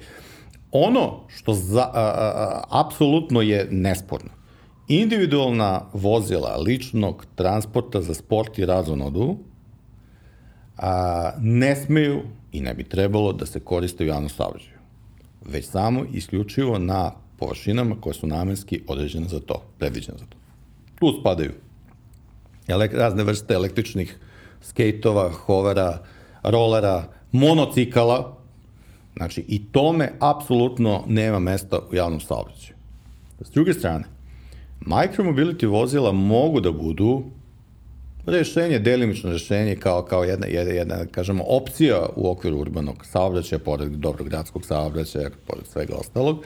Ono 0.72 1.20
što 1.28 1.54
za, 1.54 1.82
a, 1.82 1.90
a, 1.94 2.64
apsolutno 2.70 3.42
je 3.42 3.68
nesporno, 3.72 4.30
individualna 4.88 5.82
vozila 5.94 6.58
ličnog 6.58 7.26
transporta 7.36 8.02
za 8.02 8.14
sport 8.14 8.60
i 8.60 8.66
razonodu 8.66 9.38
a, 10.80 11.32
ne 11.40 11.76
smeju 11.76 12.22
i 12.52 12.62
ne 12.62 12.74
bi 12.74 12.84
trebalo 12.84 13.34
da 13.34 13.46
se 13.46 13.60
koriste 13.60 14.04
u 14.04 14.08
javnom 14.08 14.30
saobraćaju, 14.30 14.78
već 15.46 15.66
samo 15.66 16.06
isključivo 16.14 16.80
na 16.80 17.12
površinama 17.38 17.96
koje 18.02 18.14
su 18.14 18.28
namenski 18.28 18.82
određene 18.88 19.28
za 19.28 19.40
to, 19.40 19.64
predviđene 19.78 20.18
za 20.18 20.26
to. 20.26 20.38
Tu 21.00 21.20
spadaju 21.20 21.52
elek, 22.68 22.94
razne 22.94 23.24
vrste 23.24 23.54
električnih 23.54 24.18
skejtova, 24.62 25.30
hovera, 25.30 26.04
rolera, 26.44 27.04
monocikala, 27.32 28.38
znači 29.16 29.46
i 29.48 29.66
tome 29.72 30.12
apsolutno 30.20 31.04
nema 31.08 31.40
mesta 31.40 31.80
u 31.92 31.96
javnom 31.96 32.20
saobraćaju. 32.20 32.76
S 33.42 33.52
druge 33.52 33.74
strane, 33.74 34.04
micromobility 34.80 35.68
vozila 35.68 36.12
mogu 36.12 36.60
da 36.62 36.72
budu 36.72 37.24
rešenje, 38.26 38.80
delimično 38.80 39.32
rešenje 39.32 39.76
kao, 39.76 40.02
kao 40.02 40.24
jedna, 40.24 40.48
jedna, 40.48 40.74
jedna, 40.74 41.06
kažemo, 41.12 41.44
opcija 41.48 42.06
u 42.16 42.32
okviru 42.32 42.58
urbanog 42.58 43.06
saobraćaja, 43.06 43.60
pored 43.60 43.92
dobrog 43.92 44.30
gradskog 44.30 44.66
saobraćaja, 44.66 45.30
pored 45.48 45.66
svega 45.68 45.96
ostalog, 45.96 46.44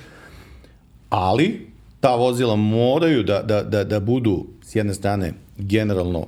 ali 1.09 1.67
ta 1.99 2.15
vozila 2.15 2.55
moraju 2.55 3.23
da, 3.23 3.41
da, 3.41 3.63
da, 3.63 3.83
da 3.83 3.99
budu 3.99 4.45
s 4.63 4.75
jedne 4.75 4.93
strane 4.93 5.33
generalno 5.57 6.27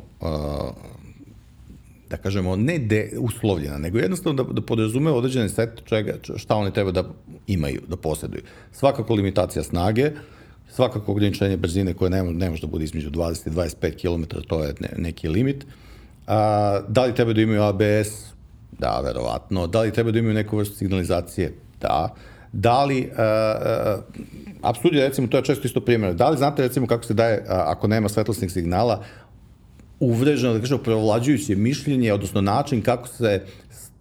da 2.09 2.17
kažemo, 2.17 2.55
ne 2.55 2.77
de, 2.79 3.11
uslovljena, 3.19 3.77
nego 3.77 3.97
jednostavno 3.97 4.43
da, 4.43 4.53
da 4.53 4.61
podrazume 4.61 5.11
određeni 5.11 5.49
set 5.49 5.69
čega, 5.85 6.13
šta 6.35 6.55
oni 6.55 6.73
treba 6.73 6.91
da 6.91 7.03
imaju, 7.47 7.81
da 7.87 7.97
posjeduju. 7.97 8.41
Svakako 8.71 9.13
limitacija 9.13 9.63
snage, 9.63 10.05
uh, 10.05 10.34
svakako 10.75 11.11
ograničenje 11.11 11.57
brzine 11.57 11.93
koje 11.93 12.09
ne, 12.09 12.23
ne 12.23 12.49
može 12.49 12.61
da 12.61 12.67
bude 12.67 12.83
između 12.83 13.09
20 13.09 13.47
i 13.47 13.51
25 13.51 13.95
km, 14.01 14.23
to 14.47 14.63
je 14.63 14.73
ne, 14.79 14.89
neki 14.97 15.29
limit. 15.29 15.65
A, 16.27 16.79
da 16.87 17.05
li 17.05 17.15
treba 17.15 17.33
da 17.33 17.41
imaju 17.41 17.61
ABS? 17.61 18.09
Da, 18.79 18.99
verovatno. 19.05 19.67
Da 19.67 19.81
li 19.81 19.91
treba 19.91 20.11
da 20.11 20.19
imaju 20.19 20.33
neku 20.33 20.57
vrstu 20.57 20.75
signalizacije? 20.75 21.53
Da. 21.81 22.13
Da 22.51 22.83
li, 22.85 23.09
apsurd 24.61 24.95
je 24.95 25.07
recimo, 25.07 25.27
to 25.27 25.37
je 25.37 25.43
često 25.43 25.67
isto 25.67 25.81
primjer, 25.81 26.13
da 26.13 26.29
li 26.29 26.37
znate 26.37 26.61
recimo 26.61 26.87
kako 26.87 27.03
se 27.03 27.13
daje, 27.13 27.43
a, 27.47 27.63
ako 27.67 27.87
nema 27.87 28.09
svetlosnih 28.09 28.51
signala, 28.51 29.03
uvreženo, 29.99 30.53
da 30.53 30.59
kažemo, 30.59 30.83
prevlađujuće 30.83 31.55
mišljenje, 31.55 32.13
odnosno 32.13 32.41
način 32.41 32.81
kako 32.81 33.07
se 33.07 33.41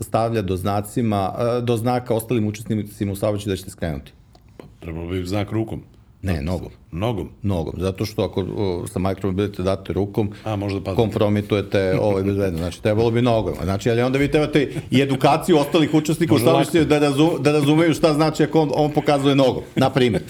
stavlja 0.00 0.42
do 0.42 0.56
znacima, 0.56 1.32
do 1.62 1.76
znaka 1.76 2.14
ostalim 2.14 2.46
učesnicima 2.46 3.12
u 3.12 3.16
saobraćaju 3.16 3.52
da 3.52 3.56
ćete 3.56 3.70
skrenuti. 3.70 4.12
Pa, 4.56 4.64
trebalo 4.80 5.08
bi 5.08 5.26
znak 5.26 5.52
rukom. 5.52 5.82
Ne, 6.24 6.42
nogom. 6.42 6.68
Nogom? 6.92 7.28
Nogom, 7.42 7.74
zato 7.76 8.04
što 8.04 8.22
ako 8.22 8.40
o, 8.56 8.86
sa 8.86 8.98
micromobility 8.98 9.62
date 9.62 9.92
rukom, 9.92 10.30
A, 10.44 10.56
možda 10.56 10.80
padne. 10.80 10.96
kompromitujete 10.96 11.98
ovaj 12.00 12.22
bezbedno. 12.22 12.58
Znači, 12.58 12.82
trebalo 12.82 13.10
bi 13.10 13.22
nogom. 13.22 13.54
Znači, 13.62 13.90
ali 13.90 14.02
onda 14.02 14.18
vi 14.18 14.30
trebate 14.30 14.72
i 14.90 15.00
edukaciju 15.00 15.58
ostalih 15.58 15.94
učesnika 15.94 16.34
u 16.34 16.38
saobraćaju 16.38 16.84
da, 16.84 16.98
razu, 16.98 17.30
da 17.40 17.52
razumeju 17.52 17.94
šta 17.94 18.14
znači 18.14 18.42
ako 18.42 18.60
on, 18.60 18.70
on 18.74 18.90
pokazuje 18.92 19.34
nogom, 19.34 19.62
na 19.76 19.90
primjer. 19.90 20.22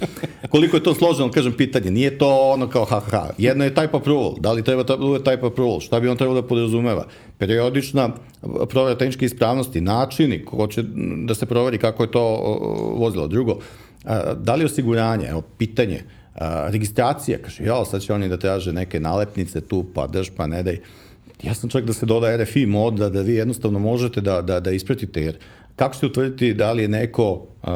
Koliko 0.49 0.77
je 0.77 0.83
to 0.83 0.95
složeno, 0.95 1.31
kažem, 1.31 1.53
pitanje. 1.53 1.91
Nije 1.91 2.19
to 2.19 2.51
ono 2.51 2.69
kao 2.69 2.85
ha, 2.85 3.01
ha. 3.01 3.31
Jedno 3.39 3.65
je 3.65 3.75
type 3.75 3.97
approval. 3.97 4.35
Da 4.41 4.53
li 4.53 4.65
treba 4.65 4.83
da 4.83 4.97
bude 4.97 5.25
type 5.25 5.47
approval? 5.47 5.81
Šta 5.81 6.01
bi 6.01 6.09
on 6.09 6.17
trebalo 6.17 6.41
da 6.41 6.49
podrazumeva? 6.49 7.07
Periodična 7.39 8.11
provera 8.69 8.99
tehničke 8.99 9.25
ispravnosti, 9.25 9.81
načini 9.81 10.45
ko 10.45 10.67
će 10.67 10.83
da 11.25 11.35
se 11.35 11.47
proveri 11.47 11.79
kako 11.79 12.03
je 12.03 12.11
to 12.11 12.23
vozilo. 12.97 13.27
Drugo, 13.29 13.59
da 14.37 14.55
li 14.55 14.65
osiguranje, 14.65 15.27
evo, 15.27 15.43
pitanje, 15.59 16.03
a, 16.35 16.69
registracija, 16.71 17.39
kaže, 17.39 17.65
ja, 17.65 17.85
sad 17.85 18.03
će 18.03 18.15
oni 18.15 18.29
da 18.29 18.37
traže 18.37 18.73
neke 18.73 19.01
nalepnice 19.01 19.61
tu, 19.61 19.85
pa 19.95 20.07
drž, 20.07 20.31
pa 20.37 20.47
ne 20.47 20.63
daj. 20.63 20.79
Ja 21.43 21.55
sam 21.55 21.71
čak 21.71 21.85
da 21.85 21.93
se 21.93 22.07
doda 22.07 22.37
RFI 22.37 22.67
mod, 22.67 22.95
da, 22.95 23.09
da 23.09 23.21
vi 23.21 23.35
jednostavno 23.35 23.79
možete 23.79 24.21
da, 24.21 24.43
da, 24.43 24.61
da 24.61 24.71
ispratite, 24.71 25.23
jer 25.23 25.37
kako 25.77 25.95
ćete 25.95 26.07
utvrditi 26.07 26.55
da 26.55 26.73
li 26.73 26.83
je 26.83 26.89
neko 26.89 27.47
a, 27.63 27.71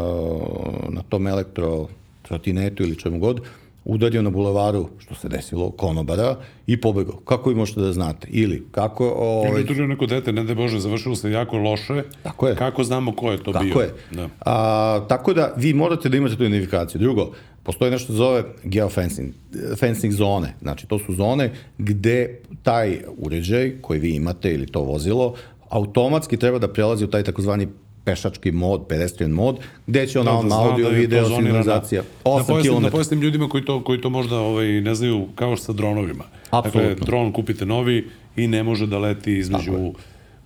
na 0.89 1.03
tom 1.09 1.27
elektro 1.27 1.89
trotinetu 2.23 2.83
ili 2.83 2.99
čemu 2.99 3.19
god, 3.19 3.41
udario 3.89 4.23
na 4.23 4.31
bulevaru, 4.31 4.89
što 4.99 5.15
se 5.15 5.29
desilo, 5.29 5.71
konobara, 5.71 6.37
i 6.67 6.81
pobegao. 6.81 7.17
Kako 7.17 7.51
vi 7.51 7.57
možete 7.57 7.81
da 7.81 7.93
znate? 7.93 8.29
Ili 8.31 8.67
kako... 8.71 9.09
Ovaj... 9.09 9.65
Ili 9.69 9.87
neko 9.87 10.07
dete, 10.07 10.33
ne 10.33 10.45
da 10.45 10.55
Bože, 10.55 10.81
završilo 10.81 11.17
se 11.17 11.31
jako 11.31 11.59
loše. 11.59 12.03
Tako 12.23 12.49
je. 12.49 12.57
Kako 12.57 12.85
znamo 12.85 13.13
ko 13.13 13.31
je 13.31 13.43
to 13.43 13.53
tako 13.53 13.65
bio? 13.65 13.75
Tako 13.75 13.83
je. 13.83 13.95
Da. 14.11 14.29
A, 14.41 15.07
tako 15.09 15.35
da 15.35 15.55
vi 15.57 15.75
morate 15.75 16.09
da 16.09 16.17
imate 16.17 16.37
tu 16.37 16.45
identifikaciju. 16.45 17.01
Drugo, 17.01 17.33
postoji 17.63 17.91
nešto 17.91 18.13
zove 18.13 18.45
geofencing, 18.65 19.33
fencing 19.77 20.13
zone. 20.13 20.55
Znači, 20.63 20.87
to 20.87 20.99
su 20.99 21.15
zone 21.15 21.53
gde 21.79 22.41
taj 22.63 22.99
uređaj 23.19 23.73
koji 23.81 24.01
vi 24.01 24.15
imate 24.15 24.55
ili 24.55 24.67
to 24.67 24.81
vozilo 24.81 25.35
automatski 25.69 26.37
treba 26.37 26.59
da 26.59 26.69
prelazi 26.69 27.05
u 27.05 27.11
taj 27.11 27.23
takozvani 27.23 27.69
pešački 28.09 28.53
mod, 28.53 28.87
pedestrian 28.89 29.31
mod, 29.31 29.59
gde 29.87 30.07
će 30.07 30.21
ona 30.21 30.43
da, 30.43 30.49
da 30.49 30.55
audio, 30.55 30.91
da 30.91 30.97
video, 30.97 31.29
signalizacija, 31.29 32.03
8 32.25 32.57
da 32.57 32.63
km. 32.63 32.83
Da 32.85 32.91
pojasnim 32.91 33.21
ljudima 33.21 33.49
koji 33.49 33.65
to, 33.65 33.85
koji 33.85 34.01
to 34.01 34.11
možda 34.11 34.37
ovaj, 34.37 34.81
ne 34.81 34.95
znaju, 34.95 35.27
kao 35.35 35.57
sa 35.57 35.73
dronovima. 35.73 36.25
Apsolutno. 36.51 36.89
Dakle, 36.89 37.07
dron 37.07 37.33
kupite 37.33 37.67
novi 37.67 38.09
i 38.37 38.47
ne 38.47 38.63
može 38.63 38.87
da 38.87 38.99
leti 38.99 39.39
između 39.39 39.93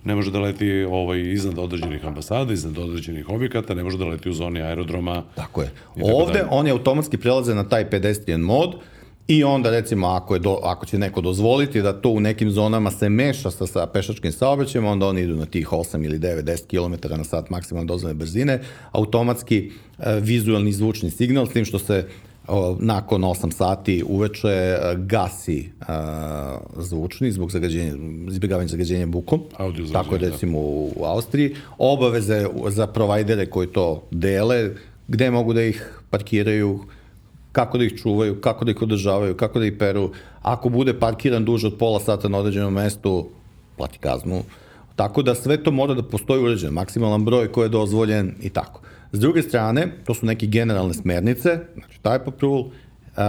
ne 0.05 0.15
može 0.15 0.31
da 0.31 0.39
leti 0.39 0.83
ovaj, 0.83 1.21
iznad 1.21 1.59
određenih 1.59 2.05
ambasada, 2.05 2.53
iznad 2.53 2.77
određenih 2.77 3.29
objekata, 3.29 3.73
ne 3.73 3.83
može 3.83 3.97
da 3.97 4.05
leti 4.05 4.29
u 4.29 4.33
zoni 4.33 4.61
aerodroma. 4.61 5.23
Tako 5.35 5.61
je. 5.61 5.71
Ovde 6.01 6.33
dalje. 6.33 6.47
oni 6.51 6.71
automatski 6.71 7.17
prelaze 7.17 7.55
na 7.55 7.69
taj 7.69 7.89
pedestrian 7.89 8.41
mod, 8.41 8.75
I 9.27 9.43
onda 9.43 9.69
recimo 9.69 10.07
ako, 10.07 10.33
je 10.33 10.39
do, 10.39 10.59
ako 10.63 10.85
će 10.85 10.97
neko 10.97 11.21
dozvoliti 11.21 11.81
da 11.81 12.01
to 12.01 12.09
u 12.09 12.19
nekim 12.19 12.51
zonama 12.51 12.91
se 12.91 13.09
meša 13.09 13.51
sa, 13.51 13.67
sa 13.67 13.87
pešačkim 13.87 14.31
saobraćajem, 14.31 14.85
onda 14.85 15.07
oni 15.07 15.21
idu 15.21 15.35
na 15.35 15.45
tih 15.45 15.67
8 15.71 16.05
ili 16.05 16.19
9, 16.19 16.41
10 16.41 16.67
km 16.67 17.17
na 17.17 17.23
sat 17.23 17.49
maksimalne 17.49 17.87
dozvoljene 17.87 18.17
brzine, 18.17 18.59
automatski 18.91 19.71
e, 19.99 20.19
vizualni 20.19 20.73
zvučni 20.73 21.11
signal, 21.11 21.47
s 21.47 21.53
tim 21.53 21.65
što 21.65 21.79
se 21.79 22.07
o, 22.47 22.77
nakon 22.79 23.21
8 23.21 23.51
sati 23.51 24.03
uveče 24.07 24.47
e, 24.47 24.77
gasi 24.97 25.59
e, 25.59 25.85
zvučni 26.77 27.31
zbog 27.31 27.51
zagađenja, 27.51 27.93
izbjegavanja 28.27 28.67
zagađenja 28.67 29.05
bukom. 29.05 29.41
Audio 29.57 29.85
Tako 29.85 30.15
je 30.15 30.19
da. 30.19 30.29
recimo 30.29 30.59
u, 30.59 30.93
u 30.95 31.05
Austriji. 31.05 31.55
Obaveze 31.77 32.45
za 32.69 32.87
provajdere 32.87 33.45
koji 33.45 33.67
to 33.67 34.03
dele, 34.11 34.69
gde 35.07 35.31
mogu 35.31 35.53
da 35.53 35.63
ih 35.63 35.99
parkiraju, 36.09 36.79
kako 37.53 37.77
da 37.77 37.85
ih 37.85 37.93
čuvaju, 38.01 38.41
kako 38.41 38.65
da 38.65 38.71
ih 38.71 38.81
održavaju, 38.81 39.37
kako 39.37 39.59
da 39.59 39.65
ih 39.65 39.73
peru. 39.79 40.11
Ako 40.41 40.69
bude 40.69 40.99
parkiran 40.99 41.45
duže 41.45 41.67
od 41.67 41.77
pola 41.79 41.99
sata 41.99 42.27
na 42.29 42.37
određenom 42.37 42.73
mestu, 42.73 43.29
plati 43.77 43.97
kaznu. 43.97 44.43
Tako 44.95 45.21
da 45.21 45.35
sve 45.35 45.57
to 45.63 45.71
mora 45.71 45.93
da 45.93 46.03
postoji 46.03 46.43
uređeno, 46.43 46.71
maksimalan 46.71 47.25
broj 47.25 47.51
koji 47.51 47.65
je 47.65 47.69
dozvoljen 47.69 48.33
i 48.41 48.49
tako. 48.49 48.81
S 49.11 49.19
druge 49.19 49.41
strane, 49.41 49.87
to 50.05 50.13
su 50.13 50.25
neke 50.25 50.45
generalne 50.45 50.93
smernice, 50.93 51.59
znači 51.73 51.99
type 52.03 52.27
approval, 52.27 52.65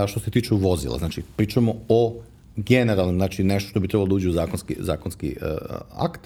što 0.06 0.20
se 0.20 0.30
tiče 0.30 0.54
vozila. 0.54 0.98
Znači, 0.98 1.22
pričamo 1.36 1.74
o 1.88 2.14
generalnom, 2.56 3.16
znači 3.16 3.44
nešto 3.44 3.70
što 3.70 3.80
bi 3.80 3.88
trebalo 3.88 4.08
da 4.08 4.14
uđe 4.14 4.28
u 4.28 4.32
zakonski, 4.32 4.76
zakonski 4.78 5.36
uh, 5.40 5.76
akt. 5.96 6.20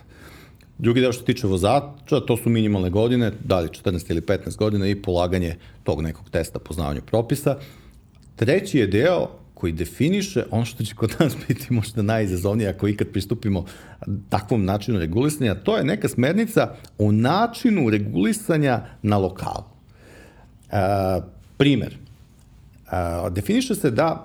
Drugi 0.78 1.00
deo 1.00 1.12
što 1.12 1.20
se 1.20 1.26
tiče 1.26 1.46
vozača, 1.46 2.20
to 2.26 2.36
su 2.36 2.50
minimalne 2.50 2.90
godine, 2.90 3.32
da 3.44 3.60
li 3.60 3.68
14 3.68 4.10
ili 4.10 4.20
15 4.20 4.56
godina 4.56 4.86
i 4.86 5.02
polaganje 5.02 5.56
tog 5.84 6.02
nekog 6.02 6.30
testa 6.30 6.58
poznavanja 6.58 7.00
propisa. 7.00 7.56
Treći 8.38 8.78
je 8.78 8.86
deo 8.86 9.28
koji 9.54 9.72
definiše 9.72 10.44
ono 10.50 10.64
što 10.64 10.84
će 10.84 10.94
kod 10.94 11.16
nas 11.18 11.36
biti 11.48 11.72
možda 11.72 12.02
najizazovnije 12.02 12.70
ako 12.70 12.88
ikad 12.88 13.08
pristupimo 13.08 13.64
takvom 14.28 14.64
načinu 14.64 14.98
regulisanja, 14.98 15.54
to 15.54 15.76
je 15.76 15.84
neka 15.84 16.08
smernica 16.08 16.74
o 16.98 17.12
načinu 17.12 17.90
regulisanja 17.90 18.82
na 19.02 19.18
lokalu. 19.18 19.64
E, 20.70 21.38
Primer. 21.56 21.96
A, 22.90 23.28
definiše 23.30 23.74
se 23.74 23.90
da 23.90 24.24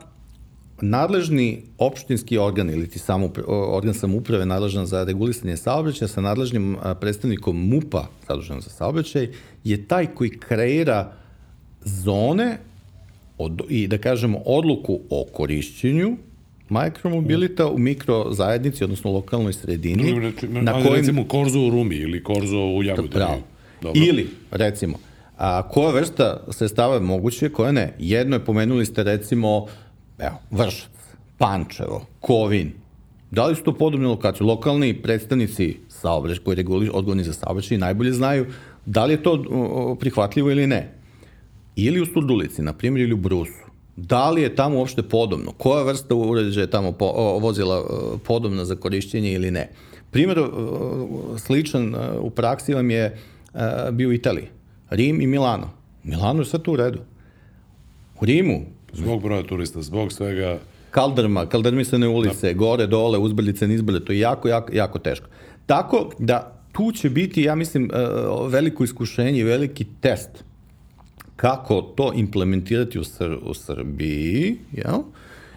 nadležni 0.81 1.63
opštinski 1.77 2.37
organ 2.37 2.69
ili 2.69 2.87
ti 2.89 2.99
samo 2.99 3.31
organ 3.47 3.93
samouprave 3.93 4.45
nadležan 4.45 4.85
za 4.85 5.03
regulisanje 5.03 5.57
saobraćaja 5.57 6.07
sa 6.07 6.21
nadležnim 6.21 6.77
predstavnikom 6.99 7.69
MUPA 7.69 8.07
zadužen 8.27 8.61
za 8.61 8.69
saobraćaj 8.69 9.29
je 9.63 9.87
taj 9.87 10.07
koji 10.15 10.39
kreira 10.39 11.11
zone 11.81 12.57
od, 13.37 13.61
i 13.69 13.87
da 13.87 13.97
kažemo 13.97 14.41
odluku 14.45 14.99
o 15.09 15.25
korišćenju 15.33 16.17
mikromobilita 16.69 17.67
u 17.67 17.77
mikrozajednici, 17.77 18.83
odnosno 18.83 19.11
lokalnoj 19.11 19.53
sredini. 19.53 20.19
Reči, 20.19 20.47
na 20.47 20.73
kojim... 20.73 20.93
Recimo 20.93 21.27
Korzo 21.27 21.59
u 21.59 21.69
Rumi 21.69 21.95
ili 21.95 22.23
Korzo 22.23 22.59
u 22.59 22.83
Jagodini. 22.83 23.25
Dobro. 23.81 24.01
Ili, 24.05 24.27
recimo, 24.51 24.97
a, 25.37 25.69
koja 25.69 25.91
vrsta 25.91 26.43
sredstava 26.51 26.93
je 26.93 26.99
moguće, 26.99 27.49
koja 27.49 27.71
ne. 27.71 27.93
Jedno 27.99 28.35
je, 28.35 28.45
pomenuli 28.45 28.85
ste 28.85 29.03
recimo, 29.03 29.67
evo, 30.19 30.35
Vršac, 30.51 30.91
Pančevo, 31.37 32.05
Kovin. 32.19 32.71
Da 33.31 33.45
li 33.45 33.55
su 33.55 33.63
to 33.63 33.73
podobne 33.73 34.07
lokacije? 34.07 34.45
Lokalni 34.47 34.93
predstavnici 35.01 35.77
saobrać, 35.89 36.37
koji 36.39 36.55
reguli, 36.55 36.89
odgovorni 36.93 37.23
za 37.23 37.33
saobraćaj 37.33 37.77
najbolje 37.77 38.11
znaju 38.11 38.45
da 38.85 39.05
li 39.05 39.13
je 39.13 39.23
to 39.23 39.43
prihvatljivo 39.99 40.51
ili 40.51 40.67
ne. 40.67 40.91
Ili 41.75 42.01
u 42.01 42.05
Surdulici, 42.05 42.61
na 42.61 42.73
primjer, 42.73 43.03
ili 43.03 43.13
u 43.13 43.17
Brusu. 43.17 43.63
Da 43.95 44.29
li 44.29 44.41
je 44.41 44.55
tamo 44.55 44.77
uopšte 44.77 45.03
podobno? 45.03 45.51
Koja 45.51 45.83
vrsta 45.83 46.15
uređaja 46.15 46.63
je 46.63 46.69
tamo 46.69 46.91
po, 46.91 47.05
o, 47.05 47.39
vozila 47.39 47.77
e, 47.77 48.17
podobna 48.23 48.65
za 48.65 48.75
korišćenje 48.75 49.33
ili 49.33 49.51
ne? 49.51 49.69
Primjer 50.11 50.39
e, 50.39 50.43
sličan 51.37 51.95
e, 51.95 52.19
u 52.19 52.29
praksi 52.29 52.73
vam 52.73 52.91
je 52.91 53.17
bio 53.91 54.09
u 54.09 54.13
Italiji. 54.13 54.47
Rim 54.89 55.21
i 55.21 55.27
Milano. 55.27 55.69
Milano 56.03 56.41
je 56.41 56.45
sve 56.45 56.63
to 56.63 56.71
u 56.71 56.75
redu. 56.75 56.99
U 58.21 58.25
Rimu... 58.25 58.61
Zbog 58.93 59.21
broja 59.23 59.43
turista, 59.43 59.81
zbog 59.81 60.11
svega... 60.11 60.59
Kalderma, 60.91 61.45
kaldermisane 61.45 62.07
ulice, 62.07 62.47
da. 62.47 62.53
gore, 62.53 62.87
dole, 62.87 63.17
uzbrljice, 63.17 63.67
nizbrlje, 63.67 64.05
to 64.05 64.13
je 64.13 64.19
jako, 64.19 64.47
jako, 64.47 64.73
jako 64.73 64.99
teško. 64.99 65.27
Tako 65.65 66.09
da 66.19 66.61
tu 66.71 66.91
će 66.91 67.09
biti, 67.09 67.41
ja 67.41 67.55
mislim, 67.55 67.89
veliko 68.47 68.83
iskušenje 68.83 69.39
i 69.39 69.43
veliki 69.43 69.85
test 70.01 70.43
kako 71.35 71.81
to 71.81 72.11
implementirati 72.15 72.99
u, 72.99 73.03
Sr 73.03 73.37
u 73.43 73.53
Srbiji 73.53 74.57
jel? 74.71 74.99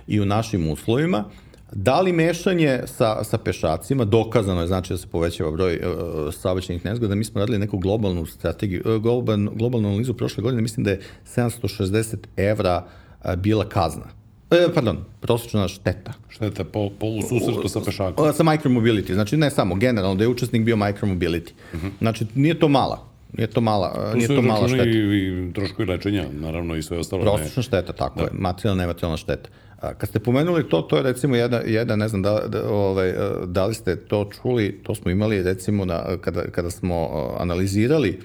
i 0.07 0.21
u 0.21 0.25
našim 0.25 0.71
uslovima, 0.71 1.25
Da 1.73 2.01
li 2.01 2.13
mešanje 2.13 2.81
sa, 2.87 3.25
sa 3.25 3.39
pešacima, 3.39 4.05
dokazano 4.05 4.61
je 4.61 4.67
znači 4.67 4.93
da 4.93 4.99
se 4.99 5.07
povećava 5.07 5.51
broj 5.51 5.77
uh, 5.77 6.35
saobraćajnih 6.35 6.85
nezgoda, 6.85 7.15
mi 7.15 7.25
smo 7.25 7.41
radili 7.41 7.59
neku 7.59 7.79
globalnu 7.79 8.27
strategiju, 8.27 8.83
uh, 8.85 9.03
globalnu, 9.03 9.51
globalnu 9.55 9.89
analizu 9.89 10.15
prošle 10.15 10.43
godine, 10.43 10.63
mislim 10.63 10.85
da 10.85 10.91
je 10.91 11.01
760 11.37 12.17
evra 12.37 12.85
uh, 13.25 13.35
bila 13.35 13.69
kazna. 13.69 14.05
E, 14.51 14.69
pardon, 14.75 15.05
prosječna 15.21 15.69
šteta. 15.69 16.13
Šteta 16.29 16.65
po, 16.65 16.91
po 17.01 17.07
susretu 17.29 17.69
sa 17.69 17.81
pešakom. 17.81 18.33
Sa 18.33 18.43
micromobility, 18.43 19.15
znači 19.15 19.37
ne 19.37 19.51
samo, 19.51 19.75
generalno 19.75 20.15
da 20.15 20.25
je 20.25 20.29
učesnik 20.29 20.63
bio 20.63 20.77
micromobility. 20.77 21.51
Uh 21.73 21.79
mhm. 21.79 21.87
-huh. 21.87 21.91
Znači 21.99 22.27
nije 22.35 22.59
to 22.59 22.69
mala, 22.69 23.09
Nije 23.33 23.47
to 23.47 23.61
mala, 23.61 24.11
tu 24.13 24.17
nije 24.17 24.29
to 24.29 24.43
mala 24.43 24.69
šteta. 24.69 24.85
I, 24.85 25.49
i 25.49 25.53
troškovi 25.53 25.89
lečenja, 25.89 26.25
naravno 26.33 26.77
i 26.77 26.83
sve 26.83 26.99
ostalo. 26.99 27.23
Prosječna 27.23 27.63
šteta, 27.63 27.93
tako 27.93 28.19
da. 28.19 28.25
je, 28.25 28.31
materijalna, 28.33 28.83
nematerijalna 28.83 29.17
šteta. 29.17 29.49
A, 29.81 29.95
kad 29.95 30.09
ste 30.09 30.19
pomenuli 30.19 30.69
to, 30.69 30.83
to 30.83 30.97
je 30.97 31.03
recimo 31.03 31.37
jedna, 31.37 31.61
jedna 31.67 31.97
ne 31.97 32.09
znam 32.09 32.23
da, 32.23 32.41
da, 32.49 32.69
ovaj, 32.71 33.15
da 33.47 33.67
li 33.67 33.75
ste 33.75 33.97
to 33.97 34.31
čuli, 34.43 34.81
to 34.83 34.95
smo 34.95 35.11
imali 35.11 35.43
recimo 35.43 35.85
na, 35.85 36.17
kada, 36.21 36.43
kada 36.51 36.71
smo 36.71 37.09
analizirali 37.39 38.21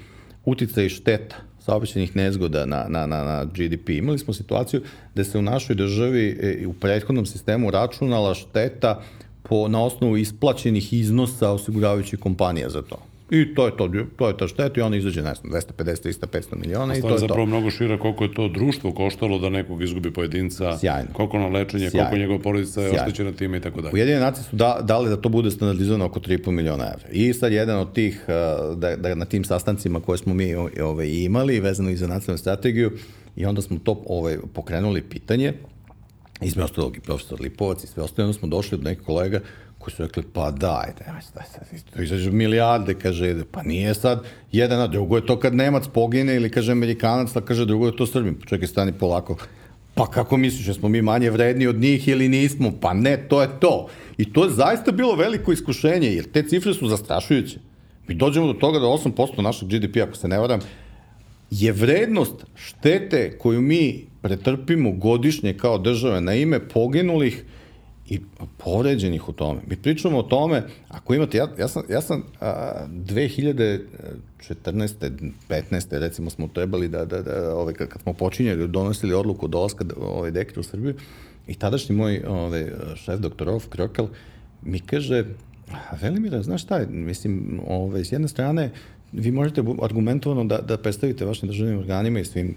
uticaj 0.46 0.90
šteta 0.90 1.36
saobraćenih 1.66 2.16
nezgoda 2.16 2.66
na, 2.66 2.86
na, 2.90 3.06
na, 3.06 3.24
na 3.24 3.46
GDP. 3.46 3.90
Imali 3.90 4.20
smo 4.20 4.34
situaciju 4.34 4.82
da 5.16 5.24
se 5.24 5.40
u 5.40 5.42
našoj 5.42 5.76
državi 5.76 6.40
e, 6.42 6.68
u 6.68 6.74
prethodnom 6.74 7.26
sistemu 7.26 7.72
računala 7.72 8.34
šteta 8.34 9.02
po, 9.44 9.68
na 9.68 9.84
osnovu 9.84 10.18
isplaćenih 10.18 10.94
iznosa 10.94 11.50
osiguravajućih 11.52 12.20
kompanija 12.20 12.70
za 12.70 12.82
to. 12.82 13.11
I 13.32 13.56
to 13.56 13.66
je 13.66 13.78
to, 13.78 13.90
to 14.16 14.28
je 14.28 14.38
ta 14.38 14.48
šteta 14.48 14.80
i 14.80 14.84
ona 14.84 14.98
izađe, 14.98 15.22
ne 15.22 15.34
znam, 15.36 15.54
250, 15.54 15.62
300, 15.78 16.26
500 16.28 16.56
miliona 16.56 16.96
i 16.96 17.02
to 17.02 17.08
je 17.08 17.14
to. 17.14 17.18
zapravo 17.18 17.46
mnogo 17.46 17.72
šira 17.72 17.98
koliko 18.00 18.24
je 18.24 18.34
to 18.34 18.48
društvo 18.48 18.92
koštalo 18.92 19.40
da 19.40 19.50
nekog 19.50 19.84
izgubi 19.84 20.14
pojedinca, 20.14 20.78
Sjajno. 20.78 21.10
koliko 21.14 21.40
na 21.40 21.48
lečenje, 21.48 21.90
Sjajno. 21.90 22.10
koliko 22.10 22.22
njegova 22.22 22.40
porodica 22.40 22.82
je 22.82 22.92
oštećena 22.92 23.32
time 23.32 23.58
i 23.58 23.62
tako 23.62 23.82
dalje. 23.82 23.94
Ujedinjene 23.94 24.22
nacije 24.22 24.44
su 24.44 24.56
da, 24.56 24.80
dali 24.84 25.10
da 25.10 25.22
to 25.22 25.30
bude 25.30 25.52
standardizovano 25.52 26.06
oko 26.06 26.20
3,5 26.20 26.52
miliona 26.52 26.84
evra. 26.84 27.10
I 27.12 27.34
sad 27.34 27.52
jedan 27.52 27.80
od 27.80 27.94
tih, 27.94 28.26
uh, 28.28 28.78
da, 28.78 28.96
da 28.96 29.16
na 29.16 29.26
tim 29.26 29.44
sastancima 29.44 30.00
koje 30.00 30.18
smo 30.18 30.34
mi 30.34 30.56
ovaj, 30.82 31.08
imali, 31.08 31.60
vezano 31.60 31.90
i 31.90 31.96
za 31.96 32.08
nacionalnu 32.08 32.38
strategiju, 32.38 32.92
i 33.36 33.46
onda 33.46 33.62
smo 33.62 33.80
to 33.84 34.04
ovaj, 34.08 34.38
pokrenuli 34.54 35.02
pitanje, 35.02 35.54
izme 36.42 36.64
ostalog 36.64 36.98
i 36.98 37.00
profesor 37.00 37.42
Lipovac 37.42 37.84
i 37.84 37.88
sve 37.88 38.04
ostalo, 38.04 38.28
onda 38.28 38.40
smo 38.40 38.48
došli 38.48 38.76
od 38.76 38.84
nekih 38.84 39.06
kolega 39.06 39.40
koji 39.82 39.94
su 39.96 40.04
rekli, 40.04 40.24
pa 40.34 40.52
daj 40.52 40.88
sad, 41.24 41.82
to 41.94 42.02
izađe 42.02 42.32
milijarde, 42.32 42.94
kaže, 42.94 43.36
pa 43.52 43.64
nije 43.64 43.94
sad 43.94 44.24
jedan, 44.52 44.82
a 44.82 44.88
drugo 44.88 45.16
je 45.16 45.26
to 45.26 45.40
kad 45.40 45.56
Nemac 45.56 45.88
pogine 45.94 46.36
ili 46.36 46.50
kaže 46.50 46.72
Amerikanac, 46.72 47.34
da 47.34 47.42
kaže 47.42 47.66
drugo 47.66 47.86
je 47.86 47.96
to 47.96 48.06
Srbim. 48.06 48.36
Pa 48.40 48.46
čekaj, 48.46 48.68
stani 48.68 48.94
polako. 48.94 49.38
Pa 49.94 50.08
kako 50.08 50.38
misliš, 50.38 50.68
da 50.68 50.74
smo 50.74 50.90
mi 50.90 51.02
manje 51.02 51.30
vredni 51.30 51.68
od 51.68 51.80
njih 51.80 52.08
ili 52.08 52.30
nismo? 52.30 52.72
Pa 52.82 52.94
ne, 52.94 53.18
to 53.28 53.42
je 53.42 53.50
to. 53.60 53.88
I 54.18 54.34
to 54.34 54.44
je 54.44 54.50
zaista 54.50 54.92
bilo 54.92 55.16
veliko 55.16 55.52
iskušenje, 55.52 56.08
jer 56.08 56.32
te 56.32 56.44
cifre 56.44 56.74
su 56.74 56.88
zastrašujuće. 56.88 57.60
Mi 58.08 58.16
dođemo 58.16 58.48
do 58.48 58.54
toga 58.54 58.80
da 58.80 58.86
8% 58.86 59.42
našeg 59.42 59.70
GDP, 59.70 59.98
ako 59.98 60.18
se 60.18 60.28
ne 60.28 60.40
varam, 60.40 60.60
je 61.52 61.72
vrednost 61.72 62.46
štete 62.56 63.38
koju 63.38 63.62
mi 63.62 64.06
pretrpimo 64.22 64.92
godišnje 64.92 65.54
kao 65.54 65.78
države 65.78 66.22
na 66.22 66.34
ime 66.36 66.60
poginulih 66.60 67.44
i 68.12 68.20
povređenih 68.58 69.30
u 69.30 69.32
tome. 69.32 69.60
Mi 69.68 69.76
pričamo 69.76 70.20
o 70.20 70.24
tome, 70.24 70.64
ako 70.90 71.14
imate, 71.14 71.38
ja, 71.38 71.48
ja 71.60 71.68
sam, 71.68 71.84
ja 71.90 72.02
sam 72.02 72.24
a, 72.40 72.86
2014. 72.88 73.80
15. 75.50 76.00
recimo 76.00 76.30
smo 76.30 76.48
trebali 76.48 76.88
da, 76.88 77.06
da, 77.06 77.22
da 77.22 77.56
ovaj, 77.56 77.74
kad 77.74 78.02
smo 78.02 78.14
počinjali, 78.14 78.68
donosili 78.68 79.14
odluku 79.14 79.48
dolaska 79.48 79.86
ovaj, 80.02 80.32
dekret 80.32 80.58
u 80.58 80.64
Srbiju, 80.64 80.96
i 81.48 81.54
tadašnji 81.54 81.96
moj 81.96 82.24
ovaj, 82.28 82.72
šef, 82.96 83.20
doktor 83.20 83.48
Rolf 83.48 83.68
Krokel, 83.70 84.08
mi 84.62 84.80
kaže, 84.80 85.26
Velimira, 86.02 86.44
znaš 86.44 86.64
šta 86.64 86.86
mislim, 86.90 87.62
ovaj, 87.68 88.06
s 88.06 88.12
jedne 88.12 88.28
strane, 88.28 88.72
vi 89.12 89.32
možete 89.32 89.64
argumentovano 89.82 90.44
da, 90.44 90.58
da 90.58 90.78
predstavite 90.78 91.26
vašim 91.26 91.48
državnim 91.48 91.80
organima 91.80 92.20
i 92.20 92.26
svim 92.26 92.56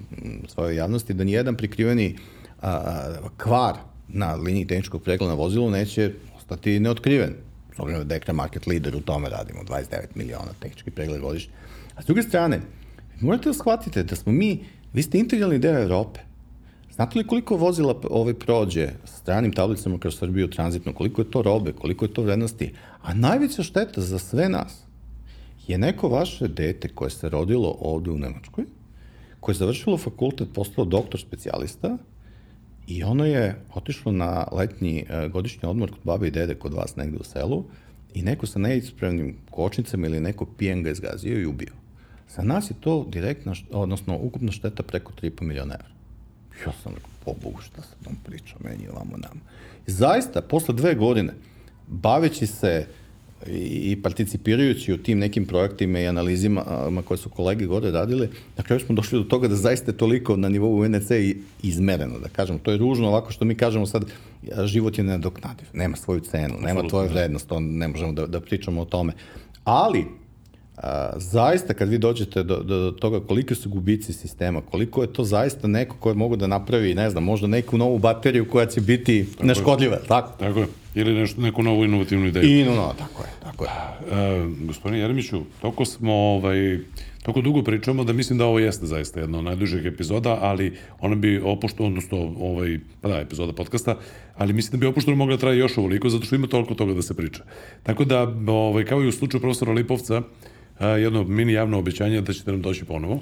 svojoj 0.48 0.76
javnosti 0.76 1.14
da 1.14 1.24
nijedan 1.24 1.56
prikriveni 1.56 2.16
a, 2.62 3.14
kvar 3.36 3.93
na 4.09 4.35
liniji 4.35 4.66
tehničkog 4.66 5.02
pregleda 5.02 5.32
na 5.32 5.39
vozilu 5.39 5.70
neće 5.70 6.12
ostati 6.36 6.81
neotkriven. 6.81 7.35
S 7.76 7.78
obzirom 7.78 8.02
da 8.02 8.14
Dekra 8.14 8.32
market 8.32 8.66
leader 8.66 8.97
u 8.97 9.01
tome 9.01 9.28
radimo 9.28 9.60
29 9.62 10.06
miliona 10.14 10.52
tehnički 10.60 10.90
pregled 10.90 11.20
godišnje. 11.20 11.52
A 11.97 12.02
s 12.02 12.06
druge 12.06 12.22
strane, 12.22 12.60
morate 13.20 13.48
da 13.48 13.55
shvatite 13.55 14.02
da 14.02 14.16
smo 14.16 14.32
mi, 14.32 14.64
vi 14.93 15.02
ste 15.02 15.18
integralni 15.18 15.59
deo 15.59 15.82
Evrope. 15.82 16.20
Znate 16.94 17.18
li 17.18 17.26
koliko 17.26 17.56
vozila 17.56 18.01
ovaj 18.10 18.35
prođe 18.35 18.89
sa 19.05 19.16
stranim 19.16 19.52
tablicama 19.52 19.98
kroz 19.98 20.18
Srbiju 20.18 20.51
tranzitno, 20.51 20.93
koliko 20.93 21.20
je 21.20 21.31
to 21.31 21.43
robe, 21.43 21.72
koliko 21.72 22.05
je 22.05 22.14
to 22.14 22.22
vrednosti? 22.22 22.74
A 23.02 23.14
najveća 23.14 23.62
šteta 23.62 24.01
za 24.01 24.18
sve 24.18 24.48
nas 24.48 24.85
je 25.66 25.78
neko 25.78 26.09
vaše 26.09 26.48
dete 26.48 26.89
koje 26.89 27.10
se 27.10 27.28
rodilo 27.28 27.76
ovde 27.81 28.10
u 28.10 28.18
Nemačkoj, 28.18 28.64
koje 29.40 29.52
je 29.52 29.59
završilo 29.59 29.98
fakultet, 29.98 30.48
postalo 30.55 30.85
doktor 30.85 31.20
specijalista, 31.20 31.98
I 32.86 33.05
ono 33.05 33.24
je 33.24 33.61
otišlo 33.74 34.12
na 34.12 34.47
letnji 34.52 35.05
uh, 35.09 35.32
godišnji 35.32 35.69
odmor 35.69 35.90
kod 35.90 36.01
babe 36.05 36.28
i 36.28 36.31
dede 36.31 36.55
kod 36.55 36.74
vas 36.74 36.97
negde 36.97 37.19
u 37.19 37.24
selu 37.24 37.65
i 38.15 38.23
neko 38.23 38.47
sa 38.47 38.59
neispravnim 38.59 39.36
kočnicama 39.51 40.06
ili 40.06 40.20
neko 40.20 40.47
pijen 40.47 40.82
ga 40.82 40.90
izgazio 40.90 41.40
i 41.40 41.47
ubio. 41.47 41.73
Za 42.28 42.43
nas 42.43 42.70
je 42.70 42.74
to 42.81 43.06
direktna, 43.09 43.55
odnosno 43.70 44.19
ukupna 44.19 44.52
šteta 44.52 44.82
preko 44.82 45.12
3,5 45.23 45.43
miliona 45.43 45.74
evra. 45.74 45.94
Ja 46.66 46.73
sam 46.82 46.94
rekao, 46.94 47.11
po 47.24 47.35
Bogu, 47.43 47.61
šta 47.61 47.82
se 47.82 48.05
tom 48.05 48.16
priča, 48.24 48.55
meni 48.65 48.89
ovamo 48.89 49.16
nam. 49.16 49.40
I 49.86 49.90
zaista, 49.90 50.40
posle 50.40 50.74
dve 50.74 50.94
godine, 50.94 51.32
baveći 51.86 52.47
se 52.47 52.86
uh, 52.89 53.03
i 53.50 53.96
participirajući 54.02 54.92
u 54.92 54.98
tim 54.98 55.18
nekim 55.18 55.46
projektima 55.46 56.00
i 56.00 56.06
analizima 56.06 56.64
koje 57.04 57.18
su 57.18 57.28
kolege 57.28 57.66
gore 57.66 57.90
radile, 57.90 58.28
na 58.56 58.64
kraju 58.64 58.80
smo 58.80 58.94
došli 58.94 59.18
do 59.18 59.24
toga 59.24 59.48
da 59.48 59.56
zaista 59.56 59.90
je 59.90 59.96
toliko 59.96 60.36
na 60.36 60.48
nivou 60.48 60.80
UNC 60.80 61.10
izmereno, 61.62 62.18
da 62.18 62.28
kažem. 62.28 62.58
To 62.58 62.70
je 62.70 62.78
ružno 62.78 63.08
ovako 63.08 63.32
što 63.32 63.44
mi 63.44 63.54
kažemo 63.54 63.86
sad, 63.86 64.04
život 64.64 64.98
je 64.98 65.04
nedoknadiv, 65.04 65.66
nema 65.72 65.96
svoju 65.96 66.20
cenu, 66.20 66.54
nema 66.60 66.88
tvoju 66.88 67.08
da. 67.08 67.14
vrednost, 67.14 67.52
on, 67.52 67.64
ne 67.64 67.88
možemo 67.88 68.12
da, 68.12 68.26
da 68.26 68.40
pričamo 68.40 68.80
o 68.80 68.84
tome. 68.84 69.12
Ali, 69.64 70.04
a, 70.76 71.10
zaista 71.16 71.74
kad 71.74 71.88
vi 71.88 71.98
dođete 71.98 72.42
do, 72.42 72.62
do, 72.62 72.78
do 72.78 72.90
toga 72.90 73.20
kolike 73.20 73.55
su 73.55 73.68
gubici 73.68 74.12
sistema, 74.12 74.60
koliko 74.60 75.02
je 75.02 75.12
to 75.12 75.24
zaista 75.24 75.68
neko 75.68 75.96
ko 75.96 76.09
je 76.09 76.14
mogu 76.14 76.36
da 76.36 76.46
napravi, 76.46 76.94
ne 76.94 77.10
znam, 77.10 77.24
možda 77.24 77.46
neku 77.46 77.78
novu 77.78 77.98
bateriju 77.98 78.51
koja 78.51 78.66
će 78.66 78.80
biti 78.80 79.26
tako 79.32 79.46
neškodljiva, 79.46 79.94
je. 79.94 80.02
tako? 80.09 80.38
Tako 80.38 80.60
je. 80.60 80.66
Ili 80.94 81.14
nešto, 81.14 81.40
neku 81.40 81.62
novu 81.62 81.84
inovativnu 81.84 82.26
ideju. 82.26 82.60
I, 82.60 82.64
no, 82.64 82.74
no, 82.74 82.94
tako 82.98 83.22
je, 83.22 83.28
tako 83.42 83.64
je. 83.64 83.70
E, 83.70 84.48
gospodine 84.66 85.01
Jeremiću, 85.01 85.42
toko 85.60 85.84
smo, 85.84 86.12
ovaj, 86.12 86.78
Tako 87.24 87.40
dugo 87.40 87.62
pričamo 87.62 88.05
da 88.05 88.12
mislim 88.12 88.38
da 88.38 88.44
ovo 88.44 88.59
jeste 88.59 88.86
zaista 88.86 89.20
jedna 89.20 89.38
od 89.38 89.44
najdužih 89.44 89.86
epizoda, 89.86 90.38
ali 90.40 90.76
ona 91.01 91.14
bi 91.14 91.40
opušteno, 91.44 91.86
odnosno 91.86 92.18
ovaj, 92.40 92.78
pa 93.01 93.09
da, 93.09 93.20
epizoda 93.20 93.52
podcasta, 93.52 93.96
ali 94.36 94.52
mislim 94.52 94.70
da 94.70 94.76
bi 94.76 94.86
opušteno 94.86 95.16
mogla 95.16 95.36
da 95.36 95.40
traje 95.40 95.59
još 95.59 95.78
ovoliko, 95.78 96.09
zato 96.09 96.24
što 96.24 96.34
ima 96.34 96.46
toliko 96.46 96.74
toga 96.74 96.94
da 96.94 97.02
se 97.02 97.14
priča. 97.14 97.42
Tako 97.82 98.05
da, 98.05 98.34
ovaj, 98.46 98.84
kao 98.84 99.02
i 99.02 99.09
u 99.09 99.12
slučaju 99.12 99.40
profesora 99.40 99.72
Lipovca, 99.72 100.22
jedno 100.80 101.24
mini 101.24 101.52
javno 101.52 101.78
obećanje 101.78 102.20
da 102.20 102.32
ćete 102.32 102.51
nam 102.51 102.62
doći 102.62 102.84
ponovo 102.84 103.20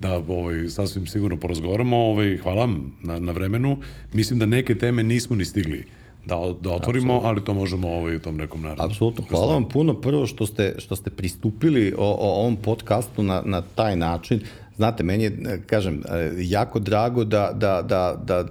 da 0.00 0.22
ovaj, 0.28 0.68
sasvim 0.68 1.06
sigurno 1.06 1.36
porazgovaramo. 1.36 1.96
Ovaj, 1.96 2.36
hvala 2.36 2.68
na, 3.02 3.18
na 3.18 3.32
vremenu. 3.32 3.76
Mislim 4.12 4.38
da 4.38 4.46
neke 4.46 4.74
teme 4.74 5.02
nismo 5.02 5.36
ni 5.36 5.44
stigli 5.44 5.84
da, 6.26 6.34
da 6.60 6.70
otvorimo, 6.70 7.12
Absolutno. 7.12 7.28
ali 7.28 7.44
to 7.44 7.54
možemo 7.54 7.88
ovaj, 7.88 8.16
u 8.16 8.20
tom 8.20 8.36
nekom 8.36 8.62
naravno. 8.62 8.84
Apsolutno. 8.84 9.24
Hvala 9.30 9.52
vam 9.52 9.68
puno 9.68 9.94
prvo 9.94 10.26
što 10.26 10.46
ste, 10.46 10.74
što 10.78 10.96
ste 10.96 11.10
pristupili 11.10 11.94
o, 11.98 12.04
o 12.04 12.40
ovom 12.40 12.56
podcastu 12.56 13.22
na, 13.22 13.42
na 13.44 13.62
taj 13.74 13.96
način. 13.96 14.40
Znate, 14.76 15.02
meni 15.02 15.24
je, 15.24 15.62
kažem, 15.66 16.02
jako 16.38 16.78
drago 16.78 17.24
da, 17.24 17.52
da, 17.54 17.82
da, 17.82 18.22
da 18.24 18.44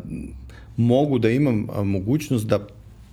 mogu 0.78 1.20
da 1.20 1.30
imam 1.30 1.68
mogućnost 1.84 2.48
da 2.48 2.68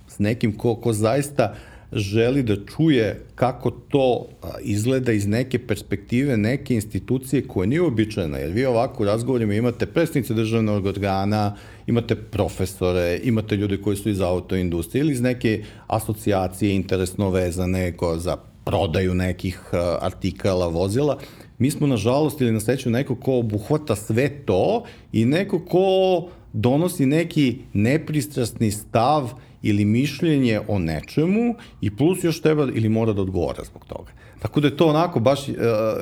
s 0.07 0.19
nekim 0.19 0.57
ko, 0.57 0.75
ko 0.75 0.93
zaista 0.93 1.53
uh, 1.53 1.70
želi 1.93 2.43
da 2.43 2.55
čuje 2.75 3.21
kako 3.35 3.71
to 3.71 4.25
izgleda 4.61 5.11
iz 5.11 5.27
neke 5.27 5.67
perspektive 5.67 6.37
neke 6.37 6.75
institucije 6.75 7.47
koja 7.47 7.65
nije 7.65 7.81
običajna, 7.81 8.37
jer 8.37 8.51
vi 8.51 8.65
ovako 8.65 9.03
u 9.03 9.05
razgovorima 9.05 9.53
imate 9.53 9.85
predstavnice 9.85 10.33
državnog 10.33 10.85
organa, 10.85 11.55
imate 11.87 12.15
profesore, 12.15 13.19
imate 13.23 13.55
ljude 13.55 13.77
koji 13.77 13.97
su 13.97 14.09
iz 14.09 14.21
autoindustrije 14.21 15.01
ili 15.01 15.13
iz 15.13 15.21
neke 15.21 15.63
asocijacije 15.87 16.75
interesno 16.75 17.29
vezane 17.29 17.93
za 18.17 18.37
prodaju 18.63 19.13
nekih 19.13 19.59
artikala, 20.01 20.67
vozila. 20.67 21.17
Mi 21.57 21.71
smo, 21.71 21.87
nažalost, 21.87 22.41
ili 22.41 22.51
na 22.51 22.59
sreću 22.59 22.89
neko 22.89 23.15
ko 23.15 23.37
obuhvata 23.39 23.95
sve 23.95 24.29
to 24.45 24.83
i 25.11 25.25
neko 25.25 25.59
ko 25.59 26.27
donosi 26.53 27.05
neki 27.05 27.57
nepristrasni 27.73 28.71
stav 28.71 29.29
ili 29.61 29.85
mišljenje 29.85 30.59
o 30.67 30.79
nečemu 30.79 31.55
i 31.81 31.95
plus 31.95 32.23
još 32.23 32.41
treba 32.41 32.67
ili 32.73 32.89
mora 32.89 33.13
da 33.13 33.21
odgovara 33.21 33.63
zbog 33.63 33.85
toga. 33.85 34.11
Tako 34.39 34.59
da 34.59 34.67
je 34.67 34.77
to 34.77 34.87
onako 34.87 35.19
baš 35.19 35.49
uh, 35.49 35.55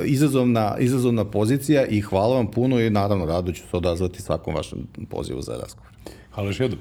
izazovna, 0.06 0.76
izazovna 0.80 1.26
pozicija 1.26 1.86
i 1.86 2.02
hvala 2.02 2.36
vam 2.36 2.52
puno 2.52 2.80
i 2.80 2.90
naravno 2.90 3.26
rado 3.26 3.52
ću 3.52 3.62
se 3.62 3.78
odazvati 3.78 4.22
svakom 4.22 4.56
vašem 4.56 4.88
pozivu 5.10 5.42
za 5.42 5.52
razgovor. 5.52 5.90
Hvala 6.32 6.50
još 6.50 6.60
jednom. 6.60 6.80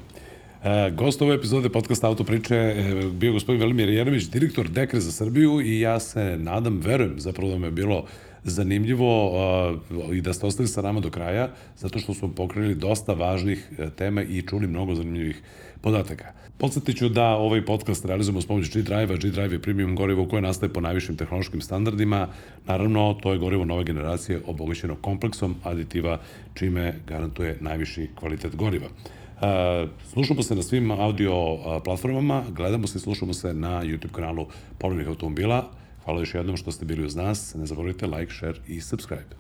E, 0.65 0.91
gost 0.91 1.23
ove 1.23 1.35
epizode 1.35 1.69
podcasta 1.69 2.07
Autopriče 2.07 2.55
e, 2.55 3.03
bio 3.13 3.33
gospodin 3.33 3.61
Velimir 3.61 3.89
Jeremić, 3.89 4.25
direktor 4.25 4.69
Dekre 4.69 5.01
za 5.01 5.13
Srbiju 5.13 5.61
i 5.61 5.81
ja 5.81 6.01
se 6.01 6.37
nadam, 6.39 6.81
verujem 6.85 7.21
zapravo 7.21 7.51
da 7.51 7.59
me 7.59 7.71
bilo 7.71 8.05
zanimljivo 8.45 9.31
uh, 9.31 10.17
i 10.17 10.21
da 10.21 10.33
ste 10.33 10.47
ostali 10.47 10.69
sa 10.69 10.83
nama 10.83 11.01
do 11.01 11.11
kraja, 11.11 11.51
zato 11.77 11.99
što 11.99 12.15
smo 12.15 12.29
pokrenuli 12.35 12.75
dosta 12.75 13.13
važnih 13.13 13.69
tema 13.97 14.23
i 14.23 14.43
čuli 14.43 14.67
mnogo 14.67 14.95
zanimljivih 14.95 15.43
podataka. 15.81 16.33
Podsjetiću 16.59 17.09
da 17.09 17.27
ovaj 17.27 17.65
podcast 17.65 18.05
realizujemo 18.05 18.41
s 18.41 18.47
pomoću 18.47 18.71
G-Drive-a. 18.75 19.17
G-Drive 19.17 19.55
je 19.55 19.63
premium 19.63 19.97
gorivo 19.97 20.27
koje 20.29 20.43
nastaje 20.43 20.73
po 20.73 20.81
najvišim 20.81 21.17
tehnološkim 21.17 21.61
standardima. 21.61 22.29
Naravno, 22.67 23.15
to 23.23 23.33
je 23.33 23.39
gorivo 23.39 23.65
nove 23.65 23.85
generacije 23.85 24.41
obogaćeno 24.47 24.97
kompleksom 25.01 25.55
aditiva, 25.65 26.21
čime 26.55 26.95
garantuje 27.07 27.59
najviši 27.61 28.09
kvalitet 28.15 28.57
goriva. 28.57 28.87
Uh, 28.87 29.43
slušamo 30.13 30.43
se 30.43 30.55
na 30.55 30.63
svim 30.63 30.91
audio 30.91 31.53
uh, 31.53 31.61
platformama, 31.85 32.43
gledamo 32.51 32.87
se 32.87 32.99
i 32.99 33.01
slušamo 33.01 33.35
se 33.35 33.55
na 33.55 33.85
YouTube 33.85 34.13
kanalu 34.13 34.47
Polovnih 34.79 35.09
automobila. 35.09 35.71
Hvala 36.05 36.21
još 36.21 36.35
jednom 36.35 36.57
što 36.57 36.73
ste 36.73 36.85
bili 36.85 37.07
uz 37.07 37.17
nas. 37.17 37.55
Ne 37.55 37.67
zaboravite 37.67 38.07
like, 38.07 38.33
share 38.33 38.59
i 38.67 38.81
subscribe. 38.81 39.39